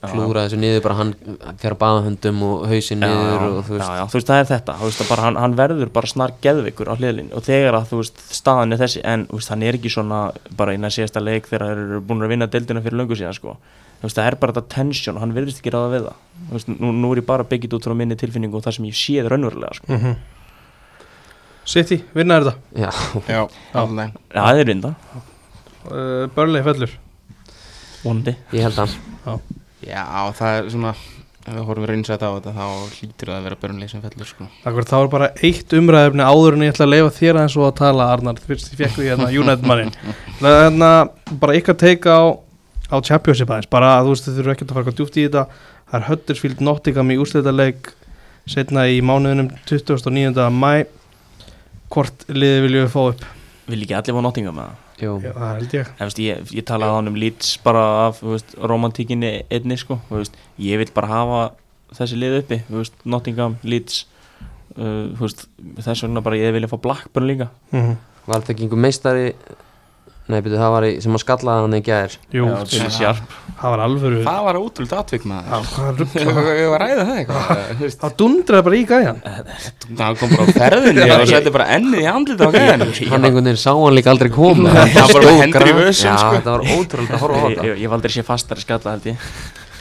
klúra 0.01 0.47
þessu 0.47 0.57
niður 0.61 0.83
bara 0.87 0.95
hann 0.97 1.11
fyrir 1.61 1.75
að 1.75 1.81
baða 1.83 2.05
höndum 2.07 2.39
og 2.47 2.63
hausinn 2.71 3.03
já, 3.05 3.11
niður 3.11 3.43
já, 3.43 3.49
og 3.51 3.67
þú 3.67 3.75
veist, 3.75 3.85
já, 3.85 3.99
já, 3.99 4.05
þú 4.09 4.17
veist 4.17 4.31
það 4.31 4.41
er 4.41 4.49
þetta 4.51 4.77
þú 4.79 4.89
veist, 4.89 5.03
að 5.05 5.11
bara, 5.13 5.25
hann, 5.27 5.37
hann 5.43 5.57
verður 5.59 5.91
bara 5.99 6.11
snar 6.13 6.33
geðvikur 6.47 6.89
á 6.89 6.95
hliðalinni 6.97 7.37
og 7.37 7.45
þegar 7.45 7.77
að 7.77 7.91
þú 7.91 8.01
veist 8.01 8.25
staðan 8.39 8.73
er 8.73 8.81
þessi 8.81 9.05
en 9.13 9.27
veist, 9.29 9.53
hann 9.53 9.67
er 9.67 9.79
ekki 9.79 9.93
svona 9.93 10.23
bara 10.57 10.77
innan 10.79 10.95
síðasta 10.95 11.21
leik 11.21 11.51
þegar 11.51 11.67
þeir 11.69 11.85
eru 11.85 12.01
búin 12.09 12.25
að 12.25 12.33
vinna 12.33 12.49
deildina 12.49 12.85
fyrir 12.87 13.01
löngu 13.03 13.21
síðan 13.21 13.37
sko. 13.37 13.57
þú 14.01 14.09
veist, 14.09 14.17
það 14.17 14.31
er 14.31 14.39
bara 14.41 14.57
þetta 14.57 14.75
tension 14.75 15.21
og 15.21 15.25
hann 15.27 15.37
verðist 15.37 15.61
ekki 15.61 15.75
ráða 15.75 15.93
við 15.93 16.09
það. 16.09 16.27
Þú 16.41 16.57
veist, 16.57 16.73
nú, 16.73 16.93
nú 16.97 17.13
er 17.13 17.21
ég 17.21 17.29
bara 17.29 17.49
byggit 17.53 17.77
út 17.77 17.85
frá 17.85 17.93
minni 18.01 18.17
tilfinningu 18.17 18.57
og 18.57 18.65
það 18.65 18.79
sem 18.79 18.89
ég 18.89 18.97
séð 18.97 19.29
raunverulega 19.29 19.77
sko. 19.77 19.99
mm 19.99 20.21
City, 21.71 22.01
vinna 22.17 22.41
þetta? 22.41 22.55
Já, 22.75 22.89
Já, 23.29 23.43
alveg 23.77 24.15
já, 24.17 24.41
það 24.41 24.63
er 24.63 24.71
vinda, 24.73 24.91
uh, 25.85 26.25
Börlei 26.35 26.65
fellur. 26.67 26.97
Vonandi. 28.03 28.35
Ég 28.57 28.65
held 28.65 28.81
að 28.81 28.97
Já, 29.87 30.05
það 30.37 30.59
er 30.59 30.71
svona 30.75 30.95
ef 31.41 31.55
við 31.57 31.65
horfum 31.65 31.87
reynsætt 31.89 32.23
á 32.23 32.31
þetta 32.37 32.53
þá 32.53 32.65
hlýtur 32.99 33.31
það 33.31 33.39
að 33.39 33.47
vera 33.47 33.59
börnleik 33.63 33.91
sem 33.91 34.03
fellur 34.05 34.29
sko. 34.29 34.47
Akkur, 34.69 34.87
það 34.91 35.03
var 35.03 35.11
bara 35.15 35.29
eitt 35.41 35.73
umræðefni 35.79 36.27
áður 36.27 36.57
en 36.57 36.65
ég 36.67 36.75
ætla 36.75 36.87
að 36.87 36.93
leifa 36.93 37.15
þér 37.17 37.39
aðeins 37.41 37.57
og 37.57 37.67
að 37.67 37.79
tala 37.81 38.09
Arnar, 38.13 38.43
fyrst 38.45 38.69
ég 38.75 38.83
fekk 38.83 38.95
því 38.99 39.09
hérna 39.09 39.31
United 39.33 39.67
mannin 39.71 39.95
hérna, 40.43 40.91
bara 41.41 41.57
ykkar 41.57 41.79
teika 41.81 42.19
á, 42.21 42.25
á 42.93 42.97
Championship 43.01 43.51
aðeins, 43.51 43.71
bara 43.73 43.95
að 43.97 44.11
þú 44.11 44.15
veist 44.15 44.29
þið 44.29 44.39
þurfum 44.41 44.55
ekki 44.55 44.67
að 44.67 44.75
fara 44.75 44.85
eitthvað 44.85 45.01
djúpt 45.01 45.17
í 45.17 45.27
þetta 45.27 45.47
það 45.91 45.99
er 46.01 46.07
Huddersfield 46.11 46.63
Nottingham 46.69 47.15
í 47.15 47.19
úrslitaleik 47.25 47.91
setna 48.51 48.87
í 48.91 49.01
mánuðunum 49.01 49.51
29. 49.65 50.47
mæ 50.61 50.73
hvort 51.91 52.29
liði 52.29 52.65
viljum 52.67 52.87
við 52.87 52.93
fá 52.93 53.03
upp 53.07 53.27
vil 53.71 53.83
ekki 53.85 53.97
allir 53.97 54.17
fá 54.17 54.25
nottinga 54.27 54.55
með 54.55 54.69
það 54.69 54.90
jú, 55.05 55.17
Já, 55.25 55.33
það 55.37 55.55
held 55.55 55.75
ég. 55.77 55.89
Ég, 55.91 56.05
veist, 56.05 56.23
ég, 56.25 56.53
ég 56.59 56.67
talaði 56.69 56.93
á 56.93 56.97
hann 56.99 57.11
um 57.11 57.19
Leeds 57.23 57.57
bara 57.65 57.85
af 58.07 58.21
veist, 58.25 58.55
romantíkinni 58.73 59.33
einni 59.51 59.79
sko, 59.81 60.01
veist, 60.11 60.37
ég 60.61 60.81
vil 60.83 60.91
bara 60.95 61.11
hafa 61.11 61.41
þessi 61.97 62.21
lið 62.21 62.39
uppi, 62.43 62.61
Nottingham, 63.05 63.57
Leeds 63.67 64.05
uh, 64.77 65.11
þess 65.81 66.05
vegna 66.05 66.23
bara 66.25 66.39
ég 66.39 66.55
vilja 66.55 66.71
fá 66.71 66.79
Blackburn 66.83 67.27
líka. 67.27 67.51
Mm 67.73 67.81
-hmm. 67.81 67.97
valþekkingu 68.31 68.77
meistari 68.77 69.35
nei, 70.29 70.41
byrju, 70.45 70.59
það 70.61 70.71
var 70.75 70.85
í, 70.87 70.91
sem 71.03 71.15
að 71.17 71.23
skallaði 71.25 71.63
hann 71.65 71.75
í 71.75 71.81
gær. 71.87 72.17
Jú, 72.35 72.45
Já, 72.47 72.57
Billy 72.71 72.91
Sharp. 72.95 73.33
það 73.61 73.71
var 73.75 73.81
alvöru 73.85 74.21
Það 74.25 74.41
var 74.47 74.59
ótrúlega 74.61 74.99
atvik 75.03 75.25
maður. 75.27 75.49
Það 75.51 75.81
var 75.85 75.95
rugl- 76.01 76.21
Ég 76.21 76.71
var 76.71 76.85
að 76.85 76.91
ræða 76.91 77.07
það 77.09 77.19
eitthvað. 77.21 77.97
Það 78.05 78.15
dundraði 78.21 78.65
bara 78.69 78.77
í 78.81 78.85
gæjan. 78.91 79.21
Það 80.01 80.19
kom 80.21 80.35
bara 80.37 80.45
á 80.45 80.55
ferðinni 80.61 81.07
og 81.17 81.27
setti 81.33 81.55
bara 81.57 81.67
ennið 81.79 82.01
í 82.05 82.09
andlita 82.15 82.47
á 82.47 82.51
gæðinu 82.55 82.91
hann 83.11 83.25
einhvern 83.27 83.49
veginn 83.51 83.61
sá 83.65 83.73
hann 83.75 83.97
líka 83.99 84.11
aldrei 84.15 84.31
koma. 84.31 84.71
Nei, 84.71 84.91
hann 84.95 85.15
bara 85.17 85.35
hendur 85.41 85.67
í 85.67 85.73
gra- 85.73 85.81
vösum, 85.81 86.11
já, 86.11 86.17
sko. 86.21 86.35
þetta 86.39 86.55
var 86.55 86.63
ótrúlega 86.77 87.17
að 87.19 87.25
horfa 87.25 87.41
á 87.41 87.47
Ég, 87.51 87.57
þetta. 87.57 87.67
ég, 87.71 87.75
ég 87.81 87.89
hef 87.91 87.97
aldrei 87.99 88.15
sé 88.15 88.23
fastari 88.31 88.61
skalla 88.65 88.95
held 88.95 89.11
ég. 89.11 89.31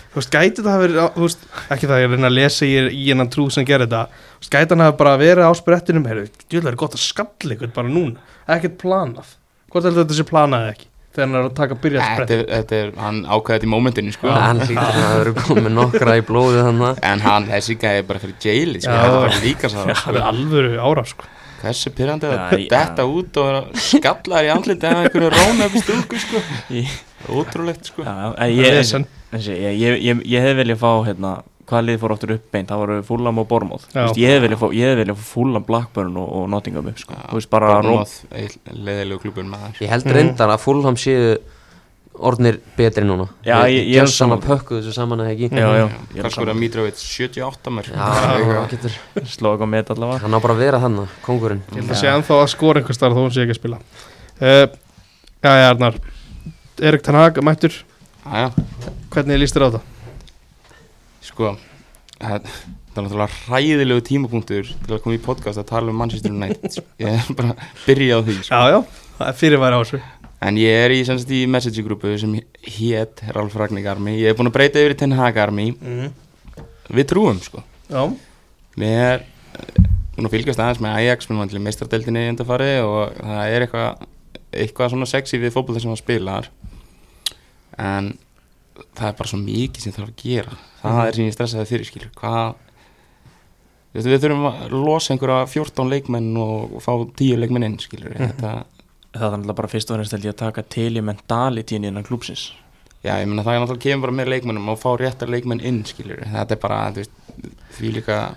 Þú 0.10 0.18
veist, 0.18 0.32
gæti 0.34 0.64
það 0.66 0.72
hafa 0.74 0.82
verið, 0.88 0.98
á- 1.06 1.14
þú 1.14 1.22
veist, 1.28 1.44
ekki 1.70 1.86
það 1.88 2.00
ég 2.02 2.04
er 2.04 2.10
að 2.10 2.14
reyna 2.18 2.30
að 2.32 2.38
lesa 2.40 2.66
í, 2.66 2.72
í 2.90 3.04
hennan 3.14 3.30
trú 3.30 3.44
sem 3.54 3.66
gerir 3.70 3.86
þetta. 3.86 4.08
Þú 4.10 4.42
veist, 4.42 4.52
gæti 4.56 4.74
hann 4.74 4.82
hafa 4.82 4.98
bara 4.98 5.12
verið 5.22 5.46
á 5.46 5.52
sprettinum 5.54 6.08
heyrðu, 6.10 6.24
djúlega 6.50 6.72
er 6.74 6.80
gott 6.82 6.96
að 6.98 7.04
skalla 7.06 7.54
ykkur 7.56 7.74
bara 7.76 7.88
núna. 7.94 8.18
Ekkert 8.50 8.80
planað, 8.82 9.36
hvort 9.70 9.88
heldur 9.90 10.04
þetta 10.06 10.18
sé 10.20 10.26
planað 10.30 10.70
ekki? 10.74 10.88
Þegar 11.10 11.26
hann 11.26 11.36
er 11.40 11.48
að 11.48 11.56
taka 11.58 11.74
að 11.76 11.80
byrja 11.84 12.00
að 12.00 12.06
Þetta 12.06 12.16
spretta 12.20 12.36
er, 12.36 12.44
þetta 12.54 12.78
er, 12.80 12.90
hann 13.02 13.20
ákveði 13.26 13.56
þetta 13.56 13.66
í 13.66 13.72
mómentinu 13.74 14.12
sko. 14.14 14.30
Hann 14.30 14.60
hlýtur 14.62 14.84
að 14.84 15.00
það 15.00 15.22
eru 15.24 15.34
komið 15.40 15.74
nokkra 15.74 16.16
í 16.20 16.24
blóðu 16.28 16.62
þannig 16.68 17.02
En 17.10 17.24
hann, 17.26 17.48
þessi 17.50 17.78
gæði 17.82 18.04
bara 18.12 18.22
fyrir 18.24 18.46
jaili 18.46 18.84
sko, 18.84 18.94
þetta 18.94 19.20
var 19.24 19.40
líka 19.44 19.72
svo 19.74 19.86
það 19.90 20.20
er 20.20 20.28
alvöru 20.30 20.76
ára 20.86 21.06
sko. 21.10 21.30
Hversu 21.60 21.92
pyrrandi 21.92 22.30
að 22.30 22.54
detta 22.72 23.06
út 23.10 23.40
og 23.42 23.48
vera 23.50 23.86
skallar 23.90 24.46
í 24.48 24.52
andliti 24.54 24.88
af 24.88 25.02
einhverju 25.02 25.32
róna 25.34 25.66
upp 25.68 25.76
í 25.76 25.82
stúku 25.84 26.22
sko. 26.24 26.44
Ótrúlegt 27.36 27.90
sko. 27.90 28.06
Já, 28.06 28.14
já, 28.14 28.30
en 28.46 28.54
ég, 28.56 28.78
ég, 29.50 29.74
ég, 29.82 29.98
ég, 30.06 30.22
ég 30.30 30.46
hef 30.46 30.56
viljað 30.62 30.80
fá 30.86 30.92
hérna, 31.10 31.34
hvað 31.70 31.86
lið 31.88 32.00
fór 32.02 32.14
áttur 32.16 32.34
upp 32.36 32.48
beint, 32.52 32.68
það 32.72 32.82
voru 32.84 32.98
Fulham 33.06 33.38
og 33.44 33.48
Já. 33.94 34.02
Veist, 34.08 34.18
ég 34.18 34.34
hef 34.34 34.42
ég 34.74 34.90
hef 34.90 34.98
viljað 35.04 35.20
fá 35.22 35.30
Fulham, 35.36 35.64
Blackburn 35.70 36.18
og, 36.18 36.34
og 36.40 36.50
Nottingham 36.50 36.88
upp 36.92 37.00
sko. 37.00 37.14
Bormoth, 37.84 38.18
leðilegu 38.74 39.22
klubun 39.24 39.50
maður 39.54 39.80
ég 39.86 39.90
held 39.94 40.06
Mhm. 40.10 40.14
reyndar 40.18 40.50
að 40.56 40.60
Fulham 40.66 40.96
séu 40.98 41.38
orðnir 42.20 42.58
betri 42.76 43.06
núna. 43.08 43.30
Já, 43.46 43.64
ég- 43.70 43.88
ég 43.88 43.96
er 43.96 44.04
gjör 44.04 44.10
sama 44.12 44.36
sammála. 44.36 44.48
pökkuð 44.50 44.82
þessu 44.84 44.94
saman 44.94 45.20
eða 45.24 45.32
ekki? 45.38 45.50
Já, 45.56 45.68
já, 45.78 45.90
ég 46.16 46.26
er 46.26 46.30
sko 46.30 46.42
er 46.50 46.54
Mitrovic, 46.60 46.96
78 47.00 47.72
mörg 47.72 47.86
já, 47.88 48.60
hann 48.60 48.68
getur. 48.70 48.92
Slóða 49.24 49.56
eitthvað 49.56 49.70
með 49.70 49.92
allavega. 49.96 50.20
Hann 50.26 50.34
á 50.36 50.40
bara 50.42 50.54
að 50.54 50.58
vera 50.60 50.80
þannig, 50.84 51.08
kongurinn 51.24 51.62
ég 51.72 51.76
held 51.80 51.92
að 51.92 52.02
sé 52.02 52.08
ennþá 52.12 52.42
að 52.44 52.50
skora 52.50 52.82
einhvers 52.82 52.98
þar 53.00 53.16
þó 53.16 53.22
hún 53.24 53.32
sé 53.32 53.46
ekki 53.46 53.56
að 53.56 53.62
spila. 53.62 53.78
Uh, 54.42 54.68
Já, 55.40 55.52
já, 55.56 55.70
Arnar. 55.72 55.96
Erik 56.82 57.02
Tanhag, 57.04 57.40
mættur, 57.42 57.72
Æja, 58.28 58.52
hvernig 59.12 59.40
líst 59.40 59.56
þér 59.56 59.64
á 59.64 59.70
það? 59.78 59.82
Sko 61.40 61.56
Það 62.20 62.48
það 62.90 62.98
er 63.00 63.06
náttúrulega 63.06 63.36
hræðilegu 63.46 64.02
tímapunktur 64.04 64.70
til 64.76 64.96
að 64.96 65.04
koma 65.06 65.16
í 65.16 65.22
podcast 65.24 65.62
að 65.62 65.70
tala 65.70 65.92
um 65.94 66.00
Manchester 66.02 66.34
United 66.34 66.74
sko. 66.74 66.84
Ég 67.00 67.14
er 67.16 67.30
bara 67.38 67.54
að 67.54 67.84
byrja 67.86 68.18
á 68.18 68.20
því 68.26 68.36
sko. 68.42 68.50
Já, 68.50 68.74
já, 68.74 69.06
það 69.20 69.30
er 69.30 69.38
fyrirværi 69.40 69.78
á 69.78 69.82
þessu 69.84 70.00
En 70.50 70.60
ég 70.60 70.82
er 70.86 70.96
í, 70.96 71.00
semst, 71.08 71.32
í 71.36 71.40
message-grúpu 71.52 72.12
sem 72.20 72.36
hét 72.76 73.24
Ralf 73.36 73.56
Ragník 73.60 73.88
Army 73.92 74.18
Ég 74.18 74.32
er 74.32 74.38
búin 74.40 74.48
að 74.52 74.56
breyta 74.56 74.80
yfir 74.80 74.96
í 74.96 75.00
Ten 75.00 75.16
Hag 75.16 75.40
Army 75.44 75.70
mm. 75.76 76.14
Við 76.96 77.10
trúum 77.12 77.40
sko 77.44 77.64
Já, 77.88 78.04
Við 78.80 78.96
er 78.96 79.24
eh, 79.24 79.82
búin 80.16 80.30
að 80.30 80.36
fylgjast 80.36 80.64
aðeins 80.64 80.84
með 80.84 80.96
Ajax 81.02 81.32
með 81.32 81.60
meistardeldinni 81.68 82.24
í 82.26 82.32
undarfari 82.34 82.72
og 82.84 83.20
það 83.20 83.56
er 83.56 83.68
eitthvað 83.68 84.08
eitthvað 84.50 84.94
svona 84.96 85.10
sexy 85.10 85.40
við 85.40 85.54
fótbolta 85.54 85.84
sem 85.84 85.92
hann 85.92 86.00
spilar 86.00 86.50
en 87.80 88.14
það 88.96 89.08
er 89.12 89.14
bara 89.20 89.30
svo 89.32 89.40
mikið 89.44 89.82
sem 89.86 89.94
þarf 89.94 90.10
að 90.10 90.24
gera 90.24 90.58
það 90.82 90.94
Mhm. 90.94 91.08
er 91.08 91.14
sem 91.20 91.26
ég 91.26 91.36
stressaði 91.38 91.68
fyrir 91.72 91.86
skilur 91.90 92.12
hvað 92.16 92.56
við 93.94 94.20
þurfum 94.22 94.46
að 94.50 94.72
losa 94.86 95.14
einhverja 95.16 95.48
14 95.50 95.90
leikmenn 95.90 96.38
og, 96.38 96.76
fá 96.84 96.92
10 97.18 97.38
leikmenn 97.42 97.66
inn 97.66 97.78
skilur 97.82 98.14
Mhm. 98.16 98.28
þetta, 98.34 98.64
Það 99.12 99.24
er 99.34 99.38
náttúrulega 99.40 99.56
bara 99.56 99.68
fyrst 99.68 99.90
og 99.90 99.96
ennast 99.98 100.14
að 100.14 100.36
taka 100.38 100.62
til 100.62 100.94
í 100.94 101.02
mentalitíni 101.02 101.88
innan 101.88 102.04
klúpsins 102.04 102.52
já 103.04 103.16
ég 103.18 103.26
meina 103.28 103.42
það 103.44 103.56
er 103.56 103.66
náttúrulega 103.66 103.82
kemur 103.82 104.02
bara 104.02 104.12
með 104.14 104.28
leikmennum 104.30 104.70
og 104.70 104.78
fá 104.80 104.98
réttar 105.00 105.28
leikmenn 105.30 105.62
inn 105.66 105.84
skilur 105.84 106.18
þetta 106.30 106.52
er 106.52 106.56
bara 106.58 106.92
veist, 106.92 107.10
því 107.74 107.94
líka 107.96 108.36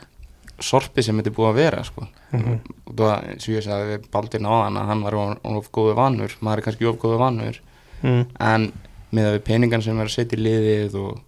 sorpi 0.59 1.03
sem 1.03 1.19
þetta 1.19 1.27
er 1.27 1.33
búið 1.37 1.51
að 1.51 1.55
vera 1.55 1.83
sko 1.85 2.09
Mhm. 2.33 2.61
og 2.87 2.95
það, 2.97 3.37
ég 3.37 3.63
sagði 3.63 3.99
við 3.99 4.09
Baldur 4.11 4.41
náðan 4.41 4.79
að 4.81 4.87
hann 4.87 5.03
var 5.03 5.15
of- 5.15 5.39
of 5.45 5.71
góðu 5.73 5.95
vanur 5.95 6.31
maður 6.41 6.59
er 6.59 6.63
kannski 6.63 6.89
of 6.89 6.97
góðu 6.97 7.19
vanur 7.19 7.59
mm. 8.03 8.27
en 8.41 8.73
með 9.13 9.29
að 9.29 9.37
við 9.37 9.45
peningan 9.49 9.85
sem 9.85 9.99
er 9.99 10.09
að 10.09 10.17
setja 10.17 10.39
í 10.39 10.43
liðið 10.47 10.97
og, 11.01 11.21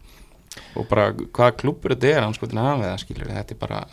og 0.78 0.88
bara 0.90 1.10
hvaða 1.12 1.58
klúpur 1.60 1.94
þetta 1.94 2.12
er 2.12 2.24
hann 2.24 2.36
sko 2.36 2.48
til 2.48 2.58
að 2.60 2.70
hafa 2.70 2.88
það 2.88 3.04
skilur 3.04 3.32
þetta 3.34 3.54
er 3.56 3.60
bara 3.60 3.84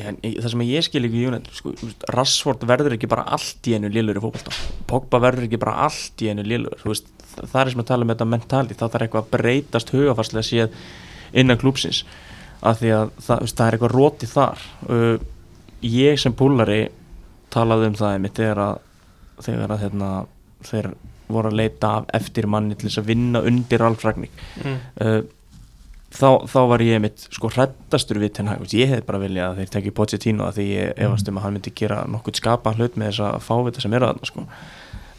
en 0.00 0.16
það 0.22 0.48
sem 0.48 0.64
ég 0.64 0.84
skil 0.86 1.04
ekki 1.04 1.20
í 1.20 1.26
United 1.28 1.56
sko, 1.56 1.72
Rashford 2.16 2.62
verður 2.68 2.96
ekki 2.96 3.10
bara 3.12 3.26
allt 3.36 3.68
í 3.68 3.74
einu 3.76 3.90
lélur 3.92 4.16
í 4.16 4.22
fótbolta. 4.24 4.54
Pogba 4.88 5.20
verður 5.20 5.48
ekki 5.48 5.60
bara 5.60 5.82
allt 5.84 6.24
í 6.24 6.30
einu 6.32 6.46
lélur 6.46 6.86
veist, 6.86 7.10
það, 7.34 7.50
það 7.52 7.60
er 7.62 7.72
sem 7.74 7.82
að 7.82 7.88
tala 7.90 8.06
um 8.06 8.12
þetta 8.14 8.28
mentali 8.32 8.76
þá 8.78 8.86
þarf 8.86 9.06
eitthvað 9.06 9.26
að 9.26 9.34
breytast 9.34 9.92
hugafarslega 9.92 10.48
séð 10.48 10.78
innan 11.42 11.60
klúpsins 11.60 12.06
af 12.62 12.80
því 12.80 12.94
að 12.96 13.12
það, 13.18 13.44
veist, 13.44 13.58
það 13.58 13.66
er 13.66 13.76
eitthvað 13.76 13.94
róti 13.98 14.30
þar. 14.30 14.64
Uh, 14.88 15.14
ég 15.84 16.20
sem 16.22 16.36
púlari 16.40 16.80
talaði 17.52 17.92
um 17.92 18.00
það 18.00 18.16
einmitt 18.16 18.40
þegar 18.40 18.64
að 18.64 18.80
þegar 19.42 19.74
að 19.74 19.82
hérna, 19.82 20.10
þeir 20.64 20.92
voru 21.34 21.50
að 21.52 21.60
leita 21.62 21.92
af 22.00 22.10
eftir 22.20 22.46
manni 22.50 22.76
til 22.78 22.88
þess 22.88 23.02
að 23.02 23.08
vinna 23.12 23.42
undir 23.48 23.80
Ralf 23.82 24.04
Ragník 24.06 24.42
Mm. 24.62 24.76
uh, 25.00 25.22
þá, 26.12 26.28
þá 26.52 26.58
var 26.68 26.82
ég 26.84 27.00
mitt 27.00 27.26
sko 27.32 27.48
hrættastur 27.48 28.20
við 28.20 28.34
Ten 28.36 28.50
Hag 28.50 28.66
ég 28.76 28.90
hef 28.92 29.04
bara 29.08 29.20
viljað 29.22 29.50
að 29.54 29.60
þeir 29.62 29.70
tekja 29.76 29.94
Pochettino 29.96 30.44
að 30.46 30.58
því 30.60 30.66
ég 30.68 30.94
efast 31.06 31.28
um 31.30 31.38
að 31.40 31.46
hann 31.46 31.56
myndi 31.56 31.72
gera 31.80 32.02
nokkuð 32.12 32.40
skapa 32.42 32.74
hlut 32.76 32.98
með 33.00 33.12
þessa 33.14 33.30
fávita 33.40 33.80
sem 33.84 33.96
er 33.96 34.06
að 34.10 34.20
sko. 34.28 34.44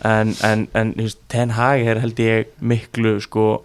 en, 0.03 0.33
en, 0.43 0.67
en 0.73 0.93
Ten 1.33 1.55
Hag 1.57 1.81
er 1.87 2.01
held 2.03 2.19
ég 2.21 2.53
miklu 2.61 3.15
sko 3.25 3.63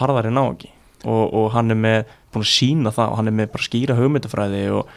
harðari 0.00 0.32
náki 0.34 0.70
og, 1.04 1.24
og 1.34 1.50
hann 1.54 1.70
er 1.70 1.78
með 1.78 1.98
búin 2.34 2.42
að 2.42 2.50
sína 2.50 2.90
það 2.94 3.10
og 3.12 3.18
hann 3.20 3.30
er 3.30 3.36
með 3.38 3.50
bara 3.54 3.68
skýra 3.68 3.98
hugmyndafræði 3.98 4.62
og 4.74 4.88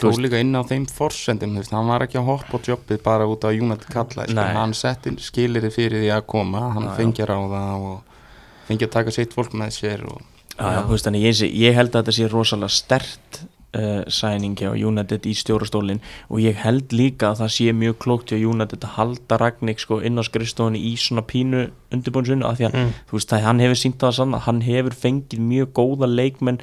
þú 0.00 0.12
líka 0.24 0.40
inn 0.40 0.54
á 0.56 0.62
þeim 0.64 0.84
forsendum 0.90 1.54
hann 1.76 1.88
var 1.92 2.04
ekki 2.06 2.18
að 2.20 2.28
hoppa 2.30 2.56
á 2.56 2.66
jobbið 2.72 3.02
bara 3.04 3.26
út 3.28 3.44
af 3.44 3.52
United 3.56 3.88
skilur, 3.92 4.34
Nei. 4.34 4.52
hann 4.56 4.74
setti 4.74 5.14
skilir 5.20 5.66
fyrir 5.74 6.00
því 6.04 6.12
að 6.16 6.26
koma 6.34 6.66
hann 6.74 6.86
Já, 6.88 6.90
já. 6.90 6.96
fengi 7.00 7.24
að 7.24 7.30
ráða 7.32 7.64
og 7.76 8.20
fengi 8.68 8.86
að 8.88 8.94
taka 8.98 9.10
sitt 9.14 9.34
fólk 9.36 9.52
með 9.54 9.74
sér 9.80 10.06
og 10.08 10.22
Já, 10.54 10.68
já, 10.70 10.84
veist, 10.86 11.06
ég, 11.18 11.40
ég 11.58 11.74
held 11.74 11.90
að 11.96 12.04
þetta 12.04 12.12
sé 12.14 12.28
rosalega 12.30 12.70
stert 12.70 13.40
uh, 13.74 14.04
sæningi 14.06 14.68
á 14.70 14.72
United 14.78 15.24
í 15.26 15.32
stjórastólin 15.34 15.98
og 16.30 16.38
ég 16.44 16.54
held 16.62 16.92
líka 16.94 17.32
að 17.32 17.40
það 17.42 17.50
sé 17.56 17.72
mjög 17.74 17.96
klókt 18.04 18.30
hjá 18.30 18.38
United 18.38 18.86
að 18.86 18.94
halda 19.00 19.38
Ragník 19.42 19.82
sko 19.82 19.98
inn 20.06 20.14
á 20.14 20.22
skrifstofunni 20.22 20.78
í 20.78 20.92
svona 20.94 21.24
pínu 21.26 21.64
undirbúinsunni 21.90 22.46
af 22.46 22.60
því 22.60 22.68
að 22.70 22.78
Mm. 22.78 22.94
veist, 23.10 23.28
það, 23.34 23.42
hann 23.48 23.60
hefur 23.66 23.80
sínt 23.82 23.98
það 23.98 24.14
sann 24.20 24.38
hann 24.46 24.60
hefur 24.62 24.94
fengið 24.94 25.42
mjög 25.42 25.72
góða 25.74 26.06
leikmenn 26.14 26.60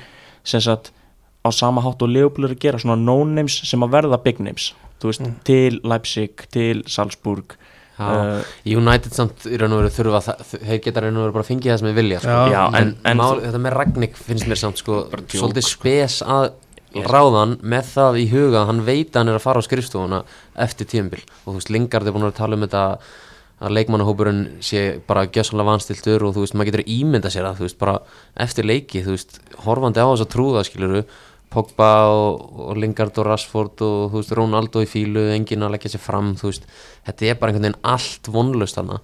sem 0.47 0.61
sagt 0.63 0.93
á 1.41 1.49
sama 1.53 1.81
hátt 1.81 2.01
og 2.01 2.09
Leopold 2.09 2.45
er 2.49 2.55
að 2.55 2.59
gera, 2.61 2.77
svona 2.79 2.97
no-names 3.01 3.61
sem 3.69 3.81
að 3.81 3.91
verða 3.95 4.21
big 4.23 4.39
names, 4.39 4.73
veist, 5.03 5.21
Mm. 5.21 5.35
til 5.43 5.79
Leipzig, 5.83 6.47
til 6.51 6.83
Salzburg 6.87 7.55
Já, 7.99 8.07
uh, 8.39 8.43
United 8.65 9.11
samt 9.13 9.45
í 9.45 9.57
raun 9.59 9.73
og 9.73 9.81
veru 9.83 9.89
þurfa 9.93 10.35
þeir 10.41 10.81
geta 10.81 11.01
raun 11.01 11.17
og 11.17 11.23
veru 11.27 11.33
bara 11.33 11.43
að 11.43 11.49
fengið 11.51 11.71
það 11.73 11.77
sem 11.79 11.87
þeir 11.89 11.95
vilja 11.99 12.19
sko. 12.19 12.37
Já. 12.51 12.61
En, 12.67 12.75
en- 12.75 12.95
en 13.05 13.17
mál, 13.17 13.41
þetta 13.41 13.59
með 13.61 13.73
Ragník 13.77 14.15
finnst 14.17 14.47
mér 14.47 14.57
samt 14.57 14.77
sko, 14.77 15.03
svolítið 15.27 15.63
sko. 15.67 15.81
spes 15.81 16.21
að 16.23 16.51
Yes. 16.93 17.05
ráðan 17.07 17.57
með 17.63 17.83
það 17.93 18.17
í 18.19 18.29
huga 18.31 18.61
að 18.63 18.65
hann 18.67 18.81
veit 18.85 19.11
að 19.11 19.15
hann 19.21 19.29
er 19.29 19.35
að 19.35 19.41
fara 19.45 19.59
á 19.61 19.63
skrifstofuna 19.63 20.23
eftir 20.57 20.85
tíumbil 20.91 21.21
og 21.45 21.53
þú 21.53 21.55
veist, 21.55 21.69
Lingard 21.69 22.07
er 22.07 22.11
búin 22.11 22.25
að 22.27 22.35
tala 22.35 22.55
um 22.57 22.61
þetta 22.67 22.97
að 23.61 23.71
leikmannahópurinn 23.77 24.41
sé 24.59 24.99
bara 25.07 25.25
gjössanlega 25.27 25.69
vanstiltur 25.69 26.23
og 26.25 26.33
þú 26.35 26.41
veist, 26.43 26.55
maður 26.57 26.71
getur 26.71 26.83
ímynda 26.89 27.29
sér 27.31 27.45
að 27.47 27.57
þú 27.61 27.67
veist, 27.67 27.77
bara 27.77 27.99
eftir 28.35 28.65
leiki, 28.65 29.03
þú 29.05 29.13
veist, 29.15 29.39
horfandi 29.63 30.01
á 30.01 30.07
þess 30.09 30.25
að 30.25 30.31
trúða 30.33 30.65
skiluru, 30.65 31.03
Pogba 31.51 31.89
og, 32.07 32.45
og 32.63 32.77
Lingard 32.79 33.17
og 33.19 33.27
Rashford 33.27 33.83
og 33.83 34.13
þú 34.13 34.21
veist, 34.21 34.35
Ronaldo 34.37 34.83
í 34.83 34.87
fílu, 34.89 35.25
enginn 35.33 35.65
að 35.67 35.75
leggja 35.75 35.95
sér 35.95 36.03
fram 36.05 36.31
þú 36.39 36.47
veist, 36.47 36.69
þetta 37.09 37.27
er 37.27 37.41
bara 37.41 37.51
einhvern 37.51 37.67
veginn 37.67 37.91
allt 37.91 38.31
vonlust 38.31 38.79
þarna. 38.79 39.01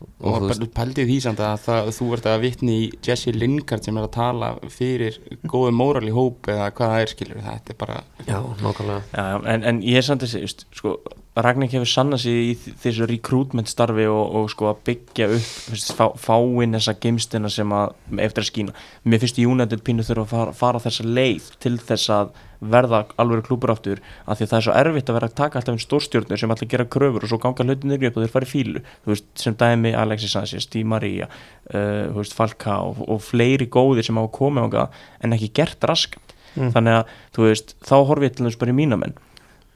Og, 0.00 0.06
þú 0.20 0.30
og 0.30 0.44
veist, 0.46 0.66
pældi 0.76 1.06
því 1.08 1.16
samt 1.26 1.42
að 1.44 1.56
það, 1.66 1.90
þú 1.98 2.06
ert 2.16 2.28
að 2.30 2.44
vitni 2.46 2.76
í 2.76 2.84
Jesse 3.04 3.34
Lingard 3.34 3.84
sem 3.84 3.98
er 3.98 4.06
að 4.06 4.14
tala 4.16 4.52
fyrir 4.72 5.18
góðu 5.50 5.74
móral 5.76 6.06
í 6.08 6.14
hóp 6.14 6.48
eða 6.52 6.70
hvað 6.76 6.94
það 6.94 7.02
er 7.02 7.12
skilur 7.14 7.42
þetta 7.48 7.74
er 7.74 7.80
bara 7.82 7.98
já, 8.24 8.38
já, 8.38 9.26
en, 9.54 9.66
en 9.72 9.82
ég 9.84 10.00
er 10.00 10.06
samt 10.06 10.24
þessi, 10.24 10.44
veist, 10.46 10.64
sko, 10.78 10.94
Ragnar 11.38 11.70
hefur 11.70 11.86
sannað 11.86 12.24
sig 12.24 12.38
í 12.42 12.74
þessu 12.82 13.06
recruitment 13.06 13.70
starfi 13.70 14.02
og, 14.10 14.32
og 14.34 14.48
sko 14.50 14.66
að 14.72 14.80
byggja 14.88 15.28
upp, 15.30 15.50
veist, 15.70 15.92
fá, 15.94 16.08
fá 16.18 16.34
inn 16.64 16.74
þessa 16.74 16.96
geimstina 16.98 17.50
sem 17.54 17.70
að, 17.70 17.92
eftir 18.26 18.42
að 18.42 18.48
skína. 18.48 18.74
Mér 19.06 19.22
finnst 19.22 19.38
United 19.38 19.84
pínu 19.86 20.02
þurfa 20.08 20.24
að 20.24 20.32
fara, 20.32 20.54
fara 20.58 20.80
þessa 20.82 21.06
leið 21.06 21.52
til 21.62 21.76
þess 21.78 22.10
að 22.16 22.32
verða 22.74 23.04
alveg 23.22 23.46
klúpur 23.46 23.72
aftur, 23.72 24.02
af 24.26 24.36
því 24.40 24.44
að 24.44 24.50
það 24.50 24.58
er 24.58 24.66
svo 24.66 24.74
erfitt 24.80 25.12
að 25.12 25.16
vera 25.16 25.28
að 25.30 25.36
taka 25.38 25.60
alltaf 25.60 25.76
einn 25.76 25.84
stórstjórnir 25.84 26.42
sem 26.42 26.52
alltaf 26.52 26.72
gera 26.74 26.88
kröfur 26.96 27.24
og 27.24 27.30
svo 27.30 27.38
ganga 27.40 27.64
hlutinir 27.64 28.04
upp 28.10 28.18
og 28.18 28.26
þeir 28.26 28.34
fara 28.34 28.48
í 28.48 28.50
fílu, 28.50 28.82
þú 29.06 29.14
veist, 29.14 29.30
sem 29.40 29.56
dæmi 29.62 29.94
Alexis 29.96 30.34
Sanchez, 30.34 30.66
Di 30.74 30.82
Maria, 30.84 31.30
uh, 31.70 32.10
veist, 32.18 32.34
Falcao 32.36 32.90
og, 32.90 33.00
og 33.06 33.22
fleiri 33.24 33.70
góðir 33.70 34.04
sem 34.04 34.18
hafa 34.20 34.34
komið 34.34 34.66
ánga 34.66 34.84
en 35.22 35.38
ekki 35.38 35.54
gert 35.62 35.88
raskat 35.88 36.36
Mm. 36.58 36.72
þannig 36.74 36.96
að 36.98 37.10
þú 37.36 37.44
veist, 37.46 37.68
þá 37.86 37.92
horfi 38.08 38.26
ég 38.26 38.32
til 38.34 38.46
þess 38.48 38.58
bara 38.58 38.72
í 38.72 38.74
mínamenn 38.74 39.12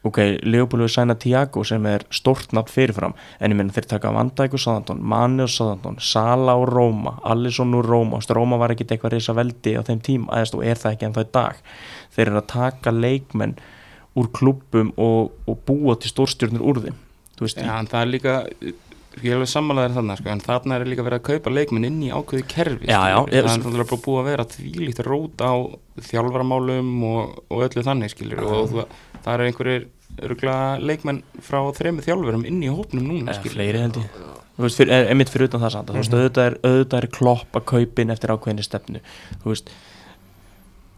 ok, 0.04 0.20
Leopold 0.44 0.84
við 0.84 0.92
sæna 0.94 1.16
Tiago 1.20 1.64
sem 1.66 1.86
er 1.88 2.04
stórt 2.12 2.52
nafn 2.56 2.72
fyrirfram 2.72 3.14
en 3.40 3.54
ég 3.54 3.58
menn 3.58 3.72
þeir 3.74 3.88
taka 3.94 4.12
Vandæk 4.14 4.56
og 4.56 4.62
Sáðantón 4.64 5.00
Mani 5.00 5.44
og 5.46 5.52
Sáðantón, 5.52 6.00
Sala 6.04 6.56
og 6.60 6.68
Róma 6.72 7.16
Alisson 7.24 7.74
og 7.78 7.86
Róma, 7.88 8.20
Róma 8.36 8.60
var 8.60 8.74
ekkit 8.74 8.94
eitthvað 8.94 9.16
risa 9.16 9.36
veldi 9.36 9.76
á 9.78 9.82
þeim 9.86 10.02
tíma, 10.04 10.32
eða 10.36 10.58
og 10.58 10.66
er 10.66 10.80
það 10.80 10.96
ekki 10.96 11.08
en 11.08 11.16
það 11.16 11.28
í 11.28 11.32
dag, 11.38 11.62
þeir 12.16 12.26
eru 12.28 12.42
að 12.42 12.50
taka 12.52 12.94
leikmenn 12.94 13.56
úr 14.14 14.30
klubbum 14.34 14.92
og, 15.00 15.32
og 15.48 15.62
búa 15.66 15.96
til 15.98 16.12
stórstjörnur 16.12 16.64
úr 16.64 16.82
þeim 16.84 17.00
veist, 17.40 17.58
Já, 17.58 17.72
en 17.80 17.90
það 17.90 18.02
er 18.02 18.12
líka 18.12 18.34
ég 19.22 19.30
er 19.30 19.38
alveg 19.38 19.50
sammálaðir 19.50 19.96
þannig 19.96 20.20
sko, 20.20 20.30
en 20.32 20.44
þarna 20.44 20.76
er 20.78 20.88
líka 20.90 21.04
verið 21.06 21.20
að 21.20 21.26
kaupa 21.28 21.52
leikminn 21.52 21.86
inn 21.88 21.98
í 22.06 22.12
ákveði 22.14 22.46
kerfi 22.50 22.88
Já, 22.90 23.00
já, 23.10 23.18
það 23.22 23.36
er 23.40 23.48
náttúrulega 23.50 23.98
búið 24.04 24.20
að 24.20 24.30
vera 24.30 24.46
þvílíkt 24.54 25.02
rót 25.06 25.44
á 25.44 25.52
þjálfaramálum 26.08 26.94
og, 27.10 27.36
og 27.48 27.66
öllu 27.68 27.84
þannig 27.86 28.14
skilur 28.14 28.42
og 28.44 28.72
þú, 28.72 28.86
það 29.24 29.36
eru 29.36 29.48
einhverjir 29.50 29.86
örgulega 30.22 30.78
leikmenn 30.82 31.22
frá 31.42 31.60
þremur 31.76 32.06
þjálfurum 32.06 32.46
inn 32.48 32.62
í 32.62 32.70
hópnum 32.70 33.08
núna 33.08 33.34
eða 33.34 33.54
fleiri 33.54 33.82
held 33.82 33.98
ég. 34.02 34.20
Þú 34.54 34.62
veist, 34.62 34.78
fyrir, 34.78 35.08
einmitt 35.10 35.32
fyrir 35.32 35.48
utan 35.48 35.64
það 35.64 35.72
samt. 35.74 35.90
Þú 35.90 35.98
veist, 35.98 36.14
auðvitað 36.14 36.46
er, 36.46 36.56
auðvitað 36.62 37.00
er 37.00 37.08
klopp 37.16 37.58
að 37.58 37.66
kaupin 37.72 38.14
eftir 38.14 38.30
ákveðinni 38.30 38.66
stefnu. 38.66 39.02
Þú 39.42 39.50
veist 39.50 39.72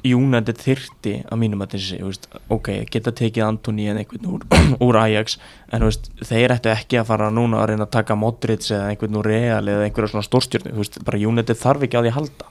United 0.06 0.58
þyrti 0.60 1.14
að 1.24 1.40
mínum 1.40 1.62
að 1.64 1.76
þessi 1.76 1.98
veist, 2.04 2.26
ok, 2.52 2.68
geta 2.92 3.12
tekið 3.16 3.46
Antoni 3.46 3.88
en 3.90 4.00
einhvern 4.02 4.28
úr, 4.34 4.44
úr 4.86 4.98
Ajax 5.00 5.38
en 5.70 5.82
þú 5.82 5.88
veist, 5.88 6.10
þeir 6.28 6.54
ættu 6.56 6.70
ekki 6.72 7.00
að 7.00 7.08
fara 7.10 7.30
núna 7.34 7.62
að 7.62 7.72
reyna 7.72 7.86
að 7.88 7.94
taka 7.96 8.18
Modric 8.18 8.68
eða 8.68 8.90
einhvern 8.92 9.18
úr 9.20 9.30
Real 9.30 9.62
eða 9.64 9.86
einhverja 9.86 10.12
svona 10.12 10.26
stórstjörnu, 10.26 10.74
þú 10.74 10.84
veist, 10.84 11.00
bara 11.08 11.22
United 11.30 11.60
þarf 11.62 11.86
ekki 11.86 11.98
á 11.98 12.02
því 12.04 12.12
að 12.12 12.18
halda. 12.20 12.50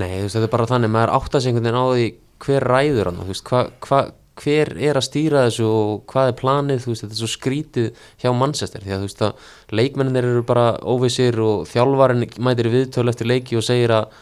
Nei, 0.00 0.08
þú 0.16 0.24
veist, 0.24 0.38
þetta 0.38 0.48
er 0.48 0.54
bara 0.56 0.70
þannig, 0.70 0.94
maður 0.96 1.14
áttast 1.18 1.50
einhvern 1.50 1.68
veginn 1.68 1.80
á 1.80 1.86
því 1.90 2.08
hver 2.46 2.68
ræður 2.72 3.10
hann, 3.10 3.20
þú 3.20 3.28
veist, 3.30 3.46
hva, 3.50 3.62
hva, 3.86 4.00
hver 4.40 4.72
er 4.80 4.98
að 4.98 5.06
stýra 5.06 5.44
þessu 5.46 5.66
og 5.68 6.04
hvað 6.10 6.30
er 6.30 6.36
planið, 6.38 6.82
þú 6.84 6.92
veist, 6.92 7.04
þetta 7.04 7.16
er 7.16 7.20
svo 7.20 7.30
skrítið 7.30 7.88
hjá 8.22 8.30
Manchester, 8.36 8.84
því 8.84 8.94
að 8.94 9.02
þú 9.02 9.08
veist 9.08 9.24
að 9.26 9.50
leikmenninir 9.80 10.28
eru 10.30 10.44
bara 10.48 10.66
óvissir 10.80 11.38
og 11.44 11.66
þjálfarinn 11.70 12.26
mætir 12.46 12.70
viðtölu 12.72 13.12
eftir 13.12 13.30
leiki 13.30 13.58
og 13.60 13.66
segir 13.66 13.94
að, 13.96 14.16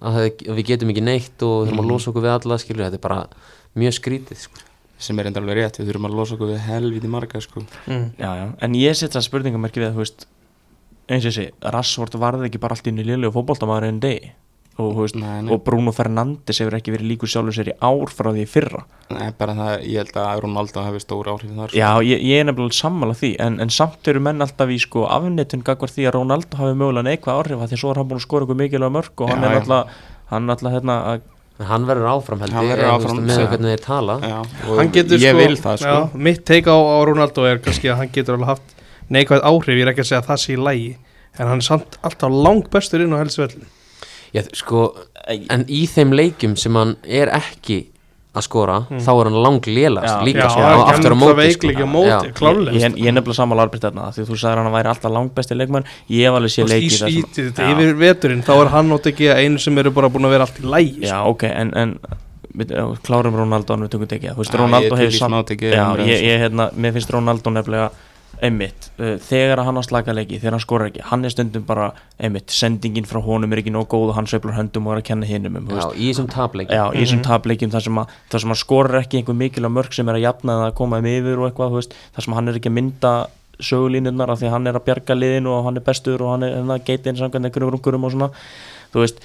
að, 0.00 0.20
við 0.46 0.64
getum 0.72 0.94
ekki 0.94 1.04
neitt 1.04 1.44
og 1.46 1.68
þurfum 1.68 1.84
að 1.84 1.92
losa 1.92 2.10
okkur 2.12 2.26
við 2.26 2.34
alla, 2.36 2.60
skilur, 2.62 2.86
þetta 2.86 3.00
er 3.00 3.04
bara 3.04 3.20
mjög 3.78 3.98
skrítið, 4.00 4.42
sko. 4.46 4.66
sem 4.98 5.20
er 5.20 5.30
enda 5.30 5.42
alveg 5.42 5.60
rétt, 5.60 5.78
við 5.82 5.92
þurfum 5.92 6.08
að 6.08 6.18
losa 6.22 6.38
okkur 6.38 6.52
við 6.54 6.64
helviti 6.66 7.12
marga 7.12 7.44
sko. 7.44 7.64
mm. 7.86 8.10
já, 8.18 8.30
já. 8.40 8.44
en 8.64 8.80
ég 8.80 8.98
set 8.98 9.14
það 9.14 9.28
spurningamerki 9.28 9.84
við 9.84 9.90
að, 9.90 9.96
þú 9.98 10.04
veist, 10.06 10.28
eins 11.08 11.24
og 11.24 11.32
þessi, 11.32 11.48
Rashford 11.76 12.20
varði 12.20 12.48
ekki 12.48 12.60
bara 12.62 12.76
allt 12.76 12.88
inn 12.90 13.00
í 13.00 13.06
liðlegu 13.06 13.36
fótboltamaður 13.36 13.92
en 13.92 14.00
degi 14.02 14.32
og, 14.78 14.92
veist, 15.00 15.16
Nei, 15.18 15.40
nei. 15.42 15.50
og 15.54 15.62
Bruno 15.66 15.90
Fernandes 15.94 16.60
hefur 16.62 16.76
ekki 16.78 16.92
verið 16.94 17.08
líkur 17.12 17.30
sjálfur 17.32 17.56
sér 17.56 17.70
í 17.72 17.76
ár 17.82 18.12
frá 18.14 18.28
því 18.30 18.44
í 18.44 18.50
fyrra 18.50 18.84
Nei, 19.10 19.30
bara 19.38 19.54
það, 19.58 19.72
ég 19.90 20.04
held 20.04 20.18
að 20.22 20.42
Ronaldo 20.44 20.84
hefur 20.86 21.02
stór 21.02 21.30
áhrif 21.32 21.54
þar 21.56 21.72
sko. 21.72 21.78
Já, 21.80 21.88
ég, 22.06 22.22
ég 22.28 22.42
er 22.42 22.46
nefnilega 22.50 22.78
sammála 22.78 23.16
því 23.18 23.32
en, 23.46 23.56
en 23.64 23.72
samt 23.74 24.10
eru 24.12 24.22
menn 24.22 24.44
alltaf 24.46 24.70
í 24.70 24.78
sko 24.84 25.06
afnettun 25.10 25.64
gagvar 25.66 25.90
því 25.94 26.06
að 26.10 26.14
Ronaldo 26.20 26.60
hafi 26.60 26.76
mögulega 26.78 27.08
neikvað 27.10 27.40
áhrif 27.42 27.64
af 27.64 27.72
því 27.72 27.78
að 27.78 27.82
svo 27.82 27.90
er 27.94 28.00
hann 28.02 28.08
búin 28.12 28.20
að 28.22 28.26
skora 28.28 28.46
ykkur 28.48 28.60
mikilvæg 28.62 28.94
mörg 28.98 29.24
og 29.26 29.32
hann 29.34 29.42
Já, 29.42 29.48
er 29.48 29.56
já. 29.56 29.60
alltaf 29.64 29.98
hann 30.30 30.46
er 30.48 30.56
alltaf 30.58 30.76
hérna 30.78 31.00
að 31.14 31.26
En 31.58 31.66
hann 31.66 31.86
verður 31.88 32.06
áfram 32.12 32.38
held 32.44 32.52
Hann 32.54 32.68
ég, 32.68 32.70
verður 32.70 32.84
eða, 32.86 32.90
þú 32.92 33.02
áfram, 33.02 33.16
veist, 33.18 33.40
með 33.40 33.48
hvernig 33.50 33.72
þeir 33.72 33.80
tala. 33.82 34.14
Já, 34.22 34.36
og 34.70 34.76
hann 34.78 34.90
getur 34.94 35.18
ég 35.18 35.32
sko, 35.32 35.38
vil 35.40 35.56
það 35.58 35.80
sko. 35.82 35.94
já, 35.96 36.20
mitt 36.28 36.44
teik 36.46 36.68
á, 36.70 36.76
á 36.78 36.98
Ronaldo 37.08 37.46
er 37.50 37.58
kannski 37.64 37.90
að 37.90 37.96
hann 37.98 38.12
getur 38.14 38.36
alveg 38.36 38.50
haft 38.52 38.76
neikvæð 39.10 39.42
áhrif, 39.50 39.74
ég 39.74 39.82
er 39.82 39.90
ekki 39.90 40.04
að 40.04 40.08
segja 40.12 40.20
að 40.22 40.28
það 40.28 40.38
sé 40.44 40.54
í 40.54 40.60
lægi 40.68 40.92
en 41.34 41.50
hann 41.50 41.58
er 41.58 41.66
samt 41.66 41.98
alltaf 42.06 42.36
langt 42.46 42.70
bestur 42.70 43.02
inn 43.02 43.10
á 43.10 43.18
helstu 43.18 43.48
Já, 44.36 44.42
sko, 44.56 44.82
en 45.28 45.64
í 45.68 45.84
þeim 45.88 46.12
leikjum 46.18 46.56
sem 46.60 46.74
hann 46.76 46.96
er 47.04 47.30
ekki 47.38 47.86
að 48.38 48.44
skora, 48.44 48.74
þá 49.02 49.08
er 49.18 49.28
hann 49.30 49.38
lang 49.42 49.64
lélast 49.66 50.20
líka, 50.22 50.44
já, 50.44 50.50
sko, 50.52 50.60
hann 50.62 50.82
aftur 50.92 51.14
á 51.14 51.18
móti, 51.18 51.70
á 51.74 51.88
móti, 51.90 52.28
ég, 52.76 52.92
ég 53.00 53.08
er 53.08 53.14
nefnilega 53.16 53.38
sammála 53.40 53.64
arbeitt 53.66 53.82
þarna 53.88 54.10
því 54.14 54.26
þú 54.28 54.36
sagðir 54.38 54.60
hann 54.60 54.68
að 54.68 54.76
væri 54.76 54.90
alltaf 54.92 55.14
langt 55.16 55.32
besti 55.34 55.56
leikmann 55.58 55.88
ég 56.12 56.28
hef 56.28 56.36
alveg 56.38 56.52
sé 56.54 56.62
í 56.62 56.68
leiki 56.68 56.90
þar 56.92 56.98
sem- 57.00 57.16
svítið, 57.16 57.48
Já. 57.56 57.72
yfir 57.72 57.96
veturinn 58.04 58.44
þá 58.46 58.52
er 58.60 58.70
hann 58.76 58.92
átt 58.94 59.08
ekki 59.10 59.30
einu 59.32 59.58
sem 59.64 59.78
eru 59.82 59.90
bara 59.96 60.08
búin 60.12 60.28
að 60.28 60.36
vera 60.36 60.46
allt 60.46 60.60
í 60.60 60.68
lægi 60.76 61.08
Já, 61.08 61.18
ok, 61.26 61.42
en, 61.50 61.72
en 61.82 61.98
klárum 63.08 63.36
Ronaldo 63.36 63.74
en 63.74 63.86
við 63.86 63.90
tökum 63.96 64.08
tekið 64.12 64.36
þú 64.36 64.44
veist, 64.44 64.54
ég 64.54 64.88
til 64.88 64.98
hefur 64.98 65.08
í 65.08 65.18
samt 65.18 65.32
smá 65.32 65.42
tekið 65.48 65.74
Já, 65.74 65.82
umræðu, 65.88 66.06
ég, 66.12 66.18
sko. 66.20 66.28
ég, 66.28 66.40
hérna, 66.44 66.68
mér 66.76 66.94
finnst 66.96 67.10
Ronaldo 67.16 67.50
nefnilega 67.54 67.90
einmitt, 68.44 68.88
uh, 68.98 69.16
þegar 69.22 69.62
hann 69.66 69.80
á 69.80 69.82
slaka 69.86 70.14
leiki 70.14 70.38
þegar 70.38 70.56
hann 70.56 70.64
skorar 70.64 70.90
ekki, 70.90 71.04
hann 71.10 71.26
er 71.26 71.34
stundum 71.34 71.64
bara 71.68 71.88
einmitt, 72.18 72.52
sendingin 72.54 73.08
frá 73.08 73.20
honum 73.24 73.52
er 73.54 73.62
ekki 73.62 73.72
nóg 73.74 73.88
góð 73.92 74.12
og 74.12 74.18
hann 74.18 74.28
sveiflar 74.30 74.56
höndum 74.58 74.88
og 74.88 74.94
er 74.96 75.02
að 75.02 75.08
kenna 75.10 75.28
hinum 75.28 75.58
um, 75.60 75.72
Já, 75.72 75.88
í 75.94 76.10
þessum 76.10 76.28
tapleik 76.32 76.72
Já, 76.72 76.84
í 76.92 77.02
þessum 77.02 77.24
tapleikjum 77.26 77.74
þar 77.74 77.86
sem, 77.88 78.02
að, 78.02 78.14
þar 78.32 78.44
sem 78.44 78.54
hann 78.54 78.62
skorar 78.62 79.00
ekki 79.02 79.20
einhver 79.20 79.38
mikilvæg 79.42 79.74
mörg 79.78 79.98
sem 79.98 80.12
er 80.12 80.20
að 80.20 80.26
jafna 80.26 80.58
eða 80.58 80.70
að 80.70 80.78
koma 80.80 81.02
þeim 81.02 81.10
yfir 81.16 81.42
og 81.42 81.50
eitthvað, 81.50 81.76
veist, 81.80 81.98
þar 82.16 82.28
sem 82.28 82.38
hann 82.38 82.52
er 82.52 82.60
ekki 82.60 82.72
að 82.72 82.78
mynda 82.78 83.14
sögulínurnar 83.58 84.30
af 84.30 84.40
því 84.40 84.48
að 84.48 84.54
hann 84.54 84.70
er 84.70 84.78
að 84.78 84.86
bjarga 84.86 85.16
liðinu 85.18 85.54
og 85.56 85.64
hann 85.66 85.80
er 85.80 85.86
bestur 85.86 86.22
og 86.22 86.36
hann 86.36 86.46
er 86.46 86.54
hérna, 86.60 86.78
geitinn 86.86 87.18
samkvæmt 87.18 87.48
einhverjum 87.48 87.74
rungurum 87.74 88.06
og 88.06 88.14
svona 88.14 88.30
þú 88.92 89.02
veist, 89.02 89.18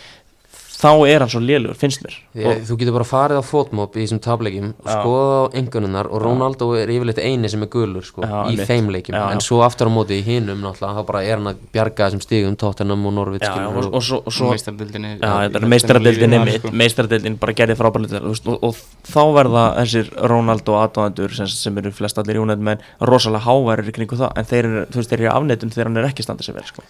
þá 0.84 0.90
er 1.08 1.24
hann 1.24 1.32
svo 1.32 1.42
lélugur, 1.44 1.78
finnst 1.80 2.04
mér. 2.04 2.18
Ég, 2.38 2.64
þú 2.68 2.78
getur 2.82 2.96
bara 2.98 3.08
farið 3.08 3.40
á 3.40 3.44
fótmóp 3.48 3.96
í 3.96 4.04
þessum 4.04 4.20
tapleikjum 4.24 4.74
og 4.74 4.90
skoða 4.92 5.38
á 5.40 5.44
engununar 5.62 6.10
og 6.12 6.24
Ronaldo 6.24 6.70
er 6.78 6.92
yfirleitt 6.92 7.22
eini 7.24 7.52
sem 7.52 7.64
er 7.64 7.72
gulur 7.72 8.06
sko, 8.06 8.26
Já, 8.28 8.52
í 8.52 8.60
þeim 8.60 8.92
leikjum. 8.94 9.16
Já, 9.16 9.26
en 9.32 9.44
svo 9.44 9.62
aftur 9.66 9.88
á 9.88 9.92
móti 9.96 10.20
í 10.20 10.26
hinum 10.26 10.60
náttúrulega 10.64 11.00
þá 11.00 11.08
bara 11.08 11.24
er 11.24 11.40
hann 11.40 11.52
að 11.54 11.62
bjarga 11.74 12.10
þessum 12.10 12.24
stigum 12.26 12.58
Tottenham 12.60 13.08
og 13.08 13.38
já, 13.40 13.54
og, 13.68 13.88
og 13.94 14.04
svo, 14.04 14.20
og 14.26 14.34
svo 14.36 14.52
meistaradeildinni 14.52 15.14
Já, 15.18 15.32
þetta 15.48 15.72
meistaradeildin 15.74 16.38
einmitt, 16.38 16.68
meistaradeildin 16.84 17.40
bara 17.42 17.56
gerði 17.58 17.78
frábærlega 17.80 18.22
og, 18.28 18.42
og, 18.50 18.68
og 18.70 18.82
þá 19.08 19.22
verða 19.38 19.64
þessir 19.80 20.12
Ronaldo 20.32 20.78
aðdóðandur 20.82 21.38
sem, 21.38 21.50
sem 21.52 21.82
eru 21.82 21.94
flest 21.96 22.20
allir 22.22 22.42
jónætt 22.42 22.64
menn 22.64 22.84
rosalega 23.02 23.48
háværir 23.48 23.92
í 23.92 23.96
kringu 23.96 24.20
það 24.20 24.38
en 24.40 24.52
þeir 24.52 24.70
eru, 24.70 24.86
þú 24.92 25.02
veist, 25.02 25.14
þeir 25.14 25.20
eru 25.22 25.30
í 25.30 25.34
afneitun 25.34 25.74
þegar 25.74 25.92
hann 25.92 26.02
er 26.04 26.10
ekki 26.12 26.26
standað 26.26 26.50
sér 26.50 26.60
vel 26.60 26.70
sko. 26.70 26.86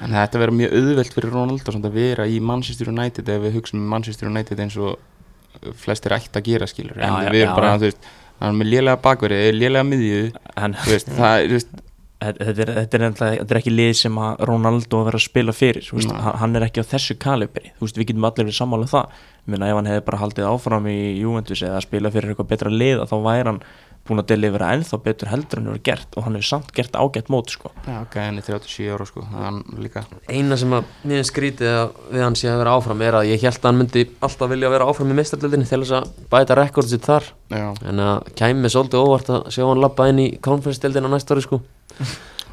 En 0.00 0.14
þetta 0.16 0.40
verður 0.40 0.58
mjög 0.62 0.78
auðvelt 0.78 1.16
fyrir 1.16 1.34
Ronaldo 1.34 1.76
að 1.76 1.92
vera 1.96 2.26
í 2.28 2.40
Manchester 2.40 2.88
United 2.92 3.28
ef 3.28 3.44
við 3.44 3.58
hugsaum 3.58 3.82
um 3.82 3.92
Manchester 3.92 4.30
United 4.30 4.62
eins 4.64 4.78
og 4.80 4.96
uh, 4.96 5.70
flestir 5.76 6.16
ætti 6.16 6.40
að 6.40 6.48
gera 6.48 6.70
skilur 6.70 6.96
en 6.96 7.04
Já, 7.04 7.26
já, 7.26 7.30
við 7.34 7.44
erum 7.44 7.60
bara, 7.60 7.76
þú 7.76 7.90
veist 7.90 8.10
hann 8.40 8.54
er 8.54 8.58
með 8.62 8.72
lélega 8.72 9.00
bakverði, 9.04 9.52
lélega 9.52 9.86
miðju 9.86 10.20
en 10.56 10.76
veist, 10.86 11.10
það 11.12 11.46
veist, 11.52 11.74
þetta 12.20 12.44
er, 12.44 12.70
þetta, 12.78 12.98
er, 12.98 13.04
þetta 13.18 13.54
er 13.54 13.58
ekki 13.60 13.72
lið 13.74 13.92
sem 14.00 14.16
að 14.20 14.42
Ronaldo 14.48 15.02
verður 15.06 15.20
að 15.20 15.26
spila 15.26 15.54
fyrir 15.56 15.90
veist, 15.92 16.14
hann, 16.40 16.56
er 16.56 16.66
ekki 16.66 16.84
á 16.84 16.90
þessu 16.94 17.16
kalibri 17.20 17.72
við 17.80 18.06
getum 18.10 18.26
allir 18.28 18.46
verið 18.46 18.56
sammála 18.56 18.88
um 18.88 18.92
það. 18.92 19.20
Ég 19.40 19.54
meina, 19.54 19.70
ef 19.70 19.78
hann 19.78 19.90
hefði 19.90 20.06
bara 20.08 20.20
haldið 20.20 20.48
áfram 20.50 20.88
í 20.90 20.98
Juventus 21.20 21.62
eða 21.66 21.80
spila 21.84 22.12
fyrir 22.12 22.32
eitthvað 22.32 22.50
betra 22.52 22.72
lið 22.72 23.04
þá 23.08 23.16
væri 23.24 23.48
hann 23.48 23.62
búin 24.10 24.22
að 24.22 24.28
delivera 24.32 24.72
ennþá 24.76 24.98
betur 25.04 25.30
heldur 25.30 25.60
en 25.60 25.70
hefur 25.70 25.82
gert 25.88 26.16
og 26.18 26.26
hann 26.26 26.36
hefur 26.38 26.48
samt 26.50 26.72
gert 26.76 26.98
ágætt 26.98 27.30
mót 27.32 27.54
sko. 27.54 27.72
já, 27.86 27.96
ok, 28.02 28.16
hann 28.20 28.40
er 28.40 28.46
37 28.46 28.90
ára 28.94 29.06
sko, 29.08 29.24
hann 29.32 29.62
líka 29.80 30.04
eina 30.28 30.58
sem 30.60 30.74
að 30.76 30.90
mér 31.10 31.26
skrítið 31.28 31.70
að 31.70 31.94
við 32.10 32.26
hann 32.26 32.38
sé 32.38 32.50
að 32.50 32.60
vera 32.64 32.76
áfram 32.76 33.04
er 33.06 33.18
að 33.20 33.30
ég 33.30 33.46
held 33.46 33.60
að 33.60 33.68
hann 33.70 33.80
myndi 33.80 34.06
alltaf 34.28 34.52
vilja 34.52 34.72
vera 34.74 34.90
áfram 34.90 35.14
í 35.14 35.18
meistardöldinni 35.20 35.70
til 35.70 35.82
þess 35.84 35.96
að 36.00 36.12
bæta 36.34 36.58
rekord 36.58 36.90
sitt 36.90 37.06
þar. 37.06 37.30
Já, 37.50 37.66
en 37.90 38.04
að 38.04 38.30
kæmi 38.38 38.70
svolítið 38.72 39.04
óvart 39.06 39.32
að 39.34 39.50
sjá 39.54 39.64
hann 39.66 39.82
labba 39.82 40.08
inn 40.12 40.22
í 40.22 40.28
konferensdeldina 40.42 41.10
næsta 41.10 41.36
ári 41.36 41.46
sko. 41.46 41.62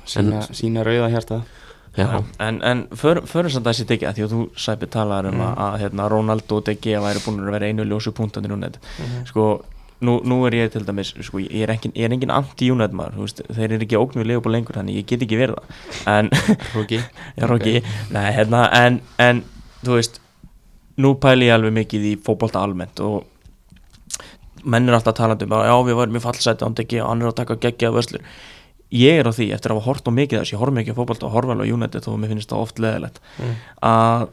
Sína, 0.07 0.45
sína 0.55 0.85
rauða 0.88 1.09
hjarta. 1.11 1.41
Já, 1.97 2.23
en, 2.39 2.61
en 2.63 2.88
för, 2.93 3.23
förum 3.25 3.49
samt 3.49 3.65
að 3.65 3.73
þessi 3.73 3.85
degi 3.89 4.05
að 4.05 4.19
því 4.19 4.25
að 4.25 4.34
þú 4.35 4.41
sæpi 4.61 4.89
talaður 4.93 5.31
um 5.31 5.39
að, 5.41 5.55
að 5.65 5.77
hérna, 5.81 6.05
Ronaldo 6.13 6.59
og 6.59 6.67
DG 6.67 6.93
væri 7.01 7.23
búin 7.25 7.39
að 7.41 7.55
vera 7.55 7.71
einu 7.71 7.88
ljósu 7.89 8.13
punktanir 8.13 8.53
úr 8.53 8.61
net. 8.61 8.77
Sko, 9.25 9.47
nú, 10.05 10.17
nú 10.27 10.39
er 10.47 10.57
ég 10.57 10.71
til 10.73 10.85
dæmis 10.85 11.13
sko, 11.25 11.41
ég 11.41 11.65
er 11.65 11.73
engin, 11.73 11.93
engin 11.95 12.33
anti-United 12.33 12.95
maður 12.97 13.23
veist, 13.23 13.41
þeir 13.49 13.77
eru 13.77 13.87
ekki 13.87 13.99
ógnuð 13.99 14.29
liðbúl 14.31 14.53
lengur 14.53 14.77
þannig 14.77 15.01
ég 15.01 15.07
get 15.09 15.25
ekki 15.25 15.39
verið 15.39 15.57
það. 15.57 15.79
En, 16.13 16.31
Róki, 16.77 17.01
ekki 17.47 17.75
nei, 18.13 18.27
hérna, 18.35 18.67
en, 18.77 19.01
en 19.21 19.41
þú 19.83 19.97
veist 19.97 20.21
nú 21.01 21.15
pæli 21.21 21.49
ég 21.49 21.57
alveg 21.57 21.75
mikið 21.77 22.11
í 22.11 22.13
fótbolta 22.25 22.61
almennt 22.65 23.01
og 23.05 23.25
menn 24.67 24.89
er 24.89 24.97
alltaf 24.97 25.17
talandi 25.17 25.45
um 25.47 25.55
að 25.57 25.67
já 25.69 25.75
við 25.87 25.99
varum 25.99 26.17
í 26.17 26.23
fallseti 26.23 26.65
á 26.65 26.69
DG 26.73 27.01
og 27.01 27.11
hann 27.11 27.21
er 27.21 27.31
að 27.31 27.37
taka 27.41 27.59
geggja 27.67 27.93
vöslur 27.93 28.23
ég 28.93 29.19
er 29.21 29.27
á 29.29 29.31
því 29.35 29.51
eftir 29.55 29.71
að 29.71 29.79
hafa 29.79 29.89
hort 29.91 30.09
á 30.09 30.11
mikið 30.17 30.39
af 30.39 30.45
þessu 30.45 30.55
ég 30.55 30.61
horf 30.63 30.75
mikið 30.77 30.95
á 30.95 30.99
fótbolta 30.99 31.27
og 31.27 31.35
horf 31.35 31.53
alveg 31.53 31.69
á 31.69 31.73
United 31.77 32.09
og 32.09 32.19
mér 32.21 32.33
finnst 32.33 32.51
það 32.51 32.63
oft 32.65 32.81
leðilegt 32.81 33.21
að 33.85 34.27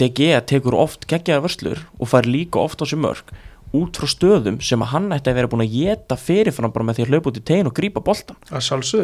DG 0.00 0.32
tekur 0.48 0.76
oft 0.76 1.06
geggjaða 1.10 1.44
vörslur 1.46 1.84
og 1.98 2.10
fær 2.10 2.28
líka 2.28 2.62
oft 2.62 2.80
á 2.80 2.84
sér 2.88 3.00
mörg 3.02 3.32
út 3.74 3.98
frá 3.98 4.08
stöðum 4.10 4.60
sem 4.62 4.82
að 4.84 4.92
hann 4.92 5.08
ætti 5.16 5.32
að 5.32 5.38
vera 5.40 5.50
búin 5.50 5.64
að 5.64 5.74
geta 5.74 6.18
fyrirfram 6.20 6.72
bara 6.74 6.86
með 6.86 6.98
því 6.98 7.06
að 7.06 7.12
hlaupa 7.12 7.30
út 7.32 7.40
í 7.40 7.44
tegin 7.50 7.70
og 7.70 7.74
grípa 7.76 8.02
boltan 8.04 8.38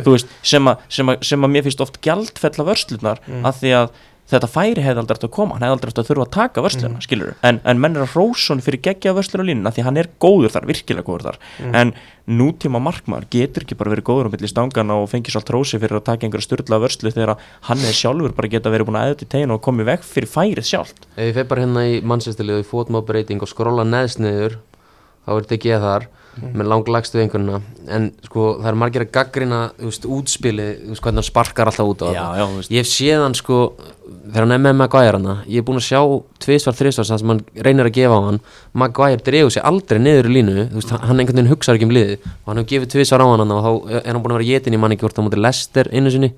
veist, 0.07 0.31
sem, 0.47 0.71
að, 0.71 0.87
sem, 0.89 1.13
að, 1.13 1.27
sem 1.27 1.47
að 1.47 1.53
mér 1.55 1.67
finnst 1.67 1.85
oft 1.85 1.99
gjaldfella 2.05 2.67
vörslunar 2.69 3.23
mm. 3.27 3.47
að 3.49 3.61
því 3.63 3.75
að 3.81 3.93
þetta 4.33 4.51
færi 4.51 4.85
hefði 4.85 5.03
aldrei 5.03 5.17
eftir 5.17 5.29
að 5.29 5.35
koma 5.37 5.57
hann 5.57 5.67
hefði 5.67 5.77
aldrei 5.77 5.93
eftir 5.93 6.03
að 6.03 6.09
þurfa 6.11 6.27
að 6.27 6.33
taka 6.37 6.65
vörsluna, 6.67 6.97
mm. 6.97 7.05
skilur 7.07 7.35
en, 7.49 7.61
en 7.69 7.83
menn 7.83 7.99
er 7.99 8.07
að 8.07 8.17
rósa 8.19 8.53
hann 8.53 8.65
fyrir 8.65 8.83
geggja 8.87 9.15
vörslur 9.17 9.45
á 9.45 9.49
línuna 9.49 9.73
því 9.75 9.87
hann 9.87 10.01
er 10.01 10.11
góður 10.23 10.55
þar, 10.55 10.69
virkilega 10.71 11.07
góður 11.07 11.29
þar. 11.29 11.39
En 11.83 11.93
nútíma 12.27 12.79
markmaður 12.83 13.27
getur 13.33 13.67
ekki 13.67 13.77
bara 13.79 13.93
verið 13.93 14.07
góður 14.07 14.31
á 14.31 14.33
milli 14.33 14.51
stangana 14.51 14.99
og 15.03 15.09
fengið 15.11 15.35
svolítið 15.35 15.57
rósi 15.57 15.81
fyrir 15.83 15.99
að 15.99 16.05
taka 16.07 16.27
einhverja 16.27 16.47
styrla 16.47 16.79
vörslu 16.83 17.13
þegar 17.13 17.35
hann 17.69 17.83
er 17.83 17.97
sjálfur 17.99 18.37
bara 18.37 18.51
geta 18.53 18.73
verið 18.73 18.89
búin 18.89 19.01
að 19.01 19.11
eða 19.11 19.21
til 19.23 19.31
tegin 19.35 19.55
og 19.57 19.63
komið 19.67 19.91
vekk 19.91 20.07
fyrir 20.07 20.31
færið 20.31 20.69
sjálft. 20.69 21.09
Ef 21.17 21.33
ég 21.33 21.37
feð 21.41 21.49
bara 21.51 21.65
hérna 21.67 21.85
í 21.91 21.99
mannsestilið 22.07 22.63
í 22.63 22.69
fótmóp 22.69 23.09
breyting 23.11 23.43
og 23.43 23.51
skrolla 23.51 23.87
neðst 23.89 24.23
niður 24.23 24.61
þá 25.27 25.35
er 25.35 25.49
DG 25.51 25.81
þar 25.83 26.09
með 26.41 26.69
langlagstu 26.73 27.21
einhverjuna 27.21 27.61
en 27.93 28.07
sko 28.25 28.47
það 28.61 28.69
er 28.71 28.79
margir 28.81 29.05
að 29.05 29.11
gaggrina 29.13 29.59
útspili, 29.83 30.69
hvernig 30.89 31.21
hann 31.21 31.27
sparkar 31.27 31.69
alltaf 31.69 31.91
út 31.93 32.05
á 32.05 32.09
það 32.09 32.71
ég 32.73 32.81
hef 32.81 32.89
séð 32.89 33.27
hann 33.27 33.37
sko 33.37 33.59
þegar 34.23 34.47
hann 34.47 34.55
er 34.57 34.63
með 34.65 34.77
Maguire 34.81 35.19
hana 35.19 35.35
ég 35.45 35.61
er 35.61 35.67
búin 35.67 35.81
að 35.81 35.87
sjá 35.89 36.01
tvisvar, 36.43 36.77
þrisvar 36.79 37.09
það 37.09 37.23
sem 37.23 37.33
hann 37.33 37.43
reynir 37.67 37.89
að 37.89 37.97
gefa 37.99 38.19
á 38.19 38.23
hann. 38.29 38.41
Maguire 38.73 39.23
dregur 39.27 39.53
sig 39.53 39.65
aldrei 39.69 40.01
niður 40.01 40.31
í 40.31 40.35
línu 40.39 40.67
veist, 40.73 40.93
hann 40.93 41.21
einhvern 41.21 41.41
veginn 41.41 41.53
hugsaður 41.53 41.81
ekki 41.81 41.89
um 41.89 41.95
liði 41.97 42.19
og 42.23 42.51
hann 42.51 42.63
hefur 42.63 42.71
gefið 42.73 42.93
tvisvar 42.97 43.25
á 43.25 43.27
hann 43.29 43.57
og 43.57 43.65
þá 43.67 43.73
er 44.01 44.11
hann 44.11 44.23
búin 44.23 44.37
að 44.37 44.41
vera 44.41 44.51
jetin 44.53 44.77
í 44.77 44.83
manni 44.83 44.99
ekki 44.99 45.09
hvort 45.09 45.21
á 45.21 45.25
móti 45.27 45.41
Lester 45.41 45.91
einu 45.93 46.13
sinni. 46.13 46.33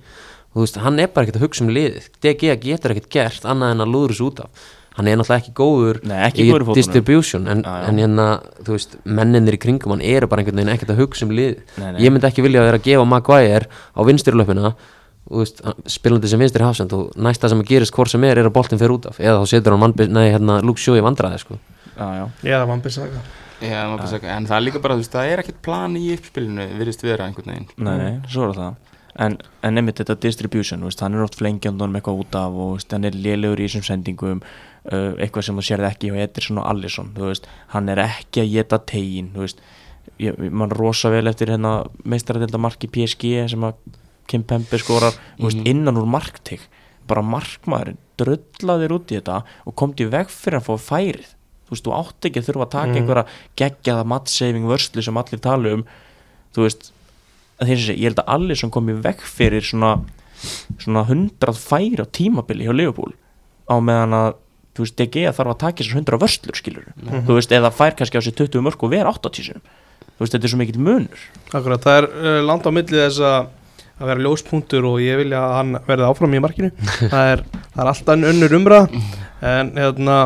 Og 0.54 0.62
veist, 0.62 0.78
hann 0.78 1.00
er 1.02 1.10
bara 1.10 1.26
ekkert 1.26 1.40
að 1.40 1.46
hugsa 1.48 1.64
um 1.64 1.72
liðið. 1.74 2.08
DG 2.22 2.54
getur 2.62 2.94
ekkert 2.94 3.10
gert 3.10 3.46
annað 3.48 3.74
en 3.74 3.84
að 3.84 3.94
lúður 3.94 4.14
þessu 4.14 4.28
út 4.30 4.44
af 4.44 4.68
hann 4.94 5.10
er 5.10 5.18
náttúrulega 5.18 5.42
ekki 5.42 5.54
góður 5.58 6.00
Nei, 6.06 6.18
ekki 6.28 6.46
góður 6.46 6.64
í 6.64 6.66
fótboltanum. 6.68 6.80
distribution 6.80 7.48
en, 7.50 7.62
já. 7.66 7.76
en 7.88 8.02
hérna, 8.02 8.26
þú 8.62 8.76
veist, 8.76 8.98
menninir 9.04 9.56
í 9.56 9.62
kringum 9.62 9.94
hann 9.96 10.04
eru 10.06 10.28
bara 10.30 10.44
einhvern 10.44 10.60
veginn 10.60 10.74
ekkert 10.74 10.94
að 10.94 11.00
hugsa 11.02 11.26
um 11.26 11.32
lið. 11.34 11.62
Nei, 11.80 11.88
nei. 11.88 12.02
ég 12.04 12.14
myndi 12.14 12.28
ekki 12.30 12.44
vilja 12.46 12.62
að 12.62 12.68
vera 12.70 12.80
að 12.80 12.86
gefa 12.88 13.08
Maguire 13.10 13.66
á 13.66 14.00
vinstirlöpina 14.06 14.74
veist, 15.30 15.62
spilandi 15.90 16.30
sem 16.30 16.42
vinstri 16.42 16.66
hafsend 16.66 16.92
og 16.94 17.14
næsta 17.16 17.50
sem 17.50 17.62
að 17.62 17.72
gerist 17.72 17.94
hvort 17.96 18.12
sem 18.12 18.26
er 18.28 18.38
er 18.42 18.50
að 18.50 18.54
boltin 18.54 18.80
fer 18.80 18.92
út 18.94 19.08
af. 19.10 19.18
Eða 19.22 19.40
þá 19.42 19.54
setur 19.54 19.76
hann 19.76 19.96
hérna, 20.28 20.60
Luke 20.62 20.82
Shaw 20.82 20.98
í 21.00 21.04
vandræði 21.04 21.40
sko. 21.42 21.58
maður 23.88 24.00
bara 24.02 24.10
segja, 24.10 24.34
en 24.34 24.48
það 24.48 24.56
er 24.56 24.64
líka 24.66 24.82
bara, 24.82 24.96
þú 24.96 25.04
veist, 25.04 25.14
það 25.14 25.30
er 25.30 25.42
ekkert 25.44 25.62
plan 25.64 25.94
í 25.96 26.08
uppspilinu, 26.16 26.66
virðist 26.80 27.04
vera 27.06 27.28
einhvern 27.28 27.52
veginn. 27.52 27.68
Nei, 27.86 27.94
nei, 28.00 28.12
svo 28.28 28.48
er 28.48 28.58
það. 28.58 28.92
En, 29.24 29.36
en 29.62 29.76
nefnir 29.78 29.94
þetta 30.00 30.16
distribution, 30.24 30.82
hann 30.82 31.14
er 31.14 31.22
oft 31.22 31.38
flengjandunum 31.38 32.00
eitthvað 32.00 32.22
út 32.24 32.38
af 32.38 32.56
og 32.64 32.86
hann 32.90 33.06
er 33.06 33.14
lélegur 33.14 33.62
í 33.62 33.68
þessum 33.68 33.86
sendingum 33.86 34.42
uh, 34.92 35.14
eitthvað 35.18 35.44
sem 35.48 35.56
þú 35.56 35.64
sérð 35.68 35.88
ekki 35.90 36.10
hjá 36.12 36.22
Ederson 36.26 36.58
og 36.62 36.66
Allison, 36.70 37.12
þú 37.16 37.30
veist, 37.30 37.46
hann 37.74 37.88
er 37.88 38.02
ekki 38.04 38.42
að 38.44 38.52
geta 38.52 38.78
tegin, 38.78 39.30
þú 39.34 39.44
veist. 39.46 39.60
Ég, 40.20 40.36
mann 40.52 40.70
rosa 40.70 41.08
vel 41.10 41.26
eftir 41.26 41.48
hérna 41.48 41.86
meistaradilda 42.04 42.58
marki 42.60 42.86
PSG 42.92 43.48
sem 43.50 43.64
að 43.66 43.74
Kim 44.30 44.42
Pembe 44.44 44.78
skorar, 44.78 45.12
þú 45.38 45.48
veist, 45.48 45.58
Mhm. 45.60 45.66
innan 45.66 45.96
úr 45.96 46.06
marktig, 46.06 46.60
bara 47.06 47.22
markmaðurinn 47.22 47.98
dröllaðir 48.16 48.92
út 48.94 49.10
í 49.12 49.18
þetta 49.20 49.42
og 49.66 49.74
komst 49.76 50.00
í 50.00 50.08
veg 50.08 50.28
fyrir 50.28 50.60
að 50.60 50.68
fá 50.68 50.74
færið. 50.78 51.26
Þú 51.66 51.70
veist, 51.74 51.84
þú 51.84 51.92
átt 51.98 52.20
ekki 52.28 52.40
að 52.40 52.46
þurfa 52.48 52.64
að 52.66 52.70
taka 52.70 52.92
Mhm. 52.92 52.96
einhverja 52.96 53.26
geggjaða 53.56 54.04
mattsaving 54.06 54.66
vörslu 54.68 55.02
sem 55.02 55.14
allir 55.16 55.40
tala 55.40 55.72
um. 55.74 55.84
Þú 56.54 56.62
veist, 56.62 56.92
segja, 57.60 57.96
ég 57.96 58.02
held 58.04 58.16
að 58.16 58.28
allir 58.28 58.56
sem 58.56 58.70
kom 58.70 58.86
í 58.88 59.00
veg 59.02 59.16
fyrir 59.20 59.60
svona 59.62 60.04
svona 60.78 61.06
hundrað 61.08 61.56
færi 61.56 61.96
á 61.96 62.06
tímabili 62.06 62.64
hjá 62.66 62.74
Liverpool 62.76 63.12
á 63.70 63.80
meðan 63.80 64.12
að 64.12 64.34
þú 64.74 64.84
veist, 64.84 64.96
DG 64.98 65.24
þarf 65.34 65.52
að 65.54 65.58
taka 65.62 65.80
þessar 65.82 65.98
hundrað 66.00 66.22
vörslur 66.24 66.58
skilur 66.58 66.86
þú 67.26 67.38
veist, 67.38 67.52
eða 67.54 67.70
fær 67.74 67.96
kannski 67.98 68.20
á 68.20 68.22
sig 68.26 68.36
20 68.38 68.64
mörg 68.66 68.86
og 68.86 68.92
ver 68.94 69.10
80 69.10 69.48
sinum 69.48 69.66
þú 70.14 70.24
veist, 70.24 70.34
þetta 70.34 70.48
er 70.48 70.52
svo 70.54 70.60
mikill 70.60 70.80
munur 70.82 71.26
Akkurat, 71.52 71.84
það 71.84 72.00
er 72.00 72.08
uh, 72.10 72.40
land 72.46 72.66
á 72.66 72.70
milli 72.74 73.02
þess 73.04 73.20
að 73.24 73.52
að 73.94 74.08
vera 74.10 74.24
ljóspunktur 74.24 74.86
og 74.88 74.96
ég 74.98 75.20
vilja 75.20 75.38
að 75.38 75.52
hann 75.54 75.76
verði 75.86 76.06
áfram 76.08 76.32
í 76.34 76.40
markinu 76.42 76.72
það 77.12 77.28
er, 77.30 77.42
það 77.76 77.82
er 77.84 77.90
alltaf 77.92 78.26
önnur 78.32 78.56
umræða 78.58 79.02
en 79.54 79.70
hérna 79.78 80.16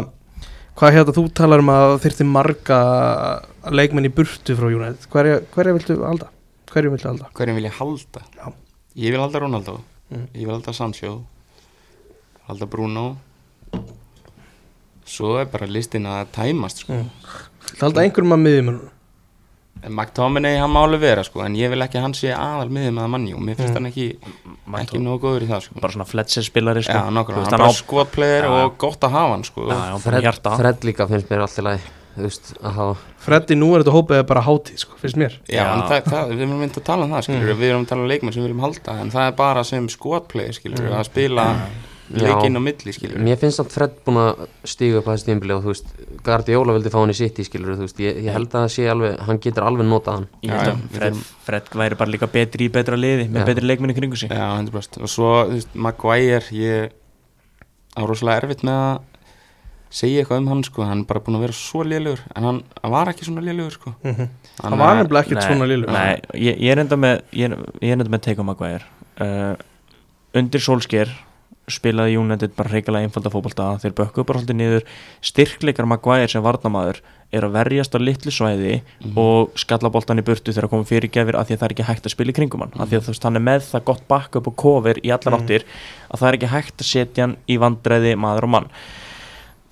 hvað 0.79 0.95
hérna 0.97 1.15
þú 1.19 1.25
talar 1.37 1.61
um 1.61 1.73
að 1.75 1.99
þyrfti 2.07 2.29
marga 2.29 2.79
leikmenn 3.69 4.09
í 4.09 4.13
burtu 4.15 4.57
frá 4.57 4.71
United 4.71 5.05
hverja, 5.13 5.43
hverja 5.53 5.77
viltu 5.77 5.99
halda? 6.01 6.31
hverju 6.73 6.95
viltu 6.95 7.11
halda? 7.11 7.29
Hverjum 7.37 7.61
vil 7.61 7.69
ég 7.69 7.77
halda? 7.77 8.25
Já. 8.39 8.49
Ég 8.99 9.13
vil 9.13 9.21
halda 9.21 9.45
Ronaldo 9.45 9.79
Mm. 10.09 10.25
Ég 10.33 10.47
vil 10.47 10.55
halda 10.55 10.73
Sancho 10.73 11.11
Halda 12.47 12.65
Bruno 12.65 13.19
Svo 15.09 15.35
er 15.41 15.49
bara 15.51 15.67
listin 15.71 16.05
að 16.11 16.27
tæmast 16.37 16.85
sko. 16.85 17.01
Viltu 17.65 17.85
halda 17.87 18.05
einhverjum 18.05 18.37
að 18.37 18.43
miðjum 18.47 18.71
En 19.87 19.93
McTominay 19.95 20.57
hann 20.59 20.73
má 20.75 20.81
alveg 20.83 20.99
vera 21.05 21.23
sko, 21.23 21.39
En 21.47 21.55
ég 21.55 21.71
vil 21.71 21.79
ekki 21.85 22.01
að 22.01 22.03
hann 22.09 22.15
sé 22.19 22.33
aðal 22.35 22.67
miðum 22.75 22.97
að 22.99 23.11
manni 23.13 23.35
Og 23.37 23.43
mér 23.47 23.55
finnst 23.61 23.71
Mm. 23.71 23.77
hann 23.79 23.87
ekki, 23.93 24.07
ekki 24.83 24.99
nógu 25.05 25.21
góður 25.23 25.45
í 25.47 25.51
það 25.53 25.61
sko. 25.69 25.81
bara 25.81 25.93
svona 25.95 26.07
fletser 26.09 26.43
spilari 26.43 26.83
sko. 26.83 26.93
Já, 26.99 27.05
Þú 27.07 27.13
nokkur, 27.15 27.35
hann 27.39 27.45
er 27.47 27.51
bara 27.63 27.69
Já. 28.49 28.65
Og 28.65 28.79
gott 28.79 29.01
að 29.07 29.11
hafa 29.15 29.31
hann 29.37 29.45
sko. 29.47 29.69
Já, 29.71 29.99
Fred, 30.03 30.23
Fred 30.59 30.81
líka 30.89 31.07
finnst 31.09 31.29
mér 31.31 31.45
alltaf 31.47 31.65
læg 31.69 31.81
Freddi 33.23 33.55
nú 33.55 33.69
er 33.77 33.85
þetta 33.85 33.95
hópið 33.95 34.23
bara 34.27 34.43
hátíð 34.43 34.79
sko, 34.83 34.97
finnst 34.99 35.17
mér 35.23 35.37
Já, 35.47 35.63
það, 35.87 36.03
það, 36.11 36.33
við 36.35 36.41
erum 36.43 36.59
myndið 36.65 36.81
að 36.83 36.85
tala 36.91 37.05
um 37.07 37.13
það 37.15 37.29
Mm. 37.29 37.59
Við 37.61 37.69
erum 37.71 37.85
að 37.85 37.89
tala 37.93 38.03
um 38.03 38.09
leikmenn 38.11 38.33
sem 38.35 38.43
við 38.43 38.49
viljum 38.49 38.65
halda 38.67 38.99
En 39.01 39.11
það 39.15 39.29
er 39.29 39.37
bara 39.39 39.63
sem 39.65 39.87
skotplayer 39.89 40.55
skilur, 40.59 40.91
Að 40.91 41.05
spila 41.07 41.45
Já. 41.55 41.55
Leikinn 42.11 42.57
á 42.57 42.63
milli 42.63 42.93
skilur. 42.95 43.19
mér 43.21 43.37
finnst 43.41 43.61
að 43.61 43.71
Fred 43.75 43.97
búin 44.07 44.21
að 44.23 44.45
stíga 44.65 45.01
upp 45.01 45.09
að 45.09 45.17
þessu 45.17 45.27
tímbili 45.29 45.55
og 45.57 45.63
þú 45.65 45.73
veist, 45.75 45.91
Guardiola 46.25 46.77
vildi 46.77 46.93
fá 46.95 46.99
hann 47.01 47.13
í 47.13 47.17
sitt 47.19 47.39
í 47.39 47.45
skilur 47.49 47.77
þú 47.77 47.85
veist, 47.87 48.01
ég, 48.01 48.23
ég 48.25 48.33
held 48.33 48.49
að 48.49 48.65
það 48.65 48.73
sé 48.77 48.87
alveg 48.93 49.19
hann 49.29 49.41
getur 49.45 49.67
alveg 49.69 49.87
notað 49.91 50.15
hann. 50.19 50.29
Ég 50.43 50.51
held 50.55 50.69
Já, 50.69 50.73
að 50.73 50.97
Fred, 50.99 51.21
Fred 51.49 51.69
væri 51.83 51.99
bara 52.01 52.11
líka 52.11 52.31
betri 52.33 52.69
í 52.69 52.73
betra 52.73 52.97
liði 52.97 53.29
með 53.29 53.43
Já. 53.45 53.47
betri 53.51 53.67
leikminni 53.67 53.95
kringu 53.99 54.17
sig. 54.17 54.31
Já, 54.31 54.47
100% 54.63 55.03
Og 55.03 55.09
svo, 55.13 55.35
þú 55.51 55.59
veist, 55.59 55.75
Maguire 55.75 56.43
Ég 56.53 56.91
á 57.99 58.03
rosalega 58.07 58.43
erfitt 58.45 58.63
með 58.67 58.79
að 58.79 58.99
segja 59.99 60.21
eitthvað 60.23 60.43
um 60.43 60.49
hann 60.53 60.65
sko, 60.67 60.85
hann 60.85 61.01
er 61.01 61.09
bara 61.09 61.23
búin 61.25 61.39
að 61.39 61.47
vera 61.47 61.57
svo 61.57 61.81
lélugur 61.87 62.21
en 62.37 62.45
hann, 62.45 62.59
hann 62.83 62.93
var 62.93 63.09
ekki 63.09 63.25
svona 63.25 63.41
lélugur 63.41 63.73
sko. 63.73 63.95
mm 64.03 64.15
-hmm. 64.15 64.29
hann 64.63 64.73
Það 64.73 64.79
var 64.79 64.97
nefnilega 64.97 65.25
ekkert 65.25 65.43
svona 65.43 65.67
liður 65.67 65.93
Nei, 65.93 66.21
ég, 66.35 66.59
ég 66.61 66.71
er 66.73 66.79
enda 66.79 66.97
með 66.97 67.23
ég, 67.33 67.51
er- 67.51 67.65
ég 67.81 67.89
er 67.89 67.97
enda 67.97 68.05
með 68.11 68.21
Teiko 68.21 68.43
Maguire. 68.45 68.85
Uh, 69.21 69.55
undir 70.35 70.61
Solskjær 70.61 71.09
spilaði 71.73 72.17
United 72.19 72.55
bara 72.57 72.71
reikalega 72.73 73.07
einfalda 73.09 73.31
fótbolta 73.33 73.69
þeir 73.83 73.95
bökkuðu 73.99 74.27
bara 74.29 74.41
svolítið 74.43 74.59
niður. 74.59 74.85
Styrkleikar 75.29 75.89
Maguire 75.91 76.29
sem 76.33 76.43
varnamaður 76.45 77.01
er 77.33 77.45
að 77.45 77.53
verjast 77.59 77.93
á 77.93 77.99
litlu 78.01 78.33
svæði 78.33 78.79
og 79.21 79.51
skalla 79.61 79.91
boltan 79.93 80.19
í 80.21 80.25
burtu 80.25 80.53
þegar 80.55 80.71
komið 80.73 80.89
fyrir 80.93 81.13
gefir 81.13 81.37
að 81.37 81.51
því 81.51 81.57
að 81.57 81.61
það 81.61 81.67
er 81.69 81.75
ekki 81.77 81.89
hægt 81.91 82.07
að 82.09 82.15
spila 82.15 82.33
í 82.33 82.37
kringum 82.39 82.65
hann. 82.65 82.73
Af 82.81 82.89
því 82.89 82.97
að 83.01 83.05
þú 83.09 83.13
veist 83.13 83.27
hann 83.29 83.37
er 83.37 83.45
með 83.49 83.67
það 83.69 83.85
gott 83.91 84.07
backup 84.09 84.49
og 84.49 84.57
cover 84.57 84.97
í 85.05 85.13
allar 85.13 85.37
Mhm. 85.37 85.43
áttir 85.45 85.65
að 86.09 86.19
það 86.23 86.29
er 86.29 86.39
ekki 86.39 86.53
hægt 86.55 86.77
að 86.81 86.91
setja 86.93 87.23
hann 87.27 87.37
í 87.49 87.59
vandræði 87.61 88.15
maður 88.17 88.49
og 88.49 88.55
mann. 88.57 88.71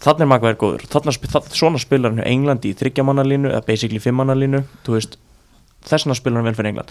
Þannig 0.04 0.20
er 0.20 0.26
Maguire 0.26 0.56
góður. 0.60 0.82
Þannig, 0.92 1.52
svona 1.56 1.78
spilar 1.80 2.12
hann 2.12 2.20
Englandi 2.28 2.74
í 2.74 2.76
þryggjamannalínu 2.76 3.48
eða 3.50 3.64
basically 3.64 3.98
fimmannalínu 3.98 4.64
þess 4.84 6.04
vegna 6.04 6.14
spilar 6.18 6.42
hann 6.42 6.48
vel 6.50 6.54
fyrir 6.58 6.68
England. 6.74 6.90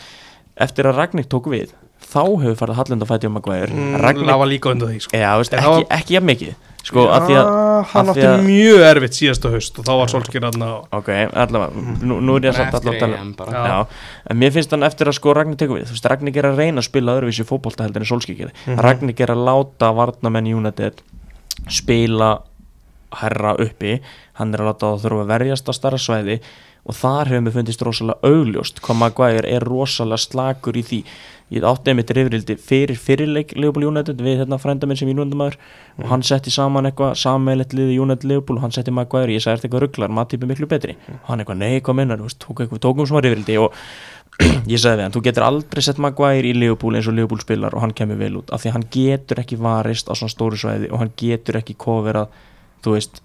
Eftir 0.58 0.88
að 0.90 0.98
Ragník 0.98 1.28
tók 1.30 1.50
við 1.52 1.74
þá 2.06 2.22
hefur 2.44 2.56
farið 2.62 2.76
Hallenda 2.80 3.06
fæti 3.10 3.28
á 3.28 3.32
Maguire. 3.34 3.72
Mm, 3.74 3.98
Ragník, 4.02 4.28
Það 4.30 4.40
var 4.40 4.48
líka 4.52 4.72
undan 4.72 4.90
því 4.94 5.02
sko. 5.02 5.18
já, 5.18 5.32
veist, 5.38 5.54
En 5.54 5.60
ekki, 5.60 5.84
þá- 5.86 6.00
ekki 6.00 6.14
jafn 6.18 6.26
mikið. 6.32 6.56
Sko, 6.86 7.08
af 7.10 7.24
því 7.26 7.34
að 7.34 7.46
Já, 7.50 7.86
hann 7.92 8.10
af 8.10 8.16
því 8.16 8.22
átti 8.22 8.28
að- 8.30 8.44
mjög 8.46 8.80
erfitt 8.86 9.16
síðasta 9.18 9.50
haust 9.50 9.80
og 9.80 9.86
þá 9.86 9.94
var 9.98 10.08
Solskjær 10.08 10.44
hann 10.46 10.62
að 10.62 10.86
ok, 10.94 11.10
allavega, 11.34 11.72
nú, 12.06 12.20
nú 12.22 12.36
er 12.38 12.42
ég 12.46 12.54
samt 12.54 12.74
eftir 12.74 12.78
allavega 12.78 12.96
að 12.96 13.00
tala 13.00 13.18
EM 13.22 13.34
bara. 13.34 13.52
Já. 13.52 13.66
Já, 13.66 13.88
en 14.30 14.38
mér 14.38 14.52
finnst 14.54 14.70
hann 14.70 14.84
eftir 14.84 15.08
að 15.10 15.14
sko 15.18 15.34
Ragník 15.34 15.58
tekur 15.58 15.80
við, 15.82 15.88
þú 15.90 15.96
veist, 15.98 16.06
Ragník 16.12 16.38
er 16.38 16.44
að 16.52 16.58
reyna 16.62 16.78
að 16.82 16.86
spila 16.86 17.16
öðruvísi 17.18 17.44
fótbolta 17.50 17.84
heldur 17.88 18.02
en 18.06 18.06
Solskjær 18.06 18.38
gerir. 18.38 18.54
Mhm. 18.68 18.78
Ragník 18.86 19.20
er 19.20 19.34
að 19.34 19.46
láta 19.50 19.90
varnamenn 19.98 20.46
United 20.54 21.02
spila 21.70 22.40
herra 23.16 23.56
uppi, 23.58 24.00
hann 24.34 24.54
er 24.54 24.60
að 24.62 24.70
láta 24.74 24.94
þá 24.94 25.02
þurfa 25.06 25.24
að 25.26 25.32
verjast 25.34 25.70
á 25.70 25.74
starra 25.74 25.98
svæði. 26.02 26.40
Og 26.86 26.94
þar 26.94 27.26
hefur 27.32 27.42
mér 27.48 27.54
fundist 27.56 27.82
rosalega 27.82 28.20
augljóst 28.22 28.80
hvað 28.86 29.00
Maguire 29.02 29.46
er 29.56 29.64
rosalega 29.66 30.22
slakur 30.22 30.78
í 30.78 30.84
því 30.86 31.00
ég 31.54 31.66
átti 31.68 31.92
einmitt 31.92 32.10
rifrildi 32.16 32.56
fyrir 32.58 32.98
fyrirleik 32.98 33.54
Leopold 33.54 33.86
United 33.86 34.22
við 34.26 34.40
hérna 34.42 34.58
frænda 34.62 34.88
minn 34.90 34.98
sem 34.98 35.10
ég 35.12 35.18
núndumæður 35.20 35.58
og 36.00 36.08
hann 36.10 36.26
setti 36.26 36.54
saman 36.54 36.90
eitthvað 36.90 37.14
sammeilett 37.22 37.76
liði 37.78 38.00
United 38.02 38.26
Leopold 38.32 38.58
og 38.58 38.66
hann 38.66 38.74
setti 38.74 38.94
Maguire, 38.96 39.36
ég 39.36 39.44
sagði 39.44 39.60
"Ertu 39.60 39.68
eitthvað 39.70 39.84
rugglar 39.86 40.16
Matip 40.16 40.44
er 40.44 40.50
miklu 40.50 40.68
betri. 40.68 40.98
Og 41.22 41.30
hann 41.30 41.40
eitthvað, 41.44 41.58
nei, 41.62 41.80
hvað 41.82 41.96
minnar, 42.00 42.18
tók 42.18 42.64
eitthvað, 42.66 42.82
tókum 42.82 43.06
svona 43.08 43.22
rifrildi 43.28 43.58
og 43.62 43.74
ég 44.74 44.82
sagði 44.82 44.98
við 44.98 45.04
hann, 45.06 45.14
þú 45.14 45.22
getur 45.28 45.46
aldrei 45.46 45.82
sett 45.82 46.02
Maguire 46.02 46.50
í 46.50 46.56
Leopold 46.58 46.98
eins 46.98 47.08
og 47.08 47.14
Leopold 47.14 47.46
spilar 47.46 47.76
og 47.76 47.86
hann 47.86 47.94
kemur 47.94 48.18
vel 48.18 48.42
út. 48.42 48.50
Af 48.52 48.66
því 48.66 48.74
hann 48.74 48.90
getur 48.92 49.40
ekki 49.40 49.62
varist 49.62 50.10
á 50.10 50.14
svona 50.18 50.34
stóru 50.34 50.58
svæði 50.58 50.90
og 50.92 51.00
hann 51.00 51.14
getur 51.16 51.62
ekki 51.62 51.78
þú 52.86 52.94
veist, 52.94 53.22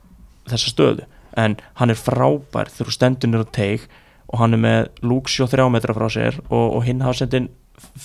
þessa 0.48 0.72
stöðu. 0.72 1.09
En 1.38 1.56
hann 1.78 1.92
er 1.92 1.98
frábær 2.01 2.70
þegar 2.72 2.88
þú 2.88 2.94
stendur 2.97 3.30
nýr 3.30 3.44
á 3.44 3.48
teig 3.55 3.84
og 4.30 4.40
hann 4.40 4.56
er 4.56 4.62
með 4.62 4.88
Luxio 5.06 5.47
þrjá 5.51 5.66
metra 5.72 5.97
frá 5.97 6.06
sér 6.12 6.38
og, 6.48 6.76
og 6.78 6.84
hinn 6.86 7.02
hafsendin 7.05 7.51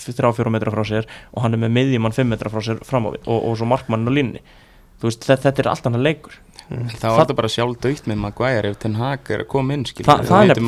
þrjá 0.06 0.32
fjóra 0.38 0.54
metra 0.56 0.74
frá 0.74 0.84
sér 0.88 1.08
og 1.34 1.44
hann 1.46 1.58
er 1.58 1.62
með 1.66 1.76
miðjumann 1.80 2.16
fimm 2.16 2.32
metra 2.34 2.52
frá 2.54 2.64
sér 2.66 2.82
fram 2.88 3.08
á 3.08 3.10
við 3.16 3.28
og, 3.28 3.40
og 3.50 3.58
svo 3.60 3.68
markmann 3.70 4.08
á 4.08 4.12
línni 4.16 4.42
þú 5.02 5.10
veist, 5.10 5.26
þetta, 5.28 5.50
þetta 5.50 5.64
er 5.64 5.70
allt 5.72 5.88
annað 5.90 6.06
leikur. 6.08 6.36
En 6.72 6.88
þá 6.90 7.04
var 7.12 7.20
þetta 7.20 7.36
bara 7.38 7.50
sjálf 7.52 7.76
dögt 7.84 8.08
með 8.10 8.18
Maguire 8.24 8.70
ef 8.72 8.78
Ten 8.82 8.96
Hag 8.98 9.28
er 9.36 9.44
að 9.44 9.50
koma 9.52 9.76
inn 9.76 9.84
skilur 9.86 10.08
Þa- 10.08 10.24
það 10.26 10.54
er 10.56 10.62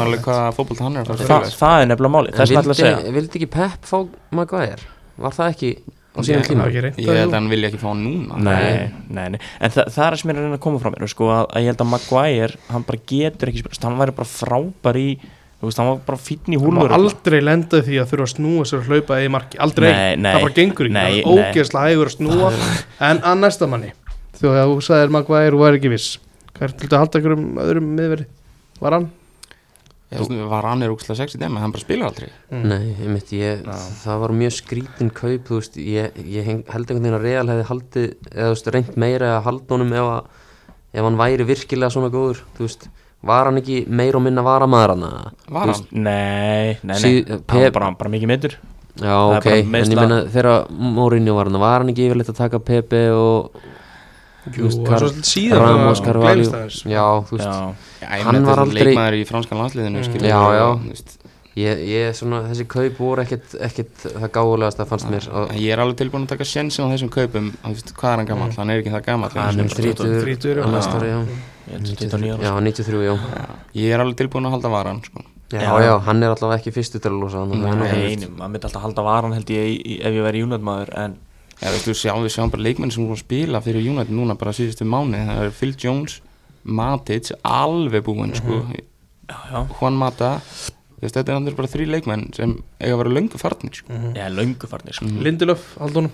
hann 0.84 1.00
er 1.00 1.08
Þa, 1.08 1.38
það 1.58 1.82
er 1.82 1.88
nefnilega 1.90 2.14
máli, 2.14 2.34
þess 2.36 2.52
að 2.52 2.60
ætla 2.62 2.76
að 2.76 2.82
segja. 2.82 3.14
vildi, 3.16 3.40
ekki 3.40 3.50
Pep 3.56 3.88
fá 3.88 3.98
Maguire? 4.38 4.92
Var 5.18 5.34
það 5.40 5.56
ekki 5.56 5.72
Það 6.18 6.30
ég 6.98 7.18
held 7.18 7.30
að 7.30 7.36
hann 7.38 7.50
vilja 7.52 7.70
ekki 7.70 7.80
fá 7.82 7.88
hann 7.92 8.00
núna. 8.06 8.38
Nei, 8.42 8.86
nei, 9.14 9.26
nei, 9.36 9.40
en 9.62 9.74
þa 9.74 9.84
það 9.94 10.08
er 10.08 10.16
sem 10.18 10.30
ég 10.32 10.34
er 10.34 10.40
að 10.40 10.46
reyna 10.48 10.58
að 10.58 10.64
koma 10.66 10.80
frá 10.82 10.90
mér 10.94 11.12
sko, 11.12 11.28
að, 11.30 11.44
að 11.54 11.62
ég 11.66 11.72
held 11.72 11.84
að 11.84 11.92
Maguire, 11.92 12.62
hann 12.74 12.86
bara 12.88 13.02
getur 13.12 13.52
ekki 13.52 13.62
spilast, 13.64 13.86
hann 13.86 14.00
væri 14.02 14.16
bara 14.18 14.32
frábær 14.32 14.98
í 14.98 15.08
þú 15.58 15.70
veist, 15.70 15.80
hann 15.82 15.90
var 15.90 16.02
bara 16.06 16.20
fínn 16.22 16.54
í 16.54 16.60
Hann 16.60 16.74
má 16.76 16.82
húlfur 16.84 16.96
aldrei 16.98 17.40
lenda 17.42 17.82
því 17.86 18.00
að 18.02 18.10
þurfa 18.12 18.28
að 18.28 18.34
snúa 18.36 18.66
sér 18.70 18.82
og 18.84 18.90
hlaupa 18.92 19.20
í 19.24 19.30
marki, 19.34 19.60
aldrei, 19.64 19.90
Nei, 19.92 20.16
nei. 20.22 20.32
það 20.36 20.46
bara 20.48 20.58
gengur 20.60 20.90
ekki. 20.90 20.94
Nei, 20.94 21.04
það 21.04 21.18
er 21.18 21.28
nei. 21.28 21.52
ógeðslega 21.52 21.92
hægur 21.92 22.12
að 22.12 22.16
snúa. 22.18 22.52
En 23.10 23.22
að 23.32 23.40
næsta 23.42 23.70
manni. 23.72 23.94
Þú 24.38 24.52
að 24.54 24.74
þú 24.74 24.82
sagðir 24.86 25.14
Maguire 25.18 25.58
og 25.58 25.68
er 25.68 25.78
ekki 25.80 25.94
viss. 25.96 26.10
Hvað 26.58 26.68
er 26.68 26.76
til 26.82 26.92
að 26.92 27.00
halda 27.02 27.22
ykkur 27.22 27.34
um 27.38 27.48
öðrum 27.64 27.88
miðveri 27.98 28.28
var 28.82 28.98
hann? 28.98 29.08
Ég 30.08 30.22
veist, 30.22 30.32
var 30.48 30.64
hann 30.64 30.84
er 30.86 30.92
úkslega 30.94 31.18
sexy 31.20 31.40
dæmi, 31.42 31.60
hann 31.60 31.74
bara 31.74 31.84
spilar 31.84 32.08
aldrei. 32.08 32.30
Nei, 32.48 32.94
einmitt, 33.04 33.34
ég, 33.36 33.66
það 34.06 34.22
var 34.22 34.34
mjög 34.40 34.54
skrítin 34.56 35.10
kaup, 35.12 35.50
þú 35.50 35.58
veist, 35.58 35.76
ég, 35.84 36.16
ég 36.32 36.48
held 36.48 36.94
einhvern 36.94 37.02
veginn 37.04 37.18
að 37.18 37.26
Real 37.26 37.50
hefði 37.52 37.66
haldið, 37.68 38.06
eða 38.32 38.46
þú 38.46 38.54
veist, 38.54 38.70
reynt 38.78 38.94
meira 39.04 39.34
að 39.34 39.42
halda 39.50 39.76
honum 39.76 39.92
ef, 40.00 40.08
að, 40.14 40.78
ef 40.96 41.08
hann 41.10 41.20
væri 41.20 41.48
virkilega 41.50 41.92
svona 41.98 42.12
góður, 42.14 42.40
þú 42.56 42.64
veist, 42.70 42.88
var 43.26 43.46
hann 43.50 43.58
ekki 43.62 43.80
meira 43.90 44.18
og 44.20 44.24
minna 44.28 44.44
varamaður 44.46 44.94
hann 44.96 45.06
Var 45.50 45.72
hann? 45.72 45.86
Nei, 45.92 46.78
nei, 46.84 46.98
nei, 47.02 47.24
hann 47.26 47.42
Pep- 47.48 47.64
var 47.64 47.72
bara, 47.80 47.92
bara 47.98 48.10
mikið 48.14 48.28
meittur 48.34 48.54
já, 48.98 49.16
Það 49.16 49.38
ok, 49.38 49.48
en 49.48 49.74
ég 49.92 49.98
meina 50.02 50.20
þegar 50.34 50.70
Mourinho 50.70 51.36
var 51.38 51.50
hann, 51.50 51.60
var 51.62 51.80
hann 51.82 51.90
ekki 51.94 52.08
yfirleitt 52.10 52.30
að 52.34 52.40
taka 52.44 52.60
Pepe 52.60 53.02
og, 53.14 53.58
þú 54.48 54.62
Jú, 54.62 54.70
veist, 54.88 55.52
Ramos, 55.58 56.00
að 56.00 56.06
Carvalho, 56.06 56.44
já, 56.88 57.06
þú 57.28 57.38
veist, 57.40 57.86
Hann 58.28 58.46
var 58.48 58.62
aldrei- 58.64 58.86
leikmaður 58.92 59.18
í 59.20 59.26
franska 59.28 59.58
landsliðinu 59.60 60.04
mm. 60.06 60.22
Já, 60.24 60.42
já. 60.56 60.68
Ég, 61.58 61.80
ég, 61.90 62.12
svona, 62.18 62.44
þessi 62.52 62.66
kaup 62.70 63.00
voru 63.02 63.24
ekkit, 63.24 63.56
ekkit 63.68 64.04
það 64.08 64.28
gáðulegast 64.38 64.82
að 64.84 64.90
fannst 64.92 65.10
mér, 65.12 65.28
Ég 65.58 65.74
er 65.74 65.82
alveg 65.84 65.98
tilbúin 66.04 66.28
að 66.28 66.34
taka 66.36 66.48
sjensin 66.48 66.86
á 66.86 66.92
þessum 66.94 67.12
kaupum. 67.14 67.48
Hvað 67.64 68.12
er 68.12 68.22
hann 68.22 68.30
gammal? 68.30 68.50
Hann 68.58 68.74
er 68.74 68.84
ekki 68.84 68.94
það 68.94 69.06
gammal 69.10 69.32
hann 69.36 69.64
er 69.66 69.72
þrítur, 69.74 70.14
þrítugur, 70.24 70.62
já. 70.62 70.66
á 70.66 70.70
næsta 70.76 71.00
ári, 71.02 71.10
já, 71.14 71.20
ég 71.68 71.74
held 71.78 71.90
29 71.94 72.36
ára. 72.38 72.46
Já, 72.46 72.54
93, 72.62 73.02
já, 73.08 73.16
Ég 73.82 73.96
er 73.98 74.04
alveg 74.06 74.20
tilbúin 74.22 74.48
að 74.50 74.56
halda 74.58 74.72
varan 74.78 75.02
sko. 75.04 75.26
já, 75.52 75.62
Já. 75.64 75.72
já, 75.88 75.94
hann 76.08 76.24
er 76.24 76.34
allavega 76.36 76.60
ekki 76.62 76.74
fyrstu 76.76 77.00
til 77.00 77.12
að 77.14 77.22
losa 77.24 77.40
hann, 77.40 77.54
maður 77.64 78.50
myndi 78.52 78.68
alltaf 78.68 78.84
halda 78.84 79.04
varan 79.08 79.34
held 79.38 79.48
ég 79.56 80.02
ef 80.04 80.12
ég 80.18 80.26
væri 80.26 80.42
júnatmaður 80.44 80.92
en 81.06 81.14
Já, 81.58 81.72
veistu, 81.74 81.94
sjá, 81.98 82.12
við 82.22 82.34
sjáum 82.36 82.52
bara 82.54 82.62
leikmenn 82.68 82.92
sem 82.94 83.02
voru 83.08 83.16
að 83.16 83.24
spila 83.24 83.62
fyrir 83.66 83.88
United 83.90 84.12
núna 84.14 84.36
bara 84.38 84.52
síðustu 84.54 84.86
mánu 84.86 85.18
það 85.26 85.40
er 85.48 85.56
Phil 85.58 85.72
Jones, 85.82 86.20
Matic 86.68 87.32
alveg 87.48 88.04
búinn 88.06 88.36
sko. 88.38 88.60
já, 89.26 89.38
já, 89.56 89.64
Juan 89.80 89.96
Mata 89.98 90.34
veist, 91.04 91.18
þetta 91.18 91.34
er 91.34 91.38
andur 91.42 91.58
bara 91.58 91.70
þrý 91.72 91.90
leikmenn 91.94 92.26
sem 92.38 92.56
eiga 92.82 92.96
að 92.96 93.04
vera 93.04 93.14
löngu 93.20 93.42
farnir 93.42 93.78
sko. 93.82 94.02
ég 94.16 94.24
er 94.24 94.34
löngu 94.34 94.72
farnir 94.72 94.98
sko. 94.98 95.12
Lindelöf, 95.28 95.70
Aldónum 95.84 96.12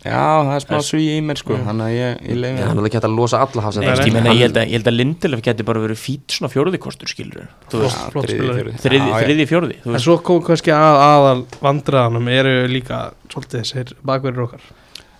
Já, 0.00 0.40
það 0.46 0.54
er 0.54 0.62
smá 0.64 0.78
sví 0.80 1.02
í 1.12 1.16
mér 1.20 1.36
sko. 1.36 1.56
þannig 1.60 1.84
að 1.84 1.90
ég, 1.92 2.20
ég 2.24 2.38
leiði 2.40 2.62
Já, 2.62 2.66
hann 2.70 2.78
er 2.80 2.86
ekki 2.88 2.96
hægt 2.96 3.06
að 3.10 3.16
losa 3.18 3.40
alla 3.44 3.64
hafsenda. 3.66 3.96
Ég, 4.00 4.14
meina, 4.14 4.32
ég, 4.32 4.46
held 4.46 4.56
að, 4.56 4.70
ég 4.70 4.78
held 4.78 4.88
að 4.88 4.96
Lindelöf 4.96 5.42
geti 5.44 5.66
bara 5.68 5.82
verið 5.82 6.00
fít 6.00 6.36
svona 6.36 6.50
fjóruðikostur 6.54 7.10
skilur 7.12 7.50
þú 7.68 7.82
veist, 7.82 8.00
flott 8.14 8.32
spilari. 8.32 8.72
þriði, 8.80 9.46
fjóruði 9.50 9.76
En 9.84 10.00
svo 10.00 10.16
kom 10.24 10.40
kannski 10.46 10.72
að 10.72 11.00
aðal 11.04 11.42
vandræðanum 11.60 12.32
eru 12.32 12.54
líka 12.72 13.02
svolítið 13.28 13.60
þessir 13.60 13.92
bakverðir 14.00 14.46
okkar. 14.46 14.64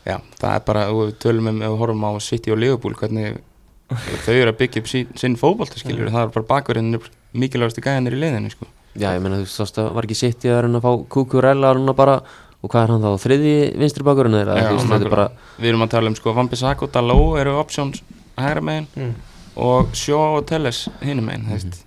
Já, 0.09 0.17
það 0.41 0.57
er 0.57 0.67
bara, 0.73 0.87
við 0.97 1.13
tölum 1.21 1.53
um 1.53 1.61
ef 1.61 1.75
við 1.75 1.81
horfum 1.85 2.09
á 2.09 2.13
City 2.25 2.55
og 2.55 2.61
Liverpool 2.63 2.97
hvernig 2.97 3.43
þau 4.25 4.35
eru 4.37 4.53
að 4.53 4.59
byggja 4.61 4.83
upp 4.83 4.91
sín, 4.91 5.09
sinn 5.19 5.37
fótbolta 5.41 5.81
skilur 5.81 6.11
það 6.13 6.27
er 6.29 6.35
bara 6.37 6.49
bakverðin 6.53 6.93
mikilvægastu 7.33 7.83
gæðanir 7.85 8.17
í 8.17 8.21
leiðinu 8.23 8.53
sko. 8.53 8.69
Já, 8.99 9.09
ég 9.15 9.21
meina, 9.23 9.39
þú 9.43 9.47
veist, 9.47 9.77
það 9.79 9.91
var 9.97 10.07
ekki 10.09 10.19
sitt 10.19 10.47
í 10.47 10.51
að 10.51 10.63
reyna 10.67 10.81
að 10.81 10.87
fá 10.87 10.93
Kukurella 11.15 11.71
og 12.61 12.71
hvað 12.73 12.83
er 12.83 12.93
hann 12.95 13.05
þá, 13.05 13.11
þriði 13.25 13.53
vinstri 13.81 14.05
Já, 14.59 14.65
þú 14.69 14.77
veist, 14.77 14.89
þetta 14.91 15.07
er 15.07 15.15
bara. 15.15 15.27
Við 15.61 15.71
erum 15.71 15.85
að 15.87 15.93
tala 15.95 16.11
um 16.11 16.17
sko 16.19 16.35
Vampisako 16.37 16.89
og 16.89 16.95
Daló 16.97 17.19
eru 17.41 17.55
options 17.61 18.03
hægra 18.41 18.65
megin 18.67 18.89
Mm. 18.97 19.15
og 19.57 19.95
Sjó 19.97 20.19
og 20.39 20.47
Telles 20.51 20.89
hinum 21.03 21.27
megin 21.31 21.47
mm 21.47 21.87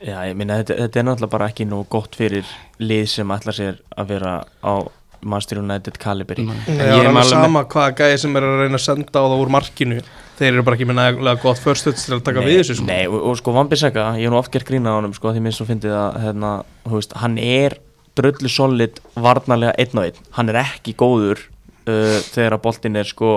já, 0.00 0.16
ég 0.28 0.36
meina, 0.36 0.56
þetta, 0.60 0.76
þetta 0.86 1.00
er 1.00 1.04
náttúrulega 1.08 1.32
bara 1.34 1.48
ekki 1.50 1.66
nú 1.68 1.82
gott 1.92 2.16
fyrir 2.16 2.48
lið 2.80 3.04
sem 3.12 3.34
ætlar 3.34 3.56
sér 3.56 3.78
að 3.96 4.10
vera 4.14 4.32
á 4.64 4.74
Master 5.20 5.60
United 5.60 5.98
kaliberi 6.00 6.46
Það 6.48 6.80
Ég 6.96 7.04
er 7.10 7.12
sama 7.28 7.64
hvaða 7.68 7.96
gæði 7.98 8.18
sem 8.22 8.36
er 8.40 8.46
að 8.48 8.60
reyna 8.62 8.78
að 8.80 8.84
senda 8.86 9.20
á 9.20 9.24
það 9.28 9.42
úr 9.42 9.52
markinu 9.52 9.98
Þeir 10.40 10.54
eru 10.54 10.64
bara 10.64 10.78
ekki 10.78 10.88
með 10.88 10.96
nægulega 10.96 11.42
gott 11.42 11.60
förstöðs 11.60 12.06
til 12.06 12.16
að 12.16 12.24
taka 12.24 12.40
við 12.46 12.62
þessu 12.62 12.78
sko. 12.78 12.88
Nei, 12.88 13.02
og, 13.10 13.18
og 13.28 13.36
sko 13.36 13.52
Vambisaka, 13.52 14.06
ég 14.16 14.24
hef 14.24 14.32
nú 14.32 14.38
oft 14.40 14.52
gert 14.54 14.68
grína 14.70 14.94
á 14.96 14.96
honum 14.96 15.12
sko, 15.12 15.34
því 15.34 15.42
minnst 15.44 15.60
svo 15.60 15.68
fyndið 15.68 15.92
að 15.98 16.16
hérna, 16.24 16.52
veist, 16.88 17.12
hann 17.20 17.36
er 17.44 17.76
dröllu 18.16 18.48
solid 18.48 19.02
varnarlega 19.20 19.76
einn 19.76 20.00
og 20.00 20.08
einn, 20.08 20.26
hann 20.38 20.52
er 20.52 20.62
ekki 20.64 20.96
góður 20.98 21.44
uh, 21.44 22.18
þegar 22.32 22.56
að 22.56 22.62
boltin 22.64 22.96
er 23.02 23.08
sko, 23.10 23.34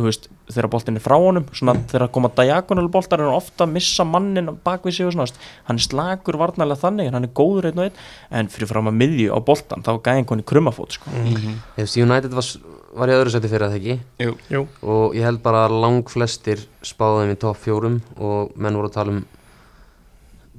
veist, 0.00 0.30
þegar 0.48 0.70
að 0.70 0.74
boltin 0.74 0.98
er 0.98 1.04
frá 1.04 1.16
honum, 1.20 1.46
svona 1.56 1.76
þegar 1.92 2.06
að 2.06 2.12
koma 2.16 2.32
diagonal 2.40 2.88
boltar 2.96 3.20
er 3.20 3.28
hann 3.28 3.38
ofta 3.38 3.66
að 3.66 3.76
missa 3.76 4.08
mannin 4.08 4.50
bak 4.64 4.88
við 4.88 4.96
sig 4.96 5.10
og 5.10 5.16
svona, 5.18 5.46
hann 5.68 5.80
er 5.80 5.86
slagur 5.86 6.40
varnarlega 6.40 6.86
þannig, 6.86 7.10
en 7.10 7.20
hann 7.20 7.28
er 7.28 7.36
góður 7.36 7.70
einn 7.70 7.84
og 7.84 7.90
einn 7.90 8.02
en 8.40 8.50
fyrir 8.52 8.72
fram 8.72 8.88
að 8.90 8.98
miðju 9.04 9.36
á 9.36 9.38
boltan, 9.44 9.84
þá 9.84 9.92
gæði 9.98 10.24
einhvern 10.24 10.46
krummafót 10.54 10.96
sko. 10.96 11.12
Mhm. 11.12 11.60
Ég 11.76 11.84
veist, 11.84 12.00
United 12.00 12.34
var, 12.40 12.50
var 12.96 13.10
í 13.10 13.16
öðru 13.18 13.34
seti 13.34 13.50
fyrir 13.50 13.68
það 13.70 13.76
ekki 13.80 13.98
Jú, 14.24 14.36
Jú, 14.50 14.62
og 14.82 15.18
ég 15.18 15.26
held 15.28 15.42
bara 15.44 15.66
að 15.68 15.76
lang 15.84 16.08
flestir 16.10 16.64
spáðu 16.86 17.24
þeim 17.24 17.34
í 17.36 17.42
topp 17.44 17.60
fjórum 17.62 18.00
og 18.18 18.56
menn 18.56 18.78
voru 18.78 18.90
að 18.90 18.96
tala 18.98 19.14
um 19.18 19.20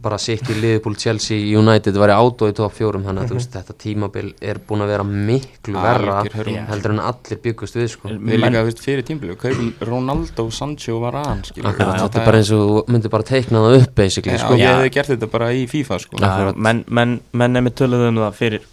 bara 0.01 0.17
City, 0.17 0.55
Liverpool, 0.57 0.95
Chelsea, 0.97 1.37
United 1.59 1.93
var 2.01 2.09
í 2.09 2.15
átó 2.17 2.47
í 2.49 2.55
topp 2.57 2.73
fjórum 2.73 3.03
þannig 3.05 3.21
að 3.21 3.29
þú 3.31 3.37
veist, 3.37 3.51
þetta 3.53 3.75
tímabil 3.83 4.31
er 4.49 4.59
búin 4.65 4.81
að 4.81 4.89
vera 4.95 5.05
miklu 5.05 5.75
verra 5.77 6.15
hörmung. 6.25 6.65
heldur 6.71 6.95
en 6.95 7.01
allir 7.05 7.41
byggust 7.43 7.77
við 7.77 7.87
sko. 7.93 8.09
Við 8.09 8.41
líka, 8.41 8.63
veist, 8.65 8.81
fyrir 8.81 9.05
tímblöðu 9.05 9.37
kaupum 9.43 9.69
Ronaldo, 9.91 10.47
Sancho 10.49 10.97
og 10.97 11.05
Varane 11.05 11.45
skilur 11.45 11.69
Akkurat, 11.69 11.93
Það 11.99 12.05
þetta 12.07 12.21
er 12.23 12.29
bara 12.31 12.41
eins 12.41 12.51
og 12.55 12.63
þú 12.65 12.83
myndir 12.95 13.13
bara 13.13 13.29
teikna 13.29 13.63
það 13.67 13.77
upp 13.83 13.95
basically, 14.01 14.41
sko. 14.41 14.57
ég 14.57 14.73
hefði 14.73 14.93
gert 14.97 15.13
þetta 15.13 15.31
bara 15.37 15.51
í 15.53 15.63
FIFA 15.69 16.01
sko. 16.01 16.21
Menn, 16.57 17.19
nefnir 17.37 17.77
töluðu 17.77 18.09
um 18.09 18.23
það 18.25 18.39
fyrir 18.41 18.69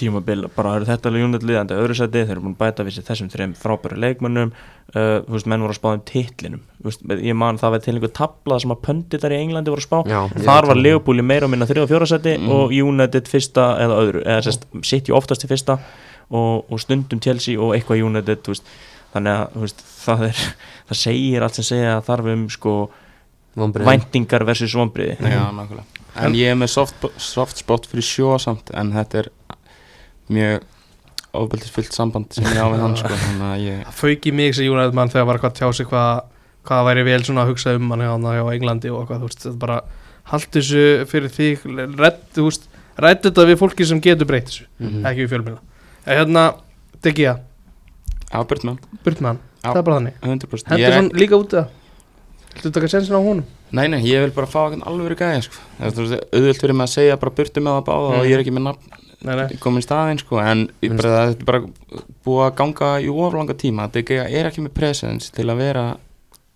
tímabil, 0.00 0.46
bara 0.56 0.72
eru 0.78 0.86
þetta 0.88 1.10
alveg 1.10 1.24
United 1.28 1.46
liðandi 1.50 1.76
öðru 1.78 1.96
seti, 1.98 2.22
þeir 2.24 2.34
eru 2.34 2.42
búin 2.46 2.56
að 2.56 2.62
bæta 2.64 2.86
við 2.86 2.96
sér 2.96 3.06
þessum 3.10 3.30
þreim 3.32 3.52
frábæru 3.60 3.98
leikmönnum 4.00 4.50
uh, 4.54 5.20
þú 5.26 5.34
veist, 5.36 5.48
menn 5.52 5.64
voru 5.66 5.74
að 5.74 5.78
spá 5.80 5.88
um 5.92 6.02
titlinum 6.10 6.62
Þú 6.80 6.88
veist, 6.88 7.02
ég 7.28 7.36
man 7.36 7.58
það 7.60 7.74
var 7.74 7.82
til 7.84 7.94
einhver 7.94 8.12
tablað 8.16 8.62
sem 8.64 8.72
að 8.72 8.80
pönditar 8.86 9.34
í 9.36 9.40
Englandi 9.44 9.72
voru 9.74 9.82
að 9.82 9.88
spá. 9.88 9.98
Já, 10.08 10.20
þar 10.46 10.68
var 10.70 10.78
í 11.20 11.26
meira 11.28 11.44
og 11.48 11.52
minna 11.52 11.66
3 11.68 11.82
og 11.84 11.90
4 11.90 12.08
seti 12.14 12.36
Mm. 12.40 12.48
og 12.56 12.72
United 12.72 13.28
fyrsta 13.28 13.66
eða 13.84 13.98
öðru 14.04 14.22
eða 14.24 14.44
sérst, 14.46 14.64
City 14.88 15.12
oftast 15.12 15.44
í 15.44 15.50
fyrsta 15.50 15.76
og, 16.30 16.64
og 16.72 16.80
stundum 16.80 17.20
Chelsea 17.20 17.60
og 17.60 17.74
eitthvað 17.76 18.00
United 18.06 18.40
þú 18.46 18.54
veist, 18.54 18.72
þannig 19.12 19.36
að 19.36 19.74
það, 20.06 20.24
er, 20.30 20.42
það 20.88 21.00
segir 21.02 21.44
allt 21.44 21.58
sem 21.60 21.68
segja 21.68 21.96
að 21.98 22.06
þarf 22.08 22.30
um 22.34 22.46
sko, 22.56 22.74
Vonbrigðin. 23.60 23.90
væntingar 23.90 24.44
versus 24.48 24.72
Já, 25.20 25.42
nákvæmlega. 25.52 25.84
En 26.24 26.34
ég 26.38 26.50
er 26.54 26.56
með 26.58 26.72
soft, 26.72 27.04
soft 27.22 27.60
spot 27.60 27.84
fyrir 27.90 28.02
sjó 28.06 28.32
samt 28.42 28.70
En 28.74 28.90
þetta 28.96 29.20
er 29.24 29.28
mjög 30.30 30.62
ofbeldisfullt 31.40 31.94
samband 31.94 32.32
sem 32.34 32.44
ég 32.50 32.58
á 32.58 32.66
við 32.72 32.80
hann 32.82 32.96
sko. 32.98 33.08
Þannig 33.14 33.46
að 33.46 33.64
ég 33.66 33.82
það 33.86 33.98
fauk 34.00 34.26
í 34.26 34.32
mig 34.34 34.54
sem 34.58 34.66
United 34.70 34.96
mann 34.98 35.12
þegar 35.12 35.26
var 35.28 35.38
eitthvað 35.38 35.52
að 35.52 35.58
tjá 35.60 35.68
sig 35.78 35.86
hvað 35.90 36.22
hvað 36.66 36.84
væri 36.90 37.04
vel 37.06 37.20
svona 37.24 37.44
að 37.44 37.52
hugsa 37.54 37.74
um 37.78 37.90
hann 37.94 38.02
hjá, 38.04 38.14
hjá 38.36 38.42
Englandi 38.54 38.90
og 38.92 39.06
hvað, 39.08 39.22
þú 39.22 39.28
veist, 39.30 39.44
þetta 39.46 39.60
bara 39.62 39.76
haldt 40.30 40.50
þessu 40.58 40.82
fyrir 41.08 41.30
þig 41.32 41.62
redd, 41.96 42.18
þú 42.36 42.44
veist, 42.50 42.66
rætt 43.00 43.22
þetta 43.24 43.46
við 43.48 43.60
fólki 43.62 43.86
sem 43.88 44.00
getur 44.04 44.28
breytt 44.28 44.50
þessu, 44.50 44.66
Mhm. 44.78 45.06
ekki 45.08 45.24
við 45.24 45.30
fjölmjöla 45.32 45.60
en 46.06 46.18
hérna, 46.18 46.42
Deggia, 47.00 47.38
ábyrgt 48.30 48.66
með 48.68 48.76
burt 49.04 49.20
með 49.24 49.26
hann 49.30 49.38
Já. 49.64 49.70
það 49.72 49.76
er 49.80 49.82
bara 49.88 49.96
þannig, 50.00 50.14
100% 50.22 50.68
hendur 50.74 50.92
hann 50.98 51.10
líka 51.16 51.38
út 51.40 51.54
það 51.56 51.68
Þú 52.60 52.72
taka 52.74 52.88
sensin 52.90 53.14
á 53.14 53.20
honum 53.22 53.44
Nei, 53.70 53.86
nei, 53.86 54.00
ég 54.02 54.24
vil 54.24 54.32
bara 54.34 54.46
fá 54.50 54.66
eitthvað 54.66 54.86
alveg 54.90 55.16
gæði 55.20 55.42
sko. 55.46 55.54
Það 55.78 55.86
er 55.86 56.22
auðvöld 56.34 56.58
fyrir 56.60 56.74
mig 56.74 56.88
að 56.88 56.94
segja 56.96 57.16
bara 57.22 57.30
burtu 57.30 57.62
með 57.62 57.76
það 57.78 57.84
báða 57.86 58.08
og 58.18 58.24
ég 58.26 58.34
er 58.34 58.42
ekki 58.42 58.54
með 58.56 58.64
nafn 58.66 58.96
komin 59.60 59.82
í 59.82 59.86
staðinn 59.86 60.20
sko. 60.22 60.40
En 60.42 60.68
bara, 60.82 61.14
það 61.16 61.32
er 61.34 61.48
bara 61.48 61.62
búið 62.24 62.44
að 62.46 62.54
ganga 62.60 62.92
í 63.00 63.10
oflanga 63.12 63.56
tíma 63.58 63.88
Þetta 63.92 64.28
er 64.28 64.48
ekki 64.48 64.64
með 64.64 64.76
presens 64.78 65.32
til 65.34 65.48
að 65.50 65.60
vera 65.64 65.84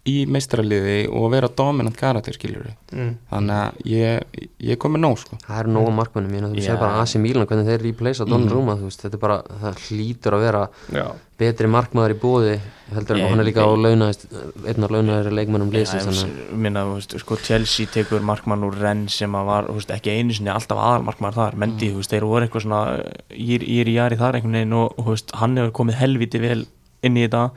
í 0.04 0.14
meistraliði 0.28 0.96
og 1.16 1.30
vera 1.32 1.48
dominant 1.48 1.96
karakter 1.96 2.36
skiljur 2.36 2.66
mm. 2.92 3.12
Þannig 3.30 3.56
að 3.56 3.84
ég, 3.88 4.40
ég 4.68 4.80
kom 4.80 4.92
með 4.92 5.00
nóg 5.06 5.20
sko. 5.22 5.38
Það 5.46 5.60
er 5.62 5.70
nóga 5.72 5.92
markmennum, 5.96 6.34
ég 6.36 6.44
þú 6.44 6.58
Já. 6.60 6.66
sér 6.66 6.80
bara 6.82 6.98
AC 7.00 7.14
Milan 7.22 7.46
hvernig 7.48 7.70
þeir 7.70 7.84
replacea 7.86 8.26
Donnarumma, 8.28 8.74
þú 8.80 8.90
veist, 8.90 9.04
þetta 9.04 9.16
er 9.16 9.22
bara, 9.22 9.38
það 9.62 9.78
hlýtur 9.86 10.36
að 10.36 10.44
vera 10.44 10.60
Já, 10.92 11.06
betri 11.40 11.70
markmaður 11.72 12.12
í 12.14 12.18
bóði 12.20 12.52
heldur 12.92 13.16
en 13.16 13.22
Ég- 13.22 13.32
hann 13.32 13.40
er 13.40 13.48
líka 13.48 13.64
á 13.64 13.70
ég- 13.72 13.80
launaðist 13.86 14.26
einn 14.68 14.84
af 14.84 14.92
launaðari 14.92 15.32
leikmennum 15.38 15.72
ég 15.72 16.52
minna, 16.52 16.82
þú 16.84 16.98
veist, 16.98 17.16
sko, 17.24 17.38
Chelsea 17.40 17.86
tekur 17.86 18.20
markmann 18.20 18.62
úr 18.68 18.76
renn 18.76 19.06
sem 19.08 19.32
að 19.32 19.48
var, 19.48 19.70
þú 19.70 19.78
veist, 19.80 19.94
ekki 19.96 20.12
einu 20.18 20.36
sinni 20.36 20.52
alltaf 20.52 20.76
aðal 20.78 21.06
markmann 21.08 21.32
þar, 21.32 21.56
Mendy, 21.56 21.88
þú 21.90 22.02
veist, 22.02 22.12
þeir 22.12 22.28
voru 22.28 22.44
eitthvað 22.46 22.66
svona 22.68 22.82
ír 23.32 23.64
í 23.88 23.96
jari 23.96 24.20
þar 24.20 24.36
einhvern 24.36 24.60
veginn 24.60 24.76
og, 24.78 25.00
veist, 25.08 25.32
hann 25.40 25.56
hefur 25.56 25.72
komið 25.80 25.98
helviti 26.04 26.44
vel 26.44 26.66
inn 27.02 27.16
í 27.16 27.24
þetta 27.26 27.48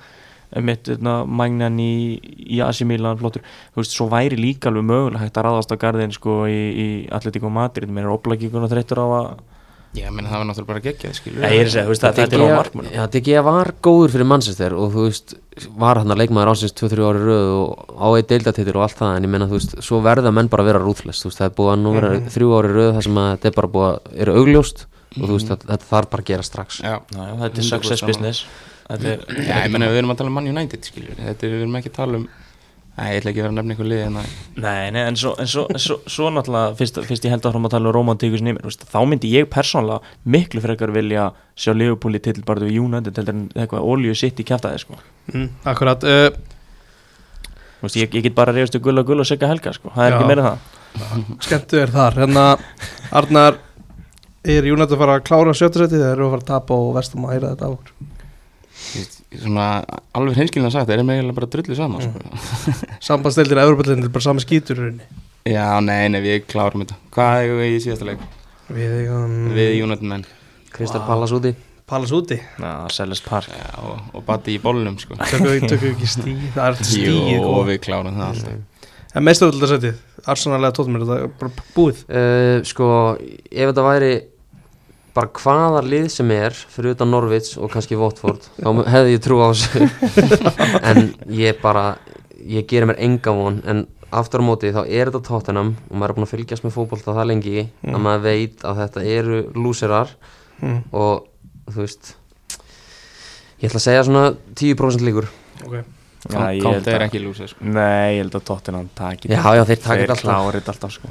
mitt 0.64 0.88
magnan 1.28 1.80
í, 1.84 1.92
í 2.48 2.62
AC 2.64 2.86
Milan 2.88 3.20
flottur, 3.20 3.44
þú 3.76 3.84
veist, 3.84 3.98
svo 3.98 4.08
væri 4.12 4.40
líka 4.40 4.72
alveg 4.72 4.88
mögulega 4.88 5.26
hægt 5.26 5.38
að 5.42 5.50
ráðast 5.50 5.74
á 5.76 5.78
garðin 5.82 6.16
sko 6.16 6.40
í, 6.48 6.58
í 6.58 6.88
Atletico 7.12 7.52
Madrid, 7.52 7.92
mér 7.92 8.08
er 8.08 8.16
oplagíkuna 8.16 8.70
þreyttur 8.72 9.04
á 9.04 9.08
að, 9.08 9.30
Ég 9.96 10.12
meni 10.14 10.28
það 10.30 10.42
var 10.42 10.48
náttúrulega 10.50 10.68
bara 10.68 10.82
geggjað 10.84 11.14
skilur 11.16 11.42
Nei, 11.42 11.52
ég 11.56 11.62
er 11.62 11.70
að 11.70 11.72
segja, 11.74 11.84
þú 11.88 11.92
veist, 11.94 12.04
það, 12.04 12.18
þetta 12.18 12.36
er 12.36 12.42
á 12.44 12.60
markmann 12.60 12.90
Já, 12.92 13.02
DG 13.14 13.38
var 13.48 13.70
góður 13.88 14.14
fyrir 14.14 14.28
Manchester 14.30 14.76
og 14.78 14.92
þú 14.94 15.06
veist, 15.08 15.34
var 15.80 16.02
hann 16.02 16.14
að 16.14 16.22
leikmaður 16.22 16.52
ásins 16.52 16.76
2-3 16.78 17.08
ári 17.08 17.24
röð 17.24 17.54
og 17.56 17.96
á 17.98 18.08
eitt 18.20 18.30
deildatitil 18.34 18.76
og 18.76 18.84
allt 18.86 19.00
það, 19.00 19.16
en 19.16 19.28
ég 19.28 19.34
menna, 19.34 19.48
þú 19.50 19.58
veist, 19.58 19.76
svo 19.88 20.02
verða 20.06 20.34
menn 20.36 20.52
bara 20.52 20.66
að 20.66 20.70
vera 20.74 20.84
rúðlest, 20.84 21.24
þú 21.24 21.32
veist, 21.32 21.42
það 21.42 21.50
er 21.50 21.56
búið 21.58 21.72
að 21.74 21.82
nú 21.86 21.96
vera 21.98 22.12
þrjú 22.36 22.54
ári 22.60 22.74
röð 22.76 22.92
þar 22.98 23.08
sem 23.08 23.20
að 23.24 23.30
þetta 23.32 23.50
er 23.50 23.58
bara 23.58 23.74
búið 23.78 23.90
að 23.90 24.22
eru 24.26 24.38
augljóst 24.44 24.86
og 25.18 25.24
þú 25.24 25.34
veist, 25.34 25.54
þetta, 25.54 25.72
þetta 25.72 25.92
þarf 25.96 26.12
bara 26.14 26.26
að 26.28 26.32
gera 26.34 26.46
strax. 26.52 26.82
Já, 26.84 26.96
Já, 27.16 27.22
já, 27.24 27.34
þetta 27.42 27.48
er 27.48 27.64
100% 27.64 27.72
success 27.72 28.06
business 28.12 28.44
Þetta 28.88 29.14
er, 29.14 29.24
Já, 29.44 29.56
ég 29.66 29.72
meina 29.74 29.88
við 29.92 30.02
erum 30.02 30.14
að 30.14 30.20
tala 30.22 30.32
um 30.32 30.38
Man 30.40 30.52
United 30.52 30.86
skilur 30.88 31.18
Þetta 31.20 31.48
er, 31.48 31.56
við 31.56 31.64
erum 31.66 31.80
ekki 31.82 31.92
að 31.92 31.98
tala 32.02 32.22
um 32.22 32.28
Nei, 32.98 33.12
ég 33.14 33.20
ætla 33.20 33.30
ekki 33.30 33.42
að 33.42 33.46
vera 33.46 33.52
að 33.52 33.58
nefna 33.60 33.74
einhver 33.76 33.88
lið 33.92 34.00
en 34.08 34.16
það 34.18 34.30
Nei, 34.64 34.86
nei, 34.96 35.02
en 35.06 35.18
svo, 35.22 35.32
en 35.38 35.50
svo, 35.52 35.64
en 35.70 35.82
svo, 35.84 35.98
svo 36.10 36.30
náttúrulega 36.34 36.72
fyrst, 36.80 36.96
fyrst 37.06 37.28
ég 37.28 37.34
held 37.36 37.46
áfram 37.46 37.68
að 37.70 37.76
tala 37.76 37.92
um 37.92 37.94
romantíkus 37.94 38.42
nýmir 38.42 38.64
veist, 38.66 38.88
þá 38.90 38.98
myndi 39.06 39.30
ég 39.36 39.46
persónlega 39.54 40.16
miklu 40.34 40.64
frekar 40.64 40.94
vilja 40.96 41.28
sjá 41.54 41.76
Leopold 41.78 42.18
í 42.18 42.24
titilbarðu 42.26 42.72
við 42.72 42.80
United 42.82 43.20
heldur 43.22 43.36
en 43.38 43.44
eitthvað 43.54 43.86
olíu 43.92 44.18
sitt 44.18 44.42
í 44.42 44.48
kjæftæði 44.50 44.82
sko. 44.82 44.98
mm, 45.30 45.46
Akkurat 45.70 46.08
uh, 46.10 46.32
veist, 47.84 48.00
ég, 48.02 48.10
ég 48.18 48.26
get 48.32 48.40
bara 48.40 48.56
reyðustu 48.58 48.82
gull 48.82 48.98
og 49.04 49.12
gull 49.12 49.22
og 49.22 49.30
segja 49.30 49.52
helga 49.52 49.76
sko. 49.78 49.94
það 49.94 50.08
er 50.08 50.16
Já. 50.16 50.18
ekki 50.18 50.32
meira 50.34 50.48
en 50.48 50.50
það 50.50 51.46
Skemmtu 51.46 51.82
er 51.84 51.94
þar 51.94 52.22
Hérna, 52.24 52.50
Arnar 53.22 53.62
Er 54.48 54.66
United 54.66 54.96
að 54.96 55.02
fara 55.04 55.20
að 55.20 55.26
klára 55.28 55.54
sjöttusetti 55.54 56.00
þegar 56.00 56.16
eru 56.16 56.32
að 56.32 56.38
fara 56.38 56.46
að 56.48 56.52
tapa 56.56 56.82
og 56.82 56.94
vestum 56.98 57.26
að 57.28 57.36
heyra 57.36 57.54
þetta 57.54 57.70
á 57.70 57.72
okkur 57.76 57.94
Þú 57.94 58.06
veist, 58.07 58.07
Svona 59.36 59.68
alveg 60.16 60.38
hreinskilin 60.38 60.70
að 60.70 60.76
sagt, 60.78 60.88
það 60.88 61.02
er 61.02 61.08
meðal 61.08 61.34
bara 61.36 61.50
drullu 61.52 61.76
saman 61.76 62.02
Mm. 62.02 62.14
sko. 62.16 62.82
Sambandsdeildir 63.10 63.60
að 63.60 63.68
Evropallin 63.68 64.04
er 64.06 64.12
bara 64.14 64.24
í 64.72 64.78
rauninni. 64.80 65.08
Já, 65.48 65.80
nei, 65.84 66.08
nei, 66.12 66.22
við 66.24 66.46
klárum 66.48 66.84
þetta. 66.84 66.96
Hvað 67.16 67.34
hefur 67.42 67.60
við 67.62 67.74
í 67.76 67.82
síðasta 67.86 68.08
leik? 68.08 68.24
Við 68.68 68.94
eigum 69.02 69.36
Við 69.56 69.84
United 69.84 70.08
menn. 70.12 70.26
Kristal 70.76 71.02
Pallas 71.08 71.32
úti. 71.36 71.54
Pallas 71.88 72.12
úti? 72.12 72.36
Já, 72.60 72.72
Selest 72.92 73.24
Park. 73.28 73.48
Já, 73.48 73.68
og, 73.84 74.00
og 74.14 74.26
bati 74.28 74.58
í 74.58 74.62
bollum 74.64 74.98
sko. 75.00 75.16
Tökum 75.20 75.48
við 75.54 75.68
tökum 75.72 75.86
við 75.88 75.94
ekki 75.94 76.10
stíð 76.12 76.42
Það 76.56 76.68
er 76.68 76.80
Jú, 76.82 76.88
stíð 76.90 77.46
og 77.48 77.54
og 77.54 77.68
við 77.70 77.80
klárum 77.86 78.18
það 78.20 78.34
alltaf. 78.34 78.88
En 79.16 79.24
meistaröldasettið 79.24 80.26
Arsenal 80.28 80.60
eða 80.60 80.74
Tottenham 80.76 81.00
er 81.00 81.06
þetta 81.08 81.30
bara 81.40 81.68
búið? 81.78 82.02
Uh, 82.12 82.58
Sko, 82.68 82.90
ef 83.48 83.72
þetta 83.72 83.86
væri 83.88 84.12
bara 85.18 85.32
hvaða 85.34 85.82
lið 85.86 86.08
sem 86.14 86.32
er 86.36 86.56
fyrir 86.56 86.94
utan 86.96 87.10
Norvits 87.12 87.56
og 87.58 87.72
kannski 87.74 87.98
Watford 87.98 88.46
þá 88.60 88.70
hefði 88.94 89.16
ég 89.16 89.24
trú 89.26 89.40
á 89.42 89.48
þessu. 89.50 89.88
En 90.90 91.12
ég 91.34 91.60
bara 91.64 91.98
ég 92.38 92.68
gerir 92.70 92.92
mér 92.92 93.02
enga 93.08 93.34
von. 93.34 93.60
En 93.66 93.86
aftur 94.14 94.44
á 94.46 94.48
móti 94.48 94.72
þá 94.76 94.84
er 94.86 95.10
þetta 95.10 95.24
Tottenham 95.26 95.74
og 95.90 95.98
maður 95.98 96.14
er 96.14 96.20
búin 96.20 96.28
að 96.28 96.34
fylgjast 96.36 96.68
með 96.68 96.78
fótbolta 96.78 97.18
það 97.18 97.30
lengi 97.34 97.66
að 97.66 98.00
maður 98.06 98.26
veit 98.30 98.64
að 98.68 98.82
þetta 98.84 99.06
eru 99.18 99.42
lúserar 99.58 100.16
mm. 100.62 100.80
og 100.96 101.28
þú 101.74 101.84
veist 101.84 102.16
ég 103.58 103.70
ætla 103.70 103.82
að 103.82 103.88
segja 103.90 104.08
svona 104.08 104.26
10% 104.54 105.08
líkur. 105.10 105.32
Ok 105.66 105.97
Kánt 106.28 106.88
er 106.88 106.98
að- 106.98 107.06
ekki 107.08 107.20
lúsið 107.24 107.52
sko. 107.54 107.66
Nei, 107.66 108.18
ég 108.18 108.24
held 108.24 108.36
að 108.40 108.44
Tottenham 108.50 108.90
taki 108.98 109.30
Já, 109.30 109.44
já, 109.56 109.64
þeir 109.70 109.82
taka 109.84 109.96
Þeir 109.96 110.02
þetta 110.02 110.16
alltaf 110.16 110.24
klárir 110.28 110.58
þetta 110.62 110.74
alltaf 110.74 110.92
sko. 110.98 111.08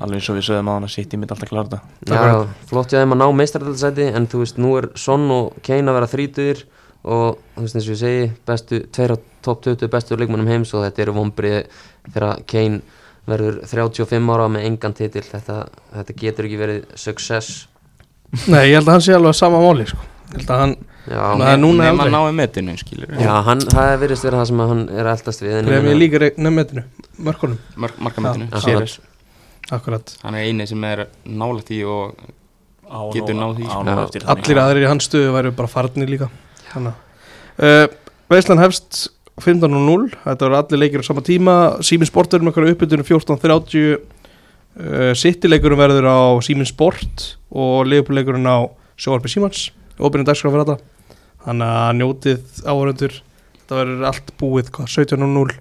Alveg 0.00 0.16
eins 0.18 0.30
og 0.30 0.36
við 0.36 0.46
sögum 0.48 0.68
á 0.68 0.72
hann 0.76 0.86
að 0.88 0.94
City 0.96 1.16
myndi 1.20 1.34
alltaf 1.36 1.48
klára 1.50 1.68
þetta 1.68 1.80
Já, 2.08 2.22
já, 2.26 2.46
flott 2.70 2.92
ég 2.92 2.98
að 2.98 3.04
þeim 3.04 3.14
að 3.16 3.20
ná 3.22 3.26
meistaröldarsæti 3.40 4.08
en 4.16 4.26
þú 4.32 4.40
veist, 4.42 4.58
nú 4.58 4.72
er 4.80 4.88
Son 4.96 5.30
og 5.30 5.52
Kane 5.62 5.88
að 5.92 5.98
vera 6.00 6.10
þrítur 6.14 6.64
og 7.06 7.38
þú 7.56 7.62
veist 7.66 7.76
eins 7.78 7.86
og 7.86 7.94
ég 7.94 8.00
segi 8.02 8.32
bestu, 8.46 8.80
tveir 8.90 9.14
á 9.14 9.18
top 9.46 9.62
20 9.62 9.88
bestu 9.92 10.16
leikmannum 10.18 10.48
heims 10.50 10.74
og 10.74 10.82
þetta 10.88 11.02
eru 11.06 11.12
vonbrið 11.20 11.60
þegar 12.12 12.42
Kane 12.50 12.80
verður 13.26 13.60
35 13.66 14.32
ára 14.34 14.48
með 14.50 14.66
engan 14.72 14.94
titil 14.94 15.22
þetta, 15.22 15.60
þetta 15.94 16.16
getur 16.20 16.44
ekki 16.48 16.58
verið 16.58 16.84
success 16.98 17.66
Nei, 18.50 18.66
ég 18.72 18.80
held 18.80 18.88
að 18.88 18.92
hann 18.96 19.04
sé 19.06 19.14
alveg 19.14 19.30
að 19.30 19.38
sama 19.38 19.60
máli 19.62 19.86
sko. 19.86 20.02
Að 20.34 20.58
hann 20.58 20.76
Já, 21.06 21.22
er 21.52 21.58
núna 21.62 21.84
Nefn 21.86 22.00
aldrei. 22.02 22.18
að 22.18 22.32
metinu, 22.34 22.72
skilur 22.80 23.12
já 23.22 23.34
hann, 23.46 23.60
það 23.60 23.92
er 23.92 24.00
verið 24.00 24.22
vera 24.26 24.40
það 24.40 24.48
sem 24.50 24.62
að 24.64 24.70
hann 24.72 24.80
er 24.90 25.04
að 25.06 25.12
eldast 25.12 25.42
við 25.44 25.52
ég 25.54 25.68
meina- 25.68 26.00
líka 26.00 26.30
nefnmetinu 26.36 26.82
Mörkunum. 27.18 27.58
Mark, 27.76 28.00
Markametinu, 28.02 28.48
Sirius 28.60 28.98
Akkurat. 29.70 30.16
Hann 30.22 30.34
er 30.34 30.46
eini 30.46 30.66
sem 30.66 30.82
er 30.84 31.06
nálægt 31.26 31.70
í 31.74 31.82
og 31.86 32.14
Á 32.86 33.10
Getur 33.10 33.34
náð 33.34 33.56
því, 33.58 33.66
á 33.66 33.78
sko. 34.06 34.30
Allir 34.30 34.60
aðrir 34.62 34.84
í 34.84 34.88
hans 34.88 35.08
stöðu 35.08 35.32
væru 35.34 35.50
bara 35.58 35.70
farnir 35.70 36.06
líka. 36.06 36.28
Uh, 36.76 37.86
Veislan 38.30 38.60
hefst 38.60 39.08
15.0 39.42 40.12
Þetta 40.22 40.44
voru 40.46 40.58
allir 40.60 40.78
leikir 40.78 41.02
á 41.02 41.04
sama 41.08 41.22
tíma. 41.24 41.56
Símin 41.82 42.06
Sport 42.06 42.30
verður 42.30 42.46
með 42.46 42.52
okkur 42.54 42.68
uppbytunum 42.74 43.08
14.30 43.08 43.96
uh, 43.96 45.14
City 45.18 45.50
leikurinn 45.50 45.80
verður 45.80 46.06
á 46.06 46.18
Símin 46.46 46.68
Sport 46.68 47.32
og 47.50 47.86
Leopold 47.90 48.20
leikurinn 48.20 48.46
á 48.46 48.70
Sjóarpi 48.96 49.32
Símans 49.32 49.70
Óbyrnum 50.00 50.28
dagskrá 50.28 50.52
fyrir 50.52 50.66
þetta 50.66 50.78
Þannig 51.46 51.72
að 51.76 51.94
njótið 52.00 52.60
áhörundur 52.66 53.20
Þetta 53.66 53.78
verður 53.80 54.02
allt 54.06 54.28
búið 54.38 54.68
hvað, 54.76 54.90
17.0 54.94 55.56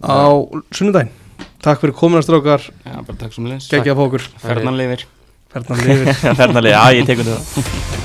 á 0.00 0.32
sunnudaginn. 0.72 1.12
Takk 1.60 1.82
fyrir 1.82 1.92
kominastrákar 1.98 2.64
að 3.92 4.00
fá 4.00 4.06
okkur 4.06 4.26
lifir. 4.80 5.04
Fernalega, 5.52 6.72
já 6.88 6.96
ég 7.02 7.12
tekur 7.12 7.28
þetta 7.28 7.92